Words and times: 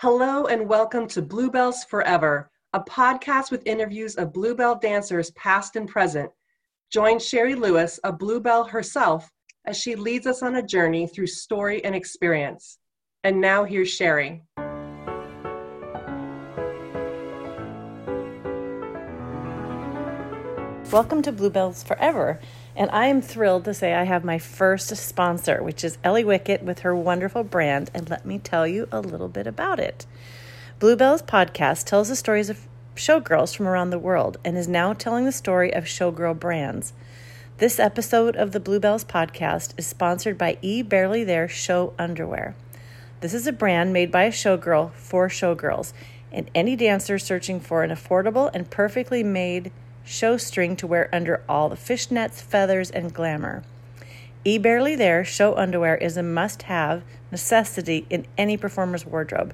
Hello 0.00 0.46
and 0.46 0.68
welcome 0.68 1.08
to 1.08 1.20
Bluebells 1.20 1.82
Forever, 1.82 2.52
a 2.72 2.78
podcast 2.78 3.50
with 3.50 3.66
interviews 3.66 4.14
of 4.14 4.32
Bluebell 4.32 4.76
dancers 4.76 5.32
past 5.32 5.74
and 5.74 5.88
present. 5.88 6.30
Join 6.92 7.18
Sherry 7.18 7.56
Lewis, 7.56 7.98
a 8.04 8.12
Bluebell 8.12 8.62
herself, 8.62 9.28
as 9.66 9.76
she 9.76 9.96
leads 9.96 10.28
us 10.28 10.40
on 10.40 10.54
a 10.54 10.62
journey 10.62 11.08
through 11.08 11.26
story 11.26 11.84
and 11.84 11.96
experience. 11.96 12.78
And 13.24 13.40
now 13.40 13.64
here's 13.64 13.88
Sherry. 13.88 14.44
Welcome 20.92 21.22
to 21.22 21.32
Bluebells 21.32 21.82
Forever. 21.82 22.38
And 22.78 22.92
I 22.92 23.06
am 23.06 23.20
thrilled 23.20 23.64
to 23.64 23.74
say 23.74 23.92
I 23.92 24.04
have 24.04 24.22
my 24.22 24.38
first 24.38 24.96
sponsor, 24.96 25.64
which 25.64 25.82
is 25.82 25.98
Ellie 26.04 26.22
Wickett 26.22 26.62
with 26.62 26.78
her 26.80 26.94
wonderful 26.94 27.42
brand. 27.42 27.90
And 27.92 28.08
let 28.08 28.24
me 28.24 28.38
tell 28.38 28.68
you 28.68 28.86
a 28.92 29.00
little 29.00 29.26
bit 29.26 29.48
about 29.48 29.80
it. 29.80 30.06
Bluebells 30.78 31.22
podcast 31.22 31.86
tells 31.86 32.08
the 32.08 32.14
stories 32.14 32.48
of 32.48 32.68
showgirls 32.94 33.56
from 33.56 33.66
around 33.66 33.90
the 33.90 33.98
world 33.98 34.36
and 34.44 34.56
is 34.56 34.68
now 34.68 34.92
telling 34.92 35.24
the 35.24 35.32
story 35.32 35.74
of 35.74 35.86
showgirl 35.86 36.38
brands. 36.38 36.92
This 37.56 37.80
episode 37.80 38.36
of 38.36 38.52
the 38.52 38.60
Bluebells 38.60 39.02
podcast 39.02 39.72
is 39.76 39.88
sponsored 39.88 40.38
by 40.38 40.56
E 40.62 40.82
Barely 40.82 41.24
There 41.24 41.48
Show 41.48 41.94
Underwear. 41.98 42.54
This 43.22 43.34
is 43.34 43.48
a 43.48 43.52
brand 43.52 43.92
made 43.92 44.12
by 44.12 44.22
a 44.22 44.30
showgirl 44.30 44.92
for 44.92 45.28
showgirls 45.28 45.92
and 46.30 46.48
any 46.54 46.76
dancer 46.76 47.18
searching 47.18 47.58
for 47.58 47.82
an 47.82 47.90
affordable 47.90 48.52
and 48.54 48.70
perfectly 48.70 49.24
made 49.24 49.72
show 50.08 50.36
string 50.36 50.74
to 50.76 50.86
wear 50.86 51.08
under 51.12 51.42
all 51.48 51.68
the 51.68 51.76
fishnets, 51.76 52.40
feathers, 52.40 52.90
and 52.90 53.12
glamour. 53.12 53.62
E 54.44 54.56
Barely 54.56 54.94
There 54.96 55.24
show 55.24 55.54
underwear 55.56 55.96
is 55.96 56.16
a 56.16 56.22
must 56.22 56.62
have 56.62 57.02
necessity 57.30 58.06
in 58.08 58.26
any 58.36 58.56
performer's 58.56 59.04
wardrobe. 59.04 59.52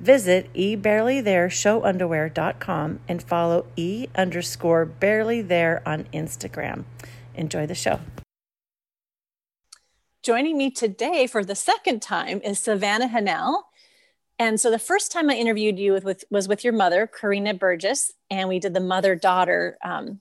Visit 0.00 0.50
e 0.52 0.74
barely 0.74 1.20
there 1.20 1.48
showunderwear.com 1.48 3.00
and 3.06 3.22
follow 3.22 3.66
e 3.76 4.08
underscore 4.16 4.84
barely 4.84 5.42
there 5.42 5.80
on 5.86 6.04
Instagram. 6.12 6.84
Enjoy 7.36 7.66
the 7.66 7.74
show. 7.76 8.00
Joining 10.22 10.56
me 10.58 10.70
today 10.70 11.26
for 11.26 11.44
the 11.44 11.54
second 11.54 12.02
time 12.02 12.40
is 12.42 12.58
Savannah 12.58 13.06
Hennell. 13.06 13.68
And 14.38 14.60
so 14.60 14.70
the 14.70 14.78
first 14.78 15.12
time 15.12 15.30
I 15.30 15.34
interviewed 15.34 15.78
you 15.78 15.92
with, 15.92 16.04
with 16.04 16.24
was 16.30 16.48
with 16.48 16.64
your 16.64 16.72
mother, 16.72 17.06
Karina 17.06 17.54
Burgess, 17.54 18.10
and 18.30 18.48
we 18.48 18.58
did 18.58 18.74
the 18.74 18.80
mother 18.80 19.14
daughter, 19.14 19.78
um, 19.84 20.20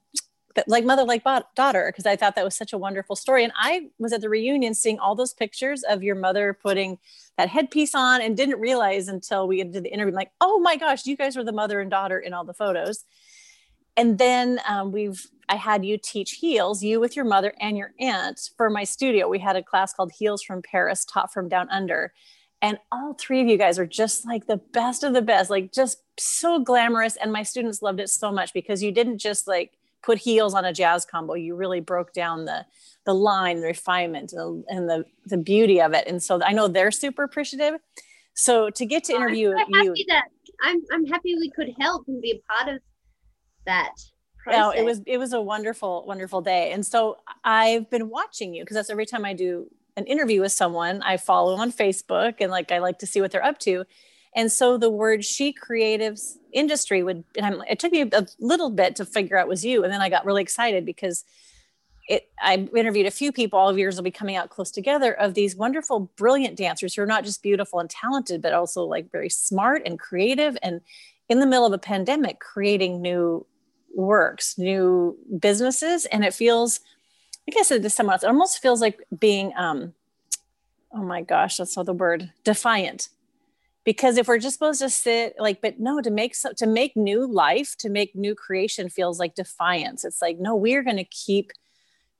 like 0.67 0.83
mother 0.83 1.05
like 1.05 1.23
daughter, 1.55 1.87
because 1.87 2.05
I 2.05 2.15
thought 2.15 2.35
that 2.35 2.43
was 2.43 2.55
such 2.55 2.73
a 2.73 2.77
wonderful 2.77 3.15
story. 3.15 3.43
And 3.43 3.53
I 3.55 3.87
was 3.97 4.13
at 4.13 4.21
the 4.21 4.29
reunion 4.29 4.73
seeing 4.73 4.99
all 4.99 5.15
those 5.15 5.33
pictures 5.33 5.81
of 5.83 6.03
your 6.03 6.15
mother 6.15 6.57
putting 6.61 6.99
that 7.37 7.49
headpiece 7.49 7.95
on, 7.95 8.21
and 8.21 8.37
didn't 8.37 8.59
realize 8.59 9.07
until 9.07 9.47
we 9.47 9.63
did 9.63 9.83
the 9.83 9.91
interview, 9.91 10.13
like, 10.13 10.31
oh 10.41 10.59
my 10.59 10.75
gosh, 10.75 11.05
you 11.05 11.15
guys 11.15 11.35
were 11.35 11.43
the 11.43 11.51
mother 11.51 11.79
and 11.79 11.89
daughter 11.89 12.19
in 12.19 12.33
all 12.33 12.43
the 12.43 12.53
photos. 12.53 13.05
And 13.97 14.17
then 14.17 14.59
um, 14.67 14.91
we've 14.91 15.25
I 15.49 15.55
had 15.55 15.83
you 15.83 15.97
teach 15.97 16.31
heels, 16.33 16.81
you 16.81 16.99
with 16.99 17.15
your 17.15 17.25
mother 17.25 17.53
and 17.59 17.77
your 17.77 17.91
aunt 17.99 18.39
for 18.55 18.69
my 18.69 18.85
studio. 18.85 19.27
We 19.27 19.39
had 19.39 19.57
a 19.57 19.63
class 19.63 19.93
called 19.93 20.13
Heels 20.17 20.43
from 20.43 20.61
Paris, 20.61 21.03
taught 21.03 21.33
from 21.33 21.49
down 21.49 21.69
under 21.69 22.13
and 22.61 22.77
all 22.91 23.13
three 23.13 23.41
of 23.41 23.47
you 23.47 23.57
guys 23.57 23.79
are 23.79 23.87
just 23.87 24.25
like 24.25 24.45
the 24.45 24.57
best 24.57 25.03
of 25.03 25.13
the 25.13 25.21
best 25.21 25.49
like 25.49 25.71
just 25.71 26.03
so 26.19 26.59
glamorous. 26.59 27.15
And 27.15 27.31
my 27.31 27.43
students 27.43 27.81
loved 27.81 27.99
it 27.99 28.09
so 28.09 28.31
much 28.31 28.53
because 28.53 28.83
you 28.83 28.91
didn't 28.91 29.17
just 29.17 29.47
like 29.47 29.73
put 30.03 30.19
heels 30.19 30.53
on 30.53 30.65
a 30.65 30.73
jazz 30.73 31.05
combo. 31.05 31.33
You 31.33 31.55
really 31.55 31.79
broke 31.79 32.13
down 32.13 32.45
the 32.45 32.65
the 33.05 33.13
line 33.13 33.61
the 33.61 33.67
refinement 33.67 34.31
and 34.31 34.63
the, 34.63 34.75
and 34.75 34.89
the, 34.89 35.05
the 35.25 35.37
beauty 35.37 35.81
of 35.81 35.93
it. 35.93 36.07
And 36.07 36.21
so 36.21 36.39
i 36.43 36.51
know 36.51 36.67
they're 36.67 36.91
super 36.91 37.23
appreciative. 37.23 37.79
So 38.33 38.69
to 38.69 38.85
get 38.85 39.05
to 39.05 39.13
oh, 39.13 39.17
interview 39.17 39.53
I'm 39.57 39.73
so 39.73 39.93
you 39.95 40.05
that 40.09 40.25
I'm, 40.63 40.81
I'm 40.91 41.05
happy 41.05 41.35
we 41.35 41.49
could 41.49 41.69
help 41.79 42.05
and 42.07 42.21
be 42.21 42.31
a 42.31 42.53
part 42.53 42.75
of 42.75 42.81
that 43.65 43.93
process. 44.43 44.59
No, 44.59 44.69
it 44.69 44.85
was 44.85 45.01
it 45.07 45.17
was 45.17 45.33
a 45.33 45.41
wonderful 45.41 46.05
wonderful 46.05 46.41
day. 46.41 46.71
And 46.71 46.85
so 46.85 47.17
i've 47.43 47.89
been 47.89 48.09
watching 48.09 48.53
you 48.53 48.61
because 48.63 48.75
that's 48.75 48.91
every 48.91 49.07
time 49.07 49.25
i 49.25 49.33
do 49.33 49.67
an 49.97 50.05
interview 50.05 50.41
with 50.41 50.51
someone 50.51 51.01
I 51.01 51.17
follow 51.17 51.55
on 51.55 51.71
Facebook 51.71 52.35
and 52.39 52.51
like 52.51 52.71
I 52.71 52.79
like 52.79 52.99
to 52.99 53.07
see 53.07 53.21
what 53.21 53.31
they're 53.31 53.43
up 53.43 53.59
to. 53.59 53.85
And 54.35 54.51
so 54.51 54.77
the 54.77 54.89
word 54.89 55.25
she 55.25 55.53
creatives 55.53 56.37
industry 56.53 57.03
would, 57.03 57.23
and 57.35 57.45
I'm, 57.45 57.61
it 57.69 57.79
took 57.79 57.91
me 57.91 58.01
a 58.01 58.25
little 58.39 58.69
bit 58.69 58.95
to 58.97 59.05
figure 59.05 59.37
out 59.37 59.47
was 59.47 59.65
you. 59.65 59.83
And 59.83 59.91
then 59.91 60.01
I 60.01 60.09
got 60.09 60.25
really 60.25 60.41
excited 60.41 60.85
because 60.85 61.25
it, 62.07 62.29
I 62.41 62.69
interviewed 62.75 63.07
a 63.07 63.11
few 63.11 63.31
people, 63.31 63.59
all 63.59 63.69
of 63.69 63.77
yours 63.77 63.95
will 63.95 64.03
be 64.03 64.11
coming 64.11 64.35
out 64.35 64.49
close 64.49 64.71
together 64.71 65.13
of 65.13 65.33
these 65.33 65.55
wonderful, 65.55 66.11
brilliant 66.17 66.55
dancers 66.57 66.93
who 66.93 67.01
are 67.01 67.07
not 67.07 67.25
just 67.25 67.43
beautiful 67.43 67.79
and 67.79 67.89
talented, 67.89 68.41
but 68.41 68.53
also 68.53 68.83
like 68.83 69.11
very 69.11 69.29
smart 69.29 69.81
and 69.85 69.99
creative. 69.99 70.57
And 70.63 70.81
in 71.29 71.39
the 71.39 71.45
middle 71.45 71.65
of 71.65 71.73
a 71.73 71.77
pandemic, 71.77 72.39
creating 72.39 73.01
new 73.01 73.45
works, 73.93 74.57
new 74.57 75.17
businesses. 75.39 76.05
And 76.05 76.23
it 76.23 76.33
feels, 76.33 76.79
I 77.47 77.51
guess 77.51 77.71
it 77.71 77.83
is 77.83 77.93
someone 77.93 78.13
else. 78.13 78.23
It 78.23 78.27
almost 78.27 78.61
feels 78.61 78.81
like 78.81 79.01
being, 79.17 79.53
um, 79.57 79.93
oh 80.93 81.03
my 81.03 81.21
gosh, 81.21 81.57
that's 81.57 81.75
not 81.75 81.85
the 81.85 81.93
word, 81.93 82.31
defiant. 82.43 83.09
Because 83.83 84.17
if 84.17 84.27
we're 84.27 84.37
just 84.37 84.53
supposed 84.53 84.81
to 84.81 84.89
sit, 84.89 85.35
like, 85.39 85.59
but 85.59 85.79
no, 85.79 86.01
to 86.01 86.11
make 86.11 86.35
so, 86.35 86.51
to 86.57 86.67
make 86.67 86.95
new 86.95 87.25
life, 87.25 87.75
to 87.79 87.89
make 87.89 88.15
new 88.15 88.35
creation 88.35 88.89
feels 88.89 89.19
like 89.19 89.33
defiance. 89.33 90.05
It's 90.05 90.21
like, 90.21 90.37
no, 90.37 90.55
we're 90.55 90.83
going 90.83 90.97
to 90.97 91.03
keep 91.03 91.51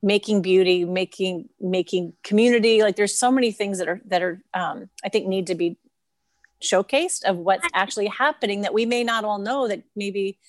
making 0.02 0.42
beauty, 0.42 0.86
making 0.86 1.50
making 1.60 2.14
community. 2.24 2.82
Like, 2.82 2.96
there's 2.96 3.16
so 3.16 3.32
many 3.32 3.52
things 3.52 3.78
that 3.78 3.88
are 3.88 4.02
that 4.06 4.24
are, 4.24 4.42
um, 4.56 4.90
I 5.04 5.10
think, 5.10 5.28
need 5.28 5.46
to 5.48 5.56
be 5.56 5.78
showcased 6.64 7.26
of 7.26 7.38
what's 7.38 7.68
actually 7.76 8.08
happening 8.08 8.62
that 8.62 8.74
we 8.74 8.88
may 8.88 9.04
not 9.04 9.24
all 9.24 9.38
know 9.40 9.68
that 9.68 9.84
maybe 9.96 10.40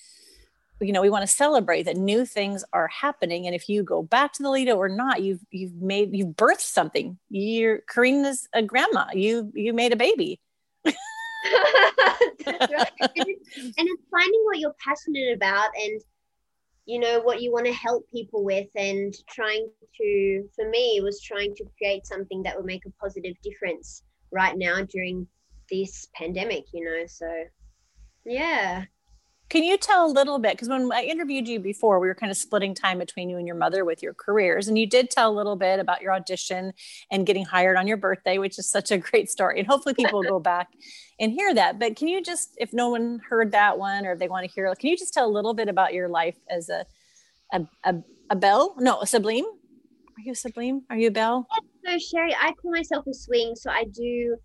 you 0.83 0.93
know 0.93 1.01
we 1.01 1.09
want 1.09 1.23
to 1.23 1.35
celebrate 1.35 1.83
that 1.83 1.97
new 1.97 2.25
things 2.25 2.63
are 2.73 2.87
happening 2.87 3.45
and 3.45 3.55
if 3.55 3.69
you 3.69 3.83
go 3.83 4.03
back 4.03 4.33
to 4.33 4.43
the 4.43 4.49
lido 4.49 4.75
or 4.75 4.89
not 4.89 5.21
you've 5.21 5.41
you've 5.51 5.75
made 5.75 6.15
you've 6.15 6.35
birthed 6.35 6.61
something. 6.61 7.17
You're 7.29 7.81
karina's 7.89 8.47
a 8.53 8.61
grandma. 8.61 9.07
You 9.13 9.51
you 9.53 9.73
made 9.73 9.93
a 9.93 9.97
baby. 9.97 10.39
Right. 12.45 12.91
and, 12.99 13.11
it's, 13.15 13.55
and 13.57 13.87
it's 13.87 14.03
finding 14.09 14.41
what 14.45 14.59
you're 14.59 14.75
passionate 14.79 15.33
about 15.35 15.69
and 15.75 16.01
you 16.85 16.99
know 16.99 17.21
what 17.21 17.41
you 17.41 17.51
want 17.51 17.65
to 17.65 17.73
help 17.73 18.05
people 18.11 18.43
with 18.43 18.67
and 18.75 19.13
trying 19.29 19.69
to 19.97 20.49
for 20.55 20.69
me 20.69 20.99
was 21.03 21.21
trying 21.21 21.53
to 21.55 21.65
create 21.77 22.05
something 22.05 22.43
that 22.43 22.55
would 22.55 22.65
make 22.65 22.85
a 22.85 22.91
positive 23.01 23.35
difference 23.43 24.03
right 24.31 24.57
now 24.57 24.81
during 24.89 25.27
this 25.71 26.07
pandemic 26.15 26.65
you 26.73 26.83
know 26.83 27.05
so 27.07 27.27
yeah 28.25 28.83
can 29.53 29.63
you 29.63 29.77
tell 29.77 30.07
a 30.07 30.11
little 30.11 30.39
bit? 30.39 30.53
Because 30.53 30.67
when 30.67 30.91
I 30.91 31.03
interviewed 31.03 31.47
you 31.47 31.59
before, 31.59 31.99
we 31.99 32.07
were 32.07 32.15
kind 32.15 32.31
of 32.31 32.37
splitting 32.37 32.73
time 32.73 32.97
between 32.97 33.29
you 33.29 33.37
and 33.37 33.45
your 33.45 33.55
mother 33.55 33.85
with 33.85 34.01
your 34.01 34.15
careers. 34.15 34.67
And 34.67 34.79
you 34.79 34.87
did 34.87 35.11
tell 35.11 35.31
a 35.31 35.35
little 35.37 35.55
bit 35.55 35.79
about 35.79 36.01
your 36.01 36.11
audition 36.11 36.73
and 37.11 37.23
getting 37.23 37.45
hired 37.45 37.77
on 37.77 37.85
your 37.87 37.97
birthday, 37.97 38.39
which 38.39 38.57
is 38.57 38.67
such 38.67 38.89
a 38.89 38.97
great 38.97 39.29
story. 39.29 39.59
And 39.59 39.67
hopefully 39.67 39.93
people 39.93 40.21
will 40.21 40.27
go 40.27 40.39
back 40.39 40.69
and 41.19 41.31
hear 41.31 41.53
that. 41.53 41.77
But 41.77 41.95
can 41.95 42.07
you 42.07 42.19
just, 42.19 42.55
if 42.57 42.73
no 42.73 42.89
one 42.89 43.21
heard 43.29 43.51
that 43.51 43.77
one 43.77 44.07
or 44.07 44.13
if 44.13 44.19
they 44.19 44.27
want 44.27 44.43
to 44.43 44.51
hear, 44.51 44.65
it, 44.65 44.79
can 44.79 44.89
you 44.89 44.97
just 44.97 45.13
tell 45.13 45.27
a 45.27 45.29
little 45.29 45.53
bit 45.53 45.69
about 45.69 45.93
your 45.93 46.09
life 46.09 46.39
as 46.49 46.69
a, 46.69 46.83
a, 47.53 47.61
a, 47.83 47.95
a 48.31 48.35
belle? 48.35 48.73
No, 48.79 49.01
a 49.01 49.05
sublime? 49.05 49.45
Are 49.45 50.21
you 50.25 50.31
a 50.31 50.35
sublime? 50.35 50.81
Are 50.89 50.97
you 50.97 51.09
a 51.09 51.11
belle? 51.11 51.45
So, 51.85 51.99
Sherry, 51.99 52.35
I 52.41 52.53
call 52.59 52.71
myself 52.71 53.05
a 53.05 53.13
swing. 53.13 53.53
So 53.55 53.69
I 53.69 53.83
do 53.83 54.35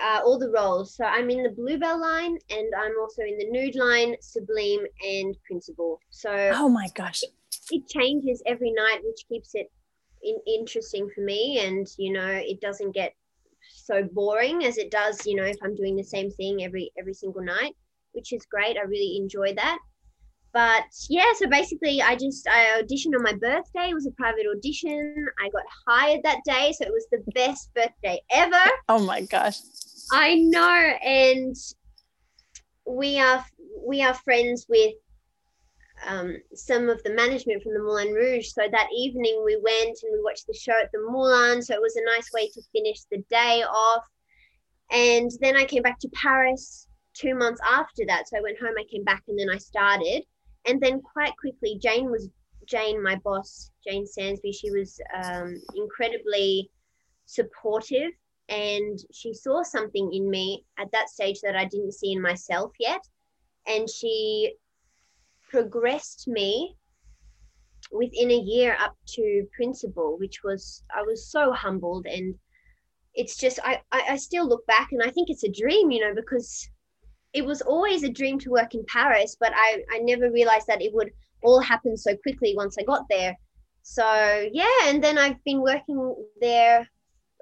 uh, 0.00 0.20
all 0.24 0.38
the 0.38 0.50
roles. 0.50 0.94
So 0.94 1.04
I'm 1.04 1.30
in 1.30 1.42
the 1.42 1.50
Bluebell 1.50 2.00
line 2.00 2.38
and 2.50 2.72
I'm 2.78 2.92
also 3.00 3.22
in 3.22 3.38
the 3.38 3.50
Nude 3.50 3.74
line, 3.74 4.16
Sublime, 4.20 4.86
and 5.02 5.36
Principal. 5.44 6.00
So 6.10 6.52
oh 6.54 6.68
my 6.68 6.88
gosh, 6.94 7.22
it 7.70 7.88
changes 7.88 8.42
every 8.46 8.72
night, 8.72 9.00
which 9.04 9.24
keeps 9.28 9.54
it 9.54 9.70
in, 10.22 10.36
interesting 10.46 11.08
for 11.14 11.22
me. 11.22 11.60
And 11.64 11.86
you 11.98 12.12
know, 12.12 12.26
it 12.26 12.60
doesn't 12.60 12.94
get 12.94 13.14
so 13.74 14.02
boring 14.12 14.64
as 14.64 14.78
it 14.78 14.90
does. 14.90 15.26
You 15.26 15.36
know, 15.36 15.44
if 15.44 15.56
I'm 15.62 15.74
doing 15.74 15.96
the 15.96 16.04
same 16.04 16.30
thing 16.30 16.64
every 16.64 16.90
every 16.98 17.14
single 17.14 17.42
night, 17.42 17.74
which 18.12 18.32
is 18.32 18.46
great. 18.46 18.76
I 18.76 18.82
really 18.82 19.16
enjoy 19.16 19.54
that. 19.54 19.78
But 20.52 20.84
yeah, 21.10 21.30
so 21.36 21.46
basically, 21.46 22.00
I 22.00 22.16
just 22.16 22.48
I 22.48 22.82
auditioned 22.82 23.14
on 23.14 23.22
my 23.22 23.34
birthday. 23.34 23.90
It 23.90 23.94
was 23.94 24.06
a 24.06 24.12
private 24.12 24.46
audition. 24.50 25.26
I 25.40 25.50
got 25.50 25.62
hired 25.86 26.20
that 26.24 26.40
day, 26.44 26.72
so 26.72 26.86
it 26.86 26.92
was 26.92 27.06
the 27.12 27.22
best 27.32 27.72
birthday 27.74 28.20
ever. 28.30 28.70
Oh 28.88 29.04
my 29.04 29.20
gosh! 29.22 29.58
I 30.12 30.36
know, 30.36 30.92
and 31.04 31.54
we 32.86 33.18
are 33.20 33.44
we 33.86 34.02
are 34.02 34.14
friends 34.14 34.66
with 34.68 34.94
um, 36.06 36.36
some 36.54 36.88
of 36.88 37.02
the 37.02 37.12
management 37.12 37.62
from 37.62 37.74
the 37.74 37.80
Moulin 37.80 38.12
Rouge. 38.12 38.48
So 38.48 38.62
that 38.70 38.88
evening 38.96 39.42
we 39.44 39.56
went 39.56 39.98
and 40.02 40.12
we 40.12 40.22
watched 40.22 40.46
the 40.46 40.54
show 40.54 40.72
at 40.72 40.90
the 40.92 41.00
Moulin. 41.10 41.62
So 41.62 41.74
it 41.74 41.80
was 41.80 41.96
a 41.96 42.04
nice 42.04 42.30
way 42.32 42.48
to 42.48 42.62
finish 42.72 43.00
the 43.10 43.22
day 43.30 43.62
off. 43.62 44.04
And 44.90 45.30
then 45.40 45.56
I 45.56 45.64
came 45.64 45.82
back 45.82 45.98
to 46.00 46.08
Paris 46.14 46.86
two 47.14 47.34
months 47.34 47.60
after 47.68 48.04
that. 48.06 48.28
So 48.28 48.38
I 48.38 48.42
went 48.42 48.58
home, 48.60 48.74
I 48.78 48.84
came 48.90 49.04
back, 49.04 49.22
and 49.28 49.38
then 49.38 49.50
I 49.50 49.58
started. 49.58 50.22
And 50.66 50.80
then 50.80 51.00
quite 51.00 51.36
quickly, 51.36 51.78
Jane 51.82 52.10
was 52.10 52.28
Jane, 52.66 53.02
my 53.02 53.16
boss, 53.16 53.70
Jane 53.86 54.04
Sansby. 54.06 54.54
She 54.54 54.70
was 54.70 55.00
um, 55.22 55.54
incredibly 55.74 56.70
supportive 57.26 58.12
and 58.48 58.98
she 59.12 59.34
saw 59.34 59.62
something 59.62 60.10
in 60.12 60.30
me 60.30 60.64
at 60.78 60.90
that 60.92 61.10
stage 61.10 61.40
that 61.42 61.56
I 61.56 61.66
didn't 61.66 61.92
see 61.92 62.12
in 62.12 62.22
myself 62.22 62.72
yet. 62.78 63.02
And 63.66 63.88
she 63.88 64.54
progressed 65.50 66.26
me 66.26 66.74
within 67.92 68.30
a 68.30 68.38
year 68.38 68.76
up 68.80 68.96
to 69.06 69.46
principal, 69.54 70.18
which 70.18 70.42
was, 70.42 70.82
I 70.94 71.02
was 71.02 71.30
so 71.30 71.52
humbled. 71.52 72.06
And 72.06 72.34
it's 73.14 73.36
just, 73.36 73.58
I, 73.62 73.80
I, 73.92 74.16
still 74.16 74.48
look 74.48 74.66
back 74.66 74.88
and 74.92 75.02
I 75.02 75.10
think 75.10 75.28
it's 75.28 75.44
a 75.44 75.52
dream, 75.52 75.90
you 75.90 76.00
know, 76.00 76.14
because 76.14 76.68
it 77.34 77.44
was 77.44 77.60
always 77.62 78.02
a 78.02 78.08
dream 78.08 78.38
to 78.40 78.50
work 78.50 78.74
in 78.74 78.84
Paris, 78.88 79.36
but 79.38 79.52
I, 79.54 79.82
I 79.92 79.98
never 79.98 80.30
realized 80.30 80.66
that 80.68 80.82
it 80.82 80.94
would 80.94 81.10
all 81.42 81.60
happen 81.60 81.96
so 81.96 82.16
quickly 82.16 82.54
once 82.56 82.76
I 82.78 82.84
got 82.84 83.04
there. 83.10 83.36
So 83.82 84.48
yeah, 84.52 84.86
and 84.86 85.02
then 85.02 85.18
I've 85.18 85.42
been 85.44 85.60
working 85.62 86.14
there 86.40 86.88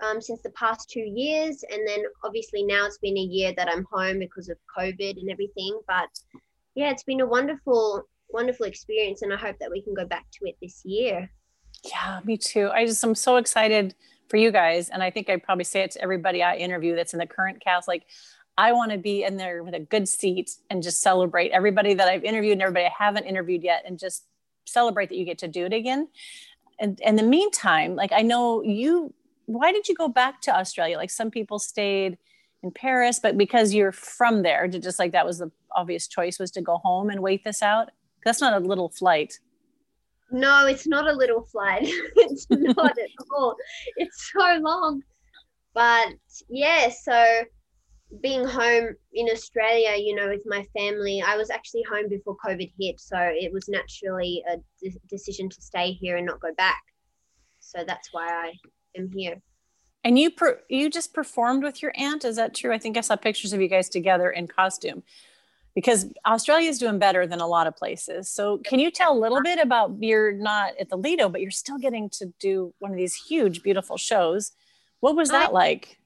um, 0.02 0.20
since 0.20 0.42
the 0.42 0.50
past 0.50 0.90
two 0.90 1.00
years, 1.00 1.64
and 1.70 1.86
then 1.86 2.02
obviously 2.24 2.62
now 2.62 2.86
it's 2.86 2.98
been 2.98 3.16
a 3.16 3.20
year 3.20 3.52
that 3.56 3.68
I'm 3.70 3.86
home 3.90 4.18
because 4.18 4.48
of 4.48 4.58
COVID 4.76 5.20
and 5.20 5.30
everything. 5.30 5.78
But 5.86 6.08
yeah, 6.74 6.90
it's 6.90 7.04
been 7.04 7.20
a 7.20 7.26
wonderful, 7.26 8.02
wonderful 8.28 8.66
experience, 8.66 9.22
and 9.22 9.32
I 9.32 9.36
hope 9.36 9.56
that 9.60 9.70
we 9.70 9.82
can 9.82 9.94
go 9.94 10.04
back 10.04 10.26
to 10.32 10.48
it 10.48 10.56
this 10.60 10.82
year. 10.84 11.30
Yeah, 11.84 12.20
me 12.24 12.36
too. 12.36 12.70
I 12.72 12.86
just 12.86 13.02
I'm 13.02 13.14
so 13.14 13.36
excited 13.36 13.94
for 14.28 14.36
you 14.36 14.50
guys, 14.50 14.90
and 14.90 15.02
I 15.02 15.10
think 15.10 15.30
I 15.30 15.36
probably 15.36 15.64
say 15.64 15.80
it 15.80 15.92
to 15.92 16.02
everybody 16.02 16.42
I 16.42 16.56
interview 16.56 16.94
that's 16.96 17.12
in 17.12 17.18
the 17.18 17.26
current 17.26 17.62
cast. 17.62 17.88
Like, 17.88 18.04
I 18.58 18.72
want 18.72 18.92
to 18.92 18.98
be 18.98 19.22
in 19.22 19.36
there 19.36 19.62
with 19.62 19.74
a 19.74 19.80
good 19.80 20.08
seat 20.08 20.50
and 20.70 20.82
just 20.82 21.00
celebrate 21.00 21.50
everybody 21.52 21.94
that 21.94 22.08
I've 22.08 22.24
interviewed 22.24 22.52
and 22.52 22.62
everybody 22.62 22.86
I 22.86 22.92
haven't 22.98 23.24
interviewed 23.24 23.62
yet, 23.62 23.84
and 23.86 23.98
just 23.98 24.26
celebrate 24.66 25.08
that 25.08 25.16
you 25.16 25.24
get 25.24 25.38
to 25.38 25.48
do 25.48 25.64
it 25.64 25.72
again. 25.72 26.08
And 26.78 27.00
in 27.00 27.16
the 27.16 27.22
meantime, 27.22 27.94
like 27.94 28.12
I 28.12 28.22
know 28.22 28.62
you 28.62 29.14
why 29.46 29.72
did 29.72 29.88
you 29.88 29.94
go 29.94 30.08
back 30.08 30.40
to 30.42 30.56
Australia? 30.56 30.96
Like 30.96 31.10
some 31.10 31.30
people 31.30 31.58
stayed 31.58 32.18
in 32.62 32.70
Paris, 32.70 33.20
but 33.20 33.38
because 33.38 33.74
you're 33.74 33.92
from 33.92 34.42
there, 34.42 34.68
to 34.68 34.78
just 34.78 34.98
like 34.98 35.12
that 35.12 35.26
was 35.26 35.38
the 35.38 35.50
obvious 35.74 36.08
choice 36.08 36.38
was 36.38 36.50
to 36.52 36.60
go 36.60 36.78
home 36.78 37.10
and 37.10 37.20
wait 37.20 37.44
this 37.44 37.62
out. 37.62 37.90
That's 38.24 38.40
not 38.40 38.60
a 38.60 38.64
little 38.64 38.88
flight. 38.88 39.38
No, 40.30 40.66
it's 40.66 40.86
not 40.86 41.08
a 41.08 41.12
little 41.12 41.42
flight. 41.44 41.82
it's 42.16 42.46
not 42.50 42.98
at 42.98 43.10
all. 43.36 43.56
It's 43.96 44.32
so 44.32 44.58
long. 44.60 45.02
But 45.74 46.08
yeah, 46.48 46.88
so 46.88 47.42
being 48.20 48.44
home 48.44 48.94
in 49.12 49.28
Australia, 49.30 49.94
you 49.96 50.14
know, 50.14 50.28
with 50.28 50.42
my 50.46 50.64
family, 50.76 51.22
I 51.24 51.36
was 51.36 51.50
actually 51.50 51.84
home 51.90 52.08
before 52.08 52.36
COVID 52.44 52.72
hit. 52.80 52.98
So 52.98 53.16
it 53.18 53.52
was 53.52 53.68
naturally 53.68 54.42
a 54.50 54.56
de- 54.82 54.98
decision 55.08 55.48
to 55.50 55.62
stay 55.62 55.92
here 55.92 56.16
and 56.16 56.26
not 56.26 56.40
go 56.40 56.52
back. 56.56 56.82
So 57.60 57.84
that's 57.86 58.08
why 58.12 58.28
I 58.28 58.52
am 58.98 59.10
here. 59.14 59.42
And 60.04 60.18
you 60.18 60.30
per- 60.30 60.60
you 60.68 60.88
just 60.88 61.12
performed 61.12 61.64
with 61.64 61.82
your 61.82 61.92
aunt, 61.96 62.24
is 62.24 62.36
that 62.36 62.54
true? 62.54 62.72
I 62.72 62.78
think 62.78 62.96
I 62.96 63.00
saw 63.00 63.16
pictures 63.16 63.52
of 63.52 63.60
you 63.60 63.68
guys 63.68 63.88
together 63.88 64.30
in 64.30 64.46
costume. 64.46 65.02
Because 65.74 66.06
Australia 66.24 66.70
is 66.70 66.78
doing 66.78 66.98
better 66.98 67.26
than 67.26 67.40
a 67.40 67.46
lot 67.46 67.66
of 67.66 67.76
places. 67.76 68.30
So, 68.30 68.58
can 68.58 68.78
you 68.78 68.90
tell 68.90 69.12
a 69.12 69.18
little 69.18 69.42
bit 69.42 69.58
about 69.58 69.96
you're 70.00 70.32
not 70.32 70.72
at 70.80 70.88
the 70.88 70.96
Lido, 70.96 71.28
but 71.28 71.42
you're 71.42 71.50
still 71.50 71.76
getting 71.76 72.08
to 72.10 72.32
do 72.40 72.72
one 72.78 72.92
of 72.92 72.96
these 72.96 73.14
huge, 73.14 73.62
beautiful 73.62 73.98
shows? 73.98 74.52
What 75.00 75.16
was 75.16 75.28
that 75.30 75.50
I, 75.50 75.52
like? 75.52 75.98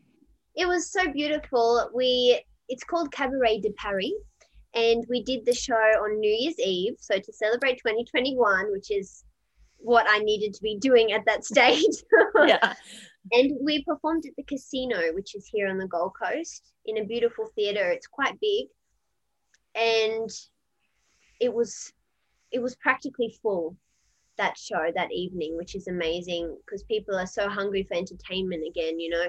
It 0.57 0.67
was 0.67 0.91
so 0.91 1.13
beautiful. 1.13 1.89
We 1.95 2.43
it's 2.69 2.85
called 2.85 3.13
Cabaret 3.13 3.61
de 3.61 3.71
Paris, 3.73 4.13
and 4.75 5.05
we 5.09 5.23
did 5.23 5.45
the 5.45 5.55
show 5.55 5.75
on 5.75 6.19
New 6.19 6.31
Year's 6.31 6.59
Eve. 6.59 6.95
So 6.99 7.19
to 7.19 7.33
celebrate 7.33 7.79
2021, 7.79 8.73
which 8.73 8.91
is 8.91 9.25
what 9.83 10.07
I 10.09 10.19
needed 10.19 10.55
to 10.55 10.63
be 10.63 10.79
doing 10.79 11.13
at 11.13 11.25
that 11.27 11.45
stage. 11.45 11.85
yeah. 12.47 12.75
And 13.33 13.53
we 13.63 13.85
performed 13.85 14.25
at 14.27 14.33
the 14.37 14.45
casino, 14.45 15.13
which 15.13 15.35
is 15.35 15.47
here 15.47 15.69
on 15.69 15.79
the 15.79 15.87
Gold 15.87 16.13
Coast, 16.21 16.73
in 16.87 16.99
a 16.99 17.05
beautiful 17.05 17.47
theatre. 17.55 17.91
It's 17.91 18.07
quite 18.07 18.41
big, 18.41 18.67
and 19.75 20.31
it 21.41 21.53
was 21.53 21.93
it 22.51 22.61
was 22.61 22.77
practically 22.77 23.39
full 23.43 23.77
that 24.39 24.57
show 24.57 24.91
that 24.95 25.13
evening, 25.13 25.57
which 25.57 25.75
is 25.75 25.87
amazing 25.87 26.57
because 26.65 26.83
people 26.85 27.15
are 27.15 27.27
so 27.27 27.49
hungry 27.49 27.83
for 27.83 27.97
entertainment 27.97 28.65
again, 28.67 28.99
you 28.99 29.11
know. 29.11 29.27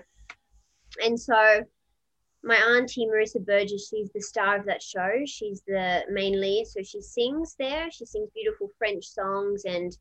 And 1.03 1.19
so 1.19 1.63
my 2.43 2.55
auntie 2.55 3.07
Marissa 3.07 3.45
Burgess, 3.45 3.89
she's 3.89 4.09
the 4.13 4.21
star 4.21 4.57
of 4.57 4.65
that 4.65 4.81
show. 4.81 5.11
She's 5.25 5.61
the 5.67 6.03
main 6.09 6.39
lead, 6.39 6.65
so 6.65 6.81
she 6.81 7.01
sings 7.01 7.55
there. 7.59 7.91
She 7.91 8.05
sings 8.05 8.29
beautiful 8.33 8.69
French 8.77 9.05
songs 9.05 9.65
and 9.65 9.95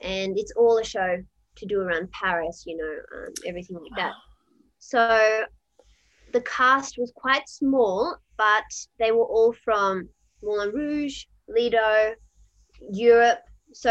and 0.00 0.38
it's 0.38 0.52
all 0.56 0.78
a 0.78 0.84
show 0.84 1.22
to 1.56 1.66
do 1.66 1.80
around 1.80 2.10
Paris, 2.12 2.64
you 2.66 2.76
know, 2.76 3.18
um, 3.18 3.32
everything 3.46 3.76
like 3.76 3.96
that. 3.96 4.12
So 4.80 5.44
the 6.32 6.40
cast 6.42 6.98
was 6.98 7.12
quite 7.16 7.48
small, 7.48 8.16
but 8.36 8.62
they 9.00 9.10
were 9.10 9.24
all 9.24 9.52
from 9.64 10.08
Moulin 10.40 10.70
Rouge, 10.72 11.24
Lido, 11.48 12.14
Europe. 12.92 13.40
So 13.72 13.90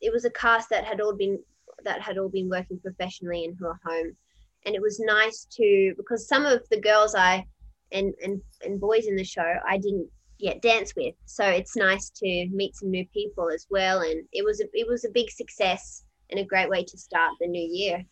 it 0.00 0.12
was 0.12 0.24
a 0.24 0.30
cast 0.30 0.68
that 0.70 0.84
had 0.84 1.00
all 1.00 1.14
been 1.14 1.38
that 1.84 2.00
had 2.00 2.18
all 2.18 2.28
been 2.28 2.48
working 2.48 2.80
professionally 2.80 3.44
and 3.44 3.56
who 3.58 3.66
are 3.66 3.80
home. 3.84 4.16
And 4.64 4.74
it 4.74 4.82
was 4.82 4.98
nice 4.98 5.46
to 5.52 5.94
because 5.96 6.26
some 6.26 6.44
of 6.44 6.68
the 6.70 6.80
girls 6.80 7.14
I 7.14 7.46
and 7.92 8.12
and 8.22 8.40
and 8.64 8.80
boys 8.80 9.06
in 9.06 9.16
the 9.16 9.24
show 9.24 9.54
I 9.68 9.78
didn't 9.78 10.08
yet 10.38 10.62
dance 10.62 10.94
with. 10.96 11.14
So 11.24 11.44
it's 11.44 11.76
nice 11.76 12.10
to 12.10 12.48
meet 12.52 12.76
some 12.76 12.90
new 12.90 13.06
people 13.12 13.50
as 13.50 13.66
well. 13.70 14.00
And 14.00 14.22
it 14.32 14.44
was 14.44 14.60
a, 14.60 14.64
it 14.72 14.86
was 14.88 15.04
a 15.04 15.10
big 15.10 15.30
success 15.30 16.04
and 16.30 16.40
a 16.40 16.44
great 16.44 16.68
way 16.68 16.84
to 16.84 16.98
start 16.98 17.32
the 17.40 17.46
new 17.46 17.68
year. 17.70 18.04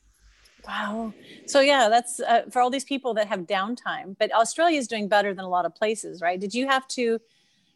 Wow. 0.67 1.13
So 1.47 1.61
yeah, 1.61 1.89
that's 1.89 2.21
uh, 2.21 2.43
for 2.51 2.63
all 2.63 2.71
these 2.71 2.85
people 2.85 3.15
that 3.15 3.29
have 3.29 3.41
downtime. 3.41 4.17
But 4.19 4.33
Australia 4.33 4.79
is 4.79 4.89
doing 4.89 5.09
better 5.09 5.35
than 5.35 5.45
a 5.45 5.49
lot 5.49 5.67
of 5.67 5.75
places, 5.75 6.23
right? 6.23 6.41
Did 6.41 6.55
you 6.55 6.67
have 6.69 6.89
to? 6.89 7.21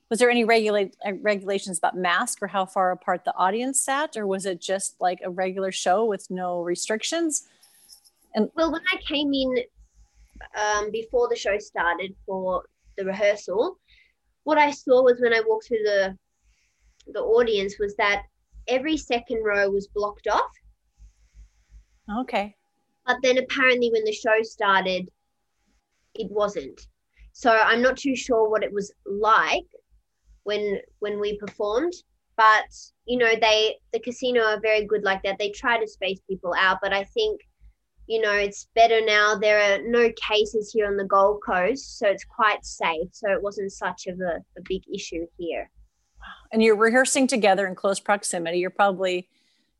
Was 0.08 0.20
there 0.20 0.30
any 0.30 0.44
regulate 0.44 0.96
uh, 1.06 1.12
regulations 1.20 1.76
about 1.76 1.94
mask 1.94 2.38
or 2.40 2.46
how 2.46 2.64
far 2.64 2.92
apart 2.92 3.26
the 3.26 3.36
audience 3.36 3.78
sat, 3.78 4.16
or 4.16 4.26
was 4.26 4.46
it 4.46 4.58
just 4.58 4.96
like 5.00 5.20
a 5.22 5.28
regular 5.28 5.70
show 5.70 6.06
with 6.06 6.30
no 6.30 6.62
restrictions? 6.62 7.46
And 8.34 8.48
well, 8.54 8.72
when 8.72 8.80
I 8.90 8.96
came 9.06 9.34
in 9.34 9.58
um, 10.58 10.90
before 10.90 11.28
the 11.28 11.36
show 11.36 11.58
started 11.58 12.14
for 12.24 12.62
the 12.96 13.04
rehearsal, 13.04 13.78
what 14.48 14.56
I 14.56 14.70
saw 14.70 15.02
was 15.02 15.20
when 15.20 15.34
I 15.34 15.42
walked 15.46 15.68
through 15.68 15.84
the 15.84 16.16
the 17.12 17.20
audience 17.20 17.74
was 17.78 17.94
that 17.96 18.22
every 18.66 18.96
second 18.96 19.42
row 19.44 19.68
was 19.68 19.88
blocked 19.94 20.26
off. 20.26 20.54
Okay. 22.20 22.54
But 23.06 23.18
then 23.22 23.36
apparently 23.36 23.90
when 23.92 24.04
the 24.04 24.12
show 24.12 24.38
started, 24.42 25.10
it 26.14 26.30
wasn't. 26.30 26.80
So 27.32 27.50
I'm 27.50 27.82
not 27.82 27.98
too 27.98 28.16
sure 28.16 28.48
what 28.48 28.64
it 28.64 28.72
was 28.72 28.90
like 29.04 29.68
when 30.44 30.78
when 31.00 31.20
we 31.20 31.36
performed. 31.36 31.92
But 32.38 32.70
you 33.04 33.18
know, 33.18 33.34
they 33.38 33.76
the 33.92 34.00
casino 34.00 34.40
are 34.44 34.60
very 34.60 34.86
good 34.86 35.04
like 35.04 35.22
that. 35.24 35.38
They 35.38 35.50
try 35.50 35.78
to 35.78 35.86
space 35.86 36.20
people 36.26 36.54
out, 36.58 36.78
but 36.80 36.94
I 36.94 37.04
think 37.04 37.42
you 38.08 38.22
know, 38.22 38.32
it's 38.32 38.68
better 38.74 39.04
now. 39.04 39.36
There 39.36 39.60
are 39.60 39.78
no 39.82 40.10
cases 40.16 40.72
here 40.72 40.86
on 40.86 40.96
the 40.96 41.04
Gold 41.04 41.42
Coast, 41.44 41.98
so 41.98 42.08
it's 42.08 42.24
quite 42.24 42.64
safe. 42.64 43.08
So 43.12 43.30
it 43.30 43.42
wasn't 43.42 43.70
such 43.70 44.06
of 44.06 44.18
a, 44.20 44.38
a 44.56 44.62
big 44.64 44.82
issue 44.92 45.26
here. 45.36 45.70
And 46.50 46.62
you're 46.62 46.76
rehearsing 46.76 47.26
together 47.26 47.66
in 47.66 47.74
close 47.74 48.00
proximity. 48.00 48.58
You're 48.58 48.70
probably 48.70 49.28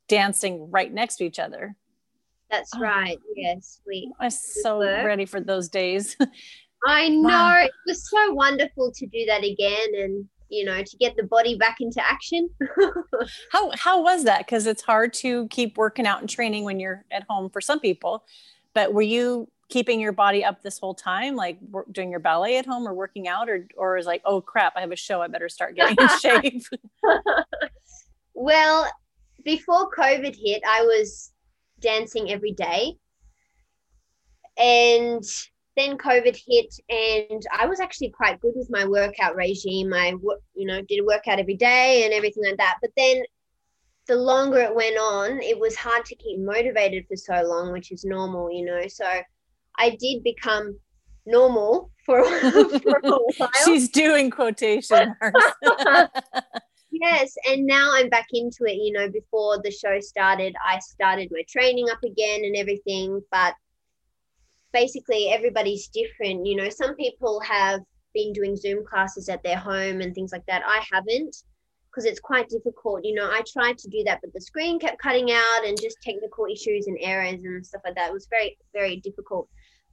dancing 0.08 0.70
right 0.70 0.92
next 0.92 1.16
to 1.16 1.25
each 1.25 1.38
other. 1.38 1.75
That's 2.50 2.70
oh. 2.76 2.80
right. 2.80 3.18
Yes, 3.35 3.80
we. 3.87 4.12
I'm 4.20 4.30
so 4.30 4.78
were. 4.78 5.04
ready 5.04 5.25
for 5.25 5.40
those 5.40 5.70
days. 5.70 6.14
I 6.87 7.08
know 7.08 7.28
wow. 7.28 7.64
it 7.64 7.73
was 7.87 8.08
so 8.08 8.35
wonderful 8.35 8.92
to 8.94 9.06
do 9.06 9.25
that 9.26 9.42
again, 9.42 9.88
and 9.94 10.28
you 10.49 10.64
know 10.64 10.83
to 10.83 10.97
get 10.97 11.17
the 11.17 11.23
body 11.23 11.57
back 11.57 11.78
into 11.81 12.05
action. 12.05 12.49
How 13.52 13.71
how 13.75 14.02
was 14.02 14.25
that? 14.25 14.47
Because 14.47 14.67
it's 14.67 14.83
hard 14.83 15.12
to 15.14 15.47
keep 15.49 15.76
working 15.76 16.07
out 16.07 16.21
and 16.21 16.28
training 16.28 16.64
when 16.64 16.81
you're 16.81 17.05
at 17.11 17.25
home 17.28 17.50
for 17.50 17.61
some 17.61 17.81
people. 17.81 18.25
But 18.75 18.93
were 18.93 19.02
you 19.02 19.49
keeping 19.69 20.00
your 20.00 20.12
body 20.12 20.45
up 20.45 20.62
this 20.62 20.78
whole 20.78 20.95
time 20.95 21.37
like 21.37 21.59
doing 21.93 22.11
your 22.11 22.21
ballet 22.21 22.57
at 22.57 22.64
home 22.64 22.88
or 22.88 22.95
working 22.95 23.28
out 23.28 23.50
or 23.50 23.67
or 23.76 23.99
is 23.99 24.07
like 24.07 24.23
oh 24.25 24.40
crap 24.40 24.73
i 24.76 24.81
have 24.81 24.93
a 24.93 24.97
show 24.97 25.21
i 25.21 25.26
better 25.26 25.47
start 25.47 25.76
getting 25.76 25.97
in 26.00 26.09
shape. 26.21 26.62
Well 28.33 28.90
before 29.45 29.90
covid 29.90 30.35
hit 30.43 30.62
i 30.67 30.81
was 30.83 31.33
dancing 31.81 32.31
every 32.31 32.52
day. 32.52 32.95
And 34.57 35.23
then 35.78 35.97
COVID 35.99 36.37
hit, 36.47 36.75
and 36.88 37.42
I 37.56 37.66
was 37.66 37.80
actually 37.80 38.11
quite 38.11 38.40
good 38.40 38.54
with 38.56 38.68
my 38.70 38.87
workout 38.87 39.37
regime. 39.37 39.92
I, 39.94 40.08
you 40.54 40.66
know, 40.66 40.82
did 40.82 41.00
a 41.00 41.04
workout 41.04 41.38
every 41.38 41.56
day 41.56 42.04
and 42.04 42.12
everything 42.12 42.44
like 42.44 42.56
that. 42.58 42.78
But 42.80 42.90
then 42.97 43.23
the 44.06 44.16
longer 44.16 44.58
it 44.58 44.75
went 44.75 44.97
on, 44.97 45.40
it 45.40 45.58
was 45.58 45.76
hard 45.76 46.04
to 46.06 46.16
keep 46.16 46.40
motivated 46.40 47.06
for 47.06 47.16
so 47.16 47.42
long, 47.42 47.73
which 47.73 47.92
is 47.92 48.04
normal, 48.04 48.50
you 48.50 48.64
know. 48.64 48.88
So 48.88 49.06
I 49.78 49.90
did 50.00 50.25
become 50.25 50.78
normal 51.26 51.90
for, 52.04 52.25
for 52.80 53.00
a 53.04 53.11
while. 53.11 53.50
She's 53.64 53.88
doing 53.90 54.30
quotation 54.30 55.14
marks. 55.20 55.54
yes, 56.90 57.35
and 57.49 57.66
now 57.66 57.90
I'm 57.92 58.08
back 58.08 58.26
into 58.32 58.64
it. 58.64 58.76
You 58.76 58.92
know, 58.92 59.11
before 59.11 59.61
the 59.62 59.70
show 59.70 60.00
started, 60.00 60.54
I 60.66 60.78
started 60.80 61.28
my 61.30 61.42
training 61.49 61.88
up 61.90 62.02
again 62.02 62.44
and 62.44 62.56
everything, 62.56 63.23
but 63.30 63.54
basically 64.73 65.31
everybody's 65.31 65.89
different. 65.89 66.47
You 66.47 66.57
know, 66.57 66.69
some 66.69 66.95
people 66.97 67.41
have 67.41 67.81
been 68.15 68.33
doing 68.33 68.57
Zoom 68.57 68.85
classes 68.85 69.29
at 69.29 69.43
their 69.43 69.57
home 69.57 70.01
and 70.01 70.15
things 70.15 70.33
like 70.33 70.47
that. 70.47 70.63
I 70.67 70.85
haven't 70.91 71.37
because 71.91 72.05
it's 72.05 72.21
quite 72.21 72.49
difficult. 72.49 73.05
You 73.05 73.15
know, 73.15 73.31
I 73.31 73.43
tried 73.51 73.79
to 73.79 73.89
do 73.89 74.03
that, 74.05 74.21
but 74.23 74.33
the 74.33 74.41
screen 74.41 74.79
kept 74.79 75.01
cutting 75.01 75.33
out 75.33 75.65
and 75.67 75.81
just 75.81 76.01
technical 76.03 76.47
issues 76.47 76.87
and 76.87 76.99
errors 77.01 77.41
and 77.43 77.67
stuff 77.67 77.83
like 77.85 77.95
that. 77.97 78.11
It 78.11 78.13
was 78.13 78.29
very, 78.31 78.59
very 78.73 78.97
difficult. 78.97 79.49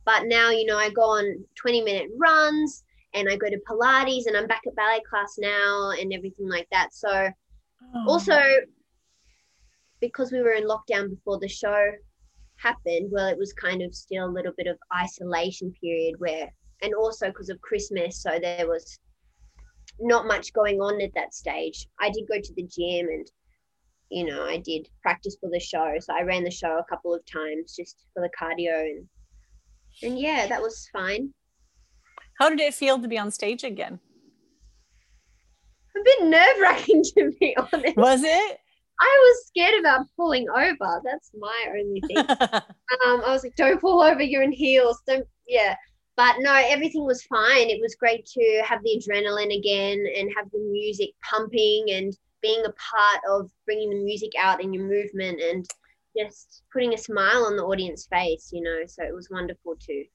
But 0.06 0.26
now, 0.26 0.52
you 0.52 0.66
know, 0.66 0.78
I 0.78 0.90
go 0.90 1.02
on 1.02 1.44
20 1.56 1.82
minute 1.82 2.10
runs 2.20 2.84
and 3.14 3.30
I 3.30 3.38
go 3.38 3.50
to 3.50 3.60
Pilates 3.68 4.28
and 4.28 4.38
I'm 4.38 4.46
back 4.46 4.62
at 4.68 4.76
ballet 4.76 5.02
class 5.10 5.36
now 5.40 5.92
and 6.00 6.14
everything 6.14 6.48
like 6.48 6.68
that. 6.72 6.94
So, 6.94 7.10
oh. 7.96 8.06
also, 8.08 8.40
because 10.00 10.32
we 10.32 10.42
were 10.42 10.54
in 10.54 10.68
lockdown 10.68 11.10
before 11.10 11.40
the 11.40 11.48
show 11.48 11.92
happened, 12.58 13.10
well, 13.12 13.28
it 13.28 13.38
was 13.38 13.54
kind 13.54 13.82
of 13.82 13.94
still 13.94 14.26
a 14.26 14.32
little 14.32 14.54
bit 14.58 14.68
of 14.68 14.78
isolation 14.96 15.74
period 15.82 16.16
where, 16.20 16.52
and 16.82 16.94
also 16.94 17.28
because 17.28 17.50
of 17.50 17.62
Christmas, 17.62 18.22
so 18.22 18.38
there 18.42 18.68
was 18.68 19.00
not 20.00 20.28
much 20.28 20.54
going 20.54 20.80
on 20.82 21.02
at 21.02 21.14
that 21.16 21.34
stage. 21.34 21.88
I 22.00 22.10
did 22.10 22.28
go 22.28 22.40
to 22.40 22.54
the 22.56 22.64
gym 22.64 23.08
and, 23.08 23.28
you 24.10 24.26
know, 24.26 24.46
I 24.46 24.58
did 24.58 24.88
practice 25.02 25.38
for 25.40 25.50
the 25.50 25.60
show. 25.60 25.96
So 26.00 26.14
I 26.14 26.24
ran 26.24 26.44
the 26.44 26.52
show 26.52 26.78
a 26.78 26.86
couple 26.90 27.14
of 27.14 27.26
times 27.26 27.76
just 27.76 28.06
for 28.14 28.22
the 28.22 28.30
cardio 28.40 28.82
and, 28.82 29.08
and 30.04 30.20
yeah, 30.20 30.48
that 30.48 30.62
was 30.62 30.90
fine. 30.92 31.34
How 32.40 32.50
did 32.50 32.60
it 32.60 32.74
feel 32.74 33.00
to 33.00 33.08
be 33.08 33.18
on 33.18 33.32
stage 33.32 33.64
again? 33.64 34.00
A 35.96 36.04
bit 36.04 36.24
nerve 36.24 36.60
wracking 36.62 37.04
to 37.18 37.32
be 37.40 37.56
honest. 37.58 37.96
Was 37.96 38.24
it? 38.24 38.60
I 39.00 39.18
was 39.22 39.48
scared 39.48 39.80
about 39.80 40.08
pulling 40.16 40.48
over. 40.50 41.02
That's 41.04 41.32
my 41.38 41.66
only 41.78 42.02
thing. 42.02 42.18
um, 42.30 43.22
I 43.26 43.32
was 43.32 43.44
like, 43.44 43.56
don't 43.56 43.82
pull 43.82 44.02
over. 44.02 44.22
You're 44.22 44.44
in 44.44 44.52
heels. 44.52 45.02
Don't. 45.08 45.28
Yeah. 45.48 45.76
But 46.16 46.38
no, 46.40 46.54
everything 46.54 47.04
was 47.04 47.24
fine. 47.24 47.70
It 47.70 47.82
was 47.82 47.96
great 47.96 48.26
to 48.26 48.64
have 48.66 48.82
the 48.84 48.98
adrenaline 48.98 49.58
again 49.58 50.06
and 50.16 50.32
have 50.38 50.50
the 50.52 50.60
music 50.60 51.10
pumping 51.30 51.88
and 51.92 52.18
being 52.42 52.62
a 52.62 52.72
part 52.72 53.22
of 53.30 53.52
bringing 53.66 53.90
the 53.90 54.04
music 54.04 54.32
out 54.40 54.64
in 54.64 54.74
your 54.74 54.88
movement 54.88 55.42
and 55.42 55.66
just 56.18 56.64
putting 56.72 56.94
a 56.94 56.98
smile 56.98 57.46
on 57.46 57.58
the 57.58 57.64
audience 57.64 58.08
face. 58.10 58.50
You 58.54 58.62
know, 58.62 58.84
so 58.88 59.04
it 59.04 59.14
was 59.14 59.30
wonderful 59.30 59.76
too. 59.76 60.06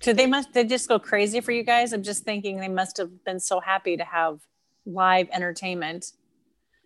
So 0.00 0.12
they 0.12 0.26
must 0.26 0.52
they 0.52 0.64
just 0.64 0.88
go 0.88 0.98
crazy 0.98 1.40
for 1.40 1.52
you 1.52 1.62
guys. 1.62 1.94
I'm 1.94 2.02
just 2.02 2.24
thinking 2.24 2.58
they 2.58 2.68
must 2.68 2.98
have 2.98 3.24
been 3.24 3.40
so 3.40 3.60
happy 3.60 3.96
to 3.96 4.04
have 4.04 4.40
live 4.84 5.28
entertainment 5.30 6.12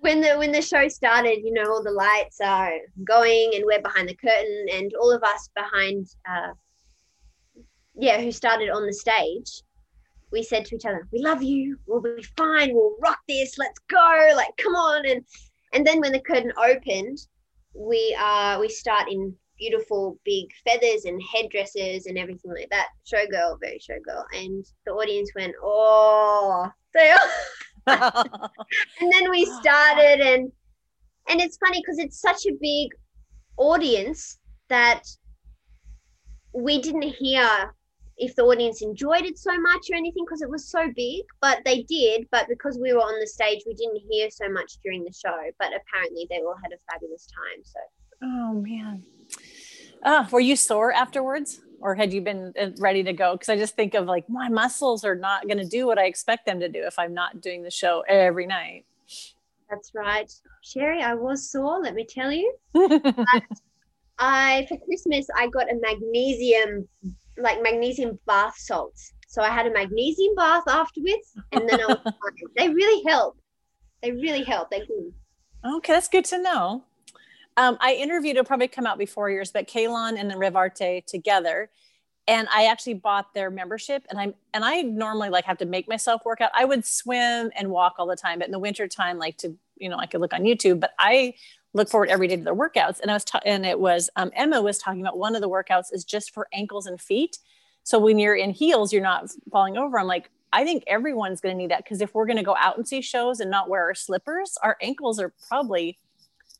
when 0.05 0.21
the 0.21 0.35
when 0.37 0.53
the 0.53 0.61
show 0.61 0.87
started, 0.87 1.39
you 1.43 1.51
know, 1.51 1.65
all 1.65 1.83
the 1.83 1.91
lights 1.91 2.39
are 2.39 2.73
going 3.05 3.53
and 3.55 3.65
we're 3.65 3.81
behind 3.81 4.07
the 4.07 4.15
curtain 4.15 4.67
and 4.71 4.93
all 5.01 5.11
of 5.11 5.23
us 5.23 5.49
behind 5.57 6.07
uh 6.29 6.53
yeah, 7.97 8.21
who 8.21 8.31
started 8.31 8.69
on 8.69 8.87
the 8.87 8.93
stage, 8.93 9.63
we 10.31 10.43
said 10.43 10.67
to 10.67 10.75
each 10.75 10.85
other, 10.85 11.09
We 11.11 11.21
love 11.21 11.43
you, 11.43 11.79
we'll 11.87 12.03
be 12.03 12.23
fine, 12.37 12.75
we'll 12.75 12.97
rock 13.03 13.21
this, 13.27 13.57
let's 13.57 13.79
go, 13.89 14.33
like 14.37 14.55
come 14.63 14.75
on. 14.75 15.07
And 15.07 15.25
and 15.73 15.87
then 15.87 16.01
when 16.01 16.13
the 16.13 16.21
curtain 16.21 16.53
opened, 16.59 17.19
we 17.75 18.15
uh 18.21 18.59
we 18.61 18.69
start 18.69 19.11
in 19.11 19.35
beautiful 19.59 20.19
big 20.27 20.51
feathers 20.67 21.07
and 21.07 21.19
headdresses 21.33 22.05
and 22.05 22.19
everything 22.19 22.53
like 22.53 22.69
that. 22.71 22.89
Showgirl, 23.11 23.59
very 23.59 23.81
showgirl. 23.81 24.25
And 24.35 24.67
the 24.85 24.93
audience 24.93 25.31
went, 25.35 25.55
Oh, 25.63 26.69
they 26.93 27.11
are 27.11 27.19
and 27.87 29.13
then 29.13 29.31
we 29.31 29.45
started 29.45 30.21
and 30.21 30.51
and 31.29 31.41
it's 31.41 31.57
funny 31.57 31.81
because 31.81 31.99
it's 31.99 32.21
such 32.21 32.47
a 32.47 32.53
big 32.61 32.91
audience 33.57 34.39
that 34.69 35.03
we 36.53 36.81
didn't 36.81 37.03
hear 37.03 37.75
if 38.17 38.37
the 38.37 38.43
audience 38.43 38.81
enjoyed 38.81 39.25
it 39.25 39.37
so 39.37 39.59
much 39.59 39.91
or 39.91 39.97
anything 39.97 40.25
because 40.25 40.41
it 40.41 40.49
was 40.49 40.69
so 40.69 40.91
big 40.95 41.25
but 41.41 41.61
they 41.65 41.83
did 41.83 42.27
but 42.31 42.47
because 42.49 42.79
we 42.79 42.93
were 42.93 43.01
on 43.01 43.19
the 43.21 43.27
stage 43.27 43.63
we 43.67 43.75
didn't 43.75 44.01
hear 44.11 44.31
so 44.31 44.49
much 44.49 44.79
during 44.83 45.05
the 45.05 45.13
show 45.13 45.37
but 45.59 45.69
apparently 45.69 46.27
they 46.31 46.39
all 46.39 46.57
had 46.63 46.73
a 46.73 46.93
fabulous 46.93 47.27
time 47.27 47.63
so. 47.65 47.81
Oh 48.23 48.55
man. 48.55 49.03
Uh, 50.03 50.27
were 50.31 50.41
you 50.41 50.57
sore 50.57 50.93
afterwards 50.93 51.61
or 51.85 51.95
had 51.95 52.15
you 52.15 52.23
been 52.23 52.55
uh, 52.59 52.71
ready 52.79 53.03
to 53.03 53.13
go? 53.13 53.35
Because 53.35 53.51
I 53.51 53.59
just 53.59 53.77
think 53.77 53.93
of 53.93 54.07
like 54.07 54.27
my 54.29 54.49
muscles 54.49 55.05
are 55.05 55.15
not 55.15 55.47
going 55.47 55.59
to 55.59 55.67
do 55.67 55.87
what 55.87 55.99
I 55.99 56.07
expect 56.07 56.47
them 56.47 56.59
to 56.61 56.69
do 56.69 56.83
if 56.83 56.99
I'm 56.99 57.13
not 57.13 57.43
doing 57.43 57.63
the 57.63 57.71
show 57.71 58.03
every 58.09 58.47
night. 58.47 58.87
That's 59.69 59.93
right, 59.95 60.33
Sherry. 60.63 61.03
I 61.03 61.13
was 61.13 61.51
sore. 61.51 61.81
Let 61.83 61.95
me 61.95 62.07
tell 62.09 62.33
you. 62.33 62.55
I 64.19 64.65
for 64.69 64.79
Christmas 64.79 65.27
I 65.37 65.49
got 65.49 65.71
a 65.71 65.75
magnesium, 65.79 66.89
like 67.37 67.63
magnesium 67.63 68.19
bath 68.27 68.55
salts. 68.57 69.13
So 69.29 69.43
I 69.43 69.51
had 69.51 69.67
a 69.67 69.73
magnesium 69.73 70.35
bath 70.37 70.65
afterwards, 70.67 71.35
and 71.53 71.69
then 71.69 71.83
I 71.83 71.87
was 71.87 71.99
fine. 72.05 72.15
They 72.57 72.69
really 72.71 73.03
help. 73.07 73.37
They 74.03 74.13
really 74.13 74.45
help. 74.45 74.71
They 74.71 74.81
do. 74.81 75.13
Okay, 75.77 75.93
that's 75.93 76.09
good 76.09 76.25
to 76.27 76.41
know. 76.41 76.85
Um, 77.57 77.77
I 77.81 77.95
interviewed, 77.95 78.37
it'll 78.37 78.47
probably 78.47 78.69
come 78.69 78.87
out 78.87 78.99
before 78.99 79.31
yours, 79.31 79.53
but 79.53 79.69
Kaylon 79.69 80.19
and 80.19 80.33
Revarte 80.33 81.07
together. 81.07 81.71
And 82.27 82.49
I 82.53 82.67
actually 82.67 82.95
bought 82.95 83.35
their 83.35 83.51
membership 83.51 84.07
and 84.09 84.19
I'm 84.19 84.35
and 84.55 84.65
I 84.65 84.81
normally 84.81 85.29
like 85.29 85.45
have 85.45 85.59
to 85.59 85.67
make 85.67 85.89
myself 85.89 86.25
work 86.25 86.41
out. 86.41 86.51
I 86.55 86.65
would 86.65 86.85
swim 86.85 87.51
and 87.55 87.69
walk 87.69 87.97
all 87.99 88.07
the 88.07 88.17
time, 88.17 88.39
but 88.39 88.49
in 88.49 88.53
the 88.53 88.59
winter 88.59 88.89
time, 88.89 89.19
like 89.19 89.37
to, 89.39 89.55
you 89.77 89.91
know, 89.91 89.99
I 89.99 90.07
could 90.07 90.23
look 90.23 90.33
on 90.33 90.43
YouTube, 90.43 90.81
but 90.81 90.93
I 90.99 91.35
look 91.75 91.91
forward 91.91 92.09
every 92.09 92.27
day 92.27 92.37
to 92.37 92.43
their 92.43 92.55
workouts. 92.55 93.01
And 93.01 93.11
I 93.11 93.15
was 93.15 93.25
ta- 93.25 93.43
and 93.45 93.67
it 93.67 93.79
was 93.79 94.09
um, 94.17 94.31
Emma 94.35 94.63
was 94.63 94.79
talking 94.79 95.03
about 95.03 95.19
one 95.19 95.35
of 95.35 95.43
the 95.43 95.51
workouts 95.51 95.93
is 95.93 96.03
just 96.03 96.33
for 96.33 96.49
ankles 96.55 96.87
and 96.87 96.99
feet. 96.99 97.39
So 97.83 97.99
when 97.99 98.19
you're 98.19 98.37
in 98.37 98.51
heels, 98.51 98.91
you're 98.93 99.03
not 99.03 99.31
falling 99.51 99.77
over. 99.77 99.99
I'm 99.99 100.07
like, 100.07 100.31
I 100.51 100.65
think 100.65 100.85
everyone's 100.87 101.43
going 101.43 101.55
to 101.55 101.59
need 101.59 101.73
that 101.73 101.85
because 101.85 102.01
if 102.01 102.15
we're 102.15 102.27
going 102.27 102.39
to 102.39 102.43
go 102.43 102.57
out 102.57 102.79
and 102.79 102.89
see 102.89 103.03
shows 103.03 103.41
and 103.41 103.51
not 103.51 103.69
wear 103.69 103.83
our 103.83 103.95
slippers, 103.95 104.57
our 104.63 104.79
ankles 104.81 105.19
are 105.21 105.35
probably 105.49 105.99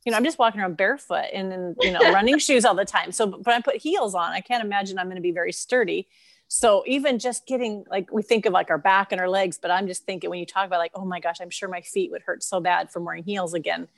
you 0.05 0.11
know, 0.11 0.17
I'm 0.17 0.25
just 0.25 0.39
walking 0.39 0.61
around 0.61 0.77
barefoot 0.77 1.27
and 1.33 1.53
in, 1.53 1.77
you 1.81 1.91
know, 1.91 2.01
running 2.13 2.39
shoes 2.39 2.65
all 2.65 2.75
the 2.75 2.85
time. 2.85 3.13
So, 3.13 3.27
but 3.27 3.55
I 3.55 3.61
put 3.61 3.77
heels 3.77 4.15
on, 4.15 4.33
I 4.33 4.41
can't 4.41 4.65
imagine 4.65 4.99
I'm 4.99 5.07
going 5.07 5.17
to 5.17 5.23
be 5.23 5.33
very 5.33 5.53
sturdy. 5.53 6.09
So 6.49 6.85
even 6.87 7.19
just 7.19 7.47
getting 7.47 7.85
like 7.91 8.13
we 8.13 8.23
think 8.23 8.47
of 8.47 8.53
like 8.53 8.71
our 8.71 8.79
back 8.79 9.13
and 9.13 9.21
our 9.21 9.29
legs, 9.29 9.59
but 9.61 9.71
I'm 9.71 9.87
just 9.87 10.05
thinking 10.05 10.31
when 10.31 10.39
you 10.39 10.47
talk 10.47 10.67
about 10.67 10.79
like, 10.79 10.93
oh 10.95 11.05
my 11.05 11.21
gosh, 11.21 11.41
I'm 11.41 11.51
sure 11.51 11.69
my 11.69 11.81
feet 11.81 12.11
would 12.11 12.23
hurt 12.23 12.43
so 12.43 12.61
bad 12.61 12.91
from 12.91 13.05
wearing 13.05 13.25
heels 13.25 13.55
again 13.55 13.89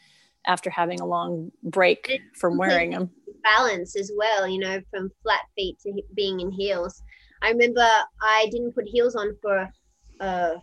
after 0.46 0.70
having 0.70 1.00
a 1.00 1.06
long 1.06 1.50
break 1.64 2.20
from 2.34 2.56
wearing 2.56 2.92
them. 2.92 3.10
Balance 3.42 3.96
as 3.96 4.12
well, 4.16 4.48
you 4.48 4.60
know, 4.60 4.80
from 4.90 5.10
flat 5.22 5.42
feet 5.56 5.78
to 5.80 5.92
being 6.14 6.40
in 6.40 6.50
heels. 6.52 7.02
I 7.42 7.50
remember 7.50 7.86
I 8.22 8.46
didn't 8.50 8.74
put 8.74 8.86
heels 8.86 9.16
on 9.16 9.36
for 9.42 9.68
uh, 10.20 10.54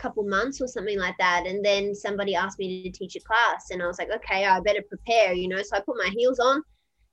couple 0.00 0.22
months 0.24 0.60
or 0.60 0.66
something 0.66 0.98
like 0.98 1.16
that 1.18 1.44
and 1.46 1.64
then 1.64 1.94
somebody 1.94 2.34
asked 2.34 2.58
me 2.58 2.82
to 2.82 2.90
teach 2.90 3.16
a 3.16 3.20
class 3.20 3.70
and 3.70 3.82
i 3.82 3.86
was 3.86 3.98
like 3.98 4.10
okay 4.10 4.44
i 4.44 4.58
better 4.60 4.82
prepare 4.88 5.34
you 5.34 5.48
know 5.48 5.62
so 5.62 5.76
i 5.76 5.80
put 5.80 5.96
my 5.98 6.10
heels 6.16 6.38
on 6.38 6.62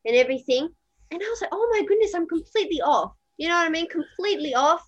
and 0.06 0.16
everything 0.16 0.68
and 1.12 1.22
i 1.22 1.26
was 1.30 1.42
like 1.42 1.50
oh 1.52 1.70
my 1.72 1.84
goodness 1.86 2.14
i'm 2.16 2.28
completely 2.28 2.82
off 2.82 3.12
you 3.38 3.48
know 3.48 3.56
what 3.56 3.68
i 3.68 3.70
mean 3.70 3.88
completely 3.90 4.56
off 4.56 4.82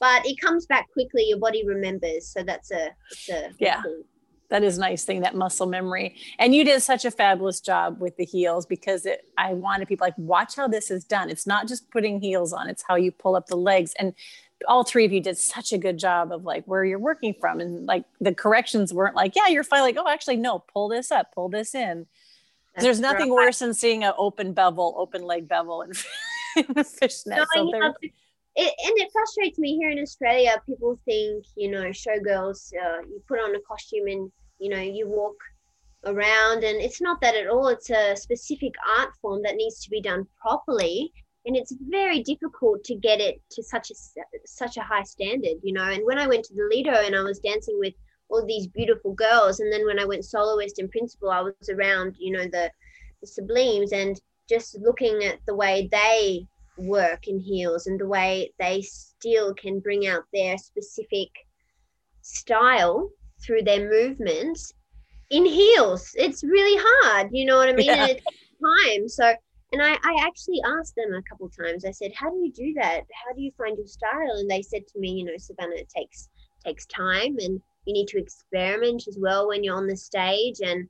but 0.00 0.24
it 0.26 0.40
comes 0.40 0.66
back 0.66 0.90
quickly 0.92 1.24
your 1.24 1.38
body 1.38 1.66
remembers 1.66 2.28
so 2.28 2.42
that's 2.42 2.70
a, 2.70 2.88
a 3.30 3.50
yeah 3.58 3.82
thing. 3.82 4.02
that 4.48 4.62
is 4.62 4.78
nice 4.78 5.04
thing 5.04 5.20
that 5.20 5.34
muscle 5.34 5.66
memory 5.66 6.16
and 6.38 6.54
you 6.54 6.64
did 6.64 6.80
such 6.82 7.04
a 7.04 7.10
fabulous 7.10 7.60
job 7.60 8.00
with 8.00 8.16
the 8.16 8.24
heels 8.24 8.64
because 8.64 9.04
it, 9.04 9.26
i 9.36 9.52
wanted 9.52 9.86
people 9.86 10.06
like 10.06 10.16
watch 10.16 10.56
how 10.56 10.66
this 10.66 10.90
is 10.90 11.04
done 11.04 11.28
it's 11.28 11.46
not 11.46 11.68
just 11.68 11.90
putting 11.90 12.20
heels 12.20 12.52
on 12.52 12.68
it's 12.68 12.84
how 12.88 12.94
you 12.94 13.12
pull 13.12 13.36
up 13.36 13.46
the 13.46 13.56
legs 13.56 13.92
and 13.98 14.14
all 14.68 14.84
three 14.84 15.04
of 15.04 15.12
you 15.12 15.20
did 15.20 15.38
such 15.38 15.72
a 15.72 15.78
good 15.78 15.98
job 15.98 16.32
of 16.32 16.44
like 16.44 16.64
where 16.64 16.84
you're 16.84 16.98
working 16.98 17.34
from. 17.40 17.60
And 17.60 17.86
like 17.86 18.04
the 18.20 18.34
corrections 18.34 18.92
weren't 18.92 19.16
like 19.16 19.34
yeah 19.36 19.48
you're 19.48 19.64
fine 19.64 19.82
like 19.82 19.96
oh 19.98 20.08
actually 20.08 20.36
no 20.36 20.60
pull 20.60 20.88
this 20.88 21.10
up 21.10 21.34
pull 21.34 21.48
this 21.48 21.74
in. 21.74 22.06
There's 22.78 23.00
nothing 23.00 23.30
right. 23.30 23.46
worse 23.46 23.58
than 23.58 23.74
seeing 23.74 24.04
an 24.04 24.12
open 24.16 24.52
bevel 24.52 24.94
open 24.96 25.22
leg 25.22 25.48
bevel 25.48 25.82
and 25.82 25.92
a 26.76 26.84
fishnet 26.84 27.38
no, 27.38 27.44
so 27.54 27.94
it, 28.54 28.74
and 28.84 28.98
it 28.98 29.10
frustrates 29.12 29.58
me 29.58 29.76
here 29.76 29.90
in 29.90 29.98
australia. 29.98 30.60
People 30.66 30.98
think 31.04 31.44
you 31.56 31.70
know 31.70 31.84
showgirls 31.84 32.72
uh, 32.74 33.02
you 33.02 33.22
put 33.28 33.38
on 33.38 33.54
a 33.54 33.60
costume 33.60 34.06
and 34.06 34.32
you 34.58 34.70
know 34.70 34.80
you 34.80 35.08
walk 35.08 35.36
around 36.04 36.64
and 36.64 36.80
it's 36.80 37.00
not 37.00 37.20
that 37.20 37.34
at 37.34 37.48
all. 37.48 37.68
It's 37.68 37.90
a 37.90 38.16
specific 38.16 38.72
art 38.98 39.10
form 39.20 39.42
that 39.42 39.56
needs 39.56 39.82
to 39.84 39.90
be 39.90 40.00
done 40.00 40.26
properly 40.40 41.12
and 41.46 41.56
it's 41.56 41.74
very 41.88 42.22
difficult 42.22 42.84
to 42.84 42.94
get 42.94 43.20
it 43.20 43.40
to 43.50 43.62
such 43.62 43.90
a 43.90 43.94
such 44.44 44.76
a 44.76 44.82
high 44.82 45.02
standard 45.02 45.56
you 45.62 45.72
know. 45.72 45.84
And 45.84 46.04
when 46.04 46.18
i 46.18 46.26
went 46.26 46.44
to 46.46 46.54
the 46.54 46.68
lido 46.70 46.92
and 46.92 47.16
i 47.16 47.22
was 47.22 47.38
dancing 47.40 47.78
with 47.78 47.94
all 48.28 48.44
these 48.46 48.66
beautiful 48.66 49.12
girls 49.14 49.60
and 49.60 49.72
then 49.72 49.84
when 49.84 49.98
i 49.98 50.04
went 50.04 50.24
soloist 50.24 50.78
and 50.78 50.90
principal 50.90 51.30
i 51.30 51.40
was 51.40 51.68
around 51.68 52.16
you 52.18 52.32
know 52.32 52.44
the, 52.44 52.70
the 53.20 53.26
sublimes 53.26 53.92
and 53.92 54.20
just 54.48 54.78
looking 54.80 55.22
at 55.24 55.38
the 55.46 55.54
way 55.54 55.88
they 55.92 56.46
work 56.78 57.28
in 57.28 57.38
heels 57.38 57.86
and 57.86 58.00
the 58.00 58.06
way 58.06 58.50
they 58.58 58.80
still 58.82 59.54
can 59.54 59.80
bring 59.80 60.06
out 60.06 60.24
their 60.32 60.56
specific 60.56 61.28
style 62.22 63.10
through 63.44 63.62
their 63.62 63.90
movements 63.90 64.72
in 65.30 65.44
heels. 65.44 66.12
It's 66.14 66.44
really 66.44 66.80
hard 66.82 67.30
you 67.32 67.44
know 67.44 67.56
what 67.56 67.68
i 67.68 67.72
mean? 67.72 67.86
Yeah. 67.86 68.02
and 68.02 68.10
it 68.10 68.22
takes 68.24 68.86
time. 68.86 69.08
So 69.08 69.34
and 69.72 69.82
I, 69.82 69.92
I 69.92 70.24
actually 70.26 70.60
asked 70.64 70.94
them 70.94 71.14
a 71.14 71.22
couple 71.22 71.48
times. 71.48 71.84
I 71.84 71.90
said, 71.90 72.12
"How 72.14 72.30
do 72.30 72.36
you 72.36 72.52
do 72.52 72.74
that? 72.74 73.00
How 73.24 73.34
do 73.34 73.40
you 73.40 73.50
find 73.56 73.76
your 73.76 73.86
style?" 73.86 74.36
And 74.36 74.50
they 74.50 74.62
said 74.62 74.86
to 74.88 74.98
me, 74.98 75.12
"You 75.12 75.24
know, 75.24 75.36
Savannah, 75.38 75.76
it 75.76 75.88
takes 75.88 76.28
takes 76.64 76.86
time, 76.86 77.36
and 77.38 77.60
you 77.86 77.92
need 77.92 78.08
to 78.08 78.18
experiment 78.18 79.08
as 79.08 79.18
well 79.18 79.48
when 79.48 79.64
you're 79.64 79.76
on 79.76 79.86
the 79.86 79.96
stage, 79.96 80.60
and 80.60 80.88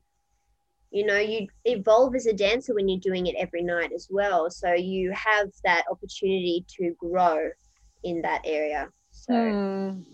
you 0.91 1.05
know, 1.05 1.17
you 1.17 1.47
evolve 1.65 2.13
as 2.13 2.27
a 2.27 2.33
dancer 2.33 2.75
when 2.75 2.87
you're 2.87 2.99
doing 2.99 3.25
it 3.25 3.35
every 3.39 3.63
night 3.63 3.91
as 3.91 4.07
well. 4.11 4.51
So 4.51 4.73
you 4.73 5.11
have 5.11 5.49
that 5.63 5.85
opportunity 5.89 6.63
to 6.77 6.93
grow 6.99 7.49
in 8.03 8.21
that 8.21 8.41
area. 8.45 8.89
So." 9.11 9.33
Mm. 9.33 10.05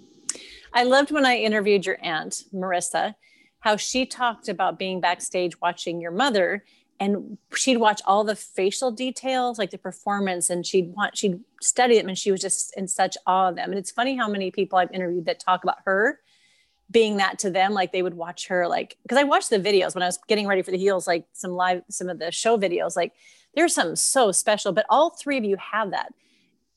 I 0.71 0.83
loved 0.83 1.09
when 1.09 1.25
I 1.25 1.37
interviewed 1.37 1.87
your 1.87 1.97
aunt, 2.03 2.43
Marissa, 2.53 3.15
how 3.61 3.75
she 3.75 4.05
talked 4.05 4.47
about 4.47 4.77
being 4.77 5.01
backstage 5.01 5.59
watching 5.59 5.99
your 5.99 6.11
mother 6.11 6.63
and 6.99 7.37
she'd 7.55 7.77
watch 7.77 8.01
all 8.05 8.23
the 8.23 8.35
facial 8.35 8.91
details 8.91 9.57
like 9.57 9.71
the 9.71 9.77
performance 9.77 10.49
and 10.49 10.65
she'd 10.65 10.93
want 10.95 11.17
she'd 11.17 11.39
study 11.61 11.97
them 11.97 12.09
and 12.09 12.17
she 12.17 12.31
was 12.31 12.41
just 12.41 12.75
in 12.77 12.87
such 12.87 13.17
awe 13.25 13.49
of 13.49 13.55
them. 13.55 13.69
And 13.69 13.79
it's 13.79 13.91
funny 13.91 14.15
how 14.15 14.27
many 14.27 14.51
people 14.51 14.79
i've 14.79 14.91
interviewed 14.91 15.25
that 15.25 15.39
talk 15.39 15.63
about 15.63 15.77
her 15.85 16.19
being 16.91 17.17
that 17.17 17.37
to 17.39 17.51
them 17.51 17.73
like 17.73 17.91
they 17.91 18.01
would 18.01 18.15
watch 18.15 18.47
her 18.47 18.67
like 18.67 18.97
because 19.03 19.17
i 19.17 19.23
watched 19.23 19.51
the 19.51 19.59
videos 19.59 19.93
when 19.93 20.01
i 20.01 20.07
was 20.07 20.17
getting 20.27 20.47
ready 20.47 20.63
for 20.63 20.71
the 20.71 20.77
heels 20.77 21.05
like 21.05 21.25
some 21.33 21.51
live 21.51 21.83
some 21.89 22.09
of 22.09 22.17
the 22.17 22.31
show 22.31 22.57
videos 22.57 22.95
like 22.95 23.13
there's 23.55 23.73
something 23.73 23.95
so 23.95 24.31
special 24.31 24.71
but 24.71 24.85
all 24.89 25.11
three 25.11 25.37
of 25.37 25.43
you 25.43 25.57
have 25.57 25.91
that. 25.91 26.13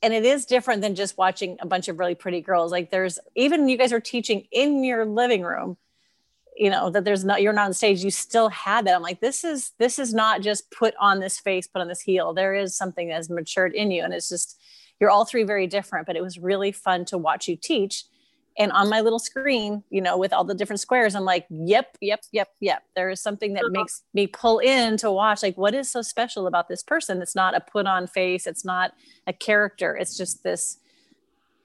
And 0.03 0.13
it 0.13 0.25
is 0.25 0.47
different 0.47 0.83
than 0.83 0.97
just 0.97 1.17
watching 1.17 1.59
a 1.61 1.67
bunch 1.67 1.87
of 1.87 1.99
really 1.99 2.17
pretty 2.17 2.41
girls. 2.41 2.73
Like 2.73 2.91
there's 2.91 3.21
even 3.37 3.69
you 3.69 3.79
guys 3.79 3.93
are 3.93 4.01
teaching 4.01 4.49
in 4.51 4.83
your 4.83 5.07
living 5.07 5.43
room 5.43 5.77
you 6.57 6.71
know 6.71 6.91
that 6.91 7.05
there's 7.05 7.25
not 7.25 7.43
you're 7.43 7.53
not 7.53 7.67
on 7.67 7.73
stage 7.73 8.05
you 8.05 8.11
still 8.11 8.49
had 8.49 8.87
that. 8.87 8.95
I'm 8.95 9.03
like 9.03 9.21
this 9.21 9.45
is 9.45 9.73
this 9.79 9.99
is 9.99 10.13
not 10.13 10.43
just 10.43 10.71
put 10.71 10.95
on 11.01 11.21
this 11.21 11.39
face 11.39 11.67
put 11.67 11.81
on 11.81 11.89
this 11.89 12.01
heel. 12.01 12.35
There 12.35 12.55
is 12.55 12.77
something 12.77 13.09
that's 13.09 13.31
matured 13.31 13.75
in 13.75 13.91
you 13.91 14.03
and 14.03 14.13
it's 14.13 14.29
just 14.29 14.61
you're 15.01 15.11
all 15.11 15.25
three 15.25 15.45
very 15.45 15.67
different 15.67 16.07
but 16.07 16.17
it 16.17 16.23
was 16.23 16.39
really 16.39 16.73
fun 16.73 17.05
to 17.07 17.19
watch 17.19 17.49
you 17.49 17.57
teach. 17.57 18.05
And 18.59 18.71
on 18.73 18.91
my 18.91 19.01
little 19.01 19.19
screen 19.19 19.83
you 19.89 20.03
know 20.03 20.19
with 20.19 20.33
all 20.35 20.45
the 20.45 20.55
different 20.55 20.81
squares 20.81 21.15
i'm 21.15 21.25
like 21.25 21.47
yep 21.49 21.97
yep 22.03 22.23
yep 22.33 22.49
yep. 22.61 22.83
There 22.95 23.09
is 23.09 23.23
something 23.23 23.55
that 23.55 23.65
uh-huh. 23.65 23.81
makes 23.81 24.03
me 24.13 24.27
pull 24.27 24.59
in 24.59 24.99
to 24.99 25.11
watch 25.11 25.43
like 25.43 25.57
what 25.57 25.75
is 25.75 25.91
so 25.91 26.03
special 26.03 26.47
about 26.47 26.69
this 26.69 26.83
person 26.83 27.23
it's 27.23 27.35
not 27.35 27.57
a 27.57 27.61
put 27.61 27.87
on 27.87 28.07
face 28.07 28.47
it's 28.47 28.63
not 28.63 28.93
a 29.27 29.33
character 29.33 29.97
it's 29.97 30.19
just 30.19 30.45
this 30.45 30.79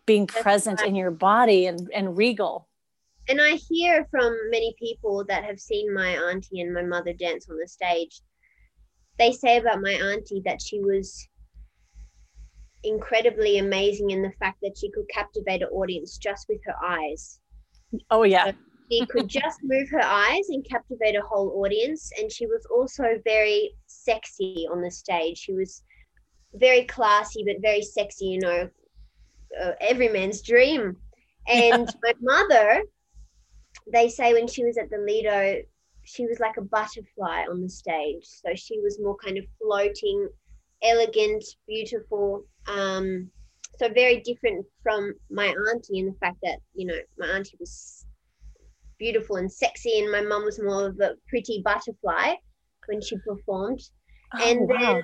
being 0.08 0.26
present 0.26 0.82
in 0.82 0.96
your 0.96 1.12
body 1.12 1.68
and, 1.68 1.92
and 1.94 2.18
regal 2.18 2.67
and 3.30 3.42
I 3.42 3.56
hear 3.56 4.08
from 4.10 4.36
many 4.50 4.76
people 4.80 5.26
that 5.28 5.44
have 5.44 5.60
seen 5.60 5.94
my 5.94 6.10
auntie 6.30 6.62
and 6.62 6.74
my 6.74 6.84
mother 6.84 7.14
dance 7.14 7.50
on 7.50 7.58
the 7.58 7.68
stage. 7.68 8.22
They 9.20 9.32
say 9.32 9.58
about 9.58 9.82
my 9.82 9.94
auntie 9.94 10.42
that 10.46 10.62
she 10.62 10.80
was 10.80 11.28
incredibly 12.84 13.58
amazing 13.58 14.12
in 14.12 14.22
the 14.22 14.32
fact 14.40 14.60
that 14.62 14.78
she 14.78 14.92
could 14.92 15.08
captivate 15.14 15.62
an 15.62 15.70
audience 15.70 16.18
just 16.18 16.48
with 16.48 16.60
her 16.66 16.76
eyes. 16.86 17.40
Oh 18.12 18.24
yeah. 18.24 18.52
So 18.52 18.54
she 18.92 19.06
could 19.08 19.28
just 19.28 19.60
move 19.64 19.90
her 19.90 20.04
eyes 20.04 20.50
and 20.50 20.66
captivate 20.70 21.16
a 21.16 21.22
whole 21.22 21.64
audience 21.64 22.12
and 22.20 22.32
she 22.32 22.46
was 22.46 22.66
also 22.74 23.20
very 23.26 23.72
sexy 23.88 24.68
on 24.72 24.82
the 24.82 24.92
stage. 24.92 25.38
She 25.38 25.54
was 25.54 25.84
very 26.54 26.86
classy 26.86 27.44
but 27.46 27.62
very 27.62 27.82
sexy, 27.82 28.26
you 28.26 28.40
know, 28.40 28.70
uh, 29.62 29.72
every 29.82 30.08
man's 30.08 30.42
dream. 30.42 30.96
And 31.48 31.90
my 32.04 32.14
mother 32.22 32.84
they 33.92 34.10
say 34.10 34.34
when 34.34 34.48
she 34.48 34.64
was 34.64 34.78
at 34.78 34.90
the 34.90 34.98
Lido, 34.98 35.62
she 36.04 36.26
was 36.26 36.40
like 36.40 36.58
a 36.58 36.62
butterfly 36.62 37.46
on 37.50 37.62
the 37.62 37.70
stage. 37.70 38.24
So 38.24 38.56
she 38.56 38.80
was 38.80 39.00
more 39.02 39.18
kind 39.18 39.38
of 39.38 39.46
floating, 39.62 40.30
elegant, 40.82 41.44
beautiful. 41.68 42.44
Um, 42.68 43.30
so 43.78 43.90
very 43.90 44.22
different 44.22 44.66
from 44.82 45.14
my 45.30 45.48
auntie 45.48 46.00
in 46.00 46.08
the 46.08 46.18
fact 46.20 46.38
that, 46.44 46.60
you 46.74 46.88
know, 46.88 46.98
my 47.18 47.28
auntie 47.28 47.58
was 47.60 48.06
beautiful 48.98 49.36
and 49.36 49.52
sexy 49.52 50.00
and 50.00 50.12
my 50.12 50.22
mum 50.22 50.46
was 50.46 50.60
more 50.60 50.88
of 50.88 51.00
a 51.00 51.16
pretty 51.28 51.62
butterfly 51.64 52.34
when 52.88 53.02
she 53.02 53.18
performed. 53.18 53.82
Oh, 54.34 54.50
and 54.50 54.68
wow. 54.68 55.02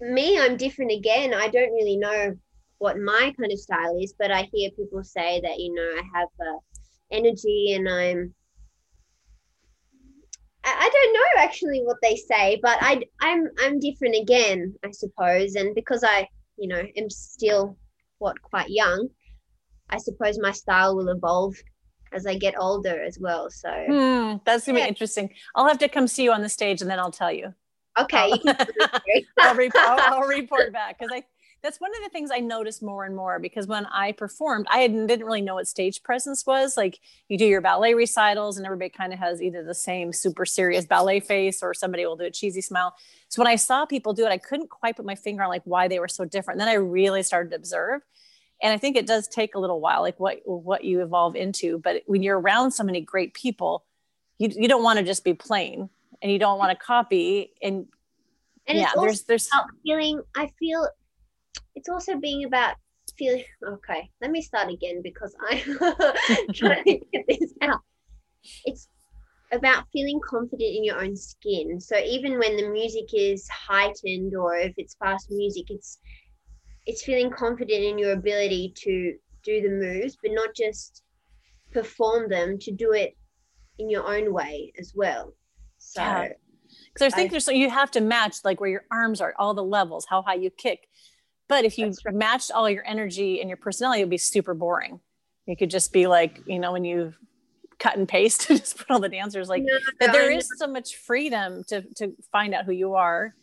then 0.00 0.14
me, 0.14 0.38
I'm 0.38 0.56
different 0.56 0.92
again. 0.92 1.34
I 1.34 1.48
don't 1.48 1.72
really 1.72 1.96
know 1.96 2.36
what 2.78 2.98
my 2.98 3.32
kind 3.38 3.52
of 3.52 3.58
style 3.58 3.98
is, 4.00 4.14
but 4.18 4.30
I 4.30 4.48
hear 4.52 4.70
people 4.70 5.04
say 5.04 5.40
that, 5.42 5.58
you 5.58 5.74
know, 5.74 5.82
I 5.82 6.02
have 6.18 6.28
a 6.40 6.58
energy 7.10 7.74
and 7.74 7.88
I'm 7.88 8.34
I 10.62 10.90
don't 10.92 11.14
know 11.14 11.42
actually 11.42 11.80
what 11.80 11.96
they 12.02 12.16
say, 12.16 12.60
but 12.62 12.78
I 12.80 13.02
I'm 13.20 13.48
I'm 13.60 13.80
different 13.80 14.16
again, 14.16 14.74
I 14.84 14.90
suppose, 14.90 15.54
and 15.54 15.74
because 15.74 16.04
I 16.04 16.28
you 16.56 16.68
know 16.68 16.82
am 16.96 17.08
still 17.08 17.78
what 18.18 18.40
quite 18.42 18.68
young, 18.68 19.08
I 19.88 19.98
suppose 19.98 20.38
my 20.38 20.52
style 20.52 20.96
will 20.96 21.08
evolve 21.08 21.56
as 22.12 22.26
I 22.26 22.36
get 22.36 22.54
older 22.58 23.02
as 23.02 23.18
well. 23.18 23.50
So 23.50 23.70
hmm, 23.70 24.36
that's 24.44 24.66
gonna 24.66 24.80
yeah. 24.80 24.84
be 24.84 24.88
interesting. 24.90 25.30
I'll 25.54 25.66
have 25.66 25.78
to 25.78 25.88
come 25.88 26.06
see 26.06 26.24
you 26.24 26.32
on 26.32 26.42
the 26.42 26.48
stage 26.48 26.82
and 26.82 26.90
then 26.90 26.98
I'll 26.98 27.10
tell 27.10 27.32
you. 27.32 27.54
Okay, 27.98 28.32
I'll, 29.38 29.54
report, 29.54 29.84
I'll, 29.84 30.14
I'll 30.14 30.28
report 30.28 30.72
back 30.72 30.98
because 30.98 31.12
I 31.12 31.24
that's 31.62 31.80
one 31.80 31.90
of 31.96 32.02
the 32.02 32.08
things 32.08 32.30
I 32.32 32.38
noticed 32.38 32.82
more 32.82 33.04
and 33.04 33.14
more 33.14 33.38
because 33.38 33.66
when 33.66 33.86
I 33.86 34.12
performed, 34.12 34.66
I 34.70 34.86
didn't 34.86 35.24
really 35.24 35.42
know 35.42 35.56
what 35.56 35.68
stage 35.68 36.02
presence 36.02 36.46
was. 36.46 36.76
Like 36.76 37.00
you 37.28 37.36
do 37.36 37.44
your 37.44 37.60
ballet 37.60 37.94
recitals, 37.94 38.56
and 38.56 38.66
everybody 38.66 38.90
kind 38.90 39.12
of 39.12 39.18
has 39.18 39.42
either 39.42 39.62
the 39.62 39.74
same 39.74 40.12
super 40.12 40.46
serious 40.46 40.86
ballet 40.86 41.20
face 41.20 41.62
or 41.62 41.74
somebody 41.74 42.06
will 42.06 42.16
do 42.16 42.24
a 42.24 42.30
cheesy 42.30 42.60
smile. 42.60 42.94
So 43.28 43.40
when 43.40 43.48
I 43.48 43.56
saw 43.56 43.84
people 43.84 44.12
do 44.12 44.24
it, 44.24 44.30
I 44.30 44.38
couldn't 44.38 44.70
quite 44.70 44.96
put 44.96 45.04
my 45.04 45.14
finger 45.14 45.42
on 45.42 45.48
like 45.48 45.62
why 45.64 45.88
they 45.88 45.98
were 45.98 46.08
so 46.08 46.24
different. 46.24 46.60
And 46.60 46.66
then 46.66 46.74
I 46.74 46.78
really 46.78 47.22
started 47.22 47.50
to 47.50 47.56
observe. 47.56 48.02
And 48.62 48.72
I 48.72 48.76
think 48.76 48.96
it 48.96 49.06
does 49.06 49.28
take 49.28 49.54
a 49.54 49.58
little 49.58 49.80
while, 49.80 50.02
like 50.02 50.18
what 50.18 50.40
what 50.44 50.84
you 50.84 51.02
evolve 51.02 51.36
into. 51.36 51.78
But 51.78 52.02
when 52.06 52.22
you're 52.22 52.38
around 52.38 52.72
so 52.72 52.84
many 52.84 53.00
great 53.00 53.34
people, 53.34 53.84
you, 54.38 54.48
you 54.54 54.68
don't 54.68 54.82
want 54.82 54.98
to 54.98 55.04
just 55.04 55.24
be 55.24 55.34
plain 55.34 55.90
and 56.22 56.32
you 56.32 56.38
don't 56.38 56.58
want 56.58 56.70
to 56.70 56.84
copy 56.84 57.52
and 57.62 57.86
and 58.66 58.78
yeah, 58.78 58.92
there's 58.96 59.22
there's 59.22 59.48
something 59.48 59.76
feeling. 59.84 60.22
I 60.36 60.48
feel 60.58 60.86
it's 61.80 61.88
also 61.88 62.18
being 62.18 62.44
about 62.44 62.74
feeling 63.18 63.42
okay 63.66 64.08
let 64.20 64.30
me 64.30 64.42
start 64.42 64.70
again 64.70 65.00
because 65.02 65.34
i'm 65.50 65.78
trying 66.54 66.84
to 66.84 66.98
get 67.12 67.24
this 67.26 67.54
out. 67.62 67.80
It's 68.64 68.88
about 69.52 69.84
feeling 69.92 70.20
confident 70.26 70.76
in 70.76 70.84
your 70.84 71.02
own 71.02 71.16
skin. 71.16 71.80
So 71.80 71.98
even 71.98 72.38
when 72.38 72.56
the 72.56 72.68
music 72.68 73.08
is 73.12 73.48
heightened 73.48 74.34
or 74.36 74.56
if 74.56 74.72
it's 74.76 74.94
fast 74.94 75.26
music 75.30 75.64
it's 75.68 75.98
it's 76.86 77.02
feeling 77.04 77.30
confident 77.30 77.82
in 77.82 77.98
your 77.98 78.12
ability 78.12 78.72
to 78.76 79.14
do 79.44 79.60
the 79.60 79.68
moves 79.70 80.16
but 80.22 80.32
not 80.32 80.54
just 80.54 81.02
perform 81.72 82.28
them 82.28 82.58
to 82.58 82.70
do 82.70 82.92
it 82.92 83.16
in 83.78 83.90
your 83.90 84.06
own 84.06 84.32
way 84.32 84.72
as 84.78 84.92
well. 84.94 85.34
So 85.78 86.28
because 86.92 87.12
i 87.12 87.16
think 87.16 87.30
there's 87.30 87.44
so 87.44 87.52
you 87.52 87.70
have 87.70 87.90
to 87.90 88.00
match 88.00 88.36
like 88.44 88.60
where 88.60 88.70
your 88.70 88.84
arms 88.90 89.20
are 89.20 89.34
all 89.38 89.54
the 89.54 89.62
levels 89.62 90.06
how 90.08 90.22
high 90.22 90.34
you 90.34 90.50
kick 90.50 90.88
but 91.50 91.64
if 91.64 91.76
you 91.76 91.92
matched 92.12 92.52
all 92.52 92.70
your 92.70 92.86
energy 92.86 93.40
and 93.40 93.50
your 93.50 93.56
personality, 93.56 94.02
it 94.02 94.04
would 94.04 94.10
be 94.10 94.18
super 94.18 94.54
boring. 94.54 95.00
You 95.46 95.56
could 95.56 95.68
just 95.68 95.92
be 95.92 96.06
like, 96.06 96.40
you 96.46 96.60
know, 96.60 96.70
when 96.70 96.84
you 96.84 97.12
cut 97.80 97.96
and 97.96 98.08
paste 98.08 98.46
and 98.50 98.60
just 98.60 98.78
put 98.78 98.88
all 98.88 99.00
the 99.00 99.08
dancers 99.08 99.48
like 99.48 99.64
that 99.98 100.12
there 100.12 100.30
is 100.30 100.48
so 100.58 100.68
much 100.68 100.96
freedom 100.96 101.64
to 101.64 101.82
to 101.96 102.14
find 102.30 102.54
out 102.54 102.66
who 102.66 102.72
you 102.72 102.94
are. 102.94 103.34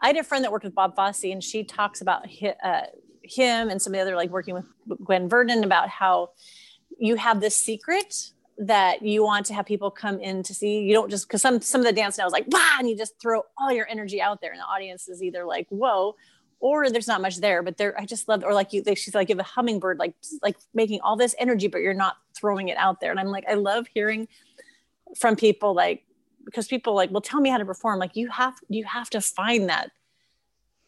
I 0.00 0.08
had 0.08 0.16
a 0.16 0.24
friend 0.24 0.42
that 0.42 0.50
worked 0.50 0.64
with 0.64 0.74
Bob 0.74 0.96
Fosse 0.96 1.24
and 1.24 1.44
she 1.44 1.62
talks 1.62 2.00
about 2.00 2.26
uh, 2.64 2.80
him 3.22 3.70
and 3.70 3.80
some 3.80 3.92
of 3.92 3.98
the 3.98 4.02
other 4.02 4.16
like 4.16 4.30
working 4.30 4.54
with 4.54 4.64
Gwen 5.04 5.28
Verdon 5.28 5.62
about 5.62 5.88
how 5.88 6.30
you 6.98 7.14
have 7.14 7.40
this 7.40 7.54
secret 7.54 8.32
that 8.58 9.02
you 9.02 9.22
want 9.22 9.46
to 9.46 9.54
have 9.54 9.66
people 9.66 9.90
come 9.90 10.18
in 10.18 10.42
to 10.42 10.52
see. 10.52 10.80
You 10.80 10.94
don't 10.94 11.10
just 11.10 11.28
because 11.28 11.42
some 11.42 11.60
some 11.60 11.80
of 11.80 11.86
the 11.86 11.92
dance 11.92 12.18
now 12.18 12.26
is 12.26 12.32
like 12.32 12.46
wow, 12.48 12.76
and 12.80 12.90
you 12.90 12.96
just 12.96 13.20
throw 13.22 13.42
all 13.56 13.70
your 13.70 13.86
energy 13.88 14.20
out 14.20 14.40
there, 14.40 14.50
and 14.50 14.60
the 14.60 14.64
audience 14.64 15.08
is 15.08 15.22
either 15.22 15.44
like 15.44 15.68
whoa, 15.68 16.16
or 16.60 16.90
there's 16.90 17.08
not 17.08 17.20
much 17.20 17.38
there 17.38 17.62
but 17.62 17.76
there 17.76 17.98
i 17.98 18.04
just 18.04 18.28
love 18.28 18.44
or 18.44 18.52
like 18.52 18.72
you 18.72 18.82
they, 18.82 18.94
she's 18.94 19.14
like 19.14 19.28
you 19.28 19.34
have 19.34 19.44
a 19.44 19.48
hummingbird 19.48 19.98
like 19.98 20.14
like 20.42 20.56
making 20.74 21.00
all 21.00 21.16
this 21.16 21.34
energy 21.38 21.66
but 21.66 21.80
you're 21.80 21.94
not 21.94 22.16
throwing 22.36 22.68
it 22.68 22.76
out 22.76 23.00
there. 23.00 23.10
And 23.10 23.18
i'm 23.18 23.28
like 23.28 23.44
i 23.48 23.54
love 23.54 23.86
hearing 23.92 24.28
from 25.18 25.36
people 25.36 25.74
like 25.74 26.04
because 26.44 26.66
people 26.68 26.94
like 26.94 27.10
well 27.10 27.20
tell 27.20 27.40
me 27.40 27.50
how 27.50 27.58
to 27.58 27.64
perform. 27.64 27.98
Like 27.98 28.16
you 28.16 28.28
have 28.28 28.54
you 28.68 28.84
have 28.84 29.10
to 29.10 29.20
find 29.20 29.68
that 29.68 29.90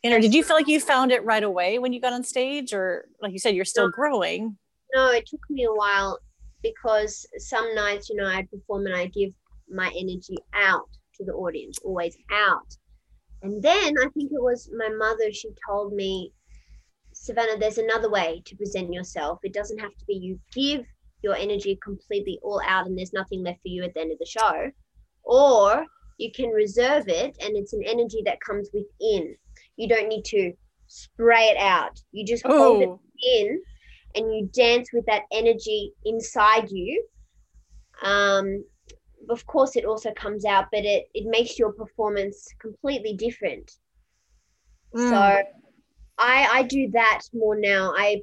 know 0.04 0.20
did 0.20 0.34
you 0.34 0.42
feel 0.42 0.56
like 0.56 0.68
you 0.68 0.80
found 0.80 1.12
it 1.12 1.24
right 1.24 1.42
away 1.42 1.78
when 1.78 1.92
you 1.92 2.00
got 2.00 2.12
on 2.12 2.24
stage? 2.24 2.72
Or 2.72 3.06
like 3.20 3.32
you 3.32 3.38
said 3.38 3.54
you're 3.54 3.64
still 3.64 3.86
no, 3.86 3.90
growing. 3.90 4.56
No 4.94 5.10
it 5.10 5.26
took 5.26 5.40
me 5.50 5.64
a 5.64 5.72
while 5.72 6.18
because 6.62 7.26
some 7.38 7.74
nights 7.74 8.08
you 8.08 8.14
know 8.14 8.26
i'd 8.26 8.48
perform 8.48 8.86
and 8.86 8.94
i 8.94 9.06
give 9.06 9.32
my 9.68 9.88
energy 9.98 10.36
out 10.54 10.88
to 11.12 11.24
the 11.24 11.32
audience 11.32 11.76
always 11.84 12.16
out 12.30 12.76
and 13.42 13.62
then 13.62 13.94
I 13.98 14.08
think 14.14 14.32
it 14.32 14.42
was 14.42 14.70
my 14.76 14.88
mother, 14.88 15.32
she 15.32 15.50
told 15.68 15.92
me, 15.92 16.32
Savannah, 17.12 17.58
there's 17.58 17.78
another 17.78 18.10
way 18.10 18.42
to 18.46 18.56
present 18.56 18.92
yourself. 18.92 19.40
It 19.42 19.52
doesn't 19.52 19.78
have 19.78 19.96
to 19.96 20.04
be 20.06 20.14
you 20.14 20.40
give 20.54 20.84
your 21.22 21.36
energy 21.36 21.78
completely 21.82 22.38
all 22.42 22.60
out 22.66 22.86
and 22.86 22.98
there's 22.98 23.12
nothing 23.12 23.44
left 23.44 23.60
for 23.62 23.68
you 23.68 23.84
at 23.84 23.94
the 23.94 24.00
end 24.00 24.12
of 24.12 24.18
the 24.18 24.26
show. 24.26 24.70
Or 25.24 25.86
you 26.18 26.30
can 26.32 26.50
reserve 26.50 27.08
it 27.08 27.36
and 27.40 27.56
it's 27.56 27.72
an 27.72 27.82
energy 27.84 28.22
that 28.24 28.40
comes 28.40 28.70
within 28.72 29.34
you 29.76 29.88
don't 29.88 30.08
need 30.08 30.24
to 30.24 30.52
spray 30.86 31.44
it 31.44 31.56
out 31.56 32.00
you 32.12 32.24
just 32.24 32.46
hold 32.46 32.82
it 32.82 32.90
in 33.40 33.60
and 34.14 34.34
you 34.34 34.48
dance 34.52 34.90
with 34.92 35.04
that 35.06 35.22
energy 35.32 35.92
inside 36.04 36.70
you 36.70 37.04
um 38.04 38.64
of 39.30 39.46
course 39.46 39.76
it 39.76 39.84
also 39.84 40.12
comes 40.12 40.44
out 40.44 40.66
but 40.72 40.84
it 40.84 41.04
it 41.14 41.26
makes 41.26 41.58
your 41.58 41.72
performance 41.72 42.48
completely 42.60 43.14
different. 43.14 43.70
Mm. 44.94 45.08
so 45.08 45.42
i 46.18 46.48
i 46.52 46.62
do 46.64 46.90
that 46.92 47.22
more 47.32 47.58
now. 47.58 47.94
I 47.96 48.22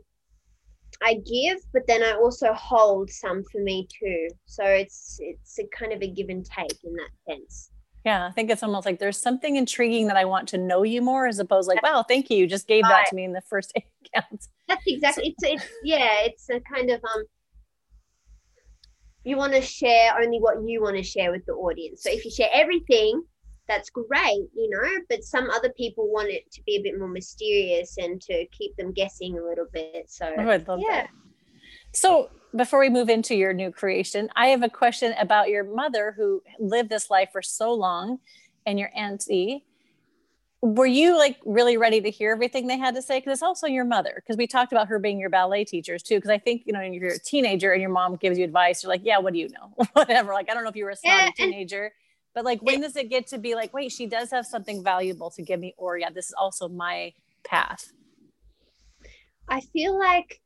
i 1.01 1.15
give 1.15 1.59
but 1.73 1.87
then 1.87 2.03
i 2.03 2.13
also 2.13 2.53
hold 2.53 3.09
some 3.09 3.43
for 3.51 3.61
me 3.61 3.87
too. 3.99 4.27
So 4.45 4.63
it's 4.63 5.17
it's 5.19 5.57
a 5.59 5.67
kind 5.75 5.93
of 5.93 6.01
a 6.01 6.07
give 6.07 6.29
and 6.29 6.45
take 6.45 6.77
in 6.83 6.93
that 6.93 7.09
sense. 7.27 7.71
Yeah, 8.05 8.25
I 8.27 8.31
think 8.31 8.49
it's 8.49 8.63
almost 8.63 8.85
like 8.85 8.99
there's 8.99 9.17
something 9.17 9.57
intriguing 9.57 10.07
that 10.07 10.15
I 10.15 10.23
want 10.23 10.47
to 10.49 10.57
know 10.57 10.83
you 10.83 11.01
more, 11.01 11.27
as 11.27 11.37
opposed 11.37 11.67
like, 11.67 11.83
wow, 11.83 12.01
thank 12.01 12.29
you, 12.29 12.37
you 12.37 12.47
just 12.47 12.65
gave 12.65 12.83
that 12.83 13.07
to 13.09 13.15
me 13.15 13.25
in 13.25 13.33
the 13.33 13.41
first 13.41 13.73
eight 13.75 13.83
counts. 14.15 14.47
that's 14.69 14.83
exactly 14.87 15.35
it's 15.37 15.43
it's 15.43 15.73
yeah 15.83 16.21
it's 16.21 16.49
a 16.49 16.61
kind 16.61 16.89
of 16.89 17.01
um 17.03 17.25
you 19.29 19.37
want 19.37 19.53
to 19.53 19.61
share 19.61 20.11
only 20.19 20.39
what 20.39 20.57
you 20.65 20.81
want 20.81 20.95
to 20.95 21.03
share 21.03 21.31
with 21.31 21.45
the 21.45 21.53
audience 21.53 22.03
so 22.03 22.09
if 22.11 22.25
you 22.25 22.31
share 22.31 22.49
everything 22.53 23.21
that's 23.67 23.89
great 23.89 24.47
you 24.55 24.69
know 24.69 24.89
but 25.09 25.23
some 25.23 25.49
other 25.51 25.71
people 25.77 26.11
want 26.11 26.29
it 26.29 26.51
to 26.51 26.61
be 26.63 26.77
a 26.77 26.81
bit 26.81 26.97
more 26.97 27.07
mysterious 27.07 27.97
and 27.97 28.19
to 28.21 28.45
keep 28.51 28.75
them 28.77 28.91
guessing 28.91 29.37
a 29.37 29.43
little 29.43 29.67
bit 29.71 30.09
so 30.09 30.33
Oh, 30.37 30.49
I 30.49 30.57
love 30.57 30.79
yeah 30.81 31.01
that. 31.03 31.09
So 31.93 32.29
before 32.55 32.79
we 32.79 32.89
move 32.89 33.09
into 33.09 33.35
your 33.35 33.53
new 33.53 33.71
creation, 33.71 34.29
I 34.35 34.47
have 34.47 34.63
a 34.63 34.69
question 34.69 35.13
about 35.19 35.49
your 35.49 35.63
mother 35.63 36.13
who 36.17 36.41
lived 36.59 36.89
this 36.89 37.09
life 37.09 37.29
for 37.31 37.41
so 37.41 37.73
long 37.73 38.19
and 38.65 38.79
your 38.79 38.89
auntie. 38.95 39.65
Were 40.61 40.85
you 40.85 41.17
like 41.17 41.37
really 41.45 41.77
ready 41.77 42.01
to 42.01 42.11
hear 42.11 42.31
everything 42.31 42.67
they 42.67 42.77
had 42.77 42.93
to 42.95 43.01
say? 43.01 43.19
Because 43.19 43.33
it's 43.33 43.43
also 43.43 43.65
your 43.65 43.85
mother. 43.85 44.13
Because 44.15 44.35
we 44.35 44.45
talked 44.45 44.73
about 44.73 44.89
her 44.89 44.99
being 44.99 45.17
your 45.17 45.29
ballet 45.29 45.63
teachers 45.63 46.03
too. 46.03 46.15
Because 46.15 46.29
I 46.29 46.37
think, 46.37 46.63
you 46.65 46.73
know, 46.73 46.79
when 46.79 46.93
you're 46.93 47.13
a 47.13 47.19
teenager 47.19 47.71
and 47.71 47.81
your 47.81 47.91
mom 47.91 48.17
gives 48.17 48.37
you 48.37 48.43
advice, 48.43 48.83
you're 48.83 48.89
like, 48.91 49.01
yeah, 49.05 49.19
what 49.19 49.33
do 49.33 49.39
you 49.39 49.47
know? 49.49 49.73
Whatever. 49.93 50.33
Like, 50.33 50.49
I 50.49 50.53
don't 50.53 50.63
know 50.63 50.69
if 50.69 50.75
you 50.75 50.83
were 50.83 50.91
a 50.91 50.97
Yeah, 51.01 51.29
teenager, 51.35 51.93
but 52.35 52.43
like, 52.43 52.61
when 52.61 52.81
does 52.81 52.97
it 52.97 53.09
get 53.09 53.27
to 53.27 53.37
be 53.37 53.55
like, 53.55 53.73
wait, 53.73 53.91
she 53.93 54.05
does 54.05 54.31
have 54.31 54.45
something 54.45 54.83
valuable 54.83 55.29
to 55.31 55.41
give 55.41 55.61
me? 55.61 55.75
Or 55.77 55.97
yeah, 55.97 56.09
this 56.09 56.27
is 56.27 56.33
also 56.33 56.67
my 56.67 57.13
path. 57.45 57.93
I 59.47 59.61
feel 59.61 59.97
like, 59.97 60.41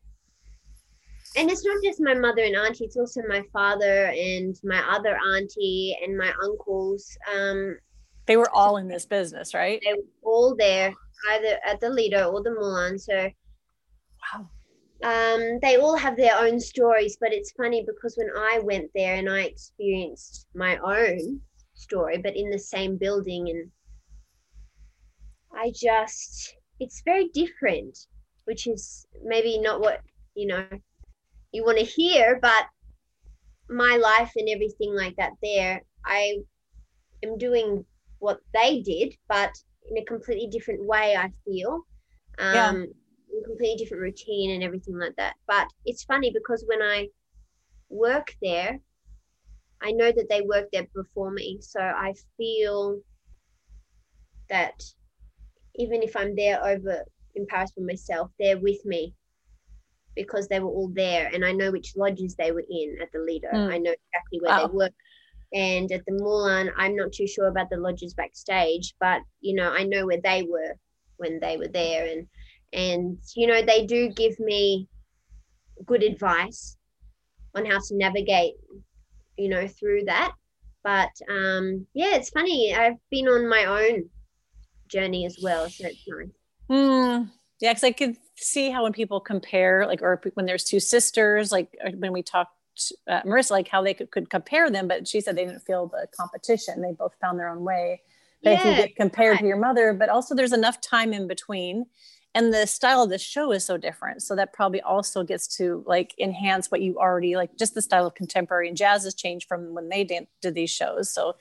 and 1.35 1.49
it's 1.49 1.65
not 1.65 1.83
just 1.83 1.99
my 1.99 2.13
mother 2.13 2.43
and 2.43 2.55
auntie, 2.55 2.85
it's 2.85 2.97
also 2.97 3.21
my 3.27 3.43
father 3.51 4.05
and 4.07 4.59
my 4.63 4.79
other 4.89 5.17
auntie 5.35 5.97
and 6.03 6.17
my 6.17 6.31
uncles. 6.43 7.17
Um, 7.35 7.77
They 8.25 8.37
were 8.37 8.49
all 8.49 8.77
in 8.77 8.87
this 8.87 9.05
business, 9.05 9.53
right? 9.53 9.81
they 9.81 9.93
were 9.93 10.07
all 10.23 10.55
there, 10.55 10.95
either 11.29 11.59
at 11.63 11.79
the 11.79 11.89
Lido 11.89 12.31
or 12.31 12.41
the 12.41 12.51
Moulin. 12.51 12.97
So 12.97 13.29
Wow. 14.33 14.49
um, 15.03 15.59
they 15.61 15.75
all 15.77 15.97
have 15.97 16.15
their 16.15 16.37
own 16.37 16.59
stories, 16.59 17.17
but 17.19 17.33
it's 17.33 17.51
funny 17.51 17.83
because 17.85 18.15
when 18.15 18.29
I 18.35 18.59
went 18.59 18.91
there 18.95 19.15
and 19.15 19.29
I 19.29 19.41
experienced 19.41 20.47
my 20.55 20.77
own 20.77 21.41
story, 21.73 22.17
but 22.19 22.35
in 22.37 22.49
the 22.49 22.59
same 22.59 22.97
building, 22.97 23.49
and 23.49 23.71
I 25.53 25.71
just, 25.75 26.55
it's 26.79 27.01
very 27.05 27.29
different, 27.29 27.97
which 28.45 28.67
is 28.67 29.05
maybe 29.23 29.57
not 29.59 29.79
what, 29.79 30.01
you 30.35 30.47
know, 30.47 30.67
you 31.53 31.63
want 31.65 31.79
to 31.79 31.85
hear, 31.85 32.39
but 32.41 32.67
my 33.69 33.97
life 33.97 34.31
and 34.35 34.49
everything 34.49 34.93
like 34.95 35.15
that 35.17 35.33
there, 35.41 35.83
I 36.05 36.37
am 37.23 37.37
doing 37.37 37.85
what 38.23 38.39
they 38.53 38.81
did, 38.81 39.13
but 39.27 39.53
in 39.91 39.97
a 39.97 40.05
completely 40.05 40.47
different 40.47 40.85
way, 40.85 41.15
I 41.15 41.29
feel. 41.45 41.85
Um, 42.39 42.53
Yeah. 42.53 42.73
a 43.37 43.43
completely 43.45 43.75
different 43.75 44.01
routine 44.03 44.51
and 44.51 44.63
everything 44.63 44.97
like 44.97 45.15
that. 45.17 45.35
But 45.45 45.67
it's 45.85 46.03
funny 46.05 46.31
because 46.31 46.63
when 46.67 46.81
I 46.81 47.09
work 47.89 48.33
there, 48.41 48.79
I 49.81 49.91
know 49.91 50.11
that 50.11 50.27
they 50.29 50.41
work 50.41 50.69
there 50.71 50.87
before 50.95 51.31
me. 51.31 51.59
So 51.61 51.81
I 51.81 52.13
feel 52.37 53.01
that 54.49 54.81
even 55.75 56.01
if 56.01 56.15
I'm 56.15 56.33
there 56.35 56.63
over 56.63 57.03
in 57.35 57.45
Paris 57.47 57.71
by 57.75 57.83
myself, 57.83 58.31
they're 58.39 58.59
with 58.59 58.85
me 58.85 59.13
because 60.15 60.47
they 60.47 60.59
were 60.61 60.69
all 60.69 60.91
there 60.93 61.29
and 61.33 61.43
I 61.43 61.51
know 61.51 61.71
which 61.71 61.97
lodges 61.97 62.35
they 62.35 62.51
were 62.53 62.63
in 62.69 62.97
at 63.01 63.11
the 63.11 63.19
Lido. 63.19 63.49
Mm. 63.53 63.73
I 63.73 63.77
know 63.79 63.91
exactly 63.91 64.39
where 64.39 64.51
Wow. 64.51 64.67
they 64.67 64.73
work. 64.73 64.93
And 65.53 65.91
at 65.91 66.03
the 66.05 66.13
Moulin, 66.13 66.71
I'm 66.77 66.95
not 66.95 67.11
too 67.11 67.27
sure 67.27 67.47
about 67.47 67.69
the 67.69 67.77
lodges 67.77 68.13
backstage, 68.13 68.95
but 68.99 69.21
you 69.41 69.55
know, 69.55 69.71
I 69.71 69.83
know 69.83 70.05
where 70.05 70.21
they 70.21 70.43
were 70.43 70.75
when 71.17 71.39
they 71.39 71.57
were 71.57 71.67
there 71.67 72.07
and 72.07 72.27
and 72.73 73.17
you 73.35 73.47
know, 73.47 73.61
they 73.61 73.85
do 73.85 74.09
give 74.09 74.39
me 74.39 74.87
good 75.85 76.03
advice 76.03 76.77
on 77.55 77.65
how 77.65 77.77
to 77.77 77.95
navigate, 77.95 78.55
you 79.37 79.49
know, 79.49 79.67
through 79.67 80.05
that. 80.05 80.33
But 80.83 81.11
um 81.29 81.85
yeah, 81.93 82.15
it's 82.15 82.29
funny. 82.29 82.73
I've 82.73 82.97
been 83.11 83.27
on 83.27 83.47
my 83.47 83.65
own 83.65 84.09
journey 84.87 85.25
as 85.25 85.37
well, 85.41 85.69
so 85.69 85.85
it's 85.85 86.07
nice. 86.07 86.29
Hmm. 86.69 87.29
Yeah, 87.59 87.71
because 87.71 87.83
I 87.83 87.91
could 87.91 88.17
see 88.35 88.71
how 88.71 88.83
when 88.83 88.93
people 88.93 89.19
compare, 89.19 89.85
like, 89.87 90.01
or 90.01 90.21
when 90.33 90.45
there's 90.45 90.63
two 90.63 90.79
sisters, 90.79 91.51
like 91.51 91.69
uh, 91.85 91.91
when 91.91 92.11
we 92.11 92.23
talked 92.23 92.57
uh, 93.07 93.21
Marissa, 93.23 93.51
like 93.51 93.67
how 93.67 93.81
they 93.81 93.93
could, 93.93 94.11
could 94.11 94.29
compare 94.29 94.69
them, 94.69 94.87
but 94.87 95.07
she 95.07 95.21
said 95.21 95.35
they 95.35 95.45
didn't 95.45 95.65
feel 95.65 95.87
the 95.87 96.07
competition. 96.15 96.81
They 96.81 96.91
both 96.91 97.15
found 97.21 97.39
their 97.39 97.49
own 97.49 97.63
way. 97.63 98.01
They 98.43 98.57
can 98.57 98.73
Yeah, 98.73 98.75
get 98.75 98.95
compared 98.95 99.39
to 99.39 99.45
your 99.45 99.57
mother, 99.57 99.93
but 99.93 100.09
also 100.09 100.35
there's 100.35 100.53
enough 100.53 100.81
time 100.81 101.13
in 101.13 101.27
between. 101.27 101.85
And 102.35 102.51
the 102.53 102.65
style 102.65 103.03
of 103.03 103.09
the 103.09 103.19
show 103.19 103.51
is 103.51 103.63
so 103.63 103.77
different. 103.77 104.23
So 104.23 104.35
that 104.35 104.53
probably 104.53 104.81
also 104.81 105.23
gets 105.23 105.47
to 105.57 105.83
like 105.85 106.15
enhance 106.19 106.71
what 106.71 106.81
you 106.81 106.97
already 106.97 107.35
like, 107.35 107.55
just 107.57 107.75
the 107.75 107.81
style 107.81 108.07
of 108.07 108.15
contemporary 108.15 108.67
and 108.67 108.75
jazz 108.75 109.03
has 109.03 109.13
changed 109.13 109.47
from 109.47 109.73
when 109.75 109.89
they 109.89 110.03
dan- 110.03 110.27
did 110.41 110.55
these 110.55 110.71
shows. 110.71 111.13
So 111.13 111.35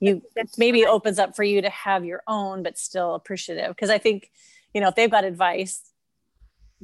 you 0.00 0.22
That's 0.36 0.58
maybe 0.58 0.82
right. 0.82 0.90
opens 0.90 1.18
up 1.18 1.34
for 1.34 1.44
you 1.44 1.62
to 1.62 1.70
have 1.70 2.04
your 2.04 2.22
own, 2.26 2.62
but 2.62 2.78
still 2.78 3.14
appreciative. 3.14 3.68
Because 3.68 3.90
I 3.90 3.98
think, 3.98 4.30
you 4.74 4.80
know, 4.80 4.88
if 4.88 4.96
they've 4.96 5.10
got 5.10 5.24
advice, 5.24 5.80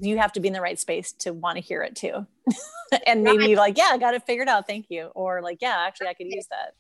you 0.00 0.18
have 0.18 0.32
to 0.32 0.40
be 0.40 0.48
in 0.48 0.54
the 0.54 0.60
right 0.60 0.78
space 0.78 1.12
to 1.12 1.32
want 1.32 1.56
to 1.56 1.62
hear 1.62 1.82
it 1.82 1.96
too. 1.96 2.26
and 3.06 3.22
maybe 3.22 3.38
Right. 3.38 3.48
you're 3.50 3.58
like, 3.58 3.78
yeah, 3.78 3.90
I 3.92 3.98
got 3.98 4.14
it 4.14 4.22
figured 4.24 4.48
out. 4.48 4.66
Thank 4.66 4.86
you. 4.88 5.06
Or 5.14 5.42
like, 5.42 5.58
yeah, 5.60 5.84
actually, 5.86 6.08
I 6.08 6.14
could 6.14 6.26
use 6.28 6.46
that. 6.50 6.74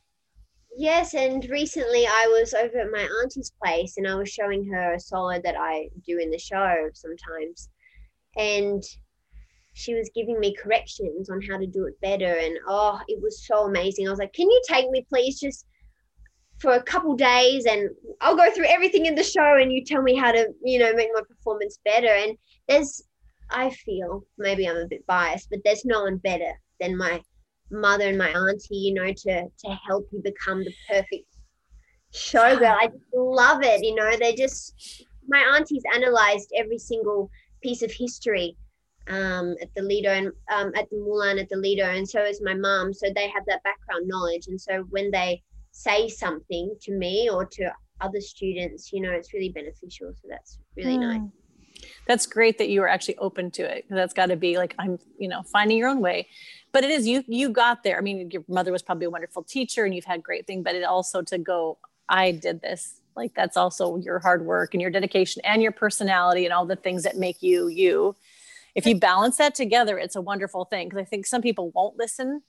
Yes, 0.76 1.14
and 1.14 1.44
recently 1.50 2.06
I 2.06 2.26
was 2.40 2.54
over 2.54 2.78
at 2.78 2.92
my 2.92 3.08
auntie's 3.22 3.52
place 3.62 3.96
and 3.96 4.06
I 4.06 4.14
was 4.14 4.28
showing 4.30 4.64
her 4.72 4.94
a 4.94 5.00
solo 5.00 5.40
that 5.42 5.56
I 5.58 5.88
do 6.06 6.18
in 6.18 6.30
the 6.30 6.38
show 6.38 6.88
sometimes. 6.94 7.68
And 8.36 8.82
she 9.72 9.94
was 9.94 10.10
giving 10.14 10.38
me 10.38 10.54
corrections 10.54 11.28
on 11.30 11.40
how 11.42 11.58
to 11.58 11.66
do 11.66 11.86
it 11.86 12.00
better. 12.00 12.34
And 12.38 12.56
oh, 12.68 13.00
it 13.08 13.20
was 13.20 13.46
so 13.46 13.64
amazing. 13.66 14.06
I 14.06 14.10
was 14.10 14.18
like, 14.20 14.32
Can 14.32 14.48
you 14.48 14.62
take 14.68 14.88
me, 14.90 15.04
please, 15.08 15.40
just 15.40 15.66
for 16.60 16.72
a 16.74 16.82
couple 16.82 17.16
days 17.16 17.64
and 17.64 17.88
I'll 18.20 18.36
go 18.36 18.50
through 18.52 18.66
everything 18.68 19.06
in 19.06 19.14
the 19.14 19.22
show 19.24 19.56
and 19.56 19.72
you 19.72 19.82
tell 19.84 20.02
me 20.02 20.14
how 20.14 20.30
to, 20.30 20.46
you 20.62 20.78
know, 20.78 20.92
make 20.92 21.08
my 21.14 21.22
performance 21.26 21.78
better. 21.84 22.06
And 22.08 22.36
there's, 22.68 23.02
I 23.50 23.70
feel, 23.70 24.24
maybe 24.38 24.68
I'm 24.68 24.76
a 24.76 24.86
bit 24.86 25.06
biased, 25.06 25.50
but 25.50 25.60
there's 25.64 25.84
no 25.84 26.02
one 26.02 26.18
better 26.18 26.52
than 26.80 26.96
my 26.96 27.20
mother 27.70 28.08
and 28.08 28.18
my 28.18 28.30
auntie, 28.30 28.76
you 28.76 28.94
know, 28.94 29.12
to 29.12 29.48
to 29.48 29.78
help 29.86 30.08
you 30.12 30.20
become 30.22 30.64
the 30.64 30.74
perfect 30.88 31.36
showgirl. 32.12 32.76
I 32.80 32.90
love 33.14 33.62
it, 33.62 33.84
you 33.84 33.94
know. 33.94 34.16
They 34.16 34.34
just 34.34 35.06
my 35.28 35.40
aunties 35.54 35.82
analyzed 35.94 36.52
every 36.56 36.78
single 36.78 37.30
piece 37.62 37.82
of 37.82 37.92
history 37.92 38.56
um, 39.08 39.54
at 39.60 39.72
the 39.74 39.82
Lido 39.82 40.10
and 40.10 40.28
um, 40.52 40.72
at 40.74 40.88
the 40.90 40.96
Moulin 40.96 41.38
at 41.38 41.48
the 41.48 41.56
Lido, 41.56 41.84
and 41.84 42.08
so 42.08 42.22
is 42.22 42.42
my 42.42 42.54
mom. 42.54 42.92
So 42.92 43.08
they 43.14 43.28
have 43.28 43.44
that 43.46 43.62
background 43.62 44.08
knowledge, 44.08 44.46
and 44.48 44.60
so 44.60 44.84
when 44.90 45.10
they 45.10 45.42
say 45.72 46.08
something 46.08 46.74
to 46.82 46.92
me 46.92 47.30
or 47.30 47.44
to 47.44 47.72
other 48.00 48.20
students, 48.20 48.92
you 48.92 49.00
know, 49.00 49.12
it's 49.12 49.32
really 49.32 49.50
beneficial. 49.50 50.12
So 50.14 50.28
that's 50.28 50.58
really 50.76 50.98
nice. 50.98 51.20
That's 52.06 52.26
great 52.26 52.58
that 52.58 52.68
you 52.68 52.80
were 52.80 52.88
actually 52.88 53.16
open 53.18 53.50
to 53.52 53.62
it. 53.62 53.86
That's 53.88 54.14
got 54.14 54.26
to 54.26 54.36
be 54.36 54.58
like 54.58 54.74
I'm, 54.78 54.98
you 55.18 55.28
know, 55.28 55.42
finding 55.42 55.78
your 55.78 55.88
own 55.88 56.00
way. 56.00 56.28
But 56.72 56.84
it 56.84 56.90
is 56.90 57.06
you. 57.06 57.24
You 57.26 57.48
got 57.50 57.82
there. 57.82 57.98
I 57.98 58.00
mean, 58.00 58.30
your 58.30 58.44
mother 58.48 58.72
was 58.72 58.82
probably 58.82 59.06
a 59.06 59.10
wonderful 59.10 59.42
teacher, 59.42 59.84
and 59.84 59.94
you've 59.94 60.04
had 60.04 60.22
great 60.22 60.46
thing. 60.46 60.62
But 60.62 60.74
it 60.74 60.84
also 60.84 61.22
to 61.22 61.38
go, 61.38 61.78
I 62.08 62.32
did 62.32 62.60
this. 62.60 63.00
Like 63.16 63.34
that's 63.34 63.56
also 63.56 63.96
your 63.96 64.20
hard 64.20 64.44
work 64.46 64.72
and 64.72 64.80
your 64.80 64.90
dedication 64.90 65.42
and 65.44 65.62
your 65.62 65.72
personality 65.72 66.44
and 66.44 66.54
all 66.54 66.64
the 66.64 66.76
things 66.76 67.02
that 67.02 67.16
make 67.16 67.42
you 67.42 67.68
you. 67.68 68.16
If 68.74 68.86
you 68.86 68.94
balance 68.94 69.36
that 69.38 69.54
together, 69.54 69.98
it's 69.98 70.14
a 70.14 70.20
wonderful 70.20 70.64
thing. 70.64 70.88
Because 70.88 71.00
I 71.00 71.04
think 71.04 71.26
some 71.26 71.42
people 71.42 71.70
won't 71.70 71.96
listen 71.96 72.42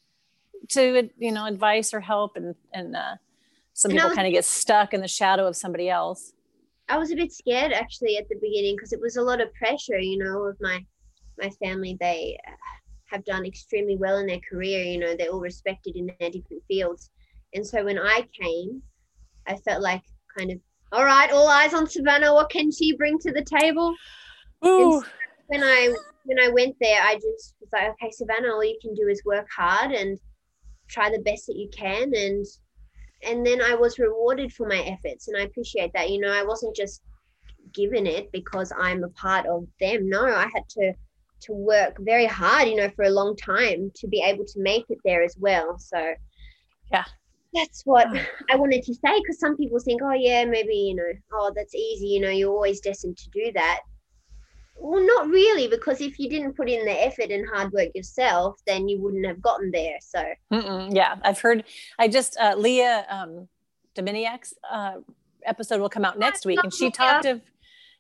to 0.70 1.10
you 1.18 1.32
know 1.32 1.46
advice 1.46 1.94
or 1.94 2.00
help, 2.00 2.36
and 2.36 2.56
and 2.74 2.96
uh, 2.96 3.16
some 3.74 3.92
people 3.92 4.12
kind 4.12 4.28
of 4.28 4.34
get 4.34 4.46
stuck 4.46 4.94
in 4.94 5.02
the 5.02 5.08
shadow 5.08 5.48
of 5.48 5.56
somebody 5.56 5.90
else. 5.90 6.34
I 6.92 6.98
was 6.98 7.12
a 7.12 7.16
bit 7.16 7.32
scared 7.32 7.72
actually 7.72 8.18
at 8.18 8.28
the 8.28 8.36
beginning 8.42 8.76
because 8.76 8.92
it 8.92 9.00
was 9.00 9.16
a 9.16 9.22
lot 9.22 9.40
of 9.40 9.54
pressure, 9.54 9.98
you 9.98 10.18
know, 10.18 10.44
with 10.44 10.58
my 10.60 10.86
my 11.38 11.50
family. 11.64 11.98
They 12.02 12.38
uh, 12.46 12.52
have 13.06 13.24
done 13.24 13.46
extremely 13.46 13.96
well 13.96 14.18
in 14.18 14.28
their 14.28 14.42
career. 14.50 14.84
You 14.84 15.00
know, 15.00 15.16
they're 15.16 15.30
all 15.30 15.40
respected 15.40 15.96
in 15.96 16.08
their 16.08 16.30
different 16.30 16.64
fields. 16.68 17.10
And 17.54 17.66
so 17.66 17.86
when 17.86 17.98
I 17.98 18.28
came, 18.40 18.82
I 19.48 19.56
felt 19.56 19.82
like 19.82 20.04
kind 20.38 20.52
of 20.52 20.60
all 20.92 21.06
right, 21.06 21.32
all 21.32 21.48
eyes 21.48 21.74
on 21.74 21.88
Savannah. 21.88 22.34
What 22.34 22.50
can 22.50 22.70
she 22.70 22.98
bring 22.98 23.18
to 23.20 23.32
the 23.32 23.46
table? 23.62 23.96
Ooh. 24.66 25.02
When 25.48 25.64
I 25.64 25.96
when 26.26 26.40
I 26.40 26.50
went 26.50 26.76
there, 26.82 27.02
I 27.02 27.16
just 27.16 27.56
was 27.62 27.70
like, 27.72 27.90
okay, 27.92 28.12
Savannah, 28.12 28.54
all 28.54 28.66
you 28.66 28.78
can 28.82 28.94
do 28.96 29.08
is 29.08 29.24
work 29.26 29.48
hard 29.56 29.92
and 29.92 30.20
try 30.90 31.10
the 31.10 31.20
best 31.20 31.48
that 31.48 31.56
you 31.56 31.70
can, 31.70 32.14
and 32.14 32.46
and 33.24 33.46
then 33.46 33.62
I 33.62 33.76
was 33.76 34.00
rewarded 34.00 34.54
for 34.54 34.68
my 34.68 34.80
efforts, 34.80 35.28
and 35.28 35.38
I 35.38 35.42
appreciate 35.42 35.92
that. 35.94 36.10
You 36.10 36.20
know, 36.20 36.32
I 36.32 36.44
wasn't 36.44 36.76
just 36.76 37.02
given 37.74 38.06
it 38.06 38.32
because 38.32 38.72
I'm 38.78 39.04
a 39.04 39.10
part 39.10 39.46
of 39.46 39.66
them. 39.80 40.10
No, 40.10 40.26
I 40.26 40.50
had 40.54 40.68
to 40.70 40.94
to 41.42 41.54
work 41.54 41.98
very 42.00 42.28
hard, 42.28 42.68
you 42.68 42.76
know, 42.76 42.90
for 42.96 43.06
a 43.06 43.10
long 43.10 43.36
time 43.36 43.92
to 43.96 44.08
be 44.08 44.22
able 44.22 44.46
to 44.46 44.60
make 44.60 44.86
it 44.90 45.00
there 45.04 45.24
as 45.24 45.36
well. 45.40 45.78
So 45.80 46.14
yeah, 46.92 47.06
that's 47.54 47.82
what 47.86 48.08
I 48.50 48.56
wanted 48.56 48.84
to 48.84 48.94
say 48.94 49.20
because 49.20 49.40
some 49.40 49.58
people 49.58 49.80
think, 49.80 50.02
oh 50.04 50.14
yeah, 50.14 50.46
maybe 50.46 50.76
you 50.76 50.96
know, 50.96 51.12
oh 51.34 51.52
that's 51.56 51.76
easy, 51.76 52.08
you 52.08 52.20
know, 52.20 52.30
you're 52.30 52.54
always 52.54 52.80
destined 52.82 53.18
to 53.18 53.30
do 53.32 53.52
that. 53.54 53.82
Well, 54.84 55.06
not 55.06 55.28
really, 55.28 55.68
because 55.68 56.02
if 56.02 56.18
you 56.18 56.28
didn't 56.28 56.54
put 56.54 56.68
in 56.68 56.84
the 56.86 57.06
effort 57.06 57.30
and 57.30 57.48
hard 57.48 57.72
work 57.72 57.90
yourself, 57.94 58.58
then 58.66 58.88
you 58.88 59.00
wouldn't 59.00 59.28
have 59.28 59.40
gotten 59.40 59.70
there. 59.70 59.98
So 60.02 60.24
Mm-mm, 60.52 60.96
yeah, 60.96 61.18
I've 61.22 61.40
heard. 61.40 61.66
I 62.00 62.08
just 62.08 62.36
uh, 62.40 62.56
Leah 62.58 63.06
um, 63.08 63.48
Dominiak's 63.94 64.56
uh, 64.70 64.96
episode 65.46 65.82
will 65.82 65.90
come 65.90 66.04
out 66.04 66.18
next 66.18 66.48
week, 66.48 66.60
and 66.64 66.74
she 66.74 66.90
talked 66.90 67.26
of 67.26 67.42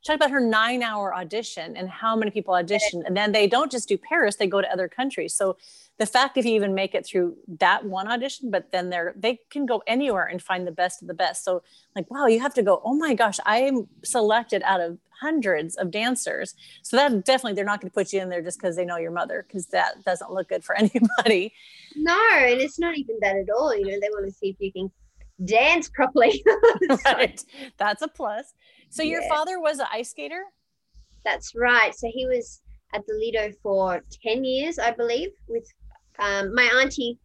she 0.01 0.07
talked 0.07 0.21
about 0.21 0.31
her 0.31 0.39
nine 0.39 0.81
hour 0.81 1.13
audition 1.15 1.77
and 1.77 1.89
how 1.89 2.15
many 2.15 2.31
people 2.31 2.53
audition, 2.53 3.03
and 3.05 3.15
then 3.15 3.31
they 3.31 3.47
don't 3.47 3.71
just 3.71 3.87
do 3.87 3.97
Paris; 3.97 4.35
they 4.35 4.47
go 4.47 4.61
to 4.61 4.71
other 4.71 4.87
countries. 4.87 5.33
So 5.33 5.57
the 5.97 6.05
fact 6.05 6.37
if 6.37 6.45
you 6.45 6.53
even 6.53 6.73
make 6.73 6.95
it 6.95 7.05
through 7.05 7.37
that 7.59 7.85
one 7.85 8.07
audition, 8.07 8.49
but 8.49 8.71
then 8.71 8.89
they're 8.89 9.13
they 9.15 9.39
can 9.49 9.65
go 9.65 9.83
anywhere 9.85 10.25
and 10.25 10.41
find 10.41 10.65
the 10.65 10.71
best 10.71 11.01
of 11.01 11.07
the 11.07 11.13
best. 11.13 11.43
So 11.43 11.61
like, 11.95 12.09
wow, 12.09 12.25
you 12.25 12.39
have 12.39 12.53
to 12.55 12.63
go. 12.63 12.81
Oh 12.83 12.95
my 12.95 13.13
gosh, 13.13 13.39
I 13.45 13.59
am 13.59 13.87
selected 14.03 14.63
out 14.63 14.81
of 14.81 14.97
hundreds 15.21 15.75
of 15.75 15.91
dancers. 15.91 16.55
So 16.81 16.97
that 16.97 17.25
definitely 17.25 17.53
they're 17.53 17.65
not 17.65 17.79
going 17.79 17.91
to 17.91 17.93
put 17.93 18.11
you 18.11 18.21
in 18.21 18.29
there 18.29 18.41
just 18.41 18.59
because 18.59 18.75
they 18.75 18.85
know 18.85 18.97
your 18.97 19.11
mother, 19.11 19.45
because 19.47 19.67
that 19.67 20.03
doesn't 20.03 20.31
look 20.31 20.49
good 20.49 20.63
for 20.63 20.75
anybody. 20.77 21.53
No, 21.95 22.19
and 22.33 22.59
it's 22.59 22.79
not 22.79 22.97
even 22.97 23.17
that 23.21 23.35
at 23.35 23.49
all. 23.55 23.75
You 23.75 23.85
know, 23.85 23.99
they 24.01 24.09
want 24.09 24.25
to 24.25 24.31
see 24.31 24.49
if 24.49 24.55
you 24.59 24.71
can 24.71 24.91
dance 25.45 25.89
properly. 25.89 26.43
right. 27.05 27.43
That's 27.77 28.01
a 28.01 28.07
plus. 28.07 28.53
So 28.91 29.04
your 29.04 29.21
father 29.30 29.60
was 29.60 29.80
an 29.80 29.88
ice 29.91 30.12
skater? 30.12 30.43
That's 31.23 31.54
right. 31.56 31.95
So 31.95 32.10
he 32.13 32.25
was 32.25 32.62
at 32.93 33.01
the 33.08 33.13
Lido 33.13 33.51
for 33.63 34.01
10 34.21 34.43
years, 34.43 34.77
I 34.77 34.91
believe, 34.91 35.30
with 35.47 35.65
um, 36.19 36.54
my 36.54 36.69
auntie, 36.82 37.17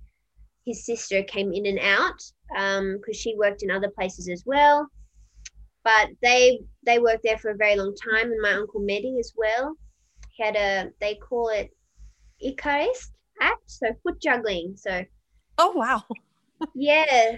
his 0.65 0.87
sister 0.87 1.25
came 1.25 1.53
in 1.53 1.67
and 1.67 1.81
out 1.81 2.23
because 2.49 2.79
um, 2.79 3.13
she 3.13 3.35
worked 3.37 3.65
in 3.65 3.71
other 3.71 3.91
places 3.91 4.29
as 4.29 4.45
well. 4.47 4.87
But 5.83 6.11
they 6.23 6.61
they 6.85 6.99
worked 6.99 7.23
there 7.25 7.39
for 7.39 7.51
a 7.51 7.57
very 7.57 7.77
long 7.77 7.95
time, 7.95 8.33
and 8.33 8.43
my 8.43 8.55
uncle 8.55 8.81
Mehdi 8.81 9.19
as 9.21 9.33
well. 9.37 9.77
He 10.33 10.43
had 10.43 10.57
a 10.57 10.91
they 11.01 11.15
call 11.15 11.49
it 11.49 11.71
Icarist 12.45 13.11
act, 13.41 13.63
so 13.71 13.89
foot 14.03 14.21
juggling. 14.21 14.75
So 14.77 15.05
oh 15.59 15.71
wow, 15.71 16.03
yeah. 16.75 17.37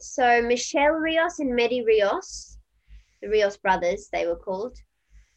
So 0.00 0.40
Michelle 0.42 0.92
Rios 0.92 1.40
and 1.40 1.52
Mehdi 1.52 1.84
Rios, 1.84 2.53
the 3.24 3.30
Rios 3.30 3.56
brothers, 3.56 4.08
they 4.12 4.26
were 4.26 4.36
called. 4.36 4.76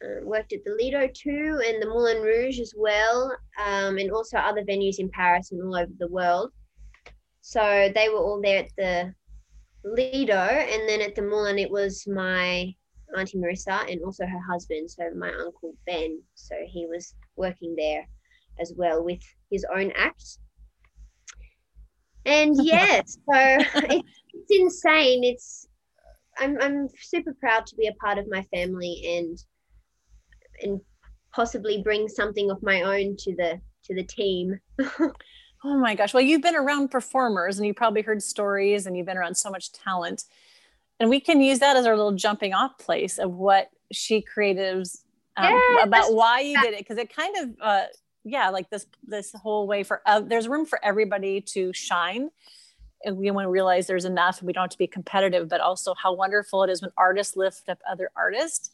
Uh, 0.04 0.24
worked 0.24 0.52
at 0.52 0.62
the 0.64 0.76
Lido 0.78 1.08
too 1.12 1.60
and 1.66 1.82
the 1.82 1.86
Moulin 1.86 2.22
Rouge 2.22 2.60
as 2.60 2.72
well, 2.76 3.36
um, 3.66 3.98
and 3.98 4.12
also 4.12 4.36
other 4.36 4.62
venues 4.62 5.00
in 5.00 5.08
Paris 5.10 5.50
and 5.50 5.60
all 5.60 5.74
over 5.74 5.90
the 5.98 6.06
world. 6.06 6.52
So 7.40 7.90
they 7.94 8.08
were 8.08 8.18
all 8.18 8.40
there 8.40 8.64
at 8.64 8.70
the 8.76 9.14
Lido, 9.84 10.34
and 10.34 10.88
then 10.88 11.00
at 11.00 11.16
the 11.16 11.22
Moulin, 11.22 11.58
it 11.58 11.70
was 11.70 12.06
my 12.06 12.72
auntie 13.16 13.38
Marissa 13.38 13.90
and 13.90 14.02
also 14.04 14.24
her 14.24 14.40
husband, 14.48 14.88
so 14.88 15.02
my 15.16 15.32
uncle 15.32 15.74
Ben. 15.86 16.22
So 16.34 16.54
he 16.66 16.86
was 16.86 17.14
working 17.36 17.74
there 17.74 18.06
as 18.60 18.72
well 18.76 19.02
with 19.02 19.22
his 19.50 19.66
own 19.74 19.90
act. 19.96 20.38
And 22.24 22.54
yes, 22.62 23.14
so 23.14 23.32
it's, 23.32 24.08
it's 24.32 24.50
insane. 24.50 25.24
It's 25.24 25.67
I'm 26.38 26.60
I'm 26.60 26.88
super 27.00 27.34
proud 27.40 27.66
to 27.66 27.76
be 27.76 27.86
a 27.86 27.94
part 27.94 28.18
of 28.18 28.26
my 28.28 28.42
family 28.54 29.02
and 29.18 29.38
and 30.62 30.80
possibly 31.32 31.82
bring 31.82 32.08
something 32.08 32.50
of 32.50 32.62
my 32.62 32.82
own 32.82 33.16
to 33.18 33.34
the 33.36 33.60
to 33.84 33.94
the 33.94 34.04
team. 34.04 34.58
oh 35.00 35.78
my 35.78 35.94
gosh. 35.94 36.14
Well, 36.14 36.22
you've 36.22 36.42
been 36.42 36.56
around 36.56 36.90
performers 36.90 37.58
and 37.58 37.66
you 37.66 37.74
probably 37.74 38.02
heard 38.02 38.22
stories 38.22 38.86
and 38.86 38.96
you've 38.96 39.06
been 39.06 39.16
around 39.16 39.36
so 39.36 39.50
much 39.50 39.72
talent. 39.72 40.24
And 41.00 41.08
we 41.08 41.20
can 41.20 41.40
use 41.40 41.60
that 41.60 41.76
as 41.76 41.86
our 41.86 41.96
little 41.96 42.12
jumping 42.12 42.54
off 42.54 42.76
place 42.78 43.18
of 43.18 43.32
what 43.32 43.70
she 43.92 44.22
creatives 44.22 44.98
um, 45.36 45.52
yeah, 45.52 45.84
about 45.84 46.12
why 46.12 46.40
you 46.40 46.60
did 46.60 46.74
it 46.74 46.80
because 46.80 46.98
it 46.98 47.14
kind 47.14 47.36
of 47.36 47.50
uh, 47.60 47.84
yeah 48.24 48.50
like 48.50 48.68
this 48.70 48.86
this 49.06 49.32
whole 49.32 49.66
way 49.66 49.84
for 49.84 50.02
uh, 50.04 50.20
there's 50.20 50.48
room 50.48 50.66
for 50.66 50.84
everybody 50.84 51.40
to 51.40 51.72
shine 51.72 52.30
we 53.12 53.30
want 53.30 53.44
to 53.44 53.50
realize 53.50 53.86
there's 53.86 54.04
enough 54.04 54.40
and 54.40 54.46
we 54.46 54.52
don't 54.52 54.64
have 54.64 54.70
to 54.70 54.78
be 54.78 54.86
competitive 54.86 55.48
but 55.48 55.60
also 55.60 55.94
how 55.94 56.12
wonderful 56.12 56.62
it 56.64 56.70
is 56.70 56.82
when 56.82 56.90
artists 56.96 57.36
lift 57.36 57.68
up 57.68 57.78
other 57.88 58.10
artists 58.16 58.70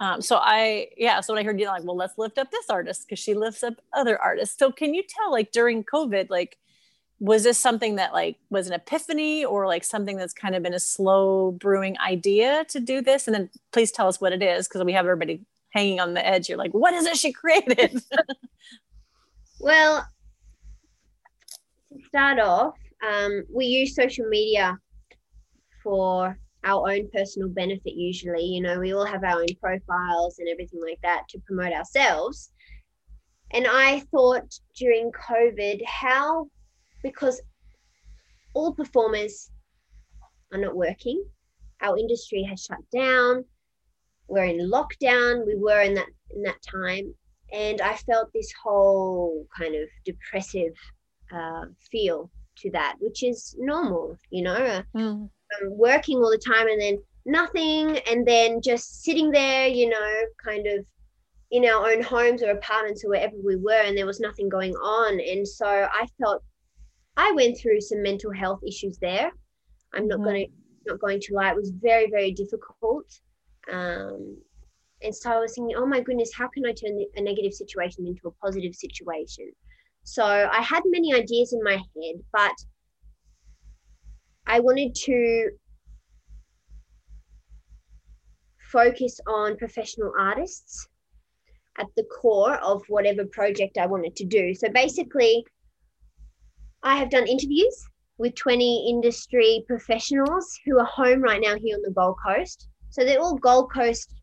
um, 0.00 0.22
so 0.22 0.36
I, 0.36 0.88
yeah, 0.96 1.20
so 1.20 1.34
when 1.34 1.42
I 1.42 1.44
heard 1.44 1.58
you 1.58 1.66
like, 1.66 1.82
well, 1.82 1.96
let's 1.96 2.18
lift 2.18 2.38
up 2.38 2.50
this 2.50 2.70
artist 2.70 3.06
because 3.06 3.18
she 3.18 3.34
lifts 3.34 3.64
up 3.64 3.74
other 3.92 4.20
artists. 4.20 4.56
So 4.56 4.70
can 4.70 4.94
you 4.94 5.02
tell, 5.02 5.32
like 5.32 5.50
during 5.50 5.82
COVID, 5.82 6.30
like, 6.30 6.56
was 7.20 7.42
this 7.42 7.58
something 7.58 7.96
that 7.96 8.12
like 8.12 8.36
was 8.48 8.68
an 8.68 8.74
epiphany 8.74 9.44
or 9.44 9.66
like 9.66 9.82
something 9.82 10.16
that's 10.16 10.32
kind 10.32 10.54
of 10.54 10.62
been 10.62 10.74
a 10.74 10.78
slow 10.78 11.50
brewing 11.50 11.98
idea 11.98 12.64
to 12.68 12.78
do 12.78 13.00
this? 13.00 13.26
And 13.26 13.34
then 13.34 13.50
please 13.72 13.90
tell 13.90 14.06
us 14.06 14.20
what 14.20 14.32
it 14.32 14.40
is 14.40 14.68
because 14.68 14.84
we 14.84 14.92
have 14.92 15.04
everybody 15.04 15.40
hanging 15.70 15.98
on 15.98 16.14
the 16.14 16.24
edge. 16.24 16.48
You're 16.48 16.58
like, 16.58 16.70
what 16.70 16.94
is 16.94 17.06
it 17.06 17.16
she 17.16 17.32
created? 17.32 18.00
well, 19.58 20.06
to 21.88 21.98
start 22.06 22.38
off, 22.38 22.76
um, 23.06 23.44
we 23.52 23.66
use 23.66 23.94
social 23.94 24.26
media 24.28 24.76
for 25.82 26.38
our 26.64 26.90
own 26.90 27.08
personal 27.12 27.48
benefit 27.48 27.94
usually 27.94 28.44
you 28.44 28.60
know 28.60 28.80
we 28.80 28.92
all 28.92 29.04
have 29.04 29.24
our 29.24 29.40
own 29.40 29.54
profiles 29.60 30.38
and 30.38 30.48
everything 30.48 30.80
like 30.82 30.98
that 31.02 31.22
to 31.28 31.38
promote 31.46 31.72
ourselves. 31.72 32.50
And 33.52 33.66
i 33.66 34.00
thought 34.12 34.52
during 34.76 35.10
covid 35.12 35.80
how 35.86 36.48
because 37.02 37.40
all 38.54 38.74
performers 38.74 39.50
are 40.52 40.58
not 40.58 40.76
working 40.76 41.22
our 41.80 41.96
industry 41.96 42.42
has 42.42 42.64
shut 42.64 42.78
down 42.92 43.44
we're 44.26 44.44
in 44.44 44.70
lockdown 44.70 45.46
we 45.46 45.54
were 45.56 45.80
in 45.80 45.94
that 45.94 46.08
in 46.34 46.42
that 46.42 46.60
time 46.62 47.14
and 47.52 47.80
i 47.80 47.94
felt 47.94 48.30
this 48.34 48.52
whole 48.62 49.46
kind 49.56 49.74
of 49.74 49.88
depressive 50.04 50.74
uh, 51.32 51.64
feel 51.90 52.30
to 52.60 52.70
that 52.70 52.94
which 53.00 53.22
is 53.22 53.54
normal 53.58 54.16
you 54.30 54.42
know? 54.42 54.82
Mm. 54.96 55.30
Working 55.70 56.18
all 56.18 56.30
the 56.30 56.38
time 56.38 56.68
and 56.68 56.80
then 56.80 56.98
nothing 57.24 57.98
and 58.10 58.26
then 58.26 58.60
just 58.62 59.02
sitting 59.02 59.30
there 59.30 59.66
you 59.66 59.88
know 59.88 60.22
kind 60.44 60.66
of 60.66 60.84
in 61.50 61.64
our 61.64 61.90
own 61.90 62.02
homes 62.02 62.42
or 62.42 62.50
apartments 62.50 63.04
or 63.04 63.10
wherever 63.10 63.34
we 63.42 63.56
were 63.56 63.82
and 63.82 63.96
there 63.96 64.06
was 64.06 64.20
nothing 64.20 64.48
going 64.48 64.74
on. 64.74 65.20
And 65.20 65.46
so 65.46 65.66
i 65.66 66.06
felt 66.20 66.42
i 67.16 67.32
went 67.32 67.58
through 67.58 67.80
some 67.80 68.02
mental 68.02 68.32
health 68.32 68.60
issues 68.66 68.98
there. 68.98 69.30
I'm 69.94 70.06
not 70.06 70.16
mm-hmm. 70.16 70.24
going 70.24 70.46
to 70.46 70.52
not 70.86 71.00
going 71.00 71.20
to 71.20 71.34
lie 71.34 71.50
it 71.50 71.56
was 71.56 71.70
very 71.70 72.10
very 72.10 72.32
difficult. 72.32 73.06
Um, 73.70 74.38
and 75.02 75.14
so 75.14 75.30
i 75.30 75.38
was 75.38 75.54
thinking 75.54 75.76
oh 75.76 75.86
my 75.86 76.00
goodness 76.00 76.30
how 76.34 76.48
can 76.48 76.64
i 76.66 76.72
turn 76.72 76.98
a 77.16 77.20
negative 77.20 77.52
situation 77.52 78.06
into 78.06 78.28
a 78.28 78.32
positive 78.32 78.74
situation 78.74 79.50
so 80.14 80.24
i 80.24 80.60
had 80.60 80.82
many 80.86 81.14
ideas 81.14 81.52
in 81.52 81.62
my 81.62 81.76
head 81.76 82.16
but 82.32 82.54
I 84.48 84.60
wanted 84.60 84.94
to 84.94 85.50
focus 88.72 89.20
on 89.26 89.58
professional 89.58 90.10
artists 90.18 90.88
at 91.78 91.86
the 91.96 92.04
core 92.04 92.56
of 92.56 92.82
whatever 92.88 93.26
project 93.26 93.76
I 93.76 93.86
wanted 93.86 94.16
to 94.16 94.24
do. 94.24 94.54
So 94.54 94.68
basically, 94.70 95.44
I 96.82 96.96
have 96.96 97.10
done 97.10 97.26
interviews 97.26 97.76
with 98.16 98.34
20 98.36 98.88
industry 98.88 99.64
professionals 99.66 100.58
who 100.64 100.78
are 100.78 100.86
home 100.86 101.20
right 101.20 101.42
now 101.42 101.56
here 101.56 101.76
on 101.76 101.82
the 101.82 101.92
Gold 101.92 102.16
Coast. 102.26 102.68
So 102.88 103.04
they're 103.04 103.20
all 103.20 103.36
Gold 103.36 103.70
Coast 103.70 104.14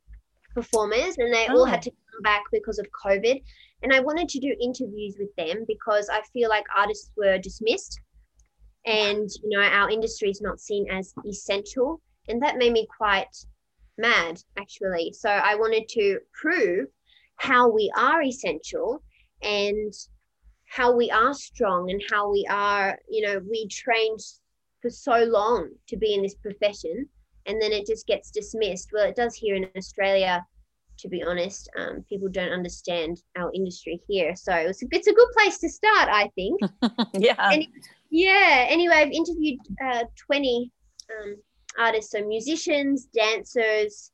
performers 0.55 1.17
and 1.19 1.31
they 1.31 1.47
oh. 1.49 1.59
all 1.59 1.65
had 1.65 1.79
oh. 1.79 1.83
to 1.83 1.91
come 1.91 2.21
back 2.23 2.41
because 2.51 2.79
of 2.79 2.87
COVID. 3.05 3.43
And 3.83 3.93
I 3.93 3.99
wanted 3.99 4.29
to 4.29 4.39
do 4.39 4.55
interviews 4.61 5.15
with 5.19 5.35
them 5.35 5.65
because 5.67 6.09
I 6.09 6.21
feel 6.33 6.49
like 6.49 6.65
artists 6.75 7.11
were 7.17 7.37
dismissed. 7.37 7.99
And 8.85 9.29
you 9.43 9.57
know 9.57 9.61
our 9.61 9.89
industry 9.89 10.29
is 10.29 10.41
not 10.41 10.59
seen 10.59 10.89
as 10.89 11.13
essential. 11.27 12.01
And 12.27 12.41
that 12.41 12.57
made 12.57 12.73
me 12.73 12.87
quite 12.97 13.35
mad 13.97 14.41
actually. 14.57 15.13
So 15.13 15.29
i 15.29 15.55
wanted 15.55 15.87
to 15.89 16.19
prove 16.33 16.87
how 17.37 17.69
we 17.69 17.91
are 17.97 18.21
essential 18.21 19.01
and 19.41 19.93
how 20.67 20.95
we 20.95 21.09
are 21.11 21.33
strong 21.33 21.91
and 21.91 22.01
how 22.11 22.31
we 22.31 22.45
are 22.49 22.97
you 23.09 23.25
know 23.25 23.39
we 23.49 23.67
trained 23.67 24.19
for 24.85 24.89
so 24.91 25.23
long 25.23 25.69
to 25.87 25.97
be 25.97 26.13
in 26.13 26.21
this 26.21 26.35
profession. 26.35 27.07
And 27.47 27.59
then 27.59 27.71
it 27.71 27.87
just 27.87 28.05
gets 28.05 28.29
dismissed. 28.29 28.89
Well, 28.93 29.07
it 29.07 29.15
does 29.15 29.35
here 29.35 29.55
in 29.55 29.67
Australia, 29.75 30.45
to 30.99 31.07
be 31.09 31.23
honest. 31.23 31.69
Um, 31.77 32.03
people 32.07 32.29
don't 32.29 32.51
understand 32.51 33.21
our 33.37 33.51
industry 33.53 33.99
here. 34.07 34.35
So 34.35 34.53
it's 34.53 34.83
a, 34.83 34.85
it's 34.91 35.07
a 35.07 35.13
good 35.13 35.27
place 35.37 35.57
to 35.59 35.69
start, 35.69 36.09
I 36.09 36.29
think. 36.35 36.59
yeah. 37.13 37.51
And, 37.51 37.67
yeah. 38.09 38.65
Anyway, 38.69 38.95
I've 38.95 39.11
interviewed 39.11 39.59
uh, 39.83 40.03
20 40.25 40.71
um, 41.11 41.35
artists, 41.77 42.11
so 42.11 42.25
musicians, 42.25 43.07
dancers, 43.13 44.11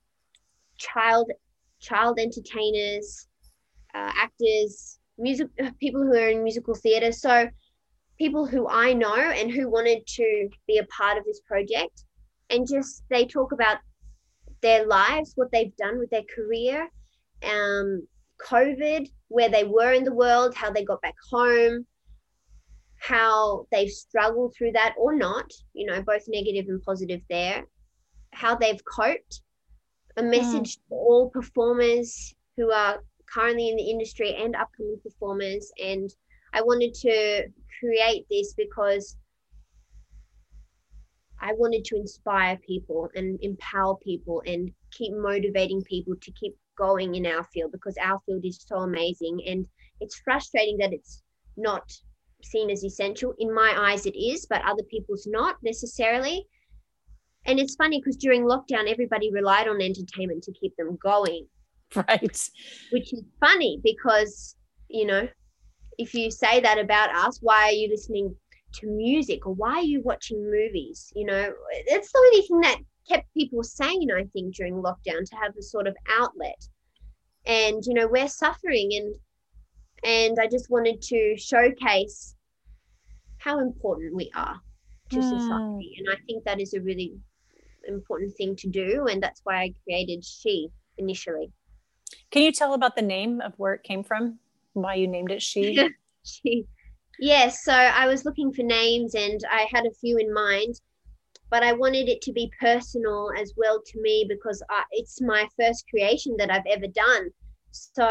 child 0.78 1.32
child 1.80 2.20
entertainers, 2.20 3.28
uh, 3.96 4.12
actors, 4.15 5.00
music 5.17 5.48
people 5.80 6.02
who 6.02 6.13
are 6.13 6.30
in 6.30 6.44
musical 6.44 6.76
theatre. 6.76 7.12
So 7.12 7.50
people 8.17 8.46
who 8.46 8.67
I 8.67 8.94
know 8.94 9.15
and 9.15 9.52
who 9.52 9.70
wanted 9.70 10.06
to 10.06 10.50
be 10.67 10.78
a 10.78 10.86
part 10.86 11.17
of 11.17 11.26
this 11.26 11.41
project, 11.41 12.04
and 12.50 12.67
just 12.67 13.04
they 13.10 13.26
talk 13.26 13.52
about 13.52 13.78
their 14.62 14.86
lives, 14.86 15.34
what 15.36 15.52
they've 15.52 15.76
done 15.78 16.00
with 16.00 16.10
their 16.10 16.24
career, 16.36 16.89
um, 17.43 18.08
COVID, 18.47 19.10
where 19.28 19.50
they 19.50 19.63
were 19.63 19.93
in 19.93 20.04
the 20.04 20.13
world, 20.13 20.56
how 20.56 20.71
they 20.71 20.84
got 20.84 21.02
back 21.02 21.15
home, 21.30 21.86
how 23.00 23.65
they've 23.71 23.89
struggled 23.89 24.54
through 24.56 24.71
that 24.74 24.93
or 24.97 25.15
not, 25.15 25.52
you 25.74 25.86
know, 25.86 26.02
both 26.04 26.24
negative 26.28 26.65
and 26.67 26.82
positive 26.84 27.21
there, 27.30 27.65
how 28.34 28.56
they've 28.56 28.84
coped, 28.86 29.41
a 30.17 30.24
message 30.24 30.78
mm. 30.78 30.88
to 30.89 30.95
all 30.95 31.30
performers 31.30 32.34
who 32.58 32.71
are 32.71 33.00
currently 33.34 33.69
in 33.69 33.76
the 33.76 33.89
industry 33.89 34.36
and 34.36 34.56
upcoming 34.56 35.00
performers. 35.02 35.71
And 35.84 36.10
I 36.54 36.62
wanted 36.62 36.93
to 36.95 37.45
create 37.80 38.26
this 38.30 38.54
because 38.56 39.17
I 41.42 41.54
wanted 41.54 41.84
to 41.86 41.96
inspire 41.96 42.58
people 42.66 43.10
and 43.16 43.40
empower 43.42 43.96
people 43.98 44.44
and 44.46 44.72
keep 44.92 45.14
motivating 45.14 45.82
people 45.84 46.14
to 46.22 46.32
keep 46.32 46.56
going 46.78 47.16
in 47.16 47.26
our 47.26 47.44
field 47.46 47.72
because 47.72 47.96
our 48.00 48.20
field 48.26 48.46
is 48.46 48.64
so 48.66 48.78
amazing. 48.78 49.42
And 49.48 49.66
it's 50.00 50.22
frustrating 50.24 50.78
that 50.78 50.94
it's 50.94 51.24
not 51.58 51.92
seen 52.44 52.70
as 52.70 52.84
essential. 52.84 53.34
In 53.40 53.54
my 53.54 53.74
eyes, 53.76 54.06
it 54.06 54.16
is, 54.16 54.46
but 54.48 54.62
other 54.64 54.84
people's 54.84 55.28
not 55.28 55.58
necessarily. 55.64 56.46
And 57.46 57.60
it's 57.60 57.76
funny 57.76 58.00
because 58.00 58.18
during 58.18 58.44
lockdown, 58.44 58.88
everybody 58.88 59.32
relied 59.32 59.68
on 59.68 59.82
entertainment 59.82 60.44
to 60.44 60.54
keep 60.54 60.76
them 60.78 60.98
going. 61.02 61.48
Right. 61.94 62.22
Which 62.94 63.12
is 63.12 63.22
funny 63.42 63.82
because, 63.84 64.56
you 64.88 65.06
know, 65.06 65.28
if 65.98 66.14
you 66.14 66.32
say 66.32 66.62
that 66.62 66.80
about 66.80 67.14
us, 67.14 67.40
why 67.42 67.64
are 67.66 67.74
you 67.74 67.90
listening 67.90 68.34
to 68.74 68.88
music 68.88 69.46
or 69.46 69.54
why 69.54 69.76
are 69.76 69.84
you 69.84 70.02
watching 70.04 70.44
movies? 70.50 71.12
You 71.16 71.26
know, 71.26 71.54
it's 71.88 72.12
the 72.12 72.20
only 72.20 72.42
thing 72.48 72.62
that 72.62 72.78
kept 73.08 73.34
people 73.34 73.64
sane, 73.64 74.10
I 74.12 74.26
think, 74.34 74.56
during 74.56 74.76
lockdown 74.76 75.26
to 75.26 75.36
have 75.36 75.56
a 75.58 75.62
sort 75.62 75.88
of 75.88 75.96
outlet. 76.20 76.62
And, 77.46 77.84
you 77.86 77.94
know, 77.94 78.08
we're 78.08 78.28
suffering 78.28 78.92
and 78.94 79.16
and 80.04 80.40
I 80.40 80.48
just 80.48 80.70
wanted 80.70 81.02
to 81.04 81.36
showcase 81.38 82.36
how 83.38 83.60
important 83.60 84.16
we 84.16 84.32
are 84.36 84.60
to 85.12 85.18
mm. 85.18 85.40
society. 85.40 85.96
And 85.98 86.08
I 86.12 86.18
think 86.26 86.44
that 86.44 86.60
is 86.60 86.74
a 86.74 86.82
really 86.82 87.14
important 87.88 88.36
thing 88.36 88.56
to 88.58 88.68
do. 88.68 89.08
And 89.10 89.22
that's 89.22 89.42
why 89.44 89.62
I 89.62 89.74
created 89.84 90.24
She 90.26 90.70
initially. 90.98 91.52
Can 92.32 92.44
you 92.44 92.52
tell 92.52 92.74
about 92.74 92.96
the 92.96 93.02
name 93.02 93.42
of 93.42 93.54
where 93.58 93.74
it 93.74 93.84
came 93.84 94.04
from? 94.04 94.40
Why 94.74 94.96
you 94.96 95.08
named 95.08 95.32
it 95.32 95.42
She? 95.42 95.90
she. 96.24 96.66
Yes. 97.22 97.64
So 97.64 97.72
I 97.72 98.08
was 98.08 98.26
looking 98.26 98.52
for 98.52 98.64
names 98.64 99.14
and 99.14 99.40
I 99.50 99.68
had 99.72 99.86
a 99.86 99.94
few 100.02 100.18
in 100.18 100.34
mind, 100.34 100.82
but 101.52 101.62
I 101.62 101.72
wanted 101.72 102.10
it 102.10 102.20
to 102.24 102.34
be 102.34 102.52
personal 102.60 103.30
as 103.40 103.54
well 103.56 103.80
to 103.80 104.02
me 104.02 104.26
because 104.28 104.64
I, 104.72 104.84
it's 104.92 105.22
my 105.22 105.48
first 105.58 105.86
creation 105.88 106.36
that 106.40 106.52
I've 106.52 106.66
ever 106.68 106.88
done. 106.88 107.30
So 107.70 108.10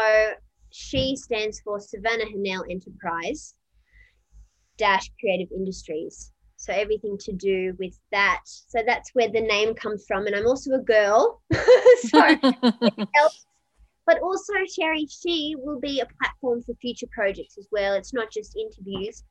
she 0.69 1.17
stands 1.17 1.59
for 1.59 1.77
Savannah 1.81 2.25
Hanel 2.25 2.63
Enterprise 2.71 3.53
dash 4.77 5.11
Creative 5.19 5.49
Industries. 5.53 6.31
So 6.55 6.71
everything 6.71 7.17
to 7.19 7.33
do 7.33 7.75
with 7.79 7.99
that. 8.13 8.39
So 8.45 8.79
that's 8.87 9.09
where 9.13 9.29
the 9.29 9.41
name 9.41 9.73
comes 9.73 10.05
from. 10.07 10.25
And 10.25 10.35
I'm 10.37 10.47
also 10.47 10.71
a 10.71 10.79
girl. 10.79 11.41
so 11.97 12.21
but 14.05 14.21
also 14.21 14.53
Sherry, 14.67 15.07
she 15.07 15.55
will 15.57 15.79
be 15.79 15.99
a 15.99 16.07
platform 16.19 16.61
for 16.63 16.73
future 16.75 17.07
projects 17.11 17.57
as 17.57 17.67
well. 17.71 17.93
It's 17.93 18.13
not 18.13 18.31
just 18.31 18.57
interviews. 18.57 19.23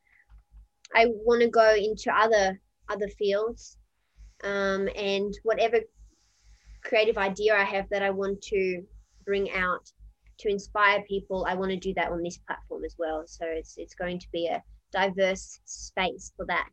I 0.95 1.07
want 1.09 1.43
to 1.43 1.49
go 1.49 1.75
into 1.75 2.13
other 2.13 2.61
other 2.89 3.09
fields, 3.09 3.77
um, 4.43 4.89
and 4.97 5.33
whatever 5.45 5.79
creative 6.83 7.19
idea 7.19 7.55
I 7.55 7.65
have 7.65 7.89
that 7.91 8.03
I 8.03 8.11
want 8.11 8.41
to 8.43 8.83
bring 9.25 9.51
out 9.53 9.91
to 10.41 10.49
inspire 10.49 11.03
people, 11.03 11.47
I 11.49 11.55
want 11.55 11.71
to 11.71 11.77
do 11.77 11.93
that 11.95 12.11
on 12.11 12.23
this 12.23 12.39
platform 12.39 12.85
as 12.85 12.97
well. 12.99 13.25
So 13.27 13.45
it's 13.47 13.75
it's 13.77 13.95
going 13.95 14.19
to 14.19 14.27
be 14.33 14.47
a 14.47 14.63
diverse 14.93 15.61
space 15.65 16.33
for 16.37 16.47
that. 16.47 16.69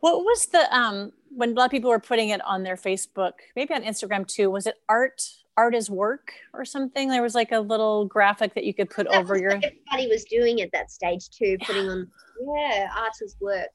What 0.00 0.24
was 0.24 0.46
the 0.46 0.74
um 0.74 1.12
when 1.28 1.50
a 1.50 1.52
lot 1.52 1.66
of 1.66 1.70
people 1.70 1.90
were 1.90 2.00
putting 2.00 2.30
it 2.30 2.40
on 2.44 2.62
their 2.62 2.76
Facebook, 2.76 3.32
maybe 3.54 3.74
on 3.74 3.82
Instagram 3.82 4.26
too? 4.26 4.50
Was 4.50 4.66
it 4.66 4.76
art 4.88 5.22
art 5.60 5.74
is 5.74 5.90
work 5.90 6.32
or 6.54 6.64
something? 6.64 7.10
There 7.10 7.22
was 7.22 7.34
like 7.34 7.52
a 7.52 7.60
little 7.60 8.06
graphic 8.06 8.54
that 8.54 8.64
you 8.64 8.72
could 8.72 8.88
put 8.88 9.06
over 9.08 9.36
your. 9.36 9.52
Everybody 9.52 10.08
was 10.08 10.24
doing 10.24 10.62
at 10.62 10.72
that 10.72 10.90
stage 10.90 11.28
too, 11.28 11.58
putting 11.66 11.86
on 11.86 12.08
yeah, 12.40 12.88
art 12.96 13.12
is 13.20 13.36
work. 13.40 13.68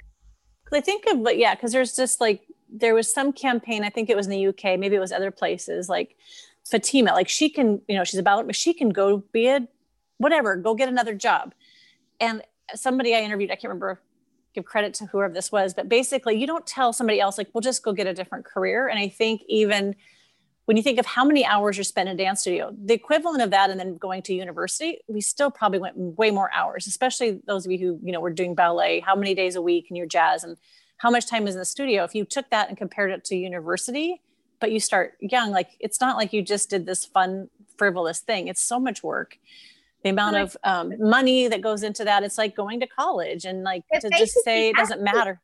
Because 0.63 0.79
I 0.79 0.81
think 0.81 1.05
of 1.05 1.23
but 1.23 1.37
yeah, 1.37 1.53
because 1.53 1.71
there's 1.71 1.95
just 1.95 2.19
like 2.19 2.41
there 2.67 2.95
was 2.95 3.13
some 3.13 3.31
campaign. 3.31 3.83
I 3.83 3.89
think 3.89 4.09
it 4.09 4.17
was 4.17 4.25
in 4.25 4.31
the 4.31 4.47
UK, 4.47 4.79
maybe 4.79 4.95
it 4.95 4.99
was 4.99 5.11
other 5.11 5.29
places 5.29 5.87
like 5.87 6.17
Fatima. 6.65 7.11
Like 7.11 7.29
she 7.29 7.49
can, 7.49 7.81
you 7.87 7.95
know, 7.95 8.03
she's 8.03 8.19
about, 8.19 8.47
but 8.47 8.55
she 8.55 8.73
can 8.73 8.89
go 8.89 9.23
be 9.31 9.47
a 9.47 9.67
whatever, 10.17 10.55
go 10.55 10.73
get 10.73 10.89
another 10.89 11.13
job. 11.13 11.53
And 12.19 12.41
somebody 12.73 13.13
I 13.13 13.19
interviewed, 13.19 13.51
I 13.51 13.55
can't 13.55 13.65
remember 13.65 14.01
give 14.55 14.65
credit 14.65 14.95
to 14.95 15.05
whoever 15.05 15.33
this 15.33 15.51
was, 15.51 15.75
but 15.75 15.87
basically 15.87 16.35
you 16.35 16.47
don't 16.47 16.65
tell 16.65 16.93
somebody 16.93 17.19
else 17.19 17.37
like, 17.37 17.49
well, 17.53 17.61
just 17.61 17.83
go 17.83 17.93
get 17.93 18.07
a 18.07 18.13
different 18.13 18.45
career. 18.45 18.87
And 18.87 18.97
I 18.97 19.09
think 19.09 19.43
even 19.47 19.95
when 20.65 20.77
you 20.77 20.83
think 20.83 20.99
of 20.99 21.05
how 21.05 21.23
many 21.23 21.45
hours 21.45 21.77
you're 21.77 21.83
spent 21.83 22.09
in 22.09 22.15
a 22.15 22.17
dance 22.17 22.41
studio, 22.41 22.75
the 22.83 22.93
equivalent 22.93 23.41
of 23.41 23.51
that 23.51 23.69
and 23.69 23.79
then 23.79 23.97
going 23.97 24.21
to 24.23 24.33
university, 24.33 24.99
we 25.07 25.21
still 25.21 25.51
probably 25.51 25.79
went 25.79 25.95
way 25.95 26.31
more 26.31 26.51
hours, 26.53 26.87
especially 26.87 27.39
those 27.45 27.65
of 27.65 27.71
you 27.71 27.77
who, 27.77 27.99
you 28.03 28.11
know, 28.11 28.19
were 28.19 28.33
doing 28.33 28.55
ballet, 28.55 28.99
how 28.99 29.15
many 29.15 29.35
days 29.35 29.55
a 29.55 29.61
week 29.61 29.85
and 29.89 29.97
your 29.97 30.07
jazz 30.07 30.43
and 30.43 30.57
how 30.97 31.11
much 31.11 31.27
time 31.27 31.47
is 31.47 31.53
in 31.53 31.59
the 31.59 31.65
studio. 31.65 32.03
If 32.03 32.15
you 32.15 32.25
took 32.25 32.49
that 32.49 32.69
and 32.69 32.77
compared 32.77 33.11
it 33.11 33.23
to 33.25 33.35
university, 33.35 34.21
but 34.59 34.71
you 34.71 34.79
start 34.79 35.15
young, 35.19 35.51
like 35.51 35.69
it's 35.79 36.01
not 36.01 36.17
like 36.17 36.33
you 36.33 36.41
just 36.41 36.69
did 36.71 36.87
this 36.87 37.05
fun, 37.05 37.49
frivolous 37.77 38.21
thing. 38.21 38.47
It's 38.47 38.61
so 38.61 38.79
much 38.79 39.03
work. 39.03 39.37
The 40.03 40.09
amount 40.09 40.37
of 40.37 40.57
um, 40.63 40.93
money 40.99 41.47
that 41.47 41.61
goes 41.61 41.83
into 41.83 42.03
that 42.05 42.23
it's 42.23 42.37
like 42.37 42.55
going 42.55 42.79
to 42.79 42.87
college 42.87 43.45
and 43.45 43.63
like 43.63 43.83
to 44.01 44.09
just 44.09 44.43
say 44.43 44.69
it 44.69 44.75
doesn't 44.75 45.01
matter. 45.01 45.41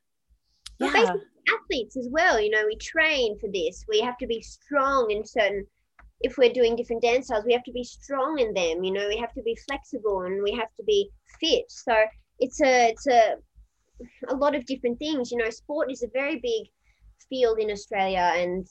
Yeah 0.80 1.14
athletes 1.48 1.96
as 1.96 2.08
well 2.10 2.40
you 2.40 2.50
know 2.50 2.64
we 2.66 2.76
train 2.76 3.38
for 3.38 3.48
this. 3.52 3.84
We 3.88 4.00
have 4.00 4.18
to 4.18 4.26
be 4.26 4.40
strong 4.42 5.10
in 5.10 5.24
certain 5.24 5.66
if 6.20 6.38
we're 6.38 6.52
doing 6.52 6.76
different 6.76 7.02
dance 7.02 7.26
styles 7.26 7.44
we 7.44 7.52
have 7.52 7.64
to 7.64 7.72
be 7.72 7.84
strong 7.84 8.38
in 8.38 8.54
them 8.54 8.84
you 8.84 8.92
know 8.92 9.08
we 9.08 9.16
have 9.16 9.32
to 9.34 9.42
be 9.42 9.56
flexible 9.68 10.22
and 10.22 10.42
we 10.42 10.52
have 10.52 10.72
to 10.76 10.84
be 10.84 11.10
fit. 11.40 11.64
So 11.68 11.94
it's 12.38 12.60
a 12.62 12.90
it's 12.90 13.06
a 13.06 13.36
a 14.28 14.34
lot 14.34 14.54
of 14.54 14.66
different 14.66 14.98
things 14.98 15.30
you 15.30 15.38
know 15.38 15.50
sport 15.50 15.90
is 15.90 16.02
a 16.02 16.08
very 16.12 16.40
big 16.40 16.66
field 17.28 17.58
in 17.60 17.70
australia 17.70 18.32
and 18.34 18.66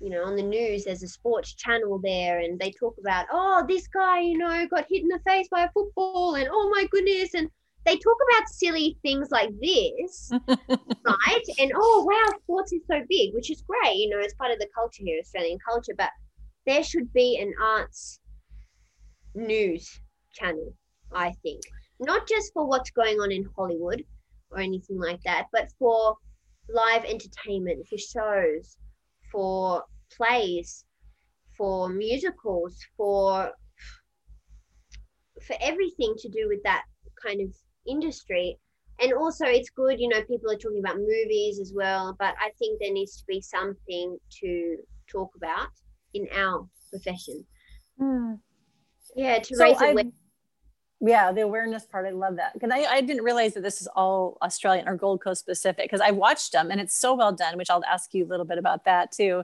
you 0.00 0.10
know, 0.10 0.24
on 0.24 0.36
the 0.36 0.42
news, 0.42 0.84
there's 0.84 1.02
a 1.02 1.08
sports 1.08 1.54
channel 1.54 1.98
there, 2.02 2.40
and 2.40 2.58
they 2.58 2.72
talk 2.72 2.94
about, 2.98 3.26
oh, 3.32 3.64
this 3.68 3.86
guy, 3.88 4.20
you 4.20 4.36
know, 4.36 4.66
got 4.66 4.86
hit 4.88 5.02
in 5.02 5.08
the 5.08 5.20
face 5.26 5.48
by 5.50 5.64
a 5.64 5.70
football, 5.72 6.34
and 6.34 6.48
oh 6.50 6.70
my 6.70 6.86
goodness, 6.90 7.34
and 7.34 7.48
they 7.84 7.96
talk 7.96 8.16
about 8.30 8.48
silly 8.48 8.98
things 9.02 9.28
like 9.30 9.50
this, 9.60 10.30
right? 10.48 11.44
And 11.58 11.72
oh 11.74 12.06
wow, 12.08 12.38
sports 12.42 12.72
is 12.72 12.82
so 12.90 13.00
big, 13.08 13.34
which 13.34 13.50
is 13.50 13.62
great, 13.62 13.96
you 13.96 14.08
know, 14.08 14.18
it's 14.18 14.34
part 14.34 14.50
of 14.50 14.58
the 14.58 14.68
culture 14.74 15.02
here, 15.04 15.18
Australian 15.20 15.58
culture. 15.68 15.94
But 15.96 16.10
there 16.66 16.82
should 16.82 17.12
be 17.12 17.38
an 17.38 17.52
arts 17.62 18.20
news 19.34 20.00
channel, 20.32 20.74
I 21.12 21.32
think, 21.42 21.62
not 22.00 22.26
just 22.26 22.52
for 22.52 22.66
what's 22.66 22.90
going 22.90 23.20
on 23.20 23.30
in 23.30 23.48
Hollywood 23.56 24.02
or 24.50 24.60
anything 24.60 24.98
like 24.98 25.20
that, 25.24 25.46
but 25.52 25.68
for 25.78 26.16
live 26.68 27.04
entertainment, 27.04 27.86
for 27.88 27.98
shows, 27.98 28.76
for 29.30 29.82
plays, 30.16 30.84
for 31.56 31.88
musicals, 31.88 32.78
for 32.96 33.52
for 35.46 35.56
everything 35.60 36.14
to 36.16 36.28
do 36.28 36.48
with 36.48 36.62
that 36.62 36.84
kind 37.22 37.40
of 37.40 37.54
industry. 37.86 38.58
And 39.00 39.12
also, 39.12 39.46
it's 39.46 39.70
good, 39.70 39.98
you 39.98 40.08
know, 40.08 40.22
people 40.22 40.50
are 40.50 40.56
talking 40.56 40.78
about 40.78 40.98
movies 40.98 41.58
as 41.58 41.72
well, 41.74 42.14
but 42.18 42.34
I 42.40 42.50
think 42.58 42.80
there 42.80 42.92
needs 42.92 43.16
to 43.18 43.24
be 43.26 43.40
something 43.40 44.16
to 44.40 44.76
talk 45.10 45.30
about 45.36 45.68
in 46.14 46.28
our 46.34 46.68
profession. 46.90 47.44
Mm. 48.00 48.38
Yeah, 49.16 49.38
to 49.38 49.56
so 49.56 49.64
raise 49.64 49.80
awareness. 49.80 50.14
Yeah, 51.00 51.32
the 51.32 51.42
awareness 51.42 51.84
part, 51.84 52.06
I 52.06 52.10
love 52.10 52.36
that. 52.36 52.54
Because 52.54 52.70
I, 52.72 52.84
I 52.84 53.00
didn't 53.00 53.24
realize 53.24 53.54
that 53.54 53.62
this 53.62 53.80
is 53.80 53.88
all 53.94 54.38
Australian 54.42 54.88
or 54.88 54.96
Gold 54.96 55.22
Coast 55.22 55.40
specific 55.40 55.84
because 55.84 56.00
I 56.00 56.12
watched 56.12 56.52
them 56.52 56.70
and 56.70 56.80
it's 56.80 56.96
so 56.96 57.14
well 57.14 57.32
done, 57.32 57.58
which 57.58 57.68
I'll 57.68 57.84
ask 57.84 58.14
you 58.14 58.24
a 58.24 58.28
little 58.28 58.46
bit 58.46 58.58
about 58.58 58.84
that 58.84 59.12
too. 59.12 59.42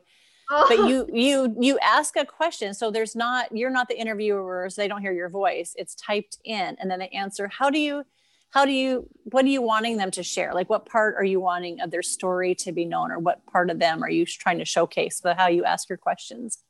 Oh. 0.51 0.67
But 0.69 0.89
you 0.89 1.07
you 1.13 1.55
you 1.61 1.79
ask 1.81 2.17
a 2.17 2.25
question, 2.25 2.73
so 2.73 2.91
there's 2.91 3.15
not 3.15 3.55
you're 3.55 3.71
not 3.71 3.89
the 3.89 3.99
interviewer, 3.99 4.69
so 4.71 4.81
they 4.81 4.89
don't 4.89 5.03
hear 5.03 5.13
your 5.13 5.29
voice. 5.29 5.75
It's 5.77 5.95
typed 5.95 6.39
in, 6.45 6.77
and 6.81 6.91
then 6.91 6.99
they 6.99 7.09
answer. 7.09 7.49
How 7.49 7.69
do 7.69 7.79
you 7.79 8.05
how 8.51 8.65
do 8.65 8.73
you 8.73 9.09
what 9.25 9.45
are 9.45 9.49
you 9.49 9.63
wanting 9.63 9.97
them 9.97 10.11
to 10.11 10.23
share 10.23 10.53
like 10.53 10.69
what 10.69 10.87
part 10.87 11.15
are 11.17 11.25
you 11.25 11.41
wanting 11.41 11.81
of 11.81 11.91
their 11.91 12.03
story 12.03 12.55
to 12.55 12.73
be 12.73 12.85
known 12.85 13.11
or 13.11 13.19
what 13.19 13.45
part 13.47 13.71
of 13.71 13.79
them 13.79 14.03
are 14.03 14.11
you 14.11 14.27
trying 14.27 14.59
to 14.59 14.65
showcase 14.65 15.21
the 15.21 15.35
how 15.35 15.49
you 15.49 15.65
ask 15.65 15.89
your 15.89 15.99
questions 15.99 16.65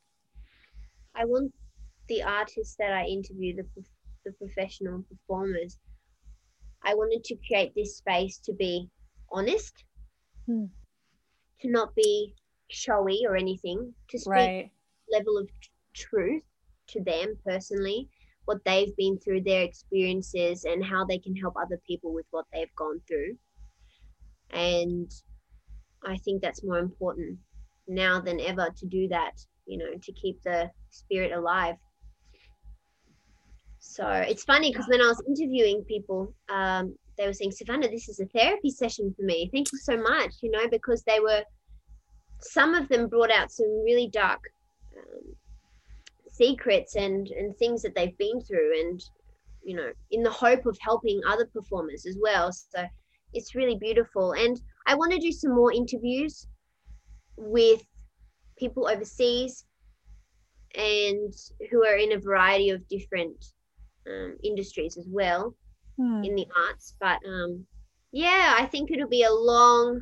i 1.15 1.25
want 1.25 1.53
the 2.09 2.23
artists 2.23 2.77
that 2.79 2.93
i 2.93 3.05
interview 3.05 3.57
the, 3.57 3.67
the 4.25 4.33
professional 4.33 5.05
performers 5.11 5.79
i 6.85 6.95
wanted 6.95 7.25
to 7.25 7.37
create 7.47 7.73
this 7.75 7.97
space 7.97 8.39
to 8.39 8.53
be 8.53 8.89
honest 9.33 9.85
hmm. 10.47 10.65
to 11.61 11.71
not 11.71 11.95
be 11.95 12.35
showy 12.71 13.23
or 13.27 13.37
anything 13.37 13.93
to 14.09 14.19
speak 14.19 14.31
right. 14.31 14.71
level 15.11 15.37
of 15.37 15.49
truth 15.95 16.43
to 16.87 17.03
them 17.03 17.37
personally 17.45 18.09
what 18.45 18.65
they've 18.65 18.95
been 18.97 19.19
through, 19.19 19.43
their 19.43 19.63
experiences, 19.63 20.65
and 20.65 20.85
how 20.85 21.05
they 21.05 21.19
can 21.19 21.37
help 21.37 21.55
other 21.57 21.81
people 21.87 22.13
with 22.13 22.27
what 22.31 22.47
they've 22.53 22.75
gone 22.77 23.01
through. 23.07 23.37
And 24.51 25.11
I 26.05 26.17
think 26.19 26.43
that's 26.43 26.65
more 26.65 26.79
important 26.79 27.39
now 27.87 28.21
than 28.21 28.41
ever 28.41 28.71
to 28.77 28.87
do 28.87 29.09
that, 29.09 29.33
you 29.67 29.79
know, 29.79 29.93
to 30.03 30.13
keep 30.13 30.43
the 30.43 30.71
spirit 30.91 31.33
alive. 31.33 31.77
So 33.79 34.07
it's 34.09 34.45
funny 34.45 34.71
because 34.71 34.89
when 34.89 35.01
I 35.01 35.07
was 35.07 35.23
interviewing 35.27 35.85
people, 35.85 36.35
um, 36.49 36.95
they 37.17 37.27
were 37.27 37.33
saying, 37.33 37.53
Savannah, 37.53 37.89
this 37.89 38.09
is 38.09 38.21
a 38.21 38.27
therapy 38.27 38.71
session 38.71 39.13
for 39.17 39.23
me. 39.23 39.51
Thank 39.53 39.73
you 39.73 39.79
so 39.79 39.97
much, 39.97 40.35
you 40.43 40.51
know, 40.51 40.69
because 40.71 41.03
they 41.03 41.21
were, 41.21 41.43
some 42.41 42.75
of 42.75 42.89
them 42.89 43.09
brought 43.09 43.31
out 43.31 43.51
some 43.51 43.83
really 43.85 44.09
dark 44.13 44.41
um, 44.97 45.35
secrets 46.41 46.97
and 46.97 47.29
and 47.29 47.57
things 47.57 47.83
that 47.83 47.95
they've 47.95 48.17
been 48.19 48.41
through 48.41 48.81
and 48.81 49.03
you 49.63 49.77
know 49.77 49.91
in 50.11 50.23
the 50.23 50.31
hope 50.31 50.65
of 50.67 50.77
helping 50.81 51.21
other 51.29 51.47
performers 51.53 52.07
as 52.07 52.17
well 52.21 52.51
so 52.53 52.85
it's 53.35 53.55
really 53.55 53.77
beautiful 53.77 54.33
and 54.33 54.61
i 54.87 54.95
want 54.95 55.13
to 55.13 55.19
do 55.19 55.31
some 55.31 55.55
more 55.55 55.73
interviews 55.73 56.47
with 57.37 57.83
people 58.59 58.89
overseas 58.89 59.67
and 60.77 61.33
who 61.71 61.85
are 61.85 61.97
in 61.97 62.13
a 62.13 62.19
variety 62.19 62.71
of 62.71 62.87
different 62.89 63.45
um, 64.09 64.37
industries 64.43 64.97
as 64.97 65.07
well 65.11 65.55
hmm. 65.97 66.23
in 66.25 66.35
the 66.35 66.47
arts 66.69 66.95
but 67.01 67.19
um 67.29 67.65
yeah 68.13 68.55
i 68.59 68.67
think 68.67 68.91
it'll 68.91 69.09
be 69.09 69.25
a 69.25 69.33
long 69.33 70.01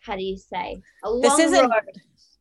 how 0.00 0.16
do 0.16 0.22
you 0.22 0.36
say 0.36 0.80
a 1.04 1.10
long 1.10 1.20
this 1.20 1.38
isn't 1.38 1.70
road. 1.70 2.00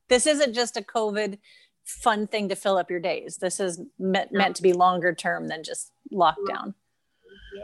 this 0.10 0.26
isn't 0.26 0.54
just 0.54 0.78
a 0.78 0.82
covid 0.82 1.38
fun 1.86 2.28
thing 2.28 2.50
to 2.50 2.56
fill 2.56 2.78
up 2.78 2.90
your 2.90 3.00
days. 3.00 3.38
This 3.38 3.60
is 3.60 3.82
meant, 4.00 4.32
meant 4.32 4.56
to 4.58 4.64
be 4.64 4.74
longer 4.74 5.14
term 5.14 5.48
than 5.48 5.64
just 5.64 5.92
lockdown. 6.14 6.74
Yeah. 7.56 7.64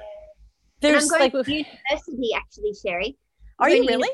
There's 0.81 1.03
and 1.03 1.13
I'm 1.13 1.31
going 1.31 1.31
like 1.33 1.45
to 1.45 1.51
university 1.51 2.29
actually, 2.35 2.73
Sherry. 2.85 3.17
Are 3.59 3.69
you 3.69 3.85
really? 3.87 4.09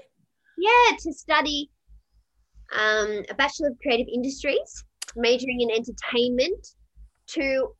yeah, 0.58 0.98
to 0.98 1.14
study 1.14 1.70
um, 2.74 3.24
a 3.30 3.34
Bachelor 3.36 3.70
of 3.70 3.78
Creative 3.82 4.08
Industries, 4.12 4.84
majoring 5.16 5.62
in 5.62 5.72
entertainment, 5.72 6.68
to 7.28 7.74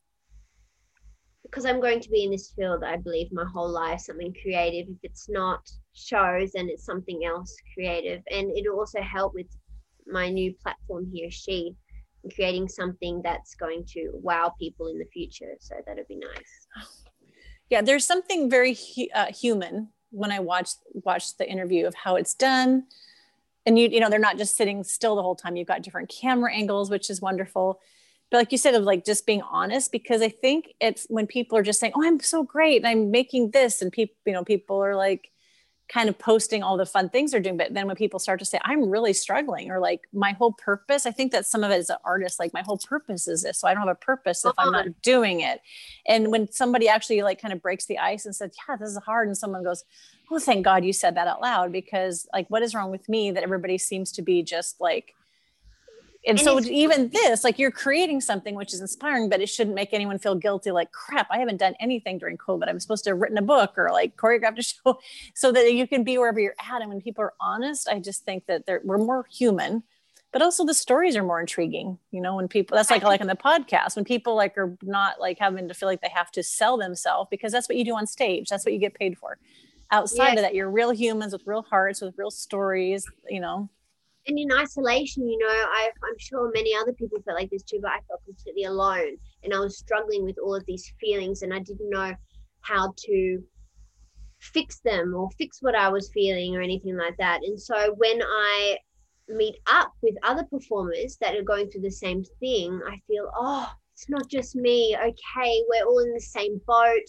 because 1.42 1.66
I'm 1.66 1.80
going 1.80 2.00
to 2.00 2.10
be 2.10 2.24
in 2.24 2.32
this 2.32 2.52
field, 2.56 2.82
I 2.82 2.96
believe, 2.96 3.28
my 3.30 3.44
whole 3.44 3.68
life, 3.68 4.00
something 4.00 4.34
creative. 4.42 4.88
If 4.88 4.98
it's 5.04 5.28
not 5.28 5.60
shows, 5.92 6.52
then 6.52 6.68
it's 6.68 6.84
something 6.84 7.24
else 7.24 7.54
creative. 7.74 8.22
And 8.30 8.50
it'll 8.56 8.78
also 8.78 9.00
help 9.00 9.34
with 9.34 9.46
my 10.06 10.28
new 10.30 10.52
platform 10.62 11.08
here, 11.12 11.30
She, 11.30 11.76
creating 12.34 12.68
something 12.68 13.20
that's 13.22 13.54
going 13.54 13.84
to 13.86 14.10
wow 14.14 14.52
people 14.58 14.88
in 14.88 14.98
the 14.98 15.06
future. 15.06 15.54
So 15.60 15.74
that'd 15.86 16.08
be 16.08 16.16
nice. 16.16 16.66
Yeah, 17.70 17.80
there's 17.80 18.04
something 18.04 18.50
very 18.50 18.76
uh, 19.14 19.26
human 19.26 19.88
when 20.10 20.30
I 20.30 20.38
watch 20.38 20.70
watch 20.92 21.36
the 21.38 21.50
interview 21.50 21.86
of 21.86 21.94
how 21.94 22.16
it's 22.16 22.34
done, 22.34 22.84
and 23.66 23.78
you 23.78 23.88
you 23.88 24.00
know 24.00 24.10
they're 24.10 24.18
not 24.18 24.38
just 24.38 24.56
sitting 24.56 24.84
still 24.84 25.16
the 25.16 25.22
whole 25.22 25.34
time. 25.34 25.56
You've 25.56 25.66
got 25.66 25.82
different 25.82 26.08
camera 26.10 26.52
angles, 26.54 26.90
which 26.90 27.10
is 27.10 27.20
wonderful. 27.20 27.80
But 28.30 28.38
like 28.38 28.52
you 28.52 28.58
said, 28.58 28.74
of 28.74 28.82
like 28.84 29.04
just 29.04 29.26
being 29.26 29.42
honest, 29.42 29.92
because 29.92 30.20
I 30.20 30.28
think 30.28 30.74
it's 30.80 31.06
when 31.08 31.26
people 31.26 31.56
are 31.56 31.62
just 31.62 31.80
saying, 31.80 31.94
"Oh, 31.96 32.04
I'm 32.04 32.20
so 32.20 32.42
great, 32.42 32.76
and 32.78 32.86
I'm 32.86 33.10
making 33.10 33.52
this," 33.52 33.80
and 33.80 33.90
people 33.90 34.16
you 34.26 34.34
know 34.34 34.44
people 34.44 34.82
are 34.82 34.94
like 34.94 35.30
kind 35.88 36.08
of 36.08 36.18
posting 36.18 36.62
all 36.62 36.76
the 36.76 36.86
fun 36.86 37.08
things 37.08 37.30
they're 37.30 37.40
doing 37.40 37.56
but 37.56 37.74
then 37.74 37.86
when 37.86 37.96
people 37.96 38.18
start 38.18 38.38
to 38.38 38.44
say 38.44 38.58
i'm 38.64 38.88
really 38.88 39.12
struggling 39.12 39.70
or 39.70 39.78
like 39.78 40.02
my 40.12 40.32
whole 40.32 40.52
purpose 40.52 41.04
i 41.04 41.10
think 41.10 41.30
that 41.30 41.44
some 41.44 41.62
of 41.62 41.70
it 41.70 41.74
as 41.74 41.90
an 41.90 41.96
artist 42.04 42.38
like 42.38 42.52
my 42.54 42.62
whole 42.62 42.78
purpose 42.78 43.28
is 43.28 43.42
this 43.42 43.58
so 43.58 43.68
i 43.68 43.74
don't 43.74 43.86
have 43.86 43.96
a 43.96 44.04
purpose 44.04 44.44
if 44.44 44.52
i'm 44.58 44.72
not 44.72 44.86
doing 45.02 45.40
it. 45.40 45.60
And 46.06 46.30
when 46.30 46.50
somebody 46.50 46.88
actually 46.88 47.22
like 47.22 47.40
kind 47.40 47.52
of 47.52 47.60
breaks 47.60 47.86
the 47.86 47.98
ice 47.98 48.24
and 48.24 48.34
says 48.34 48.56
yeah 48.68 48.76
this 48.76 48.90
is 48.90 48.98
hard 48.98 49.28
and 49.28 49.36
someone 49.36 49.62
goes 49.62 49.84
oh 50.30 50.38
thank 50.38 50.64
god 50.64 50.84
you 50.84 50.92
said 50.92 51.16
that 51.16 51.28
out 51.28 51.42
loud 51.42 51.72
because 51.72 52.26
like 52.32 52.48
what 52.48 52.62
is 52.62 52.74
wrong 52.74 52.90
with 52.90 53.08
me 53.08 53.30
that 53.30 53.42
everybody 53.42 53.78
seems 53.78 54.12
to 54.12 54.22
be 54.22 54.42
just 54.42 54.80
like 54.80 55.14
and, 56.26 56.38
and 56.38 56.40
so 56.40 56.60
even 56.60 57.08
this 57.10 57.44
like 57.44 57.58
you're 57.58 57.70
creating 57.70 58.20
something 58.20 58.54
which 58.54 58.72
is 58.72 58.80
inspiring 58.80 59.28
but 59.28 59.40
it 59.40 59.48
shouldn't 59.48 59.74
make 59.74 59.92
anyone 59.92 60.18
feel 60.18 60.34
guilty 60.34 60.70
like 60.70 60.90
crap 60.92 61.26
i 61.30 61.38
haven't 61.38 61.58
done 61.58 61.74
anything 61.80 62.18
during 62.18 62.36
covid. 62.36 62.68
I'm 62.68 62.80
supposed 62.80 63.04
to 63.04 63.10
have 63.10 63.18
written 63.18 63.38
a 63.38 63.42
book 63.42 63.74
or 63.76 63.90
like 63.90 64.16
choreographed 64.16 64.58
a 64.58 64.62
show. 64.62 64.98
So 65.34 65.52
that 65.52 65.72
you 65.72 65.86
can 65.86 66.04
be 66.04 66.18
wherever 66.18 66.40
you're 66.40 66.54
at 66.58 66.80
and 66.80 66.88
when 66.88 67.00
people 67.00 67.24
are 67.24 67.34
honest 67.40 67.88
i 67.88 67.98
just 67.98 68.24
think 68.24 68.46
that 68.46 68.66
they're, 68.66 68.80
we're 68.84 68.98
more 68.98 69.26
human 69.30 69.82
but 70.32 70.42
also 70.42 70.64
the 70.64 70.74
stories 70.74 71.16
are 71.16 71.22
more 71.22 71.40
intriguing 71.40 71.98
you 72.10 72.20
know 72.20 72.36
when 72.36 72.48
people 72.48 72.76
that's 72.76 72.90
like 72.90 73.02
like 73.02 73.20
in 73.20 73.26
the 73.26 73.36
podcast 73.36 73.96
when 73.96 74.04
people 74.04 74.34
like 74.34 74.56
are 74.56 74.76
not 74.82 75.20
like 75.20 75.38
having 75.38 75.68
to 75.68 75.74
feel 75.74 75.88
like 75.88 76.00
they 76.00 76.08
have 76.08 76.30
to 76.30 76.42
sell 76.42 76.76
themselves 76.76 77.28
because 77.30 77.52
that's 77.52 77.68
what 77.68 77.76
you 77.76 77.84
do 77.84 77.94
on 77.94 78.06
stage 78.06 78.48
that's 78.48 78.64
what 78.64 78.72
you 78.72 78.80
get 78.80 78.94
paid 78.94 79.16
for. 79.16 79.38
Outside 79.90 80.30
yes. 80.30 80.38
of 80.38 80.42
that 80.42 80.54
you're 80.54 80.70
real 80.70 80.90
humans 80.90 81.32
with 81.32 81.42
real 81.46 81.62
hearts 81.62 82.00
with 82.00 82.14
real 82.16 82.30
stories 82.30 83.06
you 83.28 83.40
know 83.40 83.68
and 84.26 84.38
in 84.38 84.52
isolation, 84.52 85.28
you 85.28 85.38
know, 85.38 85.48
I, 85.48 85.90
I'm 86.02 86.18
sure 86.18 86.50
many 86.54 86.74
other 86.74 86.92
people 86.92 87.20
felt 87.22 87.38
like 87.38 87.50
this 87.50 87.62
too, 87.62 87.78
but 87.82 87.90
I 87.90 88.00
felt 88.08 88.24
completely 88.24 88.64
alone. 88.64 89.16
And 89.42 89.52
I 89.52 89.60
was 89.60 89.78
struggling 89.78 90.24
with 90.24 90.36
all 90.42 90.54
of 90.54 90.64
these 90.66 90.92
feelings, 90.98 91.42
and 91.42 91.52
I 91.52 91.58
didn't 91.58 91.90
know 91.90 92.14
how 92.62 92.94
to 92.96 93.42
fix 94.38 94.80
them 94.80 95.14
or 95.14 95.30
fix 95.38 95.58
what 95.60 95.74
I 95.74 95.88
was 95.88 96.10
feeling 96.12 96.56
or 96.56 96.62
anything 96.62 96.96
like 96.96 97.16
that. 97.18 97.40
And 97.44 97.60
so 97.60 97.94
when 97.96 98.22
I 98.22 98.78
meet 99.28 99.56
up 99.66 99.92
with 100.02 100.14
other 100.22 100.44
performers 100.44 101.16
that 101.20 101.34
are 101.34 101.42
going 101.42 101.70
through 101.70 101.82
the 101.82 101.90
same 101.90 102.24
thing, 102.40 102.80
I 102.86 103.00
feel, 103.06 103.30
oh, 103.36 103.70
it's 103.94 104.08
not 104.08 104.28
just 104.28 104.56
me. 104.56 104.96
Okay, 104.96 105.62
we're 105.68 105.86
all 105.86 105.98
in 106.00 106.12
the 106.14 106.20
same 106.20 106.60
boat. 106.66 107.08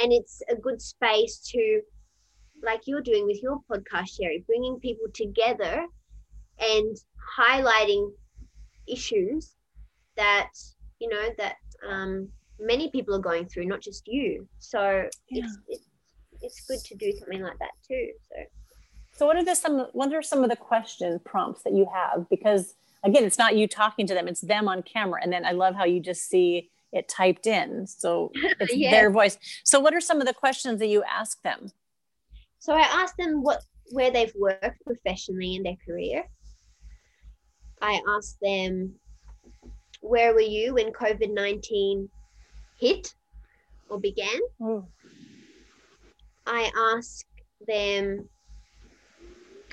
And 0.00 0.12
it's 0.12 0.42
a 0.50 0.56
good 0.56 0.80
space 0.80 1.38
to, 1.52 1.80
like 2.62 2.82
you're 2.86 3.00
doing 3.00 3.26
with 3.26 3.42
your 3.42 3.60
podcast, 3.70 4.16
Sherry, 4.16 4.44
bringing 4.46 4.78
people 4.80 5.06
together 5.14 5.84
and 6.60 6.96
highlighting 7.38 8.10
issues 8.86 9.54
that 10.16 10.50
you 10.98 11.08
know 11.08 11.28
that 11.38 11.56
um, 11.88 12.28
many 12.58 12.90
people 12.90 13.14
are 13.14 13.20
going 13.20 13.46
through, 13.46 13.66
not 13.66 13.80
just 13.80 14.06
you. 14.06 14.48
So 14.58 15.08
yeah. 15.30 15.44
it's, 15.44 15.58
it's 15.68 15.88
it's 16.40 16.66
good 16.66 16.78
to 16.86 16.94
do 16.94 17.12
something 17.18 17.42
like 17.42 17.58
that 17.58 17.70
too. 17.86 18.10
So. 18.28 18.36
So 19.16 19.26
what 19.26 19.36
are 19.36 19.44
the 19.44 19.54
some 19.54 19.86
what 19.92 20.12
are 20.12 20.22
some 20.22 20.44
of 20.44 20.50
the 20.50 20.56
question 20.56 21.20
prompts 21.24 21.62
that 21.64 21.72
you 21.72 21.88
have? 21.92 22.28
Because 22.30 22.74
again, 23.04 23.24
it's 23.24 23.38
not 23.38 23.56
you 23.56 23.66
talking 23.66 24.06
to 24.06 24.14
them, 24.14 24.28
it's 24.28 24.40
them 24.40 24.68
on 24.68 24.82
camera. 24.82 25.20
And 25.22 25.32
then 25.32 25.44
I 25.44 25.52
love 25.52 25.74
how 25.74 25.84
you 25.84 26.00
just 26.00 26.28
see 26.28 26.70
it 26.92 27.08
typed 27.08 27.46
in. 27.46 27.86
So 27.86 28.30
it's 28.60 28.74
yeah. 28.74 28.90
their 28.92 29.10
voice. 29.10 29.38
So 29.64 29.80
what 29.80 29.94
are 29.94 30.00
some 30.00 30.20
of 30.20 30.26
the 30.26 30.34
questions 30.34 30.78
that 30.78 30.86
you 30.86 31.02
ask 31.02 31.42
them? 31.42 31.70
So 32.58 32.74
I 32.74 32.80
ask 32.80 33.16
them 33.16 33.42
what 33.42 33.62
where 33.90 34.10
they've 34.10 34.32
worked 34.36 34.84
professionally 34.84 35.56
in 35.56 35.62
their 35.62 35.76
career. 35.84 36.24
I 37.80 38.00
asked 38.16 38.38
them, 38.40 38.94
where 40.00 40.32
were 40.32 40.40
you 40.40 40.74
when 40.74 40.92
COVID 40.92 41.32
19 41.32 42.08
hit 42.80 43.14
or 43.88 44.00
began? 44.00 44.40
Oh. 44.62 44.86
I 46.46 46.70
asked 46.96 47.26
them, 47.66 48.28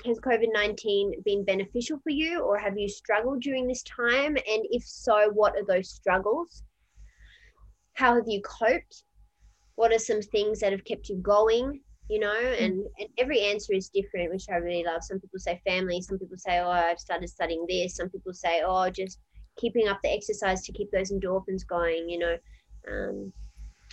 has 0.04 0.20
COVID 0.20 0.52
19 0.52 1.22
been 1.24 1.44
beneficial 1.44 1.98
for 2.02 2.10
you 2.10 2.40
or 2.40 2.58
have 2.58 2.78
you 2.78 2.88
struggled 2.88 3.40
during 3.42 3.66
this 3.66 3.82
time? 3.82 4.36
And 4.36 4.66
if 4.70 4.84
so, 4.84 5.30
what 5.32 5.54
are 5.56 5.64
those 5.64 5.90
struggles? 5.90 6.62
How 7.94 8.14
have 8.14 8.26
you 8.26 8.42
coped? 8.42 9.04
What 9.76 9.92
are 9.92 9.98
some 9.98 10.22
things 10.22 10.60
that 10.60 10.72
have 10.72 10.84
kept 10.84 11.08
you 11.08 11.16
going? 11.16 11.80
You 12.08 12.18
know 12.18 12.34
mm. 12.34 12.64
and, 12.64 12.86
and 12.98 13.08
every 13.18 13.40
answer 13.40 13.72
is 13.72 13.88
different 13.88 14.30
which 14.30 14.46
i 14.50 14.56
really 14.56 14.84
love 14.84 15.02
some 15.02 15.18
people 15.18 15.38
say 15.38 15.60
family 15.66 16.00
some 16.00 16.18
people 16.18 16.36
say 16.36 16.60
oh 16.60 16.70
i've 16.70 17.00
started 17.00 17.28
studying 17.28 17.64
this 17.68 17.96
some 17.96 18.08
people 18.08 18.32
say 18.32 18.62
oh 18.64 18.88
just 18.90 19.18
keeping 19.56 19.88
up 19.88 19.98
the 20.02 20.12
exercise 20.12 20.62
to 20.62 20.72
keep 20.72 20.90
those 20.90 21.10
endorphins 21.10 21.66
going 21.66 22.08
you 22.08 22.18
know 22.18 22.36
Um, 22.88 23.32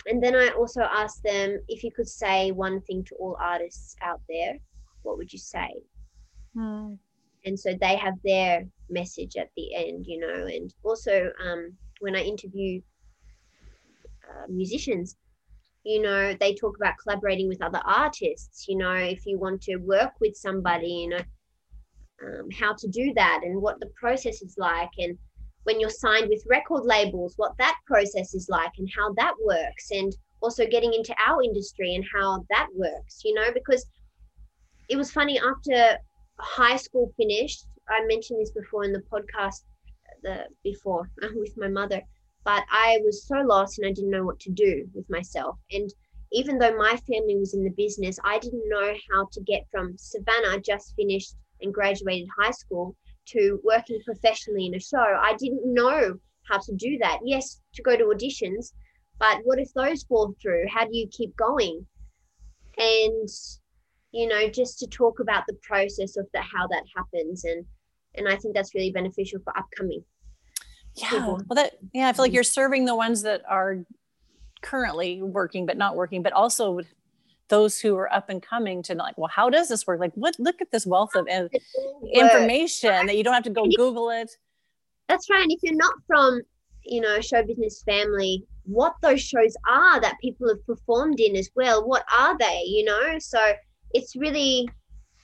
and 0.06 0.22
then 0.22 0.34
I 0.34 0.48
also 0.50 0.82
asked 0.82 1.22
them 1.22 1.58
if 1.68 1.82
you 1.82 1.90
could 1.90 2.08
say 2.08 2.50
one 2.50 2.80
thing 2.82 3.04
to 3.04 3.14
all 3.16 3.36
artists 3.40 3.96
out 4.02 4.20
there, 4.28 4.58
what 5.02 5.16
would 5.16 5.32
you 5.32 5.38
say? 5.38 5.70
Hmm. 6.54 6.94
And 7.46 7.58
so 7.58 7.74
they 7.80 7.96
have 7.96 8.14
their 8.24 8.66
message 8.88 9.36
at 9.36 9.50
the 9.56 9.74
end, 9.74 10.06
you 10.06 10.18
know. 10.20 10.46
And 10.46 10.72
also, 10.82 11.30
um, 11.44 11.74
when 12.00 12.16
I 12.16 12.22
interview 12.22 12.80
uh, 14.28 14.46
musicians, 14.48 15.16
you 15.84 16.00
know, 16.00 16.34
they 16.40 16.54
talk 16.54 16.76
about 16.76 16.94
collaborating 17.02 17.48
with 17.48 17.62
other 17.62 17.80
artists. 17.84 18.66
You 18.68 18.78
know, 18.78 18.94
if 18.94 19.26
you 19.26 19.38
want 19.38 19.62
to 19.62 19.76
work 19.76 20.12
with 20.20 20.34
somebody, 20.36 20.88
you 20.88 21.08
know, 21.10 21.20
um, 22.22 22.48
how 22.58 22.74
to 22.74 22.88
do 22.88 23.12
that 23.14 23.40
and 23.42 23.60
what 23.60 23.80
the 23.80 23.90
process 23.98 24.42
is 24.42 24.54
like 24.58 24.90
and 24.98 25.18
when 25.64 25.80
you're 25.80 25.90
signed 25.90 26.28
with 26.28 26.44
record 26.48 26.84
labels 26.84 27.34
what 27.36 27.56
that 27.58 27.76
process 27.86 28.34
is 28.34 28.48
like 28.48 28.70
and 28.78 28.88
how 28.96 29.12
that 29.14 29.34
works 29.44 29.90
and 29.90 30.14
also 30.40 30.66
getting 30.66 30.92
into 30.92 31.14
our 31.26 31.42
industry 31.42 31.94
and 31.94 32.04
how 32.14 32.44
that 32.50 32.68
works 32.74 33.22
you 33.24 33.34
know 33.34 33.50
because 33.52 33.86
it 34.88 34.96
was 34.96 35.10
funny 35.10 35.40
after 35.40 35.98
high 36.38 36.76
school 36.76 37.12
finished 37.16 37.66
i 37.88 38.04
mentioned 38.06 38.40
this 38.40 38.52
before 38.52 38.84
in 38.84 38.92
the 38.92 39.02
podcast 39.12 39.64
the 40.22 40.44
before 40.62 41.08
with 41.34 41.56
my 41.56 41.68
mother 41.68 42.00
but 42.44 42.64
i 42.70 42.98
was 43.04 43.26
so 43.26 43.36
lost 43.36 43.78
and 43.78 43.86
i 43.86 43.92
didn't 43.92 44.10
know 44.10 44.24
what 44.24 44.40
to 44.40 44.50
do 44.50 44.84
with 44.94 45.08
myself 45.08 45.58
and 45.72 45.90
even 46.32 46.58
though 46.58 46.76
my 46.76 46.96
family 47.08 47.36
was 47.36 47.54
in 47.54 47.64
the 47.64 47.70
business 47.70 48.18
i 48.24 48.38
didn't 48.38 48.68
know 48.68 48.94
how 49.12 49.26
to 49.32 49.40
get 49.42 49.64
from 49.70 49.94
savannah 49.96 50.60
just 50.60 50.94
finished 50.96 51.34
and 51.60 51.72
graduated 51.72 52.28
high 52.38 52.50
school 52.50 52.96
to 53.26 53.60
working 53.64 54.00
professionally 54.04 54.66
in 54.66 54.74
a 54.74 54.80
show. 54.80 54.98
I 54.98 55.34
didn't 55.38 55.62
know 55.72 56.14
how 56.48 56.58
to 56.58 56.74
do 56.74 56.98
that. 56.98 57.20
Yes, 57.24 57.60
to 57.74 57.82
go 57.82 57.96
to 57.96 58.04
auditions, 58.04 58.72
but 59.18 59.40
what 59.44 59.58
if 59.58 59.72
those 59.74 60.04
fall 60.04 60.34
through? 60.40 60.66
How 60.68 60.84
do 60.84 60.96
you 60.96 61.08
keep 61.08 61.34
going? 61.36 61.86
And 62.76 63.28
you 64.12 64.28
know, 64.28 64.48
just 64.48 64.78
to 64.78 64.86
talk 64.86 65.18
about 65.18 65.44
the 65.48 65.58
process 65.62 66.16
of 66.16 66.28
the 66.32 66.40
how 66.40 66.66
that 66.68 66.84
happens 66.94 67.44
and 67.44 67.64
and 68.16 68.28
I 68.28 68.36
think 68.36 68.54
that's 68.54 68.74
really 68.74 68.92
beneficial 68.92 69.40
for 69.42 69.56
upcoming. 69.58 70.04
Yeah. 70.96 71.26
Well 71.26 71.46
that 71.54 71.78
yeah, 71.92 72.08
I 72.08 72.12
feel 72.12 72.24
like 72.24 72.32
you're 72.32 72.42
serving 72.42 72.84
the 72.84 72.94
ones 72.94 73.22
that 73.22 73.42
are 73.48 73.78
currently 74.62 75.22
working 75.22 75.66
but 75.66 75.76
not 75.76 75.96
working, 75.96 76.22
but 76.22 76.32
also 76.32 76.80
those 77.48 77.78
who 77.78 77.96
are 77.96 78.12
up 78.12 78.30
and 78.30 78.42
coming 78.42 78.82
to 78.82 78.94
like, 78.94 79.18
well, 79.18 79.28
how 79.28 79.50
does 79.50 79.68
this 79.68 79.86
work? 79.86 80.00
Like, 80.00 80.14
what? 80.14 80.34
Look 80.38 80.62
at 80.62 80.70
this 80.70 80.86
wealth 80.86 81.14
of 81.14 81.28
information 82.12 83.06
that 83.06 83.16
you 83.16 83.22
don't 83.22 83.34
have 83.34 83.42
to 83.44 83.50
go 83.50 83.66
Google 83.76 84.10
it. 84.10 84.30
That's 85.08 85.28
right. 85.28 85.42
And 85.42 85.52
if 85.52 85.60
you're 85.62 85.76
not 85.76 85.94
from, 86.06 86.40
you 86.84 87.00
know, 87.00 87.20
show 87.20 87.42
business 87.42 87.82
family, 87.84 88.44
what 88.64 88.94
those 89.02 89.20
shows 89.20 89.54
are 89.68 90.00
that 90.00 90.16
people 90.22 90.48
have 90.48 90.64
performed 90.66 91.20
in 91.20 91.36
as 91.36 91.50
well. 91.54 91.86
What 91.86 92.04
are 92.16 92.36
they? 92.38 92.62
You 92.64 92.84
know, 92.84 93.18
so 93.18 93.52
it's 93.92 94.16
really 94.16 94.68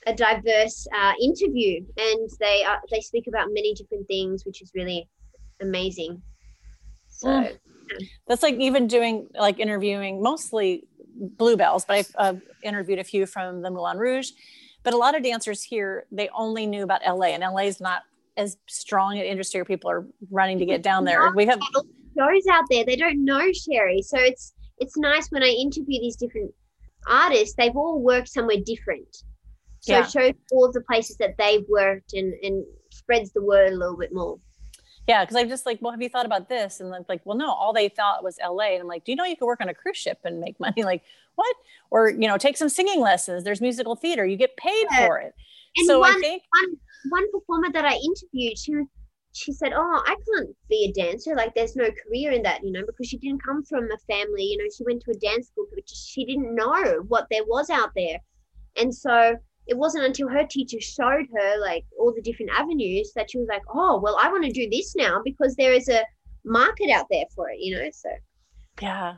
a 0.05 0.13
diverse 0.13 0.87
uh, 0.95 1.13
interview, 1.19 1.83
and 1.97 2.29
they 2.39 2.63
are, 2.63 2.79
they 2.91 3.01
speak 3.01 3.25
about 3.27 3.47
many 3.51 3.73
different 3.73 4.07
things, 4.07 4.45
which 4.45 4.61
is 4.61 4.71
really 4.75 5.07
amazing. 5.61 6.21
So. 7.07 7.27
Mm. 7.27 7.57
That's 8.27 8.43
like 8.43 8.55
even 8.55 8.87
doing 8.87 9.27
like 9.37 9.59
interviewing 9.59 10.21
mostly 10.21 10.87
bluebells, 11.15 11.85
but 11.85 11.97
I've 11.97 12.15
uh, 12.17 12.39
interviewed 12.63 12.99
a 12.99 13.03
few 13.03 13.25
from 13.25 13.61
the 13.61 13.69
Moulin 13.69 13.97
Rouge. 13.97 14.31
But 14.83 14.93
a 14.93 14.97
lot 14.97 15.15
of 15.15 15.23
dancers 15.23 15.61
here, 15.61 16.05
they 16.11 16.29
only 16.29 16.65
knew 16.65 16.83
about 16.83 17.01
LA, 17.05 17.27
and 17.27 17.43
LA 17.43 17.63
is 17.63 17.79
not 17.79 18.01
as 18.37 18.57
strong 18.67 19.17
an 19.17 19.25
industry 19.25 19.59
where 19.59 19.65
people 19.65 19.91
are 19.91 20.07
running 20.31 20.57
to 20.59 20.65
get 20.65 20.81
down 20.81 21.05
there. 21.05 21.31
We 21.31 21.45
have 21.45 21.59
shows 22.17 22.43
out 22.51 22.63
there 22.69 22.85
they 22.85 22.95
don't 22.95 23.23
know 23.23 23.51
Sherry, 23.51 24.01
so 24.01 24.17
it's 24.17 24.53
it's 24.79 24.97
nice 24.97 25.29
when 25.29 25.43
I 25.43 25.49
interview 25.49 25.99
these 25.99 26.15
different 26.15 26.51
artists. 27.07 27.55
They've 27.57 27.75
all 27.75 28.01
worked 28.01 28.29
somewhere 28.29 28.57
different, 28.65 29.15
so 29.81 29.93
yeah. 29.93 30.05
it 30.05 30.11
shows 30.11 30.33
all 30.51 30.71
the 30.71 30.81
places 30.81 31.17
that 31.17 31.35
they've 31.37 31.65
worked 31.69 32.13
and 32.13 32.33
and 32.41 32.65
spreads 32.91 33.31
the 33.33 33.43
word 33.43 33.71
a 33.71 33.75
little 33.75 33.97
bit 33.97 34.13
more 34.13 34.39
yeah 35.07 35.23
because 35.23 35.35
i'm 35.35 35.49
just 35.49 35.65
like 35.65 35.79
well 35.81 35.91
have 35.91 36.01
you 36.01 36.09
thought 36.09 36.25
about 36.25 36.49
this? 36.49 36.79
And 36.79 36.93
I'm 36.93 37.05
like 37.09 37.21
well 37.25 37.37
no 37.37 37.51
all 37.51 37.73
they 37.73 37.89
thought 37.89 38.23
was 38.23 38.37
la 38.43 38.63
and 38.63 38.81
i'm 38.81 38.87
like 38.87 39.05
do 39.05 39.11
you 39.11 39.15
know 39.15 39.25
you 39.25 39.35
could 39.35 39.45
work 39.45 39.61
on 39.61 39.69
a 39.69 39.73
cruise 39.73 39.97
ship 39.97 40.19
and 40.23 40.39
make 40.39 40.59
money? 40.59 40.83
Like 40.83 41.03
what? 41.35 41.55
Or 41.89 42.09
you 42.09 42.27
know 42.27 42.37
take 42.37 42.57
some 42.57 42.69
singing 42.69 43.01
lessons. 43.01 43.43
There's 43.43 43.61
musical 43.61 43.95
theater. 43.95 44.25
You 44.25 44.37
get 44.37 44.55
paid 44.57 44.87
for 44.97 45.17
it. 45.19 45.33
And 45.77 45.87
so 45.87 45.99
one, 45.99 46.11
i 46.15 46.19
think 46.19 46.43
one, 46.51 46.75
one 47.09 47.31
performer 47.31 47.71
that 47.71 47.85
i 47.85 47.93
interviewed 47.93 48.57
she 48.57 48.73
she 49.33 49.53
said 49.53 49.71
oh 49.73 50.03
i 50.05 50.15
can't 50.35 50.49
be 50.69 50.85
a 50.85 51.01
dancer. 51.01 51.35
Like 51.35 51.53
there's 51.55 51.75
no 51.75 51.89
career 52.05 52.31
in 52.31 52.43
that 52.43 52.63
you 52.63 52.71
know 52.71 52.83
because 52.85 53.07
she 53.07 53.17
didn't 53.17 53.43
come 53.43 53.63
from 53.63 53.85
a 53.85 53.97
family. 54.13 54.43
You 54.43 54.57
know 54.57 54.65
she 54.75 54.83
went 54.83 55.01
to 55.03 55.11
a 55.11 55.15
dance 55.15 55.47
school 55.47 55.65
but 55.73 55.87
she 55.87 56.25
didn't 56.25 56.53
know 56.53 57.03
what 57.07 57.27
there 57.31 57.45
was 57.45 57.69
out 57.69 57.91
there. 57.95 58.19
And 58.77 58.93
so 58.93 59.35
it 59.71 59.77
wasn't 59.77 60.03
until 60.03 60.27
her 60.27 60.45
teacher 60.45 60.81
showed 60.81 61.25
her 61.33 61.59
like 61.61 61.85
all 61.97 62.13
the 62.13 62.21
different 62.21 62.51
avenues 62.51 63.13
that 63.15 63.31
she 63.31 63.37
was 63.37 63.47
like, 63.47 63.61
oh, 63.73 64.01
well, 64.03 64.17
I 64.21 64.29
want 64.29 64.43
to 64.43 64.51
do 64.51 64.69
this 64.69 64.95
now 64.97 65.21
because 65.23 65.55
there 65.55 65.71
is 65.71 65.87
a 65.87 66.01
market 66.43 66.91
out 66.91 67.05
there 67.09 67.23
for 67.33 67.49
it, 67.49 67.59
you 67.59 67.77
know? 67.77 67.89
So, 67.93 68.09
yeah. 68.81 69.13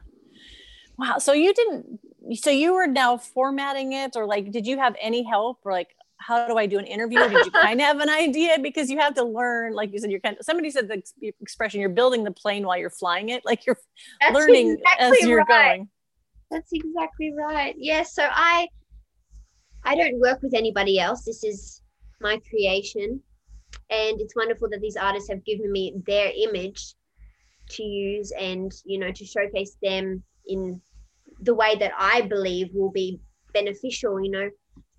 Wow. 0.99 1.17
So 1.17 1.33
you 1.33 1.55
didn't, 1.55 1.99
so 2.35 2.51
you 2.51 2.75
were 2.75 2.85
now 2.85 3.17
formatting 3.17 3.93
it 3.93 4.15
or 4.15 4.27
like, 4.27 4.51
did 4.51 4.67
you 4.67 4.77
have 4.77 4.95
any 5.01 5.23
help 5.23 5.57
or 5.63 5.71
like, 5.71 5.89
how 6.17 6.47
do 6.47 6.55
I 6.55 6.67
do 6.67 6.77
an 6.77 6.85
interview? 6.85 7.17
Did 7.27 7.47
you 7.47 7.51
kind 7.51 7.81
of 7.81 7.87
have 7.87 7.99
an 7.99 8.09
idea? 8.09 8.59
Because 8.61 8.91
you 8.91 8.99
have 8.99 9.15
to 9.15 9.23
learn, 9.23 9.73
like 9.73 9.91
you 9.91 9.97
said, 9.97 10.11
you're 10.11 10.19
kind 10.19 10.37
of, 10.39 10.45
somebody 10.45 10.69
said 10.69 10.87
the 10.87 11.33
expression, 11.41 11.81
you're 11.81 11.89
building 11.89 12.23
the 12.23 12.31
plane 12.31 12.63
while 12.67 12.77
you're 12.77 12.91
flying 12.91 13.29
it. 13.29 13.43
Like 13.43 13.65
you're 13.65 13.79
That's 14.21 14.35
learning 14.35 14.73
exactly 14.73 15.17
as 15.17 15.27
you're 15.27 15.39
right. 15.39 15.47
going. 15.47 15.89
That's 16.51 16.69
exactly 16.71 17.33
right. 17.35 17.73
Yes. 17.75 18.13
Yeah, 18.15 18.25
so 18.25 18.31
I, 18.31 18.67
I 19.85 19.95
don't 19.95 20.19
work 20.19 20.41
with 20.41 20.53
anybody 20.53 20.99
else. 20.99 21.23
This 21.23 21.43
is 21.43 21.81
my 22.21 22.39
creation. 22.49 23.21
And 23.89 24.21
it's 24.21 24.35
wonderful 24.35 24.69
that 24.69 24.81
these 24.81 24.95
artists 24.95 25.29
have 25.29 25.43
given 25.43 25.71
me 25.71 25.93
their 26.05 26.31
image 26.35 26.95
to 27.71 27.83
use 27.83 28.31
and, 28.39 28.71
you 28.85 28.99
know, 28.99 29.11
to 29.11 29.25
showcase 29.25 29.77
them 29.81 30.23
in 30.47 30.81
the 31.41 31.53
way 31.53 31.75
that 31.75 31.91
I 31.97 32.21
believe 32.21 32.69
will 32.73 32.91
be 32.91 33.19
beneficial, 33.53 34.21
you 34.21 34.31
know, 34.31 34.49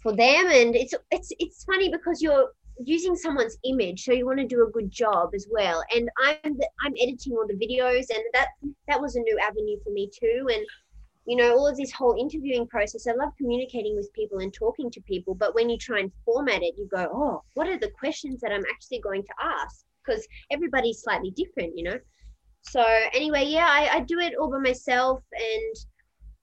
for 0.02 0.12
them. 0.12 0.46
And 0.46 0.74
it's 0.76 0.94
it's 1.10 1.32
it's 1.38 1.64
funny 1.64 1.90
because 1.90 2.22
you're 2.22 2.50
using 2.78 3.16
someone's 3.16 3.58
image, 3.64 4.04
so 4.04 4.12
you 4.12 4.26
want 4.26 4.38
to 4.38 4.46
do 4.46 4.64
a 4.64 4.70
good 4.70 4.90
job 4.90 5.30
as 5.34 5.46
well. 5.50 5.82
And 5.94 6.08
I'm 6.22 6.58
I'm 6.84 6.94
editing 7.00 7.32
all 7.32 7.46
the 7.46 7.54
videos, 7.54 8.06
and 8.14 8.22
that 8.32 8.48
that 8.88 9.00
was 9.00 9.16
a 9.16 9.20
new 9.20 9.38
avenue 9.42 9.78
for 9.82 9.90
me 9.90 10.10
too. 10.12 10.48
And 10.52 10.64
you 11.26 11.36
know, 11.36 11.52
all 11.52 11.66
of 11.66 11.76
this 11.76 11.92
whole 11.92 12.16
interviewing 12.18 12.66
process. 12.66 13.06
I 13.06 13.12
love 13.12 13.32
communicating 13.38 13.96
with 13.96 14.12
people 14.12 14.38
and 14.38 14.52
talking 14.52 14.90
to 14.90 15.00
people, 15.02 15.34
but 15.34 15.54
when 15.54 15.70
you 15.70 15.78
try 15.78 16.00
and 16.00 16.12
format 16.24 16.62
it, 16.62 16.74
you 16.76 16.86
go, 16.86 17.08
oh, 17.12 17.42
what 17.54 17.68
are 17.68 17.78
the 17.78 17.90
questions 17.98 18.40
that 18.40 18.52
I'm 18.52 18.64
actually 18.72 19.00
going 19.00 19.22
to 19.22 19.34
ask? 19.42 19.84
Because 20.04 20.26
everybody's 20.50 21.00
slightly 21.02 21.30
different, 21.30 21.76
you 21.76 21.84
know. 21.84 21.98
So 22.62 22.84
anyway, 23.14 23.44
yeah, 23.46 23.68
I, 23.68 23.96
I 23.96 24.00
do 24.00 24.18
it 24.18 24.34
all 24.38 24.50
by 24.50 24.58
myself, 24.58 25.20
and 25.32 25.76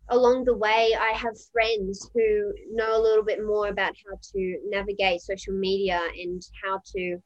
along 0.10 0.46
the 0.46 0.58
way, 0.58 0.96
I 1.00 1.12
have 1.16 1.36
friends 1.52 2.10
who 2.14 2.54
know 2.72 3.00
a 3.00 3.02
little 3.02 3.24
bit 3.24 3.46
more 3.46 3.68
about 3.70 3.94
how 4.06 4.18
to 4.34 4.60
navigate 4.68 5.22
social 5.22 5.54
media 5.54 6.02
and 6.22 6.42
how 6.64 6.80
to 6.96 7.18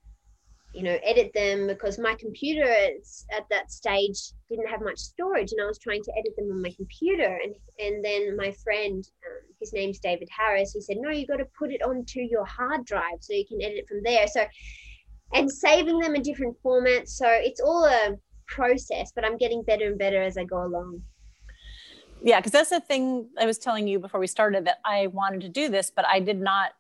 you 0.76 0.84
know 0.84 0.98
edit 1.04 1.32
them 1.34 1.68
because 1.68 1.98
my 1.98 2.16
computer 2.16 2.66
at 2.66 3.46
that 3.50 3.72
stage 3.72 4.34
didn't 4.50 4.68
have 4.68 4.82
much 4.82 4.98
storage 4.98 5.54
and 5.54 5.62
i 5.62 5.66
was 5.66 5.80
trying 5.80 6.04
to 6.04 6.12
edit 6.20 6.36
them 6.36 6.52
on 6.52 6.62
my 6.62 6.72
computer. 6.76 7.40
And 7.44 7.56
and 7.80 8.04
then 8.04 8.36
my 8.36 8.52
friend 8.64 9.04
um, 9.26 9.56
his 9.62 9.72
name's 9.72 10.00
david 10.00 10.28
harris 10.38 10.74
he 10.74 10.82
said 10.82 10.98
no 11.00 11.10
you 11.12 11.26
got 11.26 11.38
to 11.38 11.48
put 11.58 11.72
it 11.72 11.82
onto 11.82 12.20
your 12.20 12.46
hard 12.46 12.86
drive 12.86 13.20
so 13.22 13.34
you 13.34 13.46
can 13.48 13.62
edit 13.62 13.78
it 13.80 13.88
from 13.88 14.02
there. 14.04 14.28
So 14.28 14.46
and 15.34 15.50
saving 15.50 16.00
them 16.00 16.14
in 16.14 16.22
different 16.22 16.58
formats 16.64 17.10
so 17.10 17.28
it's 17.30 17.62
all 17.62 17.86
a 17.86 18.16
process 18.48 19.12
but 19.16 19.24
i'm 19.24 19.38
getting 19.38 19.64
better 19.64 19.88
and 19.88 19.98
better 19.98 20.22
as 20.22 20.38
i 20.38 20.44
go 20.44 20.64
along. 20.66 21.02
Yeah 22.22 22.40
because 22.40 22.52
that's 22.52 22.70
the 22.70 22.82
thing 22.82 23.30
i 23.40 23.46
was 23.46 23.58
telling 23.58 23.88
you 23.88 23.98
before 23.98 24.20
we 24.20 24.28
started 24.28 24.66
that 24.66 24.80
i 24.84 25.08
wanted 25.08 25.42
to 25.42 25.50
do 25.50 25.70
this 25.70 25.90
but 25.90 26.06
i 26.06 26.20
did 26.20 26.42
not 26.42 26.74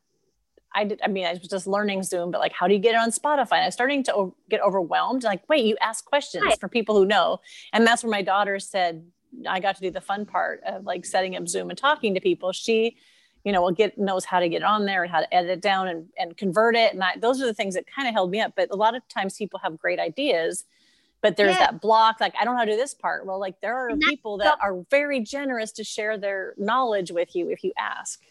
I 0.73 0.83
did, 0.83 0.99
I 1.03 1.07
mean, 1.07 1.25
I 1.25 1.33
was 1.33 1.47
just 1.47 1.67
learning 1.67 2.03
Zoom, 2.03 2.31
but 2.31 2.39
like, 2.39 2.51
how 2.51 2.67
do 2.67 2.73
you 2.73 2.79
get 2.79 2.95
it 2.95 2.97
on 2.97 3.11
Spotify? 3.11 3.53
And 3.53 3.63
I 3.63 3.67
was 3.67 3.73
starting 3.73 4.03
to 4.03 4.15
o- 4.15 4.35
get 4.49 4.61
overwhelmed. 4.61 5.23
Like, 5.23 5.47
wait, 5.47 5.65
you 5.65 5.77
ask 5.79 6.03
questions 6.03 6.43
right. 6.43 6.59
for 6.59 6.67
people 6.67 6.95
who 6.95 7.05
know. 7.05 7.39
And 7.71 7.87
that's 7.87 8.03
where 8.03 8.11
my 8.11 8.21
daughter 8.21 8.59
said, 8.59 9.05
I 9.47 9.59
got 9.59 9.75
to 9.75 9.81
do 9.81 9.91
the 9.91 10.01
fun 10.01 10.25
part 10.25 10.61
of 10.65 10.83
like 10.83 11.05
setting 11.05 11.35
up 11.35 11.47
Zoom 11.47 11.69
and 11.69 11.77
talking 11.77 12.13
to 12.13 12.19
people. 12.19 12.51
She, 12.51 12.97
you 13.43 13.51
know, 13.51 13.61
will 13.61 13.71
get 13.71 13.97
knows 13.97 14.25
how 14.25 14.39
to 14.39 14.49
get 14.49 14.63
on 14.63 14.85
there 14.85 15.03
and 15.03 15.11
how 15.11 15.19
to 15.21 15.33
edit 15.33 15.51
it 15.51 15.61
down 15.61 15.87
and, 15.87 16.07
and 16.17 16.35
convert 16.35 16.75
it. 16.75 16.93
And 16.93 17.03
I, 17.03 17.15
those 17.17 17.41
are 17.41 17.45
the 17.45 17.53
things 17.53 17.75
that 17.75 17.85
kind 17.87 18.07
of 18.07 18.13
held 18.13 18.31
me 18.31 18.41
up. 18.41 18.53
But 18.55 18.69
a 18.71 18.75
lot 18.75 18.95
of 18.95 19.07
times 19.07 19.37
people 19.37 19.59
have 19.59 19.77
great 19.77 19.99
ideas, 19.99 20.65
but 21.21 21.37
there's 21.37 21.55
yeah. 21.55 21.67
that 21.67 21.81
block. 21.81 22.19
Like, 22.19 22.33
I 22.39 22.43
don't 22.43 22.55
know 22.55 22.59
how 22.59 22.65
to 22.65 22.71
do 22.71 22.77
this 22.77 22.93
part. 22.93 23.25
Well, 23.25 23.39
like 23.39 23.61
there 23.61 23.77
are 23.77 23.95
people 23.97 24.37
that 24.39 24.57
are 24.61 24.83
very 24.89 25.21
generous 25.21 25.71
to 25.73 25.83
share 25.83 26.17
their 26.17 26.53
knowledge 26.57 27.11
with 27.11 27.35
you 27.35 27.49
if 27.49 27.63
you 27.63 27.71
ask. 27.77 28.21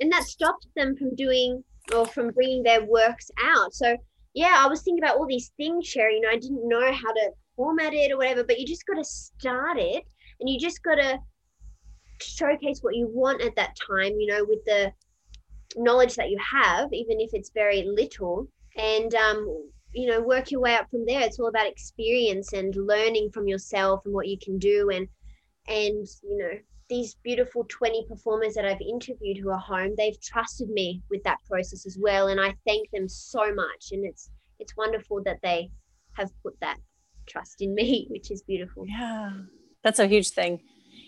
And 0.00 0.12
that 0.12 0.24
stops 0.24 0.66
them 0.76 0.96
from 0.96 1.16
doing 1.16 1.64
or 1.94 2.06
from 2.06 2.30
bringing 2.30 2.62
their 2.62 2.84
works 2.84 3.30
out. 3.42 3.74
So 3.74 3.96
yeah, 4.34 4.56
I 4.58 4.68
was 4.68 4.82
thinking 4.82 5.02
about 5.02 5.16
all 5.16 5.26
these 5.26 5.52
things, 5.56 5.86
Sherry. 5.86 6.16
You 6.16 6.20
know, 6.22 6.30
I 6.30 6.38
didn't 6.38 6.68
know 6.68 6.92
how 6.92 7.12
to 7.12 7.30
format 7.56 7.94
it 7.94 8.12
or 8.12 8.18
whatever, 8.18 8.44
but 8.44 8.58
you 8.58 8.66
just 8.66 8.86
got 8.86 8.96
to 8.96 9.04
start 9.04 9.78
it. 9.78 10.04
and 10.40 10.48
you 10.48 10.58
just 10.58 10.82
got 10.82 10.96
to 10.96 11.18
showcase 12.20 12.80
what 12.82 12.96
you 12.96 13.08
want 13.12 13.42
at 13.42 13.54
that 13.56 13.76
time 13.76 14.12
you 14.18 14.26
know 14.26 14.44
with 14.44 14.64
the 14.64 14.92
knowledge 15.76 16.14
that 16.16 16.30
you 16.30 16.38
have 16.38 16.92
even 16.92 17.20
if 17.20 17.30
it's 17.32 17.50
very 17.50 17.82
little 17.84 18.48
and 18.76 19.14
um 19.14 19.46
you 19.92 20.08
know 20.08 20.20
work 20.20 20.50
your 20.50 20.60
way 20.60 20.74
up 20.74 20.90
from 20.90 21.04
there 21.06 21.20
it's 21.20 21.38
all 21.38 21.48
about 21.48 21.66
experience 21.66 22.52
and 22.52 22.74
learning 22.76 23.30
from 23.30 23.46
yourself 23.46 24.02
and 24.04 24.14
what 24.14 24.28
you 24.28 24.38
can 24.42 24.58
do 24.58 24.90
and 24.90 25.06
and 25.68 26.06
you 26.22 26.38
know 26.38 26.58
these 26.88 27.16
beautiful 27.22 27.64
20 27.68 28.06
performers 28.08 28.54
that 28.54 28.64
I've 28.64 28.80
interviewed 28.80 29.38
who 29.38 29.50
are 29.50 29.58
home, 29.58 29.94
they've 29.96 30.20
trusted 30.20 30.70
me 30.70 31.02
with 31.10 31.22
that 31.24 31.38
process 31.48 31.86
as 31.86 31.98
well. 32.00 32.28
And 32.28 32.40
I 32.40 32.54
thank 32.66 32.90
them 32.90 33.08
so 33.08 33.54
much. 33.54 33.88
And 33.92 34.04
it's 34.04 34.30
it's 34.58 34.76
wonderful 34.76 35.22
that 35.24 35.38
they 35.42 35.70
have 36.14 36.30
put 36.42 36.58
that 36.60 36.78
trust 37.26 37.60
in 37.60 37.74
me, 37.74 38.06
which 38.10 38.30
is 38.30 38.42
beautiful. 38.42 38.84
Yeah. 38.86 39.32
That's 39.84 39.98
a 39.98 40.06
huge 40.06 40.30
thing. 40.30 40.60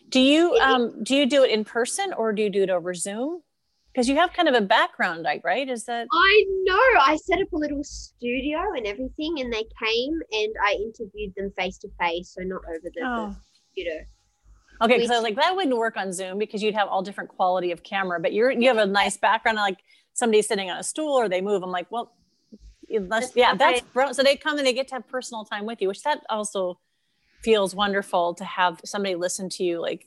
Do 0.09 0.21
you 0.21 0.55
um 0.57 1.03
do 1.03 1.17
you 1.17 1.27
do 1.27 1.45
it 1.45 1.51
in 1.51 1.65
person 1.65 2.13
or 2.13 2.33
do 2.33 2.43
you 2.43 2.51
do 2.51 2.63
it 2.63 2.71
over 2.71 2.95
Zoom? 2.95 3.43
Because 3.93 4.09
you 4.09 4.15
have 4.17 4.33
kind 4.33 4.49
of 4.49 4.55
a 4.55 4.61
background, 4.61 5.23
like 5.23 5.43
right? 5.45 5.69
Is 5.69 5.85
that 5.85 6.07
I 6.13 6.45
know. 6.63 7.01
I 7.01 7.17
set 7.17 7.41
up 7.41 7.53
a 7.53 7.57
little 7.57 7.83
studio 7.83 8.61
and 8.77 8.87
everything 8.87 9.41
and 9.41 9.53
they 9.53 9.65
came 9.85 10.21
and 10.33 10.55
I 10.65 10.75
interviewed 10.75 11.35
them 11.37 11.53
face 11.57 11.79
to 11.79 11.89
face, 11.99 12.35
so 12.37 12.43
not 12.43 12.63
over 12.69 12.89
the, 12.95 13.01
oh. 13.03 13.27
the 13.29 13.37
computer. 13.75 14.07
Okay, 14.83 14.95
because 14.97 15.11
I 15.11 15.15
was 15.15 15.23
like, 15.23 15.37
that 15.37 15.55
wouldn't 15.55 15.77
work 15.77 15.97
on 15.97 16.13
Zoom 16.13 16.39
because 16.39 16.63
you'd 16.63 16.75
have 16.75 16.89
all 16.89 17.03
different 17.03 17.29
quality 17.31 17.71
of 17.71 17.83
camera, 17.83 18.19
but 18.19 18.33
you're 18.33 18.51
you 18.51 18.69
have 18.69 18.79
a 18.79 18.87
nice 18.87 19.17
background, 19.17 19.57
like 19.57 19.79
somebody 20.15 20.43
sitting 20.43 20.71
on 20.71 20.79
a 20.79 20.83
stool 20.83 21.13
or 21.13 21.29
they 21.29 21.41
move. 21.41 21.63
I'm 21.63 21.71
like, 21.71 21.91
well, 21.91 22.13
unless, 22.89 23.37
yeah, 23.37 23.55
that's. 23.55 23.83
So 24.13 24.23
they 24.23 24.37
come 24.37 24.59
and 24.59 24.67
they 24.67 24.73
get 24.73 24.89
to 24.89 24.95
have 24.95 25.09
personal 25.09 25.45
time 25.45 25.67
with 25.67 25.81
you, 25.83 25.89
which 25.89 26.03
that 26.03 26.25
also 26.31 26.79
feels 27.43 27.75
wonderful 27.75 28.35
to 28.35 28.45
have 28.45 28.81
somebody 28.85 29.15
listen 29.15 29.49
to 29.49 29.65
you 29.65 29.81
like 29.81 30.07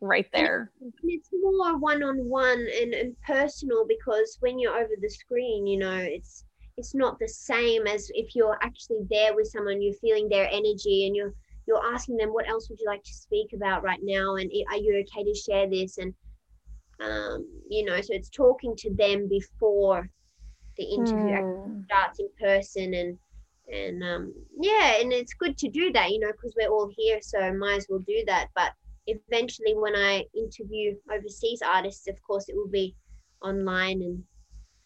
right 0.00 0.26
there. 0.32 0.70
And 0.80 0.92
it's 1.04 1.28
more 1.32 1.76
one 1.78 2.02
on 2.02 2.16
one 2.28 2.66
and 2.80 2.94
and 2.94 3.16
personal 3.26 3.86
because 3.86 4.36
when 4.40 4.58
you're 4.58 4.76
over 4.76 4.94
the 5.00 5.10
screen, 5.10 5.66
you 5.66 5.78
know, 5.78 5.96
it's 5.96 6.44
it's 6.76 6.94
not 6.94 7.18
the 7.18 7.28
same 7.28 7.86
as 7.86 8.10
if 8.14 8.34
you're 8.36 8.58
actually 8.62 9.00
there 9.10 9.34
with 9.34 9.48
someone, 9.48 9.82
you're 9.82 9.94
feeling 9.94 10.28
their 10.28 10.48
energy 10.50 11.06
and 11.06 11.16
you're 11.16 11.34
you're 11.68 11.92
asking 11.92 12.16
them 12.16 12.30
what 12.30 12.48
else 12.48 12.68
would 12.68 12.80
you 12.80 12.86
like 12.86 13.04
to 13.04 13.12
speak 13.12 13.52
about 13.54 13.84
right 13.84 14.00
now? 14.02 14.36
And 14.36 14.50
are 14.70 14.78
you 14.78 15.04
okay 15.06 15.22
to 15.22 15.34
share 15.34 15.68
this? 15.68 15.98
And 15.98 16.14
um, 17.00 17.46
you 17.68 17.84
know 17.84 18.00
so 18.00 18.14
it's 18.14 18.30
talking 18.30 18.74
to 18.76 18.92
them 18.94 19.28
before 19.28 20.08
the 20.76 20.84
interview 20.84 21.36
mm. 21.36 21.84
starts 21.84 22.18
in 22.18 22.28
person. 22.40 22.94
And 22.94 23.18
and 23.70 24.02
um, 24.02 24.32
yeah 24.58 24.98
and 24.98 25.12
it's 25.12 25.34
good 25.34 25.58
to 25.58 25.68
do 25.68 25.92
that 25.92 26.10
you 26.10 26.18
know 26.18 26.32
because 26.32 26.54
we're 26.56 26.70
all 26.70 26.90
here 26.96 27.18
so 27.20 27.52
might 27.52 27.76
as 27.76 27.86
well 27.88 28.02
do 28.06 28.24
that. 28.26 28.48
But 28.54 28.72
eventually 29.06 29.74
when 29.74 29.96
i 29.96 30.22
interview 30.34 30.94
overseas 31.10 31.62
artists 31.62 32.08
of 32.08 32.16
course 32.22 32.50
it 32.50 32.54
will 32.54 32.68
be 32.68 32.94
online 33.42 34.02
and 34.02 34.22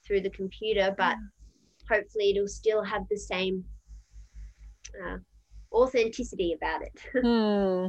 through 0.06 0.20
the 0.20 0.30
computer. 0.30 0.94
But 0.98 1.16
yeah. 1.16 1.96
hopefully 1.96 2.30
it'll 2.30 2.48
still 2.48 2.82
have 2.82 3.02
the 3.08 3.16
same 3.16 3.64
uh, 5.06 5.18
authenticity 5.72 6.52
about 6.52 6.82
it. 6.82 6.92
hmm. 7.22 7.88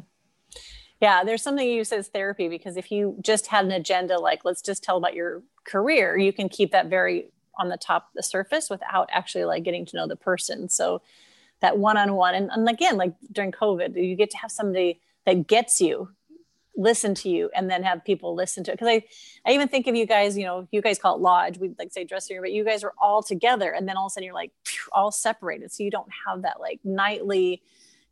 Yeah, 1.01 1.23
there's 1.25 1.41
something 1.41 1.67
you 1.67 1.83
said 1.83 1.99
is 1.99 2.07
therapy 2.07 2.47
because 2.47 2.77
if 2.77 2.89
you 2.91 3.17
just 3.21 3.47
had 3.47 3.65
an 3.65 3.71
agenda 3.71 4.17
like 4.19 4.45
let's 4.45 4.61
just 4.61 4.83
tell 4.83 4.97
about 4.97 5.13
your 5.13 5.43
career, 5.65 6.17
you 6.17 6.31
can 6.31 6.47
keep 6.47 6.71
that 6.71 6.87
very 6.87 7.31
on 7.59 7.69
the 7.69 7.77
top 7.77 8.09
the 8.15 8.23
surface 8.23 8.69
without 8.69 9.09
actually 9.11 9.45
like 9.45 9.63
getting 9.63 9.85
to 9.87 9.97
know 9.97 10.07
the 10.07 10.15
person. 10.15 10.69
So 10.69 11.01
that 11.59 11.77
one-on-one 11.77 12.35
and, 12.35 12.49
and 12.51 12.69
again 12.69 12.97
like 12.97 13.13
during 13.31 13.51
COVID, 13.51 14.01
you 14.01 14.15
get 14.15 14.31
to 14.31 14.37
have 14.37 14.51
somebody 14.51 15.01
that 15.25 15.47
gets 15.47 15.81
you 15.81 16.09
listen 16.75 17.13
to 17.13 17.29
you 17.29 17.49
and 17.55 17.69
then 17.69 17.83
have 17.83 18.03
people 18.03 18.33
listen 18.35 18.63
to 18.63 18.71
it. 18.71 18.75
Because 18.75 18.87
I, 18.87 19.03
I 19.45 19.53
even 19.53 19.67
think 19.67 19.87
of 19.87 19.95
you 19.95 20.05
guys 20.05 20.37
you 20.37 20.45
know 20.45 20.67
you 20.71 20.81
guys 20.81 20.97
call 20.97 21.15
it 21.15 21.21
loge 21.21 21.57
we 21.57 21.73
like 21.77 21.91
say 21.91 22.03
dressing 22.03 22.35
room 22.35 22.43
but 22.43 22.51
you 22.51 22.63
guys 22.63 22.83
are 22.83 22.93
all 23.01 23.21
together 23.21 23.71
and 23.71 23.87
then 23.87 23.97
all 23.97 24.07
of 24.07 24.11
a 24.11 24.13
sudden 24.13 24.25
you're 24.25 24.33
like 24.33 24.51
all 24.91 25.11
separated. 25.11 25.71
So 25.71 25.83
you 25.83 25.91
don't 25.91 26.09
have 26.27 26.41
that 26.43 26.59
like 26.59 26.79
nightly 26.83 27.61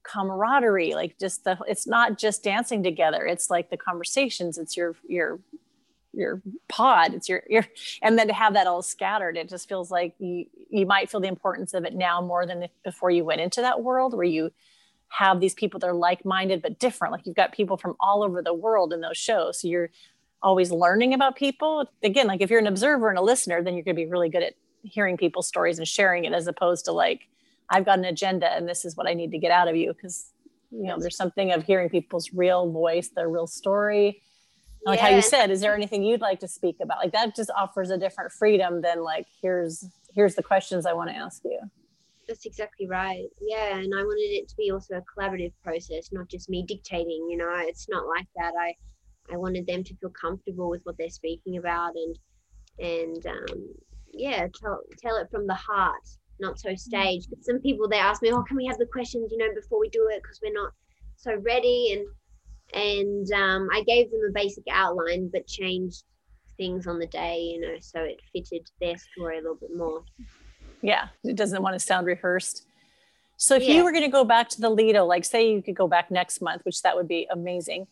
camaraderie 0.04 0.96
like 0.96 1.18
just 1.20 1.44
the 1.44 1.56
it's 1.68 1.86
not 1.86 2.18
just 2.18 2.44
dancing 2.44 2.82
together 2.82 3.24
it's 3.28 3.52
like 3.52 3.70
the 3.70 3.78
conversations 3.78 4.58
it's 4.58 4.76
your 4.76 4.96
your 5.08 5.40
your 6.14 6.42
pod 6.68 7.14
it's 7.14 7.30
your 7.30 7.44
your 7.48 7.66
and 8.02 8.18
then 8.18 8.28
to 8.28 8.34
have 8.34 8.54
that 8.54 8.68
all 8.68 8.82
scattered 8.82 9.38
it 9.38 9.48
just 9.48 9.70
feels 9.70 9.92
like 9.92 10.14
you 10.20 10.46
you 10.70 10.86
might 10.86 11.10
feel 11.10 11.20
the 11.20 11.28
importance 11.28 11.74
of 11.74 11.86
it 11.86 11.94
now 11.94 12.20
more 12.22 12.46
than 12.46 12.68
before 12.84 13.12
you 13.12 13.24
went 13.24 13.40
into 13.40 13.62
that 13.62 13.82
world 13.82 14.14
where 14.14 14.26
you 14.26 14.52
have 15.12 15.40
these 15.40 15.54
people 15.54 15.80
that 15.80 15.88
are 15.88 15.94
like-minded 15.94 16.62
but 16.62 16.80
different. 16.80 17.12
Like 17.12 17.26
you've 17.26 17.36
got 17.36 17.52
people 17.52 17.78
from 17.78 17.96
all 18.00 18.24
over 18.24 18.42
the 18.42 18.54
world 18.54 18.94
in 18.94 19.02
those 19.02 19.18
shows 19.18 19.62
so 19.62 19.68
you're 19.68 19.90
always 20.42 20.72
learning 20.72 21.14
about 21.14 21.36
people. 21.36 21.86
Again 22.04 22.28
like 22.28 22.42
if 22.42 22.50
you're 22.50 22.60
an 22.60 22.68
observer 22.68 23.10
and 23.10 23.18
a 23.18 23.22
listener 23.22 23.62
then 23.62 23.74
you're 23.74 23.84
going 23.84 23.96
to 23.96 24.02
be 24.02 24.10
really 24.10 24.30
good 24.30 24.44
at 24.44 24.54
hearing 24.84 25.18
people's 25.18 25.48
stories 25.48 25.78
and 25.78 25.88
sharing 25.88 26.26
it 26.26 26.34
as 26.34 26.48
opposed 26.48 26.86
to 26.86 26.92
like 26.92 27.28
i've 27.70 27.86
got 27.86 28.00
an 28.00 28.06
agenda 28.06 28.52
and 28.52 28.68
this 28.68 28.84
is 28.84 28.98
what 28.98 29.08
i 29.08 29.14
need 29.14 29.30
to 29.30 29.38
get 29.38 29.52
out 29.52 29.68
of 29.68 29.76
you 29.76 29.94
because 29.94 30.32
you 30.72 30.88
know 30.88 30.98
there's 31.00 31.16
something 31.16 31.52
of 31.52 31.64
hearing 31.64 31.90
people's 31.90 32.34
real 32.34 32.72
voice 32.72 33.10
their 33.10 33.30
real 33.30 33.48
story. 33.48 34.22
Like 34.84 35.00
how 35.00 35.10
you 35.10 35.22
said 35.22 35.52
is 35.52 35.62
there 35.62 35.76
anything 35.76 36.02
you'd 36.02 36.22
like 36.22 36.40
to 36.40 36.48
speak 36.48 36.78
about? 36.82 36.98
Like 36.98 37.12
that 37.12 37.36
just 37.36 37.52
offers 37.56 37.92
a 37.92 37.98
different 37.98 38.32
freedom 38.32 38.82
than 38.82 39.04
like 39.04 39.28
here's 39.42 39.86
here's 40.14 40.36
the 40.36 40.44
questions 40.44 40.86
i 40.86 40.94
want 40.94 41.10
to 41.10 41.16
ask 41.16 41.42
you 41.46 41.60
that's 42.28 42.46
exactly 42.46 42.88
right. 42.88 43.26
Yeah, 43.42 43.78
and 43.78 43.94
I 43.94 44.04
wanted 44.04 44.34
it 44.36 44.48
to 44.50 44.56
be 44.56 44.72
also 44.72 44.96
a 44.96 45.02
collaborative 45.02 45.54
process, 45.64 46.10
not 46.12 46.30
just 46.30 46.50
me 46.50 46.66
dictating. 46.68 47.28
You 47.30 47.38
know, 47.38 47.52
it's 47.58 47.88
not 47.90 48.08
like 48.08 48.28
that. 48.36 48.54
I 48.60 48.74
I 49.32 49.38
wanted 49.38 49.68
them 49.68 49.84
to 49.84 49.96
feel 49.96 50.12
comfortable 50.12 50.70
with 50.70 50.82
what 50.84 50.98
they're 50.98 51.10
speaking 51.10 51.58
about, 51.58 51.94
and 51.96 52.20
and 52.80 53.26
um, 53.26 53.74
yeah, 54.14 54.48
tell 54.54 54.82
tell 55.02 55.18
it 55.18 55.30
from 55.32 55.48
the 55.48 55.54
heart, 55.56 56.08
not 56.40 56.60
so 56.60 56.70
mm. 56.70 56.80
staged. 56.80 57.30
But 57.30 57.44
some 57.44 57.60
people 57.60 57.88
they 57.88 57.98
ask 57.98 58.22
me, 58.22 58.32
oh, 58.32 58.44
can 58.44 58.58
we 58.58 58.66
have 58.66 58.78
the 58.78 58.88
questions, 58.92 59.32
you 59.32 59.38
know, 59.38 59.54
before 59.54 59.80
we 59.80 59.90
do 59.90 60.10
it 60.12 60.22
because 60.22 60.40
we're 60.44 60.54
not 60.54 60.72
so 61.16 61.36
ready, 61.36 61.94
and 61.94 62.08
and 62.74 63.32
um, 63.34 63.70
I 63.74 63.84
gave 63.84 64.12
them 64.12 64.22
a 64.30 64.34
basic 64.34 64.64
outline, 64.72 65.30
but 65.32 65.48
changed 65.48 66.04
things 66.58 66.88
on 66.88 67.00
the 67.00 67.08
day, 67.08 67.40
you 67.40 67.60
know, 67.60 67.76
so 67.80 68.02
it 68.02 68.20
fitted 68.32 68.68
their 68.80 68.96
story 68.98 69.40
a 69.40 69.42
little 69.42 69.58
bit 69.60 69.76
more 69.76 70.04
yeah 70.82 71.10
it 71.24 71.36
doesn't 71.36 71.62
want 71.62 71.74
to 71.76 71.80
sound 71.80 72.08
rehearsed. 72.08 72.66
So 73.38 73.56
if 73.56 73.64
yeah. 73.64 73.74
you 73.74 73.84
were 73.84 73.92
going 73.92 74.04
to 74.04 74.10
go 74.10 74.24
back 74.24 74.50
to 74.50 74.62
the 74.62 74.70
lido 74.70 75.06
like 75.06 75.26
say 75.26 75.52
you 75.52 75.62
could 75.64 75.76
go 75.76 75.88
back 75.88 76.12
next 76.12 76.42
month 76.42 76.64
which 76.64 76.82
that 76.84 76.96
would 76.96 77.08
be 77.08 77.28
amazing 77.32 77.88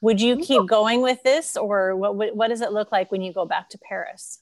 would 0.00 0.20
you 0.20 0.36
keep 0.36 0.66
going 0.66 1.00
with 1.00 1.22
this 1.22 1.56
or 1.56 1.96
what, 1.96 2.14
what, 2.14 2.36
what 2.36 2.48
does 2.48 2.60
it 2.60 2.72
look 2.72 2.92
like 2.92 3.10
when 3.10 3.22
you 3.22 3.32
go 3.32 3.46
back 3.46 3.70
to 3.70 3.78
paris? 3.78 4.40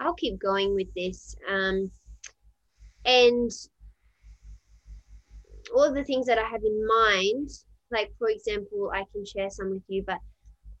I'll 0.00 0.14
keep 0.14 0.40
going 0.40 0.74
with 0.74 0.88
this 0.94 1.36
um, 1.46 1.90
and 3.04 3.50
all 5.74 5.84
of 5.84 5.94
the 5.94 6.04
things 6.04 6.26
that 6.26 6.38
i 6.38 6.42
have 6.42 6.62
in 6.64 6.86
mind 6.86 7.48
like 7.90 8.10
for 8.18 8.28
example 8.28 8.90
i 8.94 9.04
can 9.12 9.24
share 9.24 9.50
some 9.50 9.70
with 9.70 9.82
you 9.88 10.02
but 10.06 10.18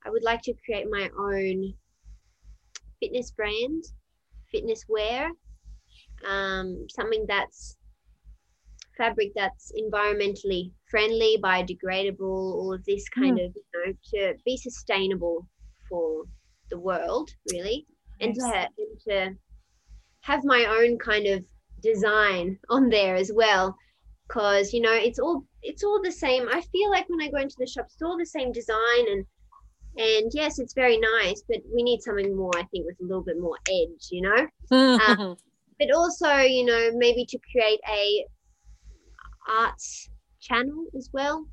i 0.04 0.10
would 0.10 0.22
like 0.22 0.42
to 0.42 0.54
create 0.64 0.86
my 0.90 1.08
own 1.18 1.72
fitness 3.00 3.30
brand 3.30 3.84
fitness 4.50 4.84
wear 4.88 5.30
um, 6.28 6.86
something 6.90 7.24
that's 7.28 7.76
fabric 8.96 9.32
that's 9.34 9.72
environmentally 9.72 10.70
friendly, 10.90 11.38
biodegradable, 11.42 12.20
all 12.20 12.72
of 12.72 12.84
this 12.84 13.08
kind 13.08 13.38
mm. 13.38 13.46
of, 13.46 13.56
you 13.56 13.62
know, 13.74 13.92
to 14.14 14.34
be 14.44 14.56
sustainable 14.56 15.46
for 15.88 16.24
the 16.70 16.78
world, 16.78 17.30
really, 17.50 17.86
and 18.20 18.34
to, 18.34 18.68
and 18.78 19.00
to 19.08 19.34
have 20.20 20.44
my 20.44 20.66
own 20.66 20.98
kind 20.98 21.26
of 21.26 21.42
design 21.82 22.58
on 22.70 22.88
there 22.88 23.16
as 23.16 23.32
well. 23.34 23.76
Because 24.28 24.72
you 24.72 24.80
know, 24.80 24.92
it's 24.92 25.18
all 25.18 25.44
it's 25.62 25.82
all 25.84 26.00
the 26.02 26.12
same. 26.12 26.46
I 26.50 26.60
feel 26.60 26.90
like 26.90 27.08
when 27.08 27.20
I 27.20 27.30
go 27.30 27.38
into 27.38 27.56
the 27.58 27.66
shops, 27.66 27.94
it's 27.94 28.02
all 28.02 28.16
the 28.16 28.26
same 28.26 28.52
design 28.52 29.06
and 29.10 29.26
and 29.96 30.30
yes, 30.32 30.58
it's 30.58 30.72
very 30.72 30.98
nice, 30.98 31.42
but 31.46 31.58
we 31.74 31.82
need 31.82 32.00
something 32.02 32.34
more. 32.34 32.52
I 32.56 32.62
think 32.64 32.86
with 32.86 32.96
a 33.00 33.04
little 33.04 33.22
bit 33.22 33.38
more 33.38 33.58
edge, 33.68 34.08
you 34.10 34.22
know. 34.22 34.46
um, 35.06 35.36
but 35.78 35.90
also 35.94 36.38
you 36.38 36.64
know 36.64 36.90
maybe 36.94 37.24
to 37.26 37.38
create 37.52 37.80
a 37.88 38.26
arts 39.48 40.08
channel 40.40 40.86
as 40.96 41.08
well. 41.12 41.46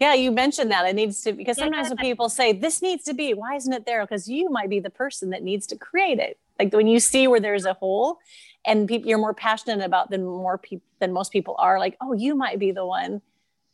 Yeah 0.00 0.14
you 0.14 0.30
mentioned 0.30 0.70
that. 0.70 0.86
It 0.86 0.94
needs 0.94 1.22
to 1.22 1.32
because 1.32 1.56
sometimes 1.56 1.88
when 1.88 1.98
people 1.98 2.28
say 2.28 2.52
this 2.52 2.82
needs 2.82 3.04
to 3.04 3.14
be 3.14 3.34
why 3.34 3.56
isn't 3.56 3.72
it 3.72 3.86
there? 3.86 4.04
Because 4.04 4.28
you 4.28 4.50
might 4.50 4.70
be 4.70 4.80
the 4.80 4.90
person 4.90 5.30
that 5.30 5.42
needs 5.42 5.66
to 5.68 5.76
create 5.76 6.18
it. 6.18 6.38
Like 6.58 6.72
when 6.72 6.86
you 6.86 7.00
see 7.00 7.28
where 7.28 7.40
there's 7.40 7.64
a 7.64 7.74
hole 7.74 8.18
and 8.64 8.88
people 8.88 9.08
you're 9.08 9.18
more 9.18 9.34
passionate 9.34 9.84
about 9.84 10.10
than 10.10 10.24
more 10.24 10.58
people 10.58 10.86
than 11.00 11.12
most 11.12 11.32
people 11.32 11.56
are 11.58 11.78
like 11.78 11.96
oh 12.00 12.12
you 12.12 12.34
might 12.34 12.58
be 12.58 12.72
the 12.72 12.84
one 12.84 13.20